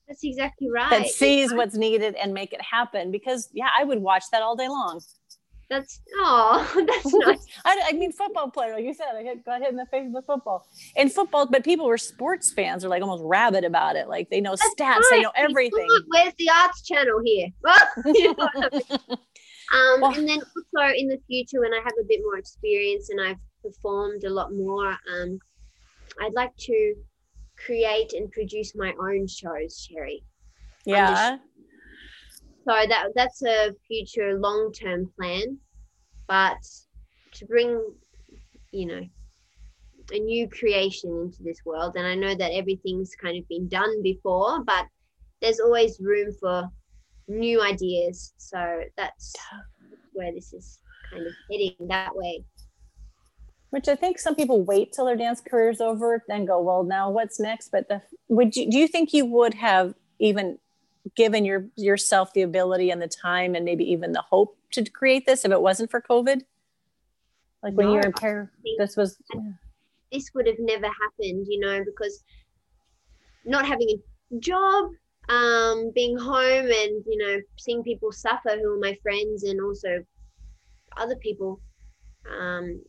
that's 0.07 0.22
exactly 0.22 0.68
right. 0.70 0.91
that 0.91 1.07
sees 1.07 1.55
what's 1.55 1.75
needed 1.75 2.14
and 2.16 2.35
make 2.35 2.53
it 2.53 2.61
happen. 2.61 3.11
Because 3.11 3.49
yeah 3.53 3.68
i 3.79 3.85
would 3.85 3.99
watch 3.99 4.25
that 4.33 4.43
all 4.43 4.57
day 4.57 4.68
long 4.68 5.01
That's 5.75 6.01
oh, 6.18 6.85
that's 6.87 7.14
nice. 7.27 7.47
I, 7.64 7.83
I, 7.89 7.93
mean, 7.95 8.12
football 8.12 8.49
player, 8.49 8.75
like 8.75 8.85
you 8.85 8.95
said, 8.95 9.09
I 9.16 9.25
got 9.45 9.61
hit 9.61 9.70
in 9.70 9.77
the 9.77 9.87
face 9.87 10.07
with 10.09 10.25
football. 10.25 10.68
In 10.95 11.09
football, 11.09 11.47
but 11.47 11.64
people 11.64 11.87
were 11.87 11.99
sports 11.99 12.53
fans 12.53 12.85
are 12.85 12.89
like 12.89 13.03
almost 13.03 13.25
rabid 13.25 13.64
about 13.64 13.97
it. 13.97 14.09
Like 14.09 14.31
they 14.31 14.41
know 14.41 14.53
that's 14.53 14.75
stats, 14.79 15.03
they 15.11 15.20
know 15.20 15.33
everything. 15.35 15.89
Where's 16.07 16.35
the 16.39 16.49
arts 16.49 16.83
channel 16.83 17.20
here? 17.25 17.49
you 18.07 18.35
know 18.37 18.49
I 18.55 18.68
mean? 18.70 18.83
um, 19.75 20.01
well, 20.01 20.14
and 20.14 20.29
then 20.29 20.39
also 20.39 20.95
in 20.97 21.09
the 21.09 21.18
future, 21.27 21.61
when 21.61 21.75
I 21.75 21.81
have 21.83 21.95
a 22.01 22.05
bit 22.07 22.20
more 22.22 22.39
experience 22.39 23.11
and 23.11 23.20
I've 23.20 23.41
performed 23.61 24.22
a 24.22 24.31
lot 24.31 24.55
more, 24.55 24.97
um, 25.12 25.41
I'd 26.20 26.35
like 26.35 26.57
to 26.57 26.95
create 27.66 28.12
and 28.12 28.31
produce 28.31 28.77
my 28.77 28.93
own 29.01 29.27
shows, 29.27 29.89
Sherry. 29.91 30.22
Yeah. 30.87 31.39
So 32.66 32.72
that 32.89 33.09
that's 33.14 33.43
a 33.43 33.72
future 33.89 34.39
long 34.39 34.72
term 34.72 35.11
plan, 35.18 35.59
but 36.27 36.59
to 37.33 37.47
bring, 37.47 37.81
you 38.72 38.87
know, 38.87 39.03
a 40.12 40.18
new 40.18 40.49
creation 40.49 41.11
into 41.22 41.43
this 41.43 41.61
world, 41.64 41.95
and 41.97 42.07
I 42.07 42.14
know 42.14 42.35
that 42.35 42.53
everything's 42.53 43.14
kind 43.14 43.39
of 43.39 43.49
been 43.49 43.68
done 43.68 44.03
before, 44.03 44.62
but 44.64 44.87
there's 45.41 45.61
always 45.61 45.99
room 46.01 46.33
for 46.41 46.68
new 47.29 47.62
ideas. 47.62 48.35
So 48.37 48.83
that's 48.97 49.35
where 50.12 50.33
this 50.33 50.53
is 50.53 50.79
kind 51.11 51.27
of 51.27 51.33
heading 51.51 51.75
that 51.89 52.14
way. 52.14 52.45
Which 53.70 53.89
I 53.89 53.97
think 53.97 54.18
some 54.18 54.37
people 54.37 54.62
wait 54.62 54.93
till 54.93 55.07
their 55.07 55.16
dance 55.16 55.41
career's 55.41 55.81
over, 55.81 56.22
then 56.29 56.45
go, 56.45 56.61
well, 56.61 56.85
now 56.85 57.11
what's 57.11 57.41
next? 57.41 57.70
But 57.70 57.89
the, 57.89 58.03
would 58.29 58.55
you 58.55 58.70
do 58.70 58.79
you 58.79 58.87
think 58.87 59.12
you 59.12 59.27
would 59.27 59.55
have 59.55 59.95
even 60.20 60.59
given 61.17 61.45
your 61.45 61.67
yourself 61.77 62.33
the 62.33 62.43
ability 62.43 62.91
and 62.91 63.01
the 63.01 63.09
time 63.09 63.55
and 63.55 63.65
maybe 63.65 63.85
even 63.91 64.13
the 64.13 64.23
hope 64.23 64.57
to 64.73 64.85
create 64.91 65.27
this 65.27 65.45
if 65.45 65.53
it 65.53 65.61
wasn't 65.61 65.91
for 65.91 66.01
COVID? 66.01 66.43
Like 67.63 67.75
when 67.75 67.87
no, 67.87 67.93
you 67.93 67.97
were 67.99 68.07
in 68.07 68.13
Paris, 68.13 68.51
this 68.79 68.97
was. 68.97 69.17
Yeah. 69.35 69.41
This 70.13 70.31
would 70.35 70.47
have 70.47 70.59
never 70.61 70.87
happened, 70.87 71.47
you 71.49 71.59
know, 71.59 71.83
because 71.85 72.23
not 73.45 73.67
having 73.67 73.89
a 73.89 74.39
job, 74.39 74.91
um, 75.29 75.91
being 75.95 76.17
home, 76.17 76.67
and 76.67 77.05
you 77.07 77.19
know, 77.19 77.41
seeing 77.57 77.83
people 77.83 78.13
suffer 78.13 78.57
who 78.57 78.75
are 78.75 78.81
my 78.81 78.97
friends 79.03 79.45
and 79.45 79.61
also 79.61 80.05
other 80.97 81.17
people. 81.17 81.61
Um, 82.31 82.83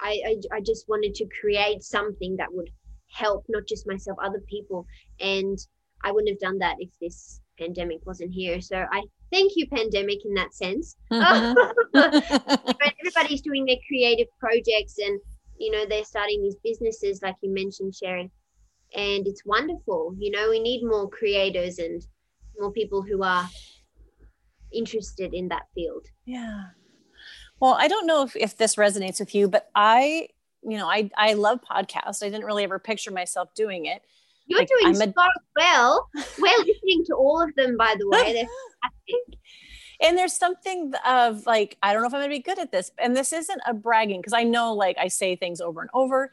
I, 0.00 0.20
I, 0.26 0.56
I 0.56 0.60
just 0.60 0.88
wanted 0.88 1.14
to 1.16 1.26
create 1.40 1.82
something 1.82 2.36
that 2.36 2.52
would 2.52 2.70
help 3.10 3.44
not 3.48 3.66
just 3.66 3.86
myself, 3.86 4.18
other 4.22 4.42
people, 4.48 4.86
and 5.20 5.58
I 6.04 6.12
wouldn't 6.12 6.30
have 6.30 6.40
done 6.40 6.58
that 6.58 6.76
if 6.78 6.90
this 7.00 7.40
pandemic 7.58 7.98
wasn't 8.06 8.32
here. 8.32 8.60
So 8.60 8.76
I 8.76 9.02
thank 9.32 9.52
you, 9.56 9.66
pandemic, 9.68 10.24
in 10.24 10.34
that 10.34 10.54
sense. 10.54 10.96
Everybody's 13.00 13.42
doing 13.42 13.64
their 13.64 13.76
creative 13.86 14.28
projects 14.38 14.98
and, 14.98 15.20
you 15.58 15.70
know, 15.70 15.84
they're 15.86 16.04
starting 16.04 16.42
these 16.42 16.56
businesses, 16.62 17.20
like 17.22 17.36
you 17.42 17.52
mentioned, 17.52 17.94
Sharon. 17.94 18.30
And 18.94 19.26
it's 19.26 19.44
wonderful. 19.44 20.14
You 20.18 20.30
know, 20.30 20.48
we 20.50 20.60
need 20.60 20.82
more 20.84 21.08
creators 21.08 21.78
and 21.78 22.02
more 22.58 22.72
people 22.72 23.02
who 23.02 23.22
are 23.22 23.48
interested 24.72 25.34
in 25.34 25.48
that 25.48 25.64
field. 25.74 26.06
Yeah. 26.24 26.64
Well, 27.60 27.74
I 27.74 27.88
don't 27.88 28.06
know 28.06 28.22
if, 28.22 28.36
if 28.36 28.56
this 28.56 28.76
resonates 28.76 29.20
with 29.20 29.34
you, 29.34 29.48
but 29.48 29.68
I, 29.74 30.28
you 30.62 30.78
know, 30.78 30.88
I, 30.88 31.10
I 31.16 31.34
love 31.34 31.60
podcasts. 31.60 32.22
I 32.22 32.30
didn't 32.30 32.44
really 32.44 32.64
ever 32.64 32.78
picture 32.78 33.10
myself 33.10 33.52
doing 33.54 33.86
it 33.86 34.02
you're 34.48 34.58
like, 34.60 34.68
doing 34.68 34.86
I'm 34.86 34.94
so 34.94 35.04
a- 35.04 35.24
well. 35.56 36.08
We're 36.38 36.58
listening 36.58 37.04
to 37.06 37.14
all 37.14 37.40
of 37.42 37.54
them, 37.54 37.76
by 37.76 37.94
the 37.98 38.08
way. 38.08 38.32
They're 38.32 38.48
fantastic. 38.82 39.38
And 40.00 40.16
there's 40.16 40.32
something 40.32 40.92
of 41.04 41.44
like, 41.44 41.76
I 41.82 41.92
don't 41.92 42.02
know 42.02 42.06
if 42.08 42.14
I'm 42.14 42.20
gonna 42.20 42.30
be 42.30 42.38
good 42.38 42.60
at 42.60 42.70
this. 42.70 42.92
And 42.98 43.16
this 43.16 43.32
isn't 43.32 43.60
a 43.66 43.74
bragging, 43.74 44.20
because 44.20 44.32
I 44.32 44.44
know 44.44 44.72
like 44.72 44.96
I 44.96 45.08
say 45.08 45.34
things 45.34 45.60
over 45.60 45.80
and 45.80 45.90
over, 45.92 46.32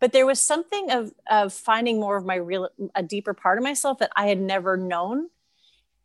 but 0.00 0.12
there 0.12 0.26
was 0.26 0.38
something 0.38 0.90
of 0.90 1.12
of 1.30 1.54
finding 1.54 1.98
more 1.98 2.18
of 2.18 2.26
my 2.26 2.34
real 2.34 2.68
a 2.94 3.02
deeper 3.02 3.32
part 3.32 3.56
of 3.56 3.64
myself 3.64 4.00
that 4.00 4.10
I 4.16 4.26
had 4.26 4.38
never 4.38 4.76
known. 4.76 5.28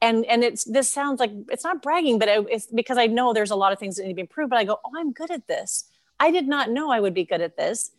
And 0.01 0.26
and 0.26 0.41
it's 0.41 0.64
this 0.64 0.89
sounds 0.89 1.20
like 1.20 1.32
it's 1.49 1.66
not 1.66 1.82
bragging, 1.82 2.18
but 2.18 2.30
it, 2.30 2.45
it's 2.49 2.68
because 2.68 2.97
I 2.97 3.07
know 3.07 3.34
there's 3.34 3.51
a 3.51 3.57
lot 3.57 3.74
of 3.74 3.80
things 3.80 3.97
that 3.97 4.03
need 4.03 4.12
to 4.12 4.16
be 4.16 4.22
improved. 4.22 4.49
But 4.49 4.59
I 4.59 4.64
go, 4.64 4.80
oh, 4.86 4.91
I'm 4.97 5.12
good 5.12 5.32
at 5.32 5.47
this. 5.47 5.89
I 6.18 6.32
did 6.32 6.47
not 6.47 6.70
know 6.72 6.91
I 6.91 7.01
would 7.01 7.14
be 7.14 7.26
good 7.26 7.41
at 7.41 7.57
this 7.57 7.91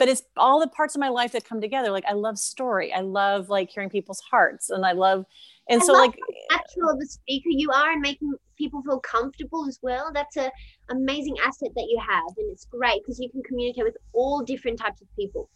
but 0.00 0.08
it's 0.08 0.22
all 0.38 0.58
the 0.58 0.66
parts 0.66 0.96
of 0.96 1.00
my 1.00 1.10
life 1.10 1.30
that 1.32 1.44
come 1.44 1.60
together 1.60 1.90
like 1.92 2.04
i 2.08 2.12
love 2.12 2.36
story 2.36 2.92
i 2.92 3.00
love 3.00 3.48
like 3.50 3.70
hearing 3.70 3.90
people's 3.90 4.20
hearts 4.20 4.70
and 4.70 4.84
i 4.84 4.92
love 4.92 5.24
and 5.68 5.80
I 5.80 5.84
so 5.84 5.92
love 5.92 6.06
like 6.06 6.18
natural 6.50 6.90
of 6.90 6.98
a 7.00 7.06
speaker 7.06 7.50
you 7.50 7.70
are 7.70 7.92
and 7.92 8.00
making 8.00 8.32
people 8.58 8.82
feel 8.82 8.98
comfortable 8.98 9.68
as 9.68 9.78
well 9.82 10.10
that's 10.12 10.36
a 10.36 10.50
amazing 10.90 11.36
asset 11.44 11.68
that 11.76 11.86
you 11.88 12.00
have 12.00 12.34
and 12.38 12.50
it's 12.50 12.64
great 12.64 13.02
because 13.02 13.20
you 13.20 13.30
can 13.30 13.42
communicate 13.42 13.84
with 13.84 13.96
all 14.12 14.42
different 14.42 14.80
types 14.80 15.00
of 15.00 15.06
people 15.16 15.48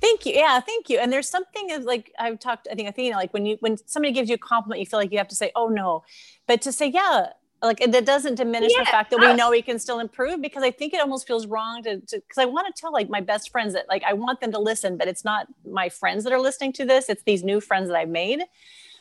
Thank 0.00 0.26
you. 0.26 0.32
Yeah, 0.32 0.60
thank 0.60 0.88
you. 0.88 1.00
And 1.00 1.12
there's 1.12 1.28
something 1.28 1.72
of 1.72 1.82
like 1.82 2.12
I've 2.20 2.38
talked. 2.38 2.68
I 2.70 2.76
think 2.76 2.88
Athena, 2.88 3.16
like 3.16 3.34
when 3.34 3.44
you 3.44 3.56
when 3.58 3.76
somebody 3.88 4.12
gives 4.12 4.28
you 4.28 4.36
a 4.36 4.38
compliment, 4.38 4.78
you 4.78 4.86
feel 4.86 5.00
like 5.00 5.10
you 5.10 5.18
have 5.18 5.26
to 5.26 5.34
say, 5.34 5.50
"Oh 5.56 5.66
no," 5.66 6.04
but 6.46 6.62
to 6.62 6.70
say, 6.70 6.86
"Yeah, 6.86 7.30
like 7.62 7.78
that 7.78 8.04
doesn't 8.04 8.36
diminish 8.36 8.72
yeah. 8.72 8.84
the 8.84 8.86
fact 8.86 9.10
that 9.10 9.18
we 9.18 9.34
know 9.34 9.50
we 9.50 9.62
can 9.62 9.78
still 9.78 9.98
improve 9.98 10.40
because 10.40 10.62
i 10.62 10.70
think 10.70 10.94
it 10.94 11.00
almost 11.00 11.26
feels 11.26 11.46
wrong 11.46 11.82
to 11.82 12.00
because 12.10 12.38
i 12.38 12.44
want 12.44 12.72
to 12.72 12.80
tell 12.80 12.92
like 12.92 13.08
my 13.08 13.20
best 13.20 13.50
friends 13.50 13.72
that 13.72 13.86
like 13.88 14.02
i 14.04 14.12
want 14.12 14.40
them 14.40 14.52
to 14.52 14.58
listen 14.58 14.96
but 14.96 15.08
it's 15.08 15.24
not 15.24 15.46
my 15.70 15.88
friends 15.88 16.24
that 16.24 16.32
are 16.32 16.40
listening 16.40 16.72
to 16.72 16.84
this 16.84 17.08
it's 17.08 17.22
these 17.24 17.42
new 17.42 17.60
friends 17.60 17.88
that 17.88 17.96
i've 17.96 18.08
made 18.08 18.40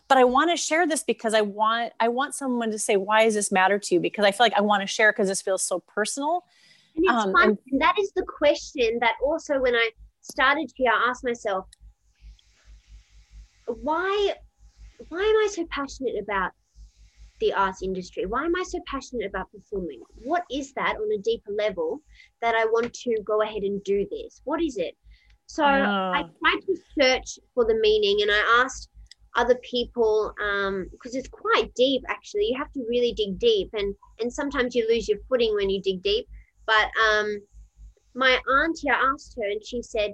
but 0.07 0.17
i 0.17 0.23
want 0.23 0.49
to 0.49 0.57
share 0.57 0.87
this 0.87 1.03
because 1.03 1.33
i 1.33 1.41
want 1.41 1.93
i 1.99 2.07
want 2.07 2.33
someone 2.33 2.71
to 2.71 2.79
say 2.79 2.97
why 2.97 3.25
does 3.25 3.35
this 3.35 3.51
matter 3.51 3.77
to 3.77 3.95
you 3.95 4.01
because 4.01 4.25
i 4.25 4.31
feel 4.31 4.45
like 4.45 4.53
i 4.53 4.61
want 4.61 4.81
to 4.81 4.87
share 4.87 5.11
because 5.11 5.27
this 5.27 5.41
feels 5.41 5.61
so 5.61 5.79
personal 5.79 6.43
and 6.95 7.05
it's 7.05 7.13
um, 7.13 7.33
fun. 7.33 7.57
And, 7.71 7.81
that 7.81 7.95
is 7.99 8.11
the 8.15 8.23
question 8.23 8.97
that 9.01 9.13
also 9.23 9.59
when 9.59 9.75
i 9.75 9.89
started 10.21 10.71
here 10.75 10.91
i 10.91 11.09
asked 11.09 11.23
myself 11.23 11.67
why 13.67 14.33
why 15.09 15.19
am 15.19 15.25
i 15.25 15.49
so 15.51 15.65
passionate 15.69 16.15
about 16.21 16.51
the 17.39 17.53
arts 17.53 17.81
industry? 17.81 18.25
Why 18.25 18.45
am 18.45 18.55
I 18.55 18.63
so 18.63 18.79
passionate 18.87 19.27
about 19.27 19.51
performing? 19.51 20.01
What 20.23 20.43
is 20.51 20.73
that 20.73 20.95
on 20.95 21.11
a 21.11 21.21
deeper 21.21 21.51
level 21.51 22.01
that 22.41 22.55
I 22.55 22.65
want 22.65 22.93
to 22.93 23.17
go 23.25 23.41
ahead 23.41 23.63
and 23.63 23.83
do 23.83 24.07
this? 24.09 24.41
What 24.43 24.61
is 24.61 24.77
it? 24.77 24.95
So 25.47 25.63
oh. 25.63 25.67
I 25.67 26.23
tried 26.39 26.61
to 26.65 26.77
search 26.99 27.39
for 27.53 27.65
the 27.65 27.75
meaning 27.75 28.19
and 28.21 28.31
I 28.31 28.63
asked 28.63 28.89
other 29.37 29.55
people 29.63 30.33
because 30.35 30.67
um, 30.67 31.19
it's 31.19 31.29
quite 31.29 31.73
deep 31.75 32.01
actually 32.09 32.45
you 32.45 32.57
have 32.57 32.71
to 32.73 32.83
really 32.89 33.13
dig 33.13 33.37
deep 33.37 33.69
and 33.73 33.93
and 34.19 34.33
sometimes 34.33 34.73
you 34.73 34.85
lose 34.89 35.07
your 35.07 35.19
footing 35.29 35.53
when 35.53 35.69
you 35.69 35.79
dig 35.81 36.01
deep 36.01 36.27
but 36.65 36.89
um 37.07 37.37
my 38.15 38.39
auntie 38.49 38.89
i 38.89 38.95
asked 38.95 39.35
her 39.37 39.47
and 39.47 39.63
she 39.63 39.79
said 39.81 40.11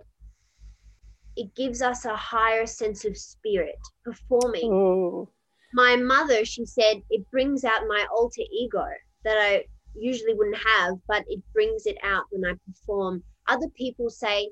it 1.37 1.55
gives 1.55 1.81
us 1.81 2.03
a 2.03 2.15
higher 2.15 2.65
sense 2.65 3.05
of 3.05 3.17
spirit 3.17 3.79
performing 4.03 4.71
Ooh 4.73 5.29
my 5.73 5.95
mother, 5.95 6.45
she 6.45 6.65
said, 6.65 7.01
it 7.09 7.29
brings 7.31 7.63
out 7.63 7.87
my 7.87 8.05
alter 8.15 8.43
ego 8.51 8.85
that 9.23 9.37
I 9.39 9.63
usually 9.95 10.33
wouldn't 10.33 10.57
have, 10.57 10.95
but 11.07 11.23
it 11.27 11.41
brings 11.53 11.85
it 11.85 11.97
out 12.03 12.25
when 12.31 12.45
I 12.49 12.55
perform. 12.67 13.23
Other 13.47 13.67
people 13.75 14.09
say, 14.09 14.49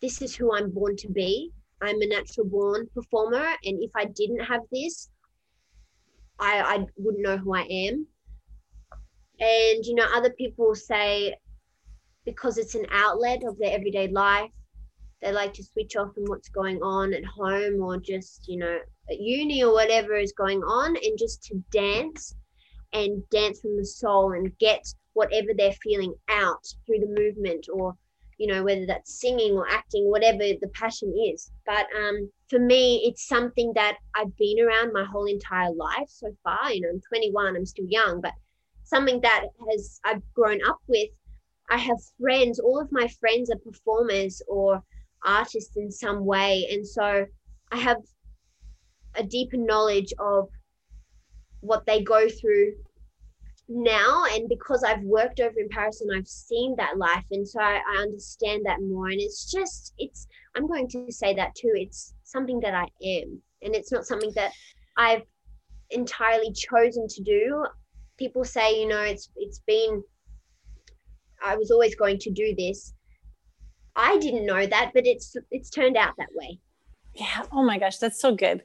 this 0.00 0.22
is 0.22 0.34
who 0.34 0.54
I'm 0.54 0.70
born 0.70 0.96
to 0.96 1.08
be. 1.08 1.52
I'm 1.80 2.00
a 2.00 2.06
natural 2.06 2.46
born 2.46 2.88
performer. 2.94 3.46
And 3.64 3.82
if 3.82 3.90
I 3.94 4.06
didn't 4.06 4.44
have 4.44 4.62
this, 4.70 5.10
I, 6.38 6.60
I 6.60 6.86
wouldn't 6.96 7.22
know 7.22 7.36
who 7.36 7.54
I 7.54 7.62
am. 7.62 8.06
And, 9.40 9.84
you 9.84 9.94
know, 9.94 10.06
other 10.14 10.30
people 10.30 10.74
say, 10.74 11.34
because 12.24 12.58
it's 12.58 12.74
an 12.74 12.86
outlet 12.90 13.42
of 13.44 13.58
their 13.58 13.72
everyday 13.72 14.08
life, 14.08 14.50
they 15.20 15.32
like 15.32 15.52
to 15.54 15.64
switch 15.64 15.96
off 15.96 16.14
from 16.14 16.24
what's 16.26 16.48
going 16.48 16.80
on 16.82 17.12
at 17.14 17.24
home 17.24 17.80
or 17.82 17.96
just, 17.98 18.46
you 18.48 18.58
know, 18.58 18.78
uni 19.08 19.62
or 19.62 19.72
whatever 19.72 20.14
is 20.14 20.32
going 20.32 20.62
on 20.62 20.96
and 20.96 21.18
just 21.18 21.42
to 21.44 21.62
dance 21.70 22.34
and 22.92 23.28
dance 23.30 23.60
from 23.60 23.76
the 23.76 23.84
soul 23.84 24.32
and 24.32 24.56
get 24.58 24.84
whatever 25.14 25.48
they're 25.56 25.72
feeling 25.82 26.14
out 26.28 26.64
through 26.86 26.98
the 26.98 27.14
movement 27.20 27.66
or 27.72 27.94
you 28.38 28.46
know 28.46 28.62
whether 28.62 28.86
that's 28.86 29.20
singing 29.20 29.52
or 29.52 29.68
acting 29.68 30.10
whatever 30.10 30.38
the 30.38 30.70
passion 30.74 31.12
is. 31.16 31.50
But 31.66 31.86
um 31.96 32.30
for 32.48 32.58
me 32.58 33.02
it's 33.04 33.28
something 33.28 33.72
that 33.74 33.98
i've 34.14 34.36
been 34.36 34.60
around 34.60 34.92
my 34.92 35.04
whole 35.04 35.26
entire 35.26 35.72
life 35.72 36.08
so 36.08 36.28
far. 36.42 36.72
You 36.72 36.82
know 36.82 36.88
i'm 36.90 37.00
21 37.00 37.56
i'm 37.56 37.66
still 37.66 37.86
young 37.88 38.20
but 38.20 38.32
something 38.84 39.20
that 39.20 39.46
has 39.70 40.00
i've 40.04 40.22
grown 40.34 40.60
up 40.66 40.78
with 40.86 41.08
i 41.70 41.78
have 41.78 41.98
friends 42.20 42.58
all 42.58 42.80
of 42.80 42.90
my 42.90 43.08
friends 43.20 43.50
are 43.50 43.58
performers 43.58 44.42
or 44.48 44.82
artists 45.24 45.76
in 45.76 45.90
some 45.90 46.24
way. 46.24 46.66
And 46.70 46.86
so 46.86 47.26
i 47.70 47.78
have 47.78 47.98
a 49.16 49.22
deeper 49.22 49.56
knowledge 49.56 50.12
of 50.18 50.48
what 51.60 51.84
they 51.86 52.02
go 52.02 52.28
through 52.28 52.72
now 53.68 54.24
and 54.32 54.48
because 54.48 54.82
i've 54.82 55.02
worked 55.02 55.40
over 55.40 55.58
in 55.58 55.68
paris 55.68 56.00
and 56.00 56.10
i've 56.14 56.28
seen 56.28 56.74
that 56.76 56.98
life 56.98 57.24
and 57.30 57.46
so 57.46 57.60
I, 57.60 57.80
I, 57.96 58.02
understand 58.02 58.62
that 58.66 58.82
more 58.82 59.06
and 59.06 59.20
it's 59.20 59.50
just 59.50 59.94
it's 59.98 60.26
i'm 60.56 60.66
going 60.66 60.88
to 60.88 61.06
say 61.10 61.32
that 61.34 61.54
too 61.54 61.72
it's 61.74 62.12
something 62.24 62.60
that 62.60 62.74
i 62.74 62.82
am 63.02 63.40
and 63.62 63.74
it's 63.74 63.92
not 63.92 64.04
something 64.04 64.32
that 64.34 64.52
i've 64.96 65.22
entirely 65.90 66.52
chosen 66.52 67.06
to 67.08 67.22
do 67.22 67.64
people 68.22 68.44
say, 68.44 68.80
you 68.80 68.86
know, 68.86 69.00
it's 69.00 69.30
it's 69.36 69.60
been 69.66 70.02
I 71.44 71.56
was 71.56 71.70
always 71.70 71.94
going 71.94 72.18
to 72.18 72.30
do 72.30 72.54
this. 72.56 72.94
I 73.96 74.18
didn't 74.18 74.46
know 74.46 74.64
that, 74.66 74.92
but 74.94 75.06
it's 75.06 75.34
it's 75.50 75.70
turned 75.70 75.96
out 75.96 76.14
that 76.18 76.28
way. 76.34 76.58
Yeah. 77.14 77.42
Oh 77.52 77.62
my 77.62 77.78
gosh, 77.78 77.98
that's 77.98 78.20
so 78.20 78.34
good. 78.34 78.62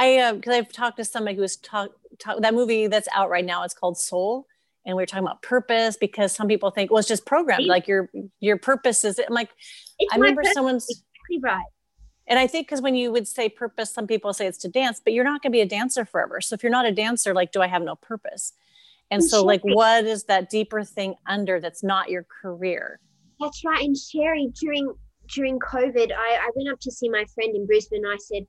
I 0.00 0.32
because 0.32 0.54
uh, 0.54 0.56
I've 0.56 0.72
talked 0.72 0.96
to 0.96 1.04
somebody 1.04 1.36
who 1.36 1.42
was 1.42 1.56
talk, 1.56 1.90
talk 2.18 2.40
that 2.40 2.54
movie 2.54 2.86
that's 2.86 3.08
out 3.14 3.28
right 3.28 3.44
now. 3.44 3.64
It's 3.64 3.74
called 3.74 3.98
Soul, 3.98 4.46
and 4.86 4.96
we 4.96 5.02
are 5.02 5.06
talking 5.06 5.24
about 5.24 5.42
purpose 5.42 5.96
because 5.96 6.32
some 6.32 6.48
people 6.48 6.70
think 6.70 6.90
well 6.90 6.98
it's 6.98 7.08
just 7.08 7.26
programmed 7.26 7.66
like 7.66 7.86
your 7.86 8.10
your 8.40 8.56
purpose 8.56 9.04
is 9.04 9.18
I'm 9.18 9.34
like 9.34 9.50
it's 9.98 10.12
I 10.12 10.16
remember 10.16 10.42
someone's 10.54 10.86
exactly 10.88 11.38
right. 11.42 11.64
And 12.26 12.38
I 12.38 12.46
think 12.46 12.68
because 12.68 12.80
when 12.80 12.94
you 12.94 13.10
would 13.10 13.26
say 13.26 13.48
purpose, 13.48 13.92
some 13.92 14.06
people 14.06 14.32
say 14.32 14.46
it's 14.46 14.58
to 14.58 14.68
dance, 14.68 15.00
but 15.02 15.12
you're 15.12 15.24
not 15.24 15.42
going 15.42 15.50
to 15.50 15.56
be 15.56 15.62
a 15.62 15.66
dancer 15.66 16.04
forever. 16.04 16.40
So 16.40 16.54
if 16.54 16.62
you're 16.62 16.70
not 16.70 16.86
a 16.86 16.92
dancer, 16.92 17.34
like, 17.34 17.50
do 17.50 17.60
I 17.60 17.66
have 17.66 17.82
no 17.82 17.96
purpose? 17.96 18.52
And, 19.10 19.20
and 19.20 19.28
so, 19.28 19.44
like, 19.44 19.62
what 19.64 20.04
is 20.04 20.24
that 20.24 20.48
deeper 20.48 20.84
thing 20.84 21.16
under 21.26 21.58
that's 21.58 21.82
not 21.82 22.08
your 22.08 22.24
career? 22.40 23.00
That's 23.40 23.64
right. 23.64 23.84
And 23.84 23.96
Sherry, 23.96 24.52
during 24.60 24.94
during 25.34 25.58
COVID, 25.58 26.12
I, 26.12 26.38
I 26.40 26.50
went 26.54 26.70
up 26.72 26.78
to 26.80 26.92
see 26.92 27.08
my 27.08 27.24
friend 27.34 27.54
in 27.56 27.66
Brisbane. 27.66 28.04
I 28.06 28.16
said, 28.20 28.46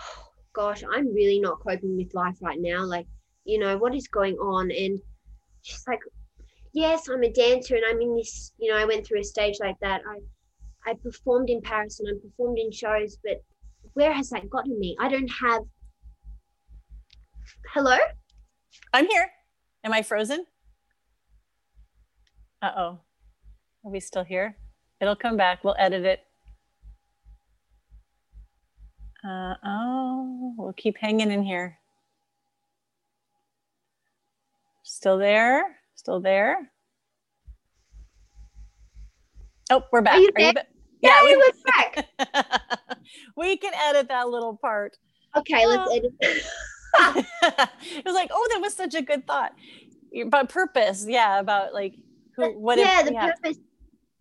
oh, 0.00 0.27
"Gosh, 0.58 0.82
I'm 0.82 1.14
really 1.14 1.40
not 1.40 1.60
coping 1.60 1.96
with 1.96 2.12
life 2.14 2.38
right 2.42 2.58
now. 2.60 2.84
Like, 2.84 3.06
you 3.44 3.58
know, 3.58 3.78
what 3.78 3.94
is 3.94 4.08
going 4.08 4.36
on?" 4.36 4.70
And 4.72 5.00
she's 5.62 5.84
like, 5.86 6.00
"Yes, 6.72 7.08
I'm 7.08 7.22
a 7.22 7.32
dancer, 7.32 7.76
and 7.76 7.84
I'm 7.88 8.00
in 8.00 8.16
this. 8.16 8.52
You 8.58 8.72
know, 8.72 8.78
I 8.78 8.84
went 8.84 9.06
through 9.06 9.20
a 9.20 9.24
stage 9.24 9.58
like 9.60 9.78
that. 9.80 10.00
I 10.12 10.18
I 10.88 10.94
performed 10.94 11.50
in 11.50 11.60
Paris 11.60 12.00
and 12.00 12.08
I 12.08 12.12
performed 12.20 12.58
in 12.58 12.72
shows, 12.72 13.18
but 13.22 13.42
where 13.92 14.12
has 14.12 14.30
that 14.30 14.48
gotten 14.48 14.78
me? 14.78 14.96
I 14.98 15.08
don't 15.08 15.30
have. 15.42 15.62
Hello? 17.74 17.96
I'm 18.92 19.06
here. 19.06 19.30
Am 19.84 19.92
I 19.92 20.02
frozen? 20.02 20.46
Uh 22.62 22.72
oh. 22.76 23.00
Are 23.84 23.90
we 23.90 24.00
still 24.00 24.24
here? 24.24 24.56
It'll 25.00 25.16
come 25.16 25.36
back. 25.36 25.62
We'll 25.62 25.76
edit 25.78 26.04
it. 26.04 26.20
Uh 29.24 29.54
oh, 29.64 30.54
we'll 30.56 30.72
keep 30.74 30.96
hanging 30.96 31.30
in 31.30 31.42
here. 31.42 31.78
Still 34.84 35.18
there? 35.18 35.76
Still 35.96 36.20
there? 36.20 36.70
Oh, 39.70 39.82
we're 39.92 40.02
back. 40.02 40.16
Are 40.16 40.20
you, 40.20 40.30
Are 40.36 40.40
you 40.40 40.52
yeah, 41.00 41.22
we, 41.22 41.36
was 41.36 41.62
back. 41.66 42.08
we 43.36 43.56
can 43.56 43.72
edit 43.88 44.08
that 44.08 44.28
little 44.28 44.56
part. 44.56 44.96
Okay, 45.36 45.66
let's 45.66 45.90
uh, 45.90 45.94
edit. 45.94 46.12
it 46.22 48.04
was 48.04 48.14
like, 48.14 48.30
oh, 48.32 48.48
that 48.52 48.60
was 48.60 48.74
such 48.74 48.94
a 48.94 49.02
good 49.02 49.26
thought. 49.26 49.52
But 50.28 50.48
purpose, 50.48 51.06
yeah, 51.08 51.38
about 51.38 51.74
like 51.74 51.94
who, 52.36 52.58
what? 52.58 52.78
Yeah, 52.78 53.00
if, 53.00 53.06
the 53.06 53.12
yeah. 53.12 53.32
purpose. 53.32 53.58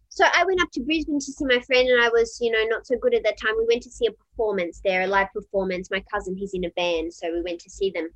So 0.10 0.26
I 0.34 0.44
went 0.46 0.62
up 0.62 0.70
to 0.74 0.82
Brisbane 0.82 1.20
to 1.20 1.32
see 1.32 1.46
my 1.46 1.60
friend, 1.62 1.88
and 1.88 2.02
I 2.02 2.10
was, 2.10 2.40
you 2.42 2.52
know, 2.52 2.64
not 2.66 2.86
so 2.86 2.96
good 3.02 3.14
at 3.14 3.24
that 3.24 3.38
time. 3.40 3.54
We 3.58 3.66
went 3.68 3.84
to 3.84 3.90
see 3.90 4.08
a 4.08 4.12
performance 4.38 4.82
there, 4.84 5.02
a 5.02 5.08
live 5.08 5.32
performance. 5.34 5.90
My 5.92 6.04
cousin, 6.14 6.36
he's 6.36 6.54
in 6.54 6.66
a 6.66 6.70
band, 6.72 7.14
so 7.14 7.32
we 7.32 7.42
went 7.42 7.60
to 7.62 7.70
see 7.70 7.92
them. 7.92 8.10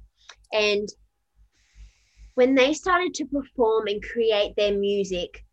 And 0.53 0.88
when 2.36 2.55
they 2.55 2.74
started 2.74 3.13
to 3.15 3.26
perform 3.26 3.88
and 3.88 4.01
create 4.03 4.53
their 4.55 4.78
music, 4.78 5.43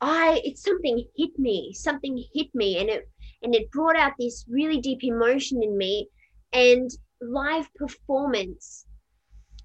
I 0.00 0.40
it's 0.44 0.62
something 0.62 1.04
hit 1.16 1.38
me, 1.38 1.72
something 1.74 2.24
hit 2.34 2.48
me, 2.54 2.78
and 2.78 2.88
it 2.88 3.08
and 3.42 3.54
it 3.54 3.70
brought 3.70 3.96
out 3.96 4.12
this 4.18 4.44
really 4.48 4.80
deep 4.80 5.04
emotion 5.04 5.62
in 5.62 5.76
me. 5.76 6.08
And 6.52 6.90
live 7.20 7.72
performance, 7.74 8.86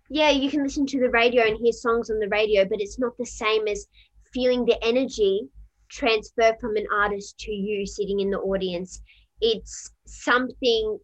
yeah, 0.09 0.29
you 0.29 0.49
can 0.49 0.63
listen 0.63 0.85
to 0.87 0.99
the 0.99 1.09
radio 1.09 1.43
and 1.43 1.57
hear 1.57 1.71
songs 1.71 2.09
on 2.11 2.19
the 2.19 2.29
radio, 2.29 2.65
but 2.65 2.79
it's 2.79 2.99
not 2.99 3.17
the 3.17 3.25
same 3.25 3.67
as 3.67 3.87
feeling 4.33 4.65
the 4.65 4.77
energy 4.83 5.49
transfer 5.89 6.55
from 6.59 6.75
an 6.75 6.85
artist 6.93 7.37
to 7.39 7.51
you 7.51 7.85
sitting 7.85 8.19
in 8.19 8.29
the 8.29 8.39
audience. 8.39 9.01
It's 9.41 9.91
something 10.05 10.99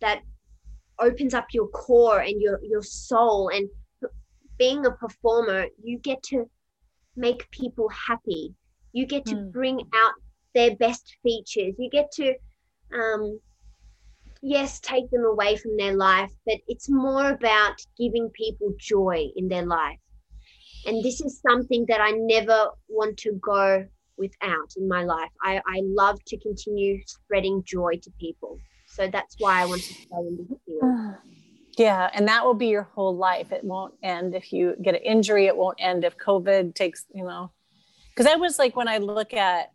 that 0.00 0.22
opens 0.98 1.34
up 1.34 1.46
your 1.52 1.68
core 1.68 2.20
and 2.20 2.40
your 2.40 2.60
your 2.62 2.82
soul 2.82 3.50
and 3.52 3.68
being 4.58 4.84
a 4.86 4.90
performer 4.90 5.66
you 5.82 5.98
get 5.98 6.22
to 6.22 6.48
make 7.16 7.50
people 7.50 7.88
happy. 7.88 8.54
You 8.92 9.06
get 9.06 9.24
to 9.26 9.34
mm. 9.34 9.52
bring 9.52 9.80
out 9.94 10.12
their 10.54 10.76
best 10.76 11.16
features. 11.22 11.74
You 11.78 11.90
get 11.90 12.10
to, 12.12 12.34
um, 12.94 13.40
yes, 14.42 14.80
take 14.80 15.10
them 15.10 15.24
away 15.24 15.56
from 15.56 15.76
their 15.76 15.94
life, 15.94 16.30
but 16.46 16.56
it's 16.68 16.88
more 16.90 17.30
about 17.30 17.74
giving 17.98 18.30
people 18.30 18.72
joy 18.78 19.28
in 19.36 19.48
their 19.48 19.66
life. 19.66 19.98
And 20.86 21.02
this 21.04 21.20
is 21.20 21.40
something 21.40 21.84
that 21.88 22.00
I 22.00 22.10
never 22.12 22.68
want 22.88 23.16
to 23.18 23.32
go 23.34 23.86
without 24.16 24.72
in 24.76 24.88
my 24.88 25.04
life. 25.04 25.30
I, 25.42 25.56
I 25.66 25.80
love 25.84 26.18
to 26.26 26.36
continue 26.38 27.00
spreading 27.06 27.62
joy 27.64 27.96
to 28.02 28.10
people. 28.20 28.58
So 28.86 29.08
that's 29.08 29.36
why 29.38 29.62
I 29.62 29.66
want 29.66 29.82
to 29.82 29.94
stay 29.94 30.06
in 30.12 30.36
the 30.36 30.56
field. 30.66 31.14
Yeah, 31.78 32.10
and 32.12 32.28
that 32.28 32.44
will 32.44 32.54
be 32.54 32.66
your 32.66 32.82
whole 32.82 33.16
life. 33.16 33.50
It 33.50 33.64
won't 33.64 33.94
end 34.02 34.34
if 34.34 34.52
you 34.52 34.76
get 34.82 34.94
an 34.94 35.00
injury. 35.02 35.46
It 35.46 35.56
won't 35.56 35.78
end 35.80 36.04
if 36.04 36.18
COVID 36.18 36.74
takes, 36.74 37.06
you 37.14 37.24
know. 37.24 37.50
Because 38.10 38.30
I 38.30 38.36
was 38.36 38.58
like, 38.58 38.76
when 38.76 38.88
I 38.88 38.98
look 38.98 39.32
at, 39.32 39.72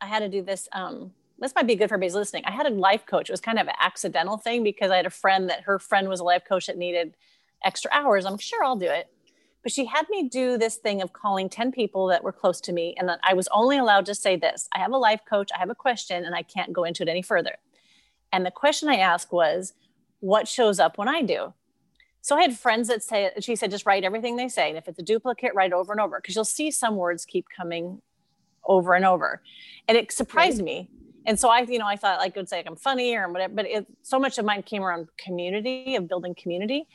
I 0.00 0.06
had 0.06 0.20
to 0.20 0.28
do 0.28 0.42
this. 0.42 0.68
Um, 0.72 1.12
this 1.38 1.54
might 1.54 1.66
be 1.66 1.76
good 1.76 1.88
for 1.88 1.94
everybody 1.94 2.18
listening. 2.18 2.44
I 2.46 2.50
had 2.50 2.66
a 2.66 2.70
life 2.70 3.06
coach. 3.06 3.30
It 3.30 3.32
was 3.32 3.40
kind 3.40 3.58
of 3.58 3.68
an 3.68 3.74
accidental 3.80 4.36
thing 4.36 4.64
because 4.64 4.90
I 4.90 4.96
had 4.96 5.06
a 5.06 5.10
friend 5.10 5.48
that 5.50 5.62
her 5.62 5.78
friend 5.78 6.08
was 6.08 6.20
a 6.20 6.24
life 6.24 6.42
coach 6.46 6.66
that 6.66 6.76
needed 6.76 7.14
extra 7.64 7.90
hours. 7.92 8.26
I'm 8.26 8.38
sure 8.38 8.64
I'll 8.64 8.76
do 8.76 8.86
it. 8.86 9.08
But 9.62 9.72
she 9.72 9.84
had 9.84 10.08
me 10.08 10.28
do 10.28 10.56
this 10.56 10.76
thing 10.76 11.02
of 11.02 11.12
calling 11.12 11.48
10 11.48 11.72
people 11.72 12.06
that 12.06 12.24
were 12.24 12.32
close 12.32 12.60
to 12.62 12.72
me. 12.72 12.94
And 12.98 13.08
that 13.08 13.20
I 13.22 13.34
was 13.34 13.48
only 13.52 13.76
allowed 13.76 14.06
to 14.06 14.14
say 14.14 14.36
this 14.36 14.68
I 14.74 14.78
have 14.78 14.92
a 14.92 14.96
life 14.96 15.20
coach, 15.28 15.50
I 15.54 15.58
have 15.58 15.70
a 15.70 15.74
question, 15.74 16.24
and 16.24 16.34
I 16.34 16.42
can't 16.42 16.72
go 16.72 16.84
into 16.84 17.02
it 17.02 17.08
any 17.08 17.22
further. 17.22 17.56
And 18.32 18.46
the 18.46 18.50
question 18.50 18.88
I 18.88 18.96
asked 18.96 19.32
was, 19.32 19.74
what 20.20 20.46
shows 20.46 20.78
up 20.78 20.98
when 20.98 21.08
I 21.08 21.22
do. 21.22 21.52
So 22.22 22.36
I 22.36 22.42
had 22.42 22.58
friends 22.58 22.88
that 22.88 23.02
say, 23.02 23.30
she 23.40 23.56
said, 23.56 23.70
just 23.70 23.86
write 23.86 24.04
everything 24.04 24.36
they 24.36 24.48
say. 24.48 24.68
And 24.68 24.76
if 24.76 24.86
it's 24.86 24.98
a 24.98 25.02
duplicate, 25.02 25.54
write 25.54 25.72
over 25.72 25.92
and 25.92 26.00
over 26.00 26.20
because 26.20 26.34
you'll 26.34 26.44
see 26.44 26.70
some 26.70 26.96
words 26.96 27.24
keep 27.24 27.46
coming 27.54 28.02
over 28.64 28.94
and 28.94 29.06
over. 29.06 29.42
And 29.88 29.96
it 29.96 30.12
surprised 30.12 30.62
me. 30.62 30.90
And 31.26 31.40
so 31.40 31.48
I, 31.48 31.60
you 31.62 31.78
know, 31.78 31.86
I 31.86 31.96
thought 31.96 32.20
I 32.20 32.28
could 32.28 32.48
say 32.48 32.58
like 32.58 32.66
I'm 32.66 32.76
funny 32.76 33.16
or 33.16 33.30
whatever, 33.30 33.54
but 33.54 33.66
it, 33.66 33.86
so 34.02 34.18
much 34.18 34.38
of 34.38 34.44
mine 34.44 34.62
came 34.62 34.82
around 34.82 35.08
community 35.16 35.96
of 35.96 36.08
building 36.08 36.34
community. 36.34 36.86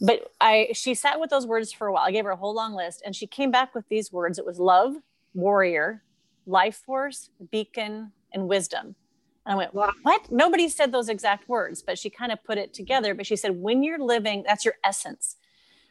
But 0.00 0.30
I, 0.40 0.68
she 0.74 0.94
sat 0.94 1.18
with 1.18 1.30
those 1.30 1.46
words 1.46 1.72
for 1.72 1.88
a 1.88 1.92
while. 1.92 2.04
I 2.04 2.12
gave 2.12 2.24
her 2.24 2.30
a 2.30 2.36
whole 2.36 2.54
long 2.54 2.74
list 2.74 3.02
and 3.04 3.16
she 3.16 3.26
came 3.26 3.50
back 3.50 3.74
with 3.74 3.88
these 3.88 4.12
words. 4.12 4.38
It 4.38 4.46
was 4.46 4.58
love, 4.58 4.94
warrior, 5.34 6.04
life 6.46 6.76
force, 6.84 7.30
beacon, 7.50 8.12
and 8.32 8.48
wisdom. 8.48 8.94
And 9.44 9.54
I 9.54 9.56
went, 9.56 9.74
what? 9.74 9.94
Nobody 10.30 10.68
said 10.68 10.92
those 10.92 11.08
exact 11.08 11.48
words, 11.48 11.82
but 11.82 11.98
she 11.98 12.10
kind 12.10 12.30
of 12.30 12.44
put 12.44 12.58
it 12.58 12.74
together. 12.74 13.14
But 13.14 13.26
she 13.26 13.34
said, 13.34 13.56
when 13.56 13.82
you're 13.82 13.98
living, 13.98 14.44
that's 14.46 14.64
your 14.64 14.74
essence. 14.84 15.36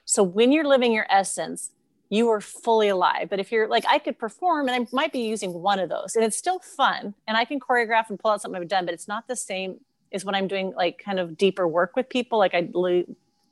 So 0.05 0.23
when 0.23 0.51
you're 0.51 0.67
living 0.67 0.93
your 0.93 1.07
essence, 1.09 1.71
you 2.09 2.29
are 2.29 2.39
fully 2.39 2.87
alive. 2.87 3.29
But 3.29 3.39
if 3.39 3.51
you're 3.51 3.67
like, 3.67 3.83
I 3.87 3.99
could 3.99 4.17
perform 4.17 4.69
and 4.69 4.83
I 4.83 4.87
might 4.93 5.11
be 5.11 5.19
using 5.19 5.53
one 5.53 5.79
of 5.79 5.89
those 5.89 6.15
and 6.15 6.23
it's 6.23 6.37
still 6.37 6.59
fun 6.59 7.13
and 7.27 7.35
I 7.35 7.43
can 7.43 7.59
choreograph 7.59 8.09
and 8.09 8.17
pull 8.17 8.31
out 8.31 8.41
something 8.41 8.61
I've 8.61 8.69
done, 8.69 8.85
but 8.85 8.93
it's 8.93 9.07
not 9.07 9.27
the 9.27 9.35
same 9.35 9.81
as 10.13 10.23
when 10.23 10.33
I'm 10.33 10.47
doing 10.47 10.73
like 10.75 11.01
kind 11.03 11.19
of 11.19 11.37
deeper 11.37 11.67
work 11.67 11.95
with 11.97 12.07
people. 12.07 12.39
Like 12.39 12.53
I 12.53 12.69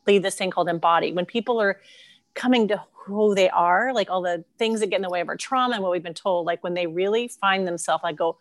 lead, 0.07 0.23
this 0.23 0.35
thing 0.35 0.51
called 0.51 0.69
embody. 0.69 1.11
When 1.11 1.25
people 1.25 1.61
are 1.61 1.79
coming 2.33 2.67
to 2.67 2.83
who 2.93 3.35
they 3.35 3.49
are, 3.49 3.93
like 3.93 4.09
all 4.09 4.21
the 4.21 4.43
things 4.57 4.79
that 4.79 4.89
get 4.89 4.97
in 4.97 5.01
the 5.01 5.09
way 5.09 5.21
of 5.21 5.29
our 5.29 5.37
trauma 5.37 5.75
and 5.75 5.83
what 5.83 5.91
we've 5.91 6.03
been 6.03 6.13
told, 6.13 6.45
like 6.45 6.63
when 6.63 6.73
they 6.73 6.87
really 6.87 7.27
find 7.27 7.67
themselves, 7.67 8.03
I 8.03 8.13
go, 8.13 8.37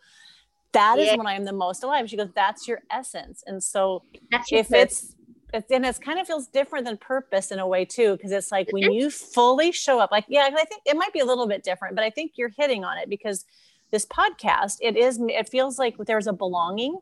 that 0.71 0.97
is 0.99 1.07
yeah. 1.07 1.15
when 1.15 1.27
I 1.27 1.35
am 1.35 1.45
the 1.45 1.53
most 1.53 1.83
alive. 1.83 2.09
She 2.09 2.17
goes, 2.17 2.29
that's 2.35 2.67
your 2.67 2.81
essence. 2.91 3.43
And 3.47 3.63
so 3.63 4.03
if 4.51 4.73
it's, 4.73 5.15
it's, 5.53 5.71
and 5.71 5.85
it 5.85 6.01
kind 6.01 6.19
of 6.19 6.27
feels 6.27 6.47
different 6.47 6.85
than 6.85 6.97
purpose 6.97 7.51
in 7.51 7.59
a 7.59 7.67
way 7.67 7.85
too, 7.85 8.17
because 8.17 8.31
it's 8.31 8.51
like 8.51 8.67
when 8.71 8.91
you 8.91 9.09
fully 9.09 9.71
show 9.71 9.99
up, 9.99 10.11
like, 10.11 10.25
yeah, 10.27 10.49
I 10.51 10.65
think 10.65 10.81
it 10.85 10.97
might 10.97 11.13
be 11.13 11.19
a 11.19 11.25
little 11.25 11.47
bit 11.47 11.63
different, 11.63 11.95
but 11.95 12.03
I 12.03 12.09
think 12.09 12.33
you're 12.35 12.51
hitting 12.57 12.83
on 12.83 12.97
it 12.97 13.07
because 13.07 13.45
this 13.91 14.05
podcast, 14.05 14.79
it 14.81 14.97
is, 14.97 15.19
it 15.21 15.47
feels 15.47 15.79
like 15.79 15.95
there's 15.99 16.27
a 16.27 16.33
belonging 16.33 16.97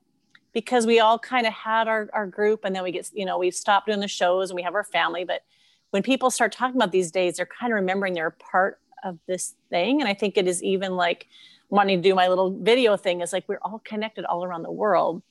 because 0.54 0.86
we 0.86 1.00
all 1.00 1.20
kind 1.20 1.48
of 1.48 1.54
had 1.54 1.88
our, 1.88 2.10
our 2.14 2.28
group 2.28 2.64
and 2.64 2.76
then 2.76 2.84
we 2.84 2.92
get, 2.92 3.10
you 3.14 3.26
know, 3.26 3.38
we 3.38 3.52
stopped 3.52 3.88
doing 3.88 4.00
the 4.00 4.08
shows 4.08 4.50
and 4.50 4.56
we 4.56 4.62
have 4.62 4.76
our 4.76 4.84
family. 4.84 5.24
But 5.24 5.44
when 5.92 6.04
people 6.04 6.32
start 6.32 6.52
talking 6.52 6.76
about 6.76 6.92
these 6.92 7.12
days, 7.12 7.38
they're 7.38 7.46
kind 7.46 7.72
of 7.72 7.76
remembering 7.76 8.14
they're 8.14 8.32
part 8.32 8.80
of 9.04 9.20
this 9.28 9.56
thing. 9.70 10.00
And 10.00 10.08
I 10.08 10.14
think 10.14 10.38
it 10.38 10.48
is 10.48 10.64
even 10.64 10.96
like, 10.96 11.28
wanting 11.74 11.98
to 12.04 12.08
do 12.08 12.14
my 12.14 12.28
little 12.28 12.52
video 12.52 12.96
thing 12.96 13.22
is 13.22 13.34
like 13.34 13.44
we're 13.48 13.58
all 13.64 13.82
connected 13.84 14.26
all 14.26 14.46
around 14.46 14.62
the 14.62 14.72
world 14.72 15.24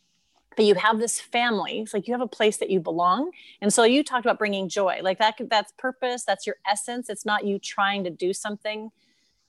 but 0.56 0.64
you 0.64 0.74
have 0.74 0.98
this 0.98 1.20
family 1.20 1.78
it's 1.78 1.94
like 1.94 2.08
you 2.08 2.12
have 2.12 2.20
a 2.20 2.26
place 2.26 2.56
that 2.56 2.68
you 2.68 2.80
belong 2.80 3.30
and 3.60 3.72
so 3.72 3.84
you 3.84 4.02
talked 4.02 4.26
about 4.26 4.40
bringing 4.40 4.68
joy 4.68 4.98
like 5.02 5.18
that 5.18 5.36
that's 5.48 5.72
purpose 5.78 6.24
that's 6.24 6.44
your 6.44 6.56
essence 6.68 7.08
it's 7.08 7.24
not 7.24 7.44
you 7.44 7.60
trying 7.60 8.02
to 8.02 8.10
do 8.10 8.32
something 8.32 8.90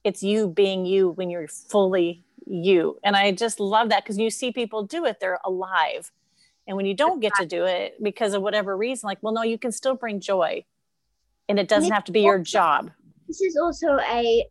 it's 0.03 0.21
you 0.21 0.47
being 0.47 0.85
you 0.85 1.09
when 1.09 1.31
you're 1.31 1.47
fully 1.47 2.23
you. 2.45 2.99
And 3.03 3.15
i 3.15 3.31
just 3.31 3.59
love 3.59 3.89
that 3.89 4.03
because 4.03 4.17
you 4.17 4.29
see 4.29 4.51
people 4.51 4.83
do 4.83 5.05
it 5.05 5.19
they're 5.19 5.39
alive. 5.43 6.11
And 6.67 6.77
when 6.77 6.85
you 6.85 6.93
don't 6.93 7.19
get 7.19 7.33
to 7.35 7.45
do 7.45 7.65
it 7.65 8.01
because 8.01 8.33
of 8.33 8.41
whatever 8.41 8.77
reason, 8.77 9.07
like, 9.07 9.17
well, 9.21 9.33
no, 9.33 9.43
you 9.43 9.57
can 9.57 9.73
still 9.73 9.95
bring 9.95 10.21
joy. 10.21 10.63
And 11.49 11.59
it 11.59 11.67
doesn't 11.67 11.91
have 11.91 12.05
to 12.05 12.13
be 12.13 12.21
your 12.21 12.39
job. 12.39 12.89
This 13.27 13.41
is 13.41 13.57
also 13.57 13.97
a 14.09 14.45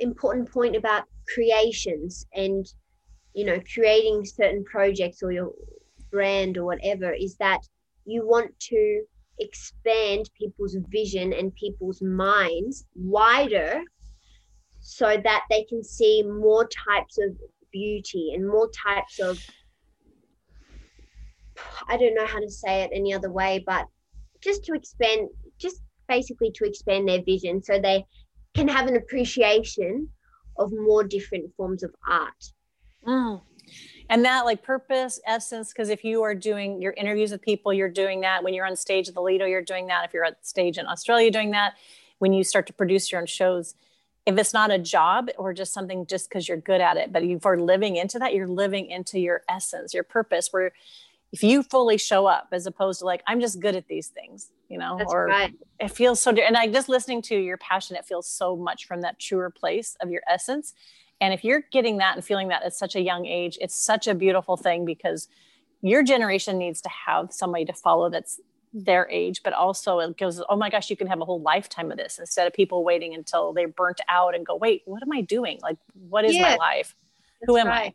important 0.00 0.50
point 0.50 0.74
about 0.74 1.04
creations 1.32 2.26
and 2.34 2.66
you 3.34 3.44
know 3.44 3.58
creating 3.72 4.24
certain 4.24 4.64
projects 4.64 5.22
or 5.22 5.32
your 5.32 5.52
brand 6.10 6.56
or 6.58 6.64
whatever 6.64 7.12
is 7.12 7.36
that 7.36 7.60
you 8.04 8.26
want 8.26 8.50
to 8.60 9.02
expand 9.38 10.30
people's 10.38 10.76
vision 10.88 11.32
and 11.32 11.54
people's 11.54 12.00
minds 12.02 12.84
wider 12.94 13.80
so 14.86 15.20
that 15.24 15.42
they 15.50 15.64
can 15.64 15.82
see 15.82 16.22
more 16.22 16.68
types 16.68 17.18
of 17.18 17.36
beauty 17.72 18.32
and 18.34 18.48
more 18.48 18.70
types 18.70 19.18
of 19.18 19.38
I 21.88 21.96
don't 21.96 22.14
know 22.14 22.26
how 22.26 22.38
to 22.38 22.50
say 22.50 22.82
it 22.82 22.90
any 22.92 23.12
other 23.12 23.30
way, 23.30 23.64
but 23.66 23.86
just 24.40 24.64
to 24.64 24.74
expand, 24.74 25.28
just 25.58 25.82
basically 26.06 26.52
to 26.52 26.64
expand 26.64 27.08
their 27.08 27.22
vision 27.22 27.62
so 27.62 27.80
they 27.80 28.04
can 28.54 28.68
have 28.68 28.86
an 28.86 28.96
appreciation 28.96 30.08
of 30.58 30.70
more 30.72 31.02
different 31.02 31.50
forms 31.56 31.82
of 31.82 31.94
art. 32.08 32.52
Mm. 33.06 33.40
And 34.08 34.24
that 34.24 34.44
like 34.44 34.62
purpose, 34.62 35.18
essence, 35.26 35.72
because 35.72 35.88
if 35.88 36.04
you 36.04 36.22
are 36.22 36.34
doing 36.34 36.80
your 36.80 36.92
interviews 36.92 37.32
with 37.32 37.42
people, 37.42 37.72
you're 37.72 37.88
doing 37.88 38.20
that. 38.20 38.44
When 38.44 38.54
you're 38.54 38.66
on 38.66 38.76
stage 38.76 39.08
at 39.08 39.14
the 39.14 39.22
Lido, 39.22 39.46
you're 39.46 39.62
doing 39.62 39.86
that. 39.88 40.04
If 40.04 40.14
you're 40.14 40.24
at 40.24 40.46
stage 40.46 40.78
in 40.78 40.86
Australia, 40.86 41.30
doing 41.30 41.50
that. 41.52 41.74
When 42.18 42.32
you 42.32 42.44
start 42.44 42.66
to 42.68 42.72
produce 42.72 43.10
your 43.10 43.20
own 43.20 43.26
shows, 43.26 43.74
if 44.26 44.36
it's 44.36 44.52
not 44.52 44.70
a 44.70 44.78
job 44.78 45.30
or 45.38 45.54
just 45.54 45.72
something 45.72 46.04
just 46.04 46.28
because 46.28 46.48
you're 46.48 46.56
good 46.56 46.80
at 46.80 46.96
it, 46.96 47.12
but 47.12 47.22
if 47.22 47.30
you 47.30 47.40
are 47.44 47.58
living 47.58 47.96
into 47.96 48.18
that, 48.18 48.34
you're 48.34 48.48
living 48.48 48.90
into 48.90 49.20
your 49.20 49.42
essence, 49.48 49.94
your 49.94 50.02
purpose, 50.02 50.48
where 50.50 50.72
if 51.32 51.42
you 51.42 51.62
fully 51.62 51.98
show 51.98 52.26
up 52.26 52.48
as 52.52 52.66
opposed 52.66 53.00
to 53.00 53.04
like 53.04 53.22
i'm 53.26 53.40
just 53.40 53.60
good 53.60 53.76
at 53.76 53.86
these 53.88 54.08
things 54.08 54.50
you 54.68 54.78
know 54.78 54.96
That's 54.98 55.12
or 55.12 55.26
right. 55.26 55.54
it 55.80 55.90
feels 55.90 56.20
so 56.20 56.30
and 56.30 56.56
i 56.56 56.66
just 56.66 56.88
listening 56.88 57.22
to 57.22 57.36
your 57.36 57.56
passion 57.56 57.96
it 57.96 58.04
feels 58.04 58.28
so 58.28 58.56
much 58.56 58.86
from 58.86 59.00
that 59.02 59.18
truer 59.18 59.50
place 59.50 59.96
of 60.00 60.10
your 60.10 60.22
essence 60.28 60.74
and 61.20 61.34
if 61.34 61.44
you're 61.44 61.64
getting 61.72 61.98
that 61.98 62.16
and 62.16 62.24
feeling 62.24 62.48
that 62.48 62.62
at 62.62 62.74
such 62.74 62.94
a 62.94 63.00
young 63.00 63.26
age 63.26 63.58
it's 63.60 63.74
such 63.74 64.06
a 64.06 64.14
beautiful 64.14 64.56
thing 64.56 64.84
because 64.84 65.28
your 65.82 66.02
generation 66.02 66.58
needs 66.58 66.80
to 66.80 66.88
have 66.88 67.32
somebody 67.32 67.64
to 67.64 67.72
follow 67.72 68.08
that's 68.08 68.40
their 68.84 69.08
age 69.10 69.42
but 69.42 69.54
also 69.54 70.00
it 70.00 70.18
goes 70.18 70.42
oh 70.50 70.56
my 70.56 70.68
gosh 70.68 70.90
you 70.90 70.96
can 70.96 71.06
have 71.06 71.20
a 71.20 71.24
whole 71.24 71.40
lifetime 71.40 71.90
of 71.90 71.96
this 71.96 72.18
instead 72.18 72.46
of 72.46 72.52
people 72.52 72.84
waiting 72.84 73.14
until 73.14 73.54
they're 73.54 73.68
burnt 73.68 74.00
out 74.08 74.34
and 74.34 74.44
go 74.44 74.54
wait 74.54 74.82
what 74.84 75.02
am 75.02 75.10
i 75.12 75.22
doing 75.22 75.58
like 75.62 75.78
what 76.08 76.26
is 76.26 76.34
Yeah. 76.34 76.42
my 76.42 76.56
life 76.56 76.94
That's 77.40 77.48
who 77.48 77.56
am 77.56 77.68
right. 77.68 77.94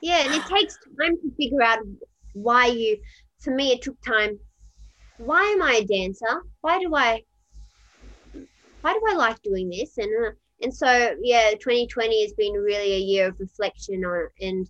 Yeah, 0.00 0.24
and 0.24 0.34
it 0.34 0.44
takes 0.56 0.76
time 1.00 1.16
to 1.16 1.30
figure 1.36 1.62
out 1.62 1.78
why 2.32 2.66
you. 2.66 2.98
For 3.40 3.54
me, 3.54 3.72
it 3.72 3.82
took 3.82 4.00
time. 4.02 4.38
Why 5.16 5.42
am 5.42 5.62
I 5.62 5.74
a 5.82 5.84
dancer? 5.84 6.42
Why 6.60 6.78
do 6.80 6.94
I? 6.94 7.22
Why 8.80 8.92
do 8.92 9.00
I 9.08 9.14
like 9.14 9.40
doing 9.42 9.68
this? 9.70 9.98
And 9.98 10.26
uh, 10.26 10.30
and 10.62 10.74
so 10.74 11.14
yeah, 11.22 11.50
2020 11.52 12.22
has 12.22 12.32
been 12.32 12.52
really 12.52 12.92
a 12.94 12.98
year 12.98 13.28
of 13.28 13.38
reflection 13.38 14.04
on 14.04 14.28
and 14.40 14.68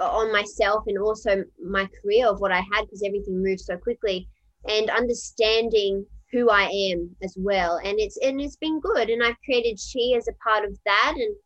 on 0.00 0.32
myself 0.32 0.84
and 0.86 0.98
also 0.98 1.44
my 1.62 1.88
career 2.02 2.26
of 2.26 2.40
what 2.40 2.52
I 2.52 2.60
had 2.72 2.82
because 2.82 3.02
everything 3.04 3.42
moved 3.42 3.60
so 3.60 3.76
quickly 3.76 4.28
and 4.68 4.90
understanding 4.90 6.04
who 6.32 6.50
I 6.50 6.64
am 6.64 7.14
as 7.22 7.34
well. 7.38 7.80
And 7.84 7.98
it's 7.98 8.18
and 8.18 8.40
it's 8.40 8.56
been 8.56 8.80
good. 8.80 9.08
And 9.08 9.22
I've 9.22 9.40
created 9.44 9.78
she 9.78 10.14
as 10.16 10.28
a 10.28 10.32
part 10.48 10.64
of 10.64 10.76
that 10.84 11.14
and 11.16 11.36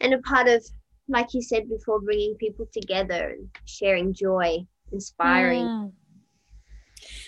and 0.00 0.14
a 0.14 0.18
part 0.18 0.48
of 0.48 0.64
like 1.08 1.32
you 1.32 1.42
said 1.42 1.68
before 1.68 2.00
bringing 2.00 2.34
people 2.36 2.66
together 2.72 3.30
and 3.30 3.48
sharing 3.64 4.12
joy 4.12 4.58
inspiring 4.92 5.64
Mm. 5.64 5.92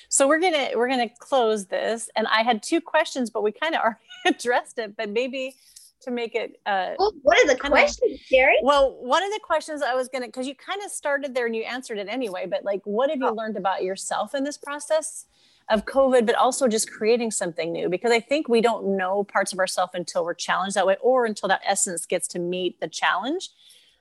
So 0.09 0.27
we're 0.27 0.41
gonna 0.41 0.71
we're 0.75 0.89
gonna 0.89 1.09
close 1.21 1.67
this, 1.67 2.11
and 2.17 2.27
I 2.27 2.43
had 2.43 2.63
two 2.63 2.81
questions, 2.81 3.31
but 3.31 3.43
we 3.43 3.53
kind 3.53 3.75
of 3.75 3.81
already 3.85 4.01
addressed 4.27 4.79
it. 4.79 4.97
But 4.97 5.09
maybe 5.09 5.55
to 6.01 6.11
make 6.11 6.35
it 6.35 6.61
uh, 6.67 6.95
Oh, 6.99 7.13
what 7.23 7.39
are 7.39 7.47
the 7.47 7.57
questions 7.57 8.21
Sherry? 8.21 8.57
well, 8.63 8.97
one 9.01 9.23
of 9.23 9.31
the 9.31 9.41
questions 9.43 9.83
I 9.83 9.95
was 9.95 10.09
gonna 10.09 10.27
because 10.27 10.47
you 10.47 10.55
kind 10.55 10.81
of 10.85 10.91
started 10.91 11.35
there 11.35 11.47
and 11.47 11.55
you 11.55 11.63
answered 11.63 11.99
it 11.99 12.09
anyway. 12.09 12.47
But 12.47 12.65
like, 12.65 12.81
what 12.85 13.11
have 13.11 13.19
you 13.21 13.29
Oh. 13.29 13.33
learned 13.35 13.57
about 13.57 13.83
yourself 13.83 14.35
in 14.35 14.45
this 14.45 14.57
process 14.57 15.27
of 15.69 15.85
COVID? 15.85 16.27
But 16.27 16.35
also 16.37 16.67
just 16.69 16.91
creating 16.91 17.31
something 17.31 17.73
new 17.73 17.89
because 17.89 18.13
I 18.13 18.21
think 18.21 18.49
we 18.49 18.61
don't 18.61 18.97
know 18.97 19.25
parts 19.25 19.53
of 19.53 19.59
ourselves 19.59 19.93
until 19.95 20.25
we're 20.25 20.35
challenged 20.35 20.77
that 20.77 20.87
way, 20.87 20.97
or 21.01 21.27
until 21.27 21.49
that 21.49 21.61
essence 21.67 22.07
gets 22.07 22.27
to 22.29 22.39
meet 22.39 22.81
the 22.81 22.89
challenge. 22.89 23.51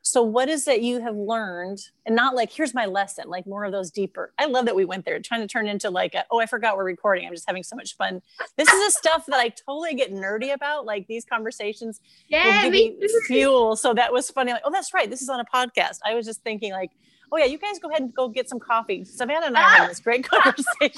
So, 0.09 0.23
what 0.23 0.49
is 0.49 0.67
it 0.67 0.81
you 0.81 1.01
have 1.01 1.15
learned? 1.15 1.79
And 2.07 2.15
not 2.15 2.33
like, 2.33 2.51
here's 2.51 2.73
my 2.73 2.87
lesson, 2.87 3.29
like 3.29 3.45
more 3.45 3.63
of 3.63 3.71
those 3.71 3.91
deeper. 3.91 4.33
I 4.39 4.45
love 4.45 4.65
that 4.65 4.75
we 4.75 4.83
went 4.83 5.05
there, 5.05 5.19
trying 5.19 5.41
to 5.41 5.47
turn 5.47 5.67
into 5.67 5.91
like, 5.91 6.15
a, 6.15 6.25
oh, 6.31 6.39
I 6.39 6.47
forgot 6.47 6.77
we're 6.77 6.83
recording. 6.83 7.27
I'm 7.27 7.33
just 7.33 7.45
having 7.45 7.61
so 7.61 7.75
much 7.75 7.95
fun. 7.95 8.23
This 8.57 8.67
is 8.67 8.85
the 8.87 8.97
stuff 8.97 9.27
that 9.27 9.39
I 9.39 9.49
totally 9.49 9.93
get 9.93 10.11
nerdy 10.11 10.51
about. 10.51 10.87
Like 10.87 11.05
these 11.05 11.25
conversations 11.25 12.01
will 12.31 12.39
Yeah, 12.39 12.63
give 12.63 12.71
me 12.71 12.97
fuel. 13.27 13.75
So 13.75 13.93
that 13.93 14.11
was 14.11 14.31
funny. 14.31 14.51
Like, 14.51 14.63
oh, 14.65 14.71
that's 14.71 14.95
right. 14.95 15.07
This 15.07 15.21
is 15.21 15.29
on 15.29 15.41
a 15.41 15.45
podcast. 15.45 15.99
I 16.03 16.15
was 16.15 16.25
just 16.25 16.41
thinking, 16.41 16.71
like, 16.71 16.89
oh 17.31 17.37
yeah, 17.37 17.45
you 17.45 17.59
guys 17.59 17.77
go 17.77 17.89
ahead 17.89 18.01
and 18.01 18.11
go 18.11 18.29
get 18.29 18.49
some 18.49 18.59
coffee. 18.59 19.05
Savannah 19.05 19.45
and 19.45 19.55
I 19.55 19.61
are 19.61 19.69
having 19.69 19.89
this 19.89 19.99
great 19.99 20.27
conversation. 20.27 20.91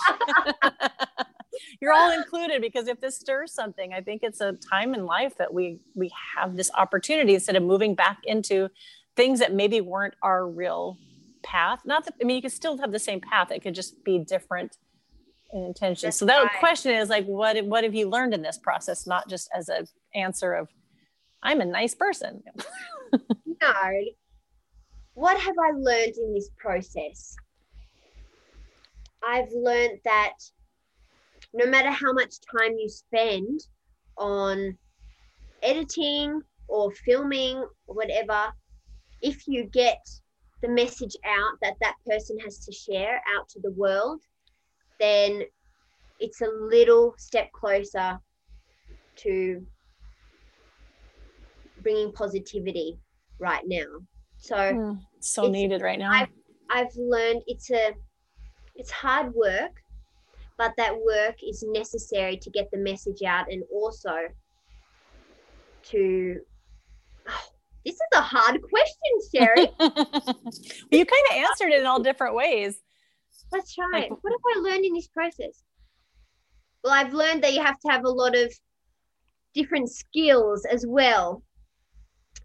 You're 1.81 1.93
all 1.93 2.11
included 2.11 2.61
because 2.61 2.87
if 2.87 3.01
this 3.01 3.17
stirs 3.17 3.51
something, 3.51 3.93
I 3.93 4.01
think 4.01 4.23
it's 4.23 4.39
a 4.39 4.53
time 4.53 4.93
in 4.93 5.05
life 5.05 5.35
that 5.37 5.53
we 5.53 5.79
we 5.95 6.11
have 6.35 6.55
this 6.55 6.71
opportunity 6.75 7.33
instead 7.33 7.55
of 7.55 7.63
moving 7.63 7.93
back 7.93 8.19
into 8.23 8.69
things 9.15 9.39
that 9.39 9.53
maybe 9.53 9.81
weren't 9.81 10.13
our 10.21 10.47
real 10.47 10.97
path. 11.43 11.81
Not 11.85 12.05
that 12.05 12.15
I 12.21 12.25
mean, 12.25 12.35
you 12.35 12.41
could 12.41 12.51
still 12.51 12.77
have 12.77 12.91
the 12.91 12.99
same 12.99 13.21
path. 13.21 13.51
It 13.51 13.61
could 13.61 13.75
just 13.75 14.03
be 14.03 14.19
different 14.19 14.77
in 15.51 15.63
intention. 15.63 16.07
That's 16.07 16.17
so 16.17 16.25
that 16.25 16.43
right. 16.43 16.59
question 16.59 16.93
is 16.93 17.09
like, 17.09 17.25
what 17.25 17.63
what 17.65 17.83
have 17.83 17.95
you 17.95 18.09
learned 18.09 18.33
in 18.33 18.41
this 18.41 18.57
process? 18.57 19.07
Not 19.07 19.29
just 19.29 19.49
as 19.55 19.69
an 19.69 19.85
answer 20.15 20.53
of, 20.53 20.69
I'm 21.43 21.61
a 21.61 21.65
nice 21.65 21.95
person. 21.95 22.43
no 23.61 23.73
what 25.13 25.37
have 25.39 25.55
i 25.63 25.71
learned 25.71 26.13
in 26.17 26.33
this 26.33 26.49
process 26.57 27.35
i've 29.27 29.51
learned 29.53 29.99
that 30.05 30.33
no 31.53 31.65
matter 31.65 31.91
how 31.91 32.13
much 32.13 32.35
time 32.57 32.75
you 32.77 32.87
spend 32.87 33.59
on 34.17 34.75
editing 35.61 36.41
or 36.67 36.91
filming 36.91 37.57
or 37.87 37.95
whatever 37.95 38.53
if 39.21 39.47
you 39.47 39.65
get 39.65 39.99
the 40.61 40.69
message 40.69 41.15
out 41.25 41.57
that 41.61 41.75
that 41.81 41.95
person 42.07 42.37
has 42.39 42.59
to 42.65 42.71
share 42.71 43.21
out 43.35 43.47
to 43.49 43.59
the 43.61 43.71
world 43.71 44.21
then 44.99 45.41
it's 46.19 46.41
a 46.41 46.47
little 46.47 47.15
step 47.17 47.51
closer 47.51 48.19
to 49.15 49.65
bringing 51.81 52.11
positivity 52.11 52.97
right 53.39 53.63
now 53.65 53.87
so 54.41 54.73
Hmm, 54.73 54.93
so 55.19 55.47
needed 55.47 55.81
right 55.81 55.99
now. 55.99 56.11
I've, 56.11 56.29
I've 56.69 56.95
learned 56.95 57.43
it's 57.45 57.69
a 57.69 57.93
it's 58.75 58.89
hard 58.89 59.33
work, 59.35 59.71
but 60.57 60.73
that 60.77 60.93
work 60.93 61.35
is 61.47 61.63
necessary 61.67 62.37
to 62.37 62.49
get 62.49 62.69
the 62.71 62.79
message 62.79 63.21
out 63.21 63.51
and 63.51 63.63
also 63.71 64.15
to 65.83 66.39
oh, 67.29 67.47
this 67.85 67.95
is 67.95 68.01
a 68.13 68.21
hard 68.21 68.59
question, 68.61 69.11
Sherry. 69.33 69.67
well, 69.79 69.95
you 70.91 71.05
kind 71.05 71.25
of 71.31 71.35
answered 71.37 71.71
it 71.71 71.79
in 71.81 71.85
all 71.85 72.01
different 72.01 72.35
ways. 72.35 72.79
Let's 73.51 73.73
try. 73.73 73.89
Like- 73.91 74.05
it. 74.05 74.11
What 74.21 74.31
have 74.33 74.57
I 74.57 74.59
learned 74.69 74.85
in 74.85 74.93
this 74.93 75.07
process? 75.07 75.63
Well, 76.83 76.93
I've 76.93 77.13
learned 77.13 77.43
that 77.43 77.53
you 77.53 77.61
have 77.61 77.79
to 77.79 77.91
have 77.91 78.05
a 78.05 78.09
lot 78.09 78.35
of 78.35 78.51
different 79.53 79.89
skills 79.91 80.65
as 80.65 80.85
well. 80.87 81.43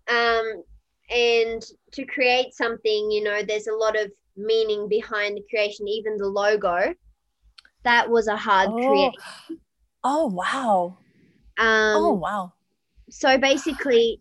Um, 0.09 0.63
and 1.11 1.63
to 1.93 2.05
create 2.05 2.53
something, 2.55 3.11
you 3.11 3.23
know, 3.23 3.43
there's 3.43 3.67
a 3.69 3.75
lot 3.75 3.99
of 3.99 4.11
meaning 4.37 4.89
behind 4.89 5.37
the 5.37 5.45
creation, 5.49 5.89
even 5.89 6.17
the 6.17 6.27
logo. 6.29 6.95
That 7.85 8.11
was 8.11 8.27
a 8.27 8.37
hard 8.37 8.71
Oh, 8.73 8.77
create. 8.89 9.59
oh 10.05 10.27
wow. 10.27 10.99
Um, 11.59 11.97
oh 12.05 12.13
wow. 12.13 12.53
so 13.09 13.39
basically 13.39 14.21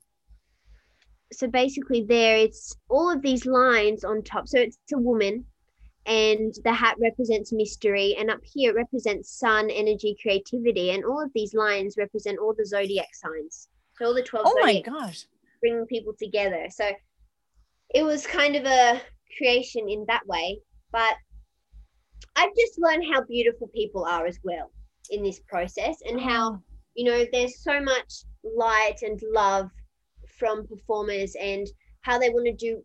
so 1.33 1.47
basically 1.47 2.03
there 2.03 2.37
it's 2.37 2.75
all 2.89 3.11
of 3.11 3.21
these 3.21 3.45
lines 3.45 4.03
on 4.03 4.23
top. 4.23 4.47
So 4.47 4.59
it's 4.59 4.77
a 4.93 4.97
woman 4.97 5.45
and 6.05 6.53
the 6.63 6.73
hat 6.73 6.95
represents 6.99 7.51
mystery 7.51 8.15
and 8.17 8.29
up 8.29 8.41
here 8.43 8.71
it 8.71 8.75
represents 8.75 9.39
sun 9.39 9.69
energy 9.71 10.15
creativity 10.21 10.91
and 10.91 11.03
all 11.03 11.23
of 11.23 11.31
these 11.33 11.53
lines 11.55 11.95
represent 11.97 12.37
all 12.39 12.53
the 12.57 12.65
zodiac 12.65 13.09
signs. 13.13 13.69
So 13.97 14.05
all 14.05 14.13
the 14.13 14.21
12 14.21 14.45
Oh 14.47 14.59
my 14.61 14.81
gosh. 14.81 15.25
bringing 15.61 15.85
people 15.87 16.13
together. 16.19 16.67
So 16.69 16.91
it 17.93 18.03
was 18.03 18.25
kind 18.27 18.55
of 18.55 18.65
a 18.65 19.01
creation 19.37 19.89
in 19.89 20.05
that 20.07 20.25
way 20.27 20.59
but 20.91 21.15
i've 22.35 22.55
just 22.57 22.79
learned 22.79 23.03
how 23.11 23.21
beautiful 23.23 23.67
people 23.75 24.05
are 24.05 24.25
as 24.25 24.39
well 24.43 24.71
in 25.11 25.23
this 25.23 25.39
process 25.47 25.97
and 26.07 26.19
how 26.19 26.53
oh. 26.53 26.59
you 26.95 27.05
know 27.05 27.25
there's 27.31 27.61
so 27.61 27.79
much 27.81 28.23
light 28.43 28.97
and 29.01 29.19
love 29.33 29.69
from 30.37 30.67
performers 30.67 31.35
and 31.39 31.67
how 32.01 32.19
they 32.19 32.29
want 32.29 32.45
to 32.45 32.53
do 32.53 32.83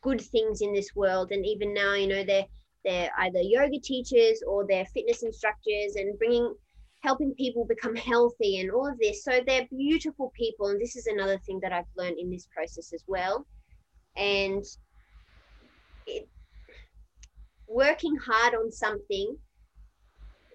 good 0.00 0.20
things 0.20 0.60
in 0.60 0.72
this 0.72 0.90
world. 0.94 1.30
And 1.32 1.44
even 1.46 1.74
now 1.74 1.94
you 1.94 2.06
know 2.06 2.24
they're 2.24 2.46
they're 2.84 3.10
either 3.18 3.40
yoga 3.40 3.80
teachers 3.80 4.42
or 4.46 4.66
they're 4.66 4.86
fitness 4.86 5.22
instructors 5.22 5.96
and 5.96 6.18
bringing 6.18 6.54
helping 7.02 7.34
people 7.34 7.66
become 7.66 7.94
healthy 7.94 8.60
and 8.60 8.70
all 8.70 8.88
of 8.88 8.98
this. 8.98 9.24
So 9.24 9.40
they're 9.46 9.68
beautiful 9.70 10.32
people. 10.34 10.68
And 10.68 10.80
this 10.80 10.96
is 10.96 11.06
another 11.06 11.38
thing 11.38 11.60
that 11.62 11.72
i've 11.72 11.84
learned 11.96 12.18
in 12.18 12.30
this 12.30 12.48
process 12.54 12.92
as 12.92 13.04
well. 13.06 13.46
And 14.16 14.64
it, 16.06 16.28
working 17.66 18.16
hard 18.16 18.54
on 18.54 18.70
something 18.70 19.36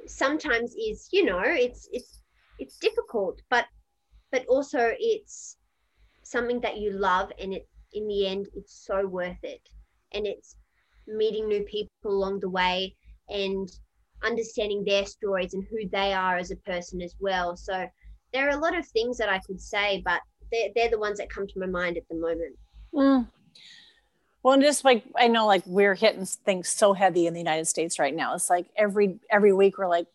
sometimes 0.06 0.74
is 0.76 1.10
you 1.12 1.26
know 1.26 1.42
it's 1.44 1.90
it's 1.92 2.22
it's 2.58 2.78
difficult 2.78 3.42
but 3.50 3.66
but 4.32 4.46
also 4.48 4.92
it's 4.98 5.58
something 6.30 6.60
that 6.62 6.78
you 6.78 6.92
love 6.92 7.32
and 7.40 7.54
it 7.54 7.68
in 7.94 8.08
the 8.08 8.28
end 8.28 8.48
it's 8.56 8.86
so 8.86 9.06
worth 9.08 9.44
it. 9.44 9.62
And 10.14 10.26
it's 10.26 10.56
meeting 11.08 11.48
new 11.48 11.64
people 11.64 11.90
along 12.06 12.40
the 12.40 12.50
way 12.50 12.96
and 13.30 13.70
understanding 14.24 14.84
their 14.84 15.06
stories 15.06 15.54
and 15.54 15.66
who 15.70 15.88
they 15.90 16.14
are 16.14 16.38
as 16.38 16.52
a 16.52 16.56
person 16.58 17.02
as 17.02 17.16
well. 17.20 17.56
So 17.56 17.88
there 18.34 18.48
are 18.48 18.58
a 18.58 18.60
lot 18.60 18.78
of 18.78 18.86
things 18.88 19.18
that 19.18 19.30
i 19.30 19.40
could 19.40 19.62
say 19.62 20.02
but 20.04 20.22
they're, 20.52 20.70
they're 20.76 20.90
the 20.90 21.00
ones 21.00 21.20
that 21.20 21.30
come 21.30 21.48
to 21.48 21.60
my 21.60 21.68
mind 21.68 21.96
at 21.98 22.08
the 22.10 22.16
moment. 22.16 22.56
Mm. 22.94 23.28
well 24.42 24.54
and 24.56 24.64
just 24.64 24.84
like 24.84 25.04
i 25.16 25.28
know 25.28 25.46
like 25.46 25.64
we're 25.66 25.96
hitting 25.96 26.26
things 26.26 26.70
so 26.70 26.94
heavy 26.94 27.28
in 27.28 27.34
the 27.34 27.40
united 27.40 27.68
states 27.68 28.00
right 28.00 28.16
now. 28.16 28.34
It's 28.34 28.50
like 28.50 28.68
every 28.76 29.20
every 29.30 29.54
week 29.54 29.78
we're 29.78 29.88
like 29.88 30.08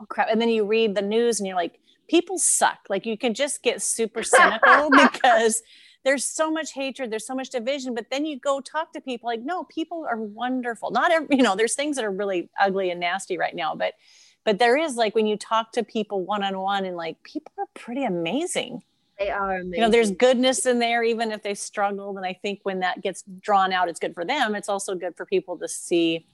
oh 0.00 0.06
crap. 0.06 0.28
And 0.30 0.40
then 0.40 0.48
you 0.48 0.64
read 0.64 0.94
the 0.94 1.02
news 1.02 1.40
and 1.40 1.46
you're 1.46 1.56
like 1.56 1.79
people 2.10 2.38
suck. 2.38 2.80
Like 2.88 3.06
you 3.06 3.16
can 3.16 3.32
just 3.34 3.62
get 3.62 3.80
super 3.80 4.22
cynical 4.24 4.90
because 4.90 5.62
there's 6.04 6.24
so 6.24 6.50
much 6.50 6.72
hatred, 6.72 7.10
there's 7.10 7.26
so 7.26 7.34
much 7.34 7.50
division. 7.50 7.94
But 7.94 8.06
then 8.10 8.26
you 8.26 8.38
go 8.38 8.60
talk 8.60 8.92
to 8.94 9.00
people 9.00 9.28
like, 9.28 9.42
no, 9.42 9.64
people 9.64 10.06
are 10.10 10.20
wonderful. 10.20 10.90
Not 10.90 11.12
every, 11.12 11.36
you 11.36 11.42
know, 11.42 11.54
there's 11.54 11.74
things 11.74 11.96
that 11.96 12.04
are 12.04 12.10
really 12.10 12.50
ugly 12.58 12.90
and 12.90 13.00
nasty 13.00 13.38
right 13.38 13.54
now, 13.54 13.74
but 13.74 13.94
but 14.42 14.58
there 14.58 14.76
is 14.76 14.96
like 14.96 15.14
when 15.14 15.26
you 15.26 15.36
talk 15.36 15.70
to 15.72 15.84
people 15.84 16.24
one 16.24 16.42
on 16.42 16.58
one 16.58 16.86
and 16.86 16.96
like 16.96 17.22
people 17.22 17.52
are 17.58 17.68
pretty 17.74 18.04
amazing. 18.04 18.82
They 19.18 19.28
are 19.28 19.56
amazing. 19.56 19.74
You 19.74 19.80
know, 19.82 19.90
there's 19.90 20.10
goodness 20.10 20.64
in 20.64 20.78
there, 20.78 21.02
even 21.04 21.30
if 21.30 21.42
they 21.42 21.54
struggled. 21.54 22.16
And 22.16 22.24
I 22.24 22.32
think 22.32 22.60
when 22.62 22.80
that 22.80 23.02
gets 23.02 23.22
drawn 23.42 23.70
out, 23.70 23.90
it's 23.90 24.00
good 24.00 24.14
for 24.14 24.24
them. 24.24 24.54
It's 24.54 24.70
also 24.70 24.94
good 24.94 25.14
for 25.14 25.26
people 25.26 25.58
to 25.58 25.68
see 25.68 26.26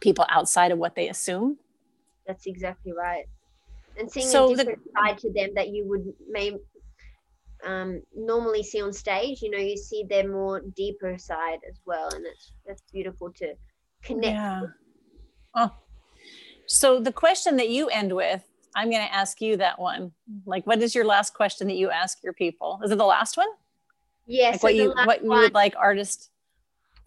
people 0.00 0.26
outside 0.28 0.72
of 0.72 0.78
what 0.78 0.94
they 0.94 1.08
assume. 1.08 1.56
That's 2.26 2.44
exactly 2.44 2.92
right 2.92 3.24
and 3.98 4.10
seeing 4.10 4.26
so 4.26 4.52
a 4.52 4.56
different 4.56 4.84
the, 4.84 4.90
side 5.00 5.18
to 5.18 5.32
them 5.32 5.50
that 5.54 5.68
you 5.68 5.86
would 5.86 6.12
may 6.28 6.56
um, 7.64 8.02
normally 8.14 8.62
see 8.62 8.80
on 8.80 8.92
stage. 8.92 9.42
You 9.42 9.50
know, 9.50 9.58
you 9.58 9.76
see 9.76 10.04
their 10.08 10.28
more 10.28 10.60
deeper 10.76 11.16
side 11.18 11.60
as 11.68 11.78
well, 11.84 12.08
and 12.14 12.24
it's 12.26 12.52
that's 12.66 12.82
beautiful 12.92 13.32
to 13.34 13.54
connect. 14.02 14.34
Yeah. 14.34 14.62
Oh, 15.54 15.70
so 16.66 17.00
the 17.00 17.12
question 17.12 17.56
that 17.56 17.68
you 17.68 17.88
end 17.88 18.14
with, 18.14 18.42
I'm 18.74 18.90
going 18.90 19.06
to 19.06 19.14
ask 19.14 19.40
you 19.40 19.56
that 19.58 19.78
one. 19.78 20.12
Like, 20.46 20.66
what 20.66 20.80
is 20.80 20.94
your 20.94 21.04
last 21.04 21.34
question 21.34 21.66
that 21.68 21.76
you 21.76 21.90
ask 21.90 22.22
your 22.22 22.32
people? 22.32 22.80
Is 22.82 22.90
it 22.90 22.98
the 22.98 23.04
last 23.04 23.36
one? 23.36 23.48
Yes. 24.26 24.54
Like 24.54 24.60
so 24.60 24.66
what 24.66 24.74
you 24.74 25.06
what 25.06 25.22
you 25.22 25.30
would 25.30 25.54
like 25.54 25.74
artists. 25.76 26.30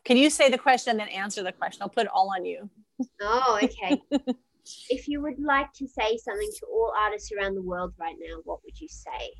Can 0.03 0.17
you 0.17 0.29
say 0.29 0.49
the 0.49 0.57
question 0.57 0.91
and 0.91 0.99
then 0.99 1.07
answer 1.07 1.41
the 1.41 1.51
question? 1.51 1.81
I'll 1.81 1.89
put 1.89 2.05
it 2.05 2.11
all 2.13 2.31
on 2.35 2.45
you. 2.45 2.69
Oh, 3.21 3.59
okay. 3.63 3.99
if 4.89 5.07
you 5.07 5.21
would 5.21 5.39
like 5.39 5.71
to 5.73 5.87
say 5.87 6.17
something 6.17 6.49
to 6.59 6.65
all 6.67 6.93
artists 6.97 7.31
around 7.31 7.55
the 7.55 7.61
world 7.61 7.93
right 7.99 8.15
now, 8.19 8.37
what 8.43 8.59
would 8.63 8.79
you 8.79 8.87
say? 8.87 9.31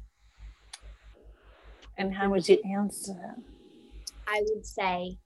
And 1.98 2.14
how 2.14 2.30
would 2.30 2.48
you 2.48 2.60
answer? 2.66 3.36
I 4.28 4.42
would 4.50 4.66
say 4.66 5.18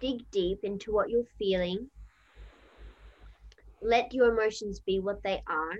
dig 0.00 0.30
deep 0.30 0.60
into 0.62 0.92
what 0.92 1.10
you're 1.10 1.24
feeling. 1.38 1.88
Let 3.82 4.12
your 4.12 4.32
emotions 4.32 4.80
be 4.80 5.00
what 5.00 5.22
they 5.22 5.42
are. 5.48 5.78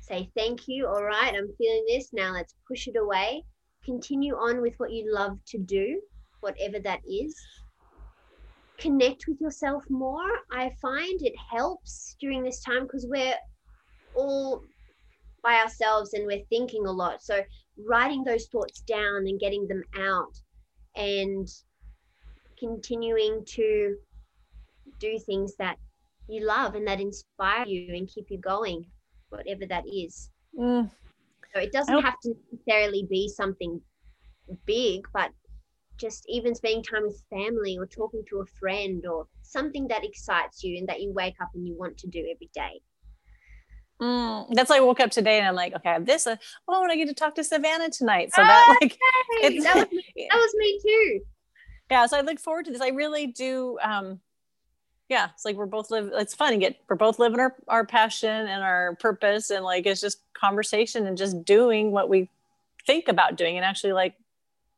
Say 0.00 0.30
thank 0.36 0.66
you. 0.66 0.86
All 0.86 1.04
right, 1.04 1.34
I'm 1.34 1.48
feeling 1.56 1.84
this. 1.88 2.12
Now 2.12 2.32
let's 2.32 2.54
push 2.66 2.88
it 2.88 2.96
away. 2.96 3.44
Continue 3.84 4.34
on 4.34 4.60
with 4.60 4.74
what 4.78 4.92
you 4.92 5.12
love 5.12 5.38
to 5.48 5.58
do, 5.58 6.00
whatever 6.40 6.78
that 6.80 7.00
is 7.08 7.34
connect 8.80 9.26
with 9.28 9.40
yourself 9.40 9.84
more. 9.88 10.28
I 10.52 10.70
find 10.80 11.20
it 11.22 11.34
helps 11.50 12.16
during 12.20 12.42
this 12.42 12.62
time 12.62 12.84
because 12.84 13.06
we're 13.08 13.34
all 14.14 14.62
by 15.42 15.54
ourselves 15.56 16.14
and 16.14 16.26
we're 16.26 16.44
thinking 16.48 16.86
a 16.86 16.90
lot. 16.90 17.22
So 17.22 17.42
writing 17.86 18.24
those 18.24 18.46
thoughts 18.46 18.82
down 18.82 19.26
and 19.26 19.38
getting 19.38 19.66
them 19.68 19.82
out 19.98 20.32
and 20.96 21.48
continuing 22.58 23.44
to 23.46 23.96
do 24.98 25.18
things 25.18 25.54
that 25.56 25.76
you 26.28 26.44
love 26.44 26.74
and 26.74 26.86
that 26.86 27.00
inspire 27.00 27.66
you 27.66 27.94
and 27.94 28.08
keep 28.08 28.26
you 28.30 28.38
going, 28.38 28.84
whatever 29.30 29.66
that 29.66 29.84
is. 29.86 30.30
Mm. 30.58 30.90
So 31.54 31.60
it 31.60 31.72
doesn't 31.72 32.02
have 32.02 32.18
to 32.22 32.34
necessarily 32.52 33.06
be 33.10 33.28
something 33.28 33.80
big, 34.66 35.06
but 35.12 35.30
just 36.00 36.24
even 36.28 36.54
spending 36.54 36.82
time 36.82 37.02
with 37.02 37.22
family 37.30 37.76
or 37.78 37.86
talking 37.86 38.22
to 38.30 38.40
a 38.40 38.46
friend 38.46 39.04
or 39.06 39.26
something 39.42 39.86
that 39.88 40.04
excites 40.04 40.64
you 40.64 40.78
and 40.78 40.88
that 40.88 41.00
you 41.00 41.12
wake 41.12 41.36
up 41.40 41.50
and 41.54 41.66
you 41.66 41.76
want 41.76 41.98
to 41.98 42.06
do 42.06 42.20
every 42.20 42.50
day. 42.54 42.80
Mm, 44.00 44.46
that's 44.54 44.70
like 44.70 44.80
I 44.80 44.84
woke 44.84 45.00
up 45.00 45.10
today 45.10 45.38
and 45.38 45.46
I'm 45.46 45.54
like, 45.54 45.74
okay, 45.74 45.90
I 45.90 45.92
have 45.94 46.06
this. 46.06 46.26
Uh, 46.26 46.36
oh, 46.66 46.82
and 46.82 46.90
I 46.90 46.96
get 46.96 47.08
to 47.08 47.14
talk 47.14 47.34
to 47.34 47.44
Savannah 47.44 47.90
tonight. 47.90 48.32
So 48.32 48.42
that 48.42 48.78
like 48.80 48.96
it's, 49.42 49.62
that 49.62 49.76
was 49.76 49.92
me, 49.92 50.04
that 50.30 50.36
was 50.36 50.54
me 50.56 50.80
too. 50.82 51.20
Yeah, 51.90 52.06
so 52.06 52.16
I 52.16 52.22
look 52.22 52.40
forward 52.40 52.64
to 52.66 52.72
this. 52.72 52.80
I 52.80 52.88
really 52.88 53.26
do. 53.26 53.78
Um, 53.82 54.20
yeah, 55.10 55.28
it's 55.34 55.44
like 55.44 55.56
we're 55.56 55.66
both 55.66 55.90
live. 55.90 56.10
It's 56.14 56.34
fun 56.34 56.52
to 56.52 56.58
get. 56.58 56.76
We're 56.88 56.96
both 56.96 57.18
living 57.18 57.40
our 57.40 57.56
our 57.68 57.84
passion 57.84 58.30
and 58.30 58.62
our 58.62 58.94
purpose, 58.96 59.50
and 59.50 59.64
like 59.64 59.84
it's 59.84 60.00
just 60.00 60.22
conversation 60.32 61.06
and 61.06 61.18
just 61.18 61.44
doing 61.44 61.90
what 61.90 62.08
we 62.08 62.30
think 62.86 63.08
about 63.08 63.36
doing, 63.36 63.56
and 63.56 63.66
actually 63.66 63.92
like 63.92 64.14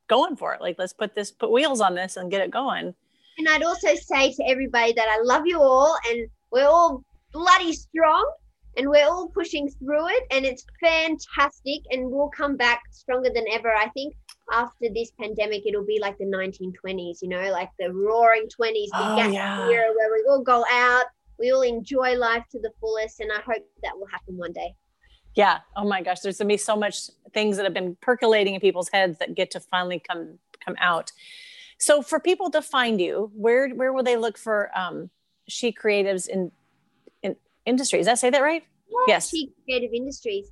going 0.08 0.36
for 0.36 0.54
it. 0.54 0.60
Like, 0.60 0.76
let's 0.78 0.92
put 0.92 1.14
this, 1.14 1.30
put 1.30 1.50
wheels 1.50 1.80
on 1.80 1.94
this 1.94 2.16
and 2.16 2.30
get 2.30 2.40
it 2.40 2.50
going. 2.50 2.94
And 3.38 3.48
I'd 3.48 3.62
also 3.62 3.94
say 3.94 4.32
to 4.32 4.44
everybody 4.48 4.92
that 4.92 5.08
I 5.08 5.22
love 5.22 5.46
you 5.46 5.60
all 5.60 5.96
and 6.10 6.28
we're 6.50 6.66
all 6.66 7.02
bloody 7.32 7.72
strong 7.72 8.30
and 8.76 8.88
we're 8.88 9.06
all 9.06 9.28
pushing 9.28 9.70
through 9.70 10.08
it 10.08 10.24
and 10.30 10.44
it's 10.44 10.66
fantastic 10.80 11.80
and 11.90 12.10
we'll 12.10 12.30
come 12.30 12.56
back 12.56 12.82
stronger 12.90 13.30
than 13.34 13.44
ever. 13.50 13.74
I 13.74 13.88
think 13.90 14.14
after 14.50 14.88
this 14.94 15.12
pandemic, 15.18 15.62
it'll 15.66 15.86
be 15.86 15.98
like 15.98 16.18
the 16.18 16.26
1920s, 16.26 17.22
you 17.22 17.28
know, 17.28 17.50
like 17.50 17.70
the 17.78 17.92
roaring 17.92 18.48
20s, 18.48 18.88
the 18.88 18.88
oh, 18.92 19.28
yeah. 19.30 19.68
era 19.68 19.92
where 19.96 20.12
we 20.12 20.24
all 20.28 20.42
go 20.42 20.64
out, 20.70 21.04
we 21.38 21.52
all 21.52 21.62
enjoy 21.62 22.14
life 22.16 22.44
to 22.52 22.60
the 22.60 22.70
fullest. 22.80 23.20
And 23.20 23.32
I 23.32 23.40
hope 23.40 23.64
that 23.82 23.96
will 23.96 24.08
happen 24.08 24.36
one 24.36 24.52
day 24.52 24.74
yeah. 25.34 25.60
Oh 25.76 25.86
my 25.86 26.02
gosh. 26.02 26.20
There's 26.20 26.38
gonna 26.38 26.48
be 26.48 26.56
so 26.56 26.76
much 26.76 27.10
things 27.32 27.56
that 27.56 27.64
have 27.64 27.74
been 27.74 27.96
percolating 28.00 28.54
in 28.54 28.60
people's 28.60 28.88
heads 28.90 29.18
that 29.18 29.34
get 29.34 29.50
to 29.52 29.60
finally 29.60 29.98
come 29.98 30.38
come 30.64 30.76
out. 30.78 31.12
So 31.78 32.02
for 32.02 32.20
people 32.20 32.50
to 32.50 32.62
find 32.62 33.00
you 33.00 33.30
where 33.34 33.70
where 33.70 33.92
will 33.92 34.02
they 34.02 34.16
look 34.16 34.38
for 34.38 34.70
um 34.76 35.10
she 35.48 35.72
creatives 35.72 36.28
in 36.28 36.52
in 37.22 37.36
industries 37.66 38.06
did 38.06 38.12
i 38.12 38.14
say 38.14 38.30
that 38.30 38.42
right? 38.42 38.64
Yeah, 38.88 39.14
yes. 39.14 39.30
She 39.30 39.52
creative 39.64 39.92
industries. 39.92 40.50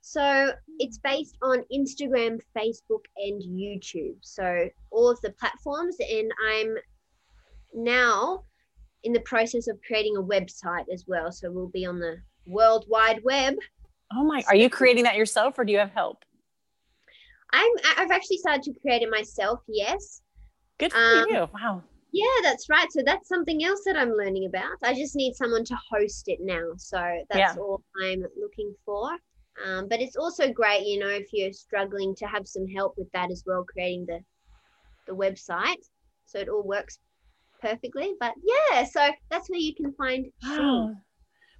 So 0.00 0.52
it's 0.78 0.98
based 0.98 1.36
on 1.42 1.64
instagram 1.72 2.38
facebook 2.56 3.04
and 3.16 3.42
youtube. 3.42 4.16
So 4.20 4.68
all 4.90 5.10
of 5.10 5.20
the 5.22 5.30
platforms 5.30 5.96
and 6.00 6.30
i'm 6.48 6.76
now 7.74 8.44
in 9.04 9.12
the 9.12 9.20
process 9.20 9.68
of 9.68 9.78
creating 9.86 10.16
a 10.16 10.22
website 10.22 10.86
as 10.92 11.04
well. 11.06 11.30
So 11.32 11.50
we'll 11.50 11.68
be 11.68 11.86
on 11.86 11.98
the 11.98 12.20
world 12.46 12.84
wide 12.88 13.22
web 13.24 13.54
Oh 14.12 14.24
my, 14.24 14.42
are 14.48 14.56
you 14.56 14.70
creating 14.70 15.04
that 15.04 15.16
yourself 15.16 15.58
or 15.58 15.64
do 15.64 15.72
you 15.72 15.78
have 15.78 15.90
help? 15.90 16.24
I'm 17.52 17.70
I've 17.96 18.10
actually 18.10 18.38
started 18.38 18.62
to 18.64 18.80
create 18.80 19.02
it 19.02 19.10
myself, 19.10 19.60
yes. 19.68 20.22
Good 20.78 20.92
for 20.92 20.98
um, 20.98 21.26
you. 21.28 21.48
Wow. 21.54 21.82
Yeah, 22.12 22.24
that's 22.42 22.68
right. 22.70 22.90
So 22.90 23.02
that's 23.04 23.28
something 23.28 23.64
else 23.64 23.82
that 23.84 23.96
I'm 23.96 24.12
learning 24.12 24.46
about. 24.46 24.76
I 24.82 24.94
just 24.94 25.14
need 25.14 25.34
someone 25.34 25.64
to 25.64 25.76
host 25.90 26.28
it 26.28 26.38
now. 26.40 26.72
So 26.76 26.98
that's 27.28 27.56
yeah. 27.56 27.60
all 27.60 27.82
I'm 28.02 28.24
looking 28.40 28.74
for. 28.84 29.10
Um, 29.64 29.88
but 29.88 30.00
it's 30.00 30.16
also 30.16 30.52
great, 30.52 30.86
you 30.86 31.00
know, 31.00 31.08
if 31.08 31.28
you're 31.32 31.52
struggling 31.52 32.14
to 32.16 32.26
have 32.26 32.46
some 32.46 32.66
help 32.66 32.94
with 32.96 33.10
that 33.12 33.30
as 33.30 33.42
well, 33.46 33.64
creating 33.64 34.06
the 34.06 34.20
the 35.06 35.14
website. 35.14 35.82
So 36.26 36.38
it 36.38 36.48
all 36.48 36.62
works 36.62 36.98
perfectly. 37.60 38.14
But 38.20 38.34
yeah, 38.42 38.84
so 38.84 39.10
that's 39.30 39.50
where 39.50 39.58
you 39.58 39.74
can 39.74 39.92
find 39.94 40.26
wow. 40.42 40.94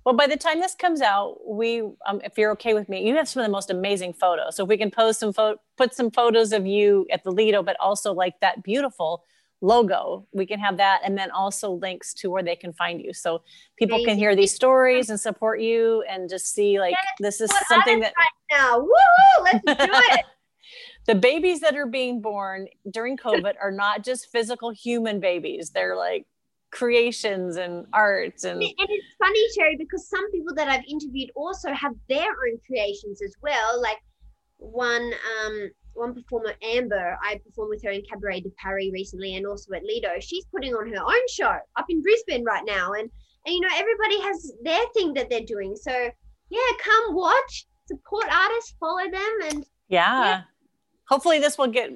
Well, 0.09 0.17
by 0.17 0.27
the 0.27 0.39
time 0.39 0.59
this 0.59 0.75
comes 0.75 1.03
out, 1.03 1.37
we, 1.47 1.83
um, 1.83 2.23
if 2.25 2.39
you're 2.39 2.53
okay 2.53 2.73
with 2.73 2.89
me, 2.89 3.07
you 3.07 3.15
have 3.17 3.29
some 3.29 3.43
of 3.43 3.47
the 3.47 3.53
most 3.53 3.69
amazing 3.69 4.15
photos. 4.15 4.57
So 4.57 4.63
if 4.63 4.69
we 4.71 4.79
can 4.79 4.91
post 4.91 5.21
some, 5.21 5.35
pho- 5.35 5.59
put 5.77 5.95
some 5.95 6.11
photos 6.11 6.55
of 6.55 6.67
you 6.67 7.07
at 7.13 7.25
the 7.25 7.31
Lido, 7.31 7.63
but 7.63 7.77
also 7.79 8.15
like 8.15 8.41
that 8.41 8.63
beautiful 8.63 9.23
logo, 9.61 10.27
we 10.33 10.47
can 10.47 10.61
have 10.61 10.79
that, 10.79 11.03
and 11.05 11.19
then 11.19 11.31
also 11.31 11.73
links 11.73 12.15
to 12.15 12.31
where 12.31 12.43
they 12.43 12.57
can 12.57 12.73
find 12.73 13.03
you, 13.03 13.13
so 13.13 13.43
people 13.77 13.97
amazing. 13.97 14.13
can 14.13 14.19
hear 14.19 14.35
these 14.35 14.55
stories 14.55 15.11
and 15.11 15.21
support 15.21 15.61
you, 15.61 16.03
and 16.09 16.31
just 16.31 16.55
see 16.55 16.81
like 16.81 16.93
yes, 17.21 17.39
this 17.39 17.41
is 17.43 17.51
something 17.69 18.01
that 18.01 18.15
right 18.17 18.59
now. 18.59 18.81
Woohoo! 18.81 19.45
Let's 19.45 19.63
do 19.63 19.91
it. 20.15 20.25
the 21.07 21.17
babies 21.17 21.61
that 21.61 21.77
are 21.77 21.87
being 21.87 22.23
born 22.23 22.69
during 22.91 23.19
COVID 23.19 23.57
are 23.61 23.73
not 23.73 24.05
just 24.05 24.33
physical 24.33 24.71
human 24.71 25.21
babies. 25.21 25.69
They're 25.69 25.97
like 25.97 26.25
creations 26.71 27.57
and 27.57 27.87
art 27.93 28.45
and 28.45 28.63
and 28.63 28.75
it's 28.79 29.07
funny 29.19 29.41
Sherry 29.57 29.77
because 29.77 30.09
some 30.09 30.31
people 30.31 30.55
that 30.55 30.69
I've 30.69 30.85
interviewed 30.87 31.31
also 31.35 31.73
have 31.73 31.95
their 32.09 32.29
own 32.29 32.59
creations 32.67 33.23
as 33.23 33.35
well 33.43 33.81
like 33.81 33.99
one 34.59 35.13
um 35.41 35.71
one 35.95 36.15
performer 36.15 36.53
Amber 36.63 37.19
I 37.23 37.41
performed 37.45 37.71
with 37.71 37.83
her 37.85 37.91
in 37.91 38.03
Cabaret 38.11 38.41
de 38.41 38.51
Paris 38.63 38.91
recently 38.93 39.37
and 39.37 39.47
also 39.47 39.73
at 39.73 39.83
Lido 39.83 40.11
she's 40.21 40.45
putting 40.55 40.75
on 40.75 40.89
her 40.93 41.03
own 41.03 41.29
show 41.31 41.57
up 41.77 41.87
in 41.89 42.03
Brisbane 42.03 42.45
right 42.45 42.65
now 42.67 42.93
and 42.93 43.09
and 43.47 43.55
you 43.55 43.61
know 43.61 43.69
everybody 43.75 44.21
has 44.21 44.53
their 44.63 44.85
thing 44.95 45.15
that 45.15 45.31
they're 45.31 45.47
doing 45.47 45.75
so 45.75 46.11
yeah 46.51 46.71
come 46.83 47.15
watch 47.15 47.67
support 47.87 48.27
artists 48.31 48.75
follow 48.79 49.11
them 49.11 49.39
and 49.51 49.65
yeah. 49.89 50.25
yeah. 50.25 50.43
hopefully 51.09 51.39
this 51.39 51.57
will 51.57 51.67
get 51.67 51.91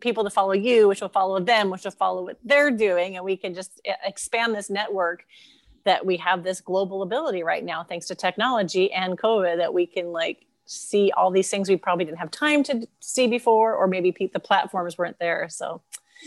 people 0.00 0.24
to 0.24 0.30
follow 0.30 0.52
you, 0.52 0.88
which 0.88 1.00
will 1.00 1.08
follow 1.08 1.40
them, 1.40 1.70
which 1.70 1.84
will 1.84 1.90
follow 1.90 2.24
what 2.24 2.38
they're 2.44 2.70
doing. 2.70 3.16
And 3.16 3.24
we 3.24 3.36
can 3.36 3.54
just 3.54 3.80
eh, 3.84 3.94
expand 4.04 4.54
this 4.54 4.70
network 4.70 5.24
that 5.84 6.04
we 6.04 6.16
have 6.16 6.42
this 6.42 6.60
global 6.60 7.02
ability 7.02 7.42
right 7.42 7.64
now, 7.64 7.84
thanks 7.84 8.06
to 8.06 8.14
technology 8.14 8.92
and 8.92 9.16
COVID, 9.16 9.58
that 9.58 9.72
we 9.72 9.86
can 9.86 10.06
like 10.06 10.46
see 10.64 11.12
all 11.16 11.30
these 11.30 11.48
things 11.48 11.68
we 11.68 11.76
probably 11.76 12.04
didn't 12.04 12.18
have 12.18 12.30
time 12.30 12.62
to 12.64 12.86
see 13.00 13.28
before, 13.28 13.74
or 13.74 13.86
maybe 13.86 14.14
the 14.32 14.40
platforms 14.40 14.98
weren't 14.98 15.18
there. 15.20 15.48
So 15.48 15.80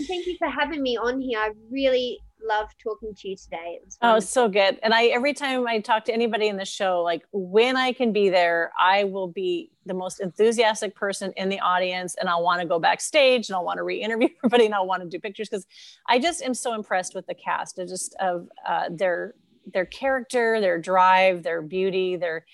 thank 0.08 0.26
you 0.26 0.36
for 0.38 0.48
having 0.48 0.82
me 0.82 0.98
on 0.98 1.20
here. 1.20 1.40
I 1.40 1.52
really 1.70 2.20
love 2.42 2.70
talking 2.82 3.14
to 3.16 3.30
you 3.30 3.36
today. 3.36 3.80
Oh, 4.02 4.20
so 4.20 4.48
good. 4.48 4.80
And 4.82 4.94
I 4.94 5.06
every 5.06 5.34
time 5.34 5.68
I 5.68 5.80
talk 5.80 6.06
to 6.06 6.14
anybody 6.14 6.48
in 6.48 6.58
the 6.58 6.66
show, 6.66 7.02
like 7.02 7.24
when 7.32 7.78
I 7.78 7.94
can 7.94 8.14
be 8.14 8.30
there, 8.30 8.72
I 8.80 9.04
will 9.06 9.28
be 9.28 9.72
the 9.86 9.94
most 9.94 10.20
enthusiastic 10.20 10.96
person 10.96 11.34
in 11.36 11.50
the 11.50 11.60
audience, 11.60 12.16
and 12.20 12.30
I'll 12.30 12.44
want 12.44 12.62
to 12.62 12.68
go 12.68 12.80
backstage 12.80 13.50
and 13.50 13.56
I'll 13.56 13.66
want 13.66 13.78
to 13.78 13.84
re-interview 13.84 14.30
everybody 14.44 14.66
and 14.66 14.76
I'll 14.76 14.88
want 14.88 15.04
to 15.04 15.10
do 15.10 15.20
pictures 15.20 15.50
because 15.50 15.66
I 16.08 16.20
just 16.20 16.42
am 16.42 16.54
so 16.54 16.74
impressed 16.74 17.16
with 17.16 17.28
the 17.28 17.36
cast 17.36 17.80
of 17.80 17.88
just 17.88 18.16
of 18.20 18.48
uh, 18.68 18.90
their 18.92 19.36
their 19.72 19.86
character, 19.86 20.60
their 20.60 20.80
drive, 20.80 21.44
their 21.44 21.62
beauty, 21.62 22.16
their 22.16 22.46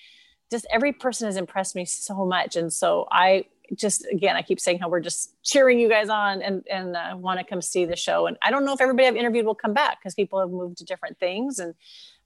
just 0.52 0.68
every 0.72 0.94
person 0.94 1.28
has 1.28 1.38
impressed 1.38 1.76
me 1.76 1.86
so 1.86 2.26
much, 2.26 2.56
and 2.56 2.72
so 2.72 3.08
I 3.12 3.46
just 3.74 4.06
again, 4.12 4.36
I 4.36 4.42
keep 4.42 4.60
saying 4.60 4.80
how 4.80 4.90
we're 4.90 5.00
just 5.00 5.34
cheering 5.44 5.80
you 5.80 5.90
guys 5.90 6.10
on 6.10 6.42
and 6.42 6.64
and 6.70 6.96
uh, 6.96 7.16
want 7.18 7.40
to 7.40 7.46
come 7.46 7.62
see 7.62 7.86
the 7.86 7.96
show. 7.96 8.28
And 8.28 8.38
I 8.42 8.52
don't 8.52 8.66
know 8.66 8.74
if 8.74 8.82
everybody 8.82 9.08
I've 9.08 9.16
interviewed 9.16 9.46
will 9.46 9.56
come 9.56 9.74
back 9.74 10.00
because 10.00 10.14
people 10.14 10.40
have 10.40 10.50
moved 10.50 10.78
to 10.78 10.86
different 10.86 11.20
things. 11.20 11.60
And 11.60 11.74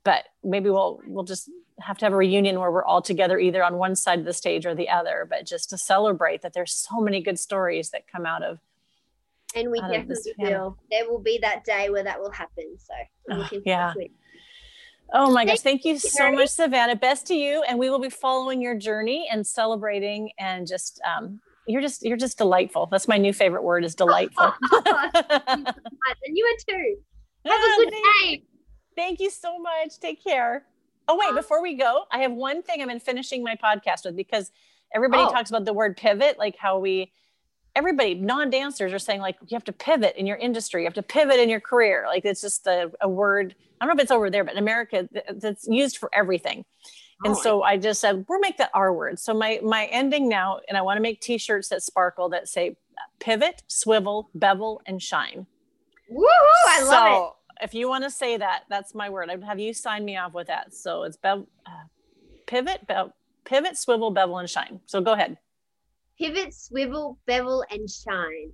but 0.04 0.26
maybe 0.44 0.70
we'll 0.70 1.02
we'll 1.08 1.24
just 1.24 1.50
have 1.80 1.98
to 2.00 2.06
have 2.06 2.14
a 2.14 2.18
reunion 2.18 2.60
where 2.60 2.72
we're 2.72 2.84
all 2.84 3.02
together 3.02 3.40
either 3.40 3.64
on 3.64 3.78
one 3.78 3.96
side 3.96 4.20
of 4.20 4.26
the 4.26 4.34
stage 4.34 4.66
or 4.66 4.76
the 4.76 4.90
other. 4.90 5.28
But 5.30 5.46
just 5.46 5.70
to 5.70 5.78
celebrate 5.78 6.42
that 6.42 6.54
there's 6.54 6.74
so 6.74 7.00
many 7.00 7.22
good 7.22 7.40
stories 7.40 7.92
that 7.92 8.08
come 8.08 8.26
out 8.26 8.44
of. 8.44 8.60
And 9.56 9.72
we 9.72 9.80
definitely 9.80 10.34
will. 10.38 10.78
There 10.92 11.10
will 11.10 11.20
be 11.20 11.40
that 11.42 11.64
day 11.64 11.90
where 11.90 12.04
that 12.04 12.20
will 12.20 12.32
happen. 12.32 12.78
So 12.78 12.94
oh, 13.32 13.50
yeah. 13.66 13.94
Oh 15.14 15.32
my 15.32 15.46
gosh. 15.46 15.60
Thank 15.60 15.86
you 15.86 15.98
so 15.98 16.32
much, 16.32 16.50
Savannah. 16.50 16.96
Best 16.96 17.26
to 17.28 17.34
you. 17.34 17.64
And 17.68 17.80
we 17.80 17.90
will 17.90 18.00
be 18.00 18.10
following 18.10 18.62
your 18.62 18.76
journey 18.76 19.28
and 19.32 19.46
celebrating 19.46 20.32
and 20.38 20.68
just 20.68 21.02
um, 21.02 21.40
you're 21.68 21.82
just 21.82 22.04
you're 22.04 22.18
just 22.18 22.38
delightful. 22.38 22.88
That's 22.88 23.08
my 23.08 23.18
new 23.18 23.34
favorite 23.34 23.64
word 23.64 23.84
is 23.84 23.96
delightful. 23.96 24.54
and 24.86 25.74
you 26.26 26.46
are 26.46 26.74
too. 26.74 26.96
Have 27.46 27.62
a 27.62 27.76
good 27.78 27.94
day. 28.22 28.44
Thank 28.96 29.20
you 29.20 29.30
so 29.30 29.60
much. 29.60 30.00
Take 30.00 30.24
care. 30.24 30.66
Oh 31.08 31.18
wait, 31.18 31.34
before 31.34 31.62
we 31.62 31.74
go, 31.74 32.04
I 32.12 32.20
have 32.20 32.32
one 32.32 32.62
thing 32.62 32.84
I'm 32.84 32.90
in 32.92 33.00
finishing 33.00 33.44
my 33.44 33.56
podcast 33.56 34.06
with 34.06 34.16
because 34.16 34.52
everybody 34.94 35.24
oh. 35.24 35.32
talks 35.32 35.50
about 35.50 35.66
the 35.66 35.74
word 35.74 35.98
pivot, 35.98 36.38
like 36.38 36.56
how 36.56 36.78
we 36.78 37.12
everybody 37.76 38.16
non-dancers 38.16 38.94
are 38.94 39.00
saying 39.00 39.22
like 39.22 39.38
you 39.42 39.56
have 39.56 39.64
to 39.66 39.74
pivot 39.74 40.16
in 40.16 40.26
your 40.26 40.38
industry. 40.38 40.82
You 40.82 40.88
have 40.88 40.94
to 40.96 41.04
pivot 41.04 41.40
in 41.40 41.50
your 41.50 41.60
career. 41.60 42.06
Like 42.08 42.26
it's 42.26 42.42
just 42.42 42.68
a, 42.68 42.92
a 43.02 43.10
word 43.10 43.56
i 43.80 43.86
don't 43.86 43.96
know 43.96 44.00
if 44.00 44.04
it's 44.04 44.12
over 44.12 44.30
there 44.30 44.44
but 44.44 44.54
in 44.54 44.60
america 44.60 45.08
that's 45.36 45.68
used 45.68 45.98
for 45.98 46.10
everything. 46.14 46.66
And 47.24 47.36
oh, 47.36 47.42
so 47.42 47.64
i 47.64 47.78
just 47.78 48.02
said 48.02 48.26
we'll 48.28 48.40
make 48.40 48.58
that 48.58 48.72
our 48.74 48.94
word. 48.94 49.20
So 49.20 49.34
my 49.34 49.60
my 49.64 49.86
ending 49.86 50.28
now 50.30 50.60
and 50.68 50.78
i 50.78 50.82
want 50.82 50.98
to 50.98 51.02
make 51.02 51.22
t-shirts 51.22 51.70
that 51.70 51.84
sparkle 51.84 52.30
that 52.30 52.48
say 52.48 52.76
pivot 53.20 53.64
swivel 53.68 54.30
bevel 54.34 54.82
and 54.86 55.02
shine. 55.02 55.46
Woo! 56.10 56.28
i 56.68 56.84
love 56.84 56.90
so, 56.90 57.36
it. 57.62 57.66
if 57.66 57.74
you 57.74 57.88
want 57.88 58.04
to 58.04 58.10
say 58.10 58.38
that 58.38 58.64
that's 58.70 58.96
my 58.96 59.10
word. 59.10 59.30
I'd 59.30 59.44
have 59.44 59.60
you 59.60 59.74
sign 59.74 60.06
me 60.06 60.18
off 60.18 60.34
with 60.34 60.48
that. 60.48 60.74
So 60.74 61.04
it's 61.04 61.18
bev- 61.18 61.46
uh, 61.66 61.88
pivot 62.48 62.88
be- 62.88 63.14
pivot 63.46 63.78
swivel 63.78 64.12
bevel 64.12 64.40
and 64.40 64.50
shine. 64.50 64.80
So 64.86 65.02
go 65.02 65.14
ahead 65.14 65.38
pivot, 66.20 66.54
swivel, 66.54 67.18
bevel, 67.26 67.64
and 67.72 67.90
shine. 67.90 68.52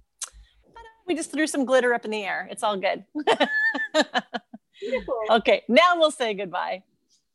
We 1.07 1.15
just 1.15 1.31
threw 1.31 1.47
some 1.47 1.65
glitter 1.65 1.93
up 1.93 2.05
in 2.05 2.11
the 2.11 2.23
air. 2.23 2.47
It's 2.49 2.63
all 2.63 2.77
good. 2.77 3.03
okay, 5.29 5.63
now 5.67 5.97
we'll 5.97 6.11
say 6.11 6.33
goodbye. 6.33 6.83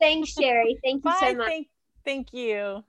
Thanks, 0.01 0.31
Sherry. 0.31 0.79
Thank 0.83 1.05
you 1.05 1.11
Bye, 1.11 1.17
so 1.21 1.35
much. 1.35 1.47
Thank, 1.47 1.69
thank 2.05 2.33
you. 2.33 2.83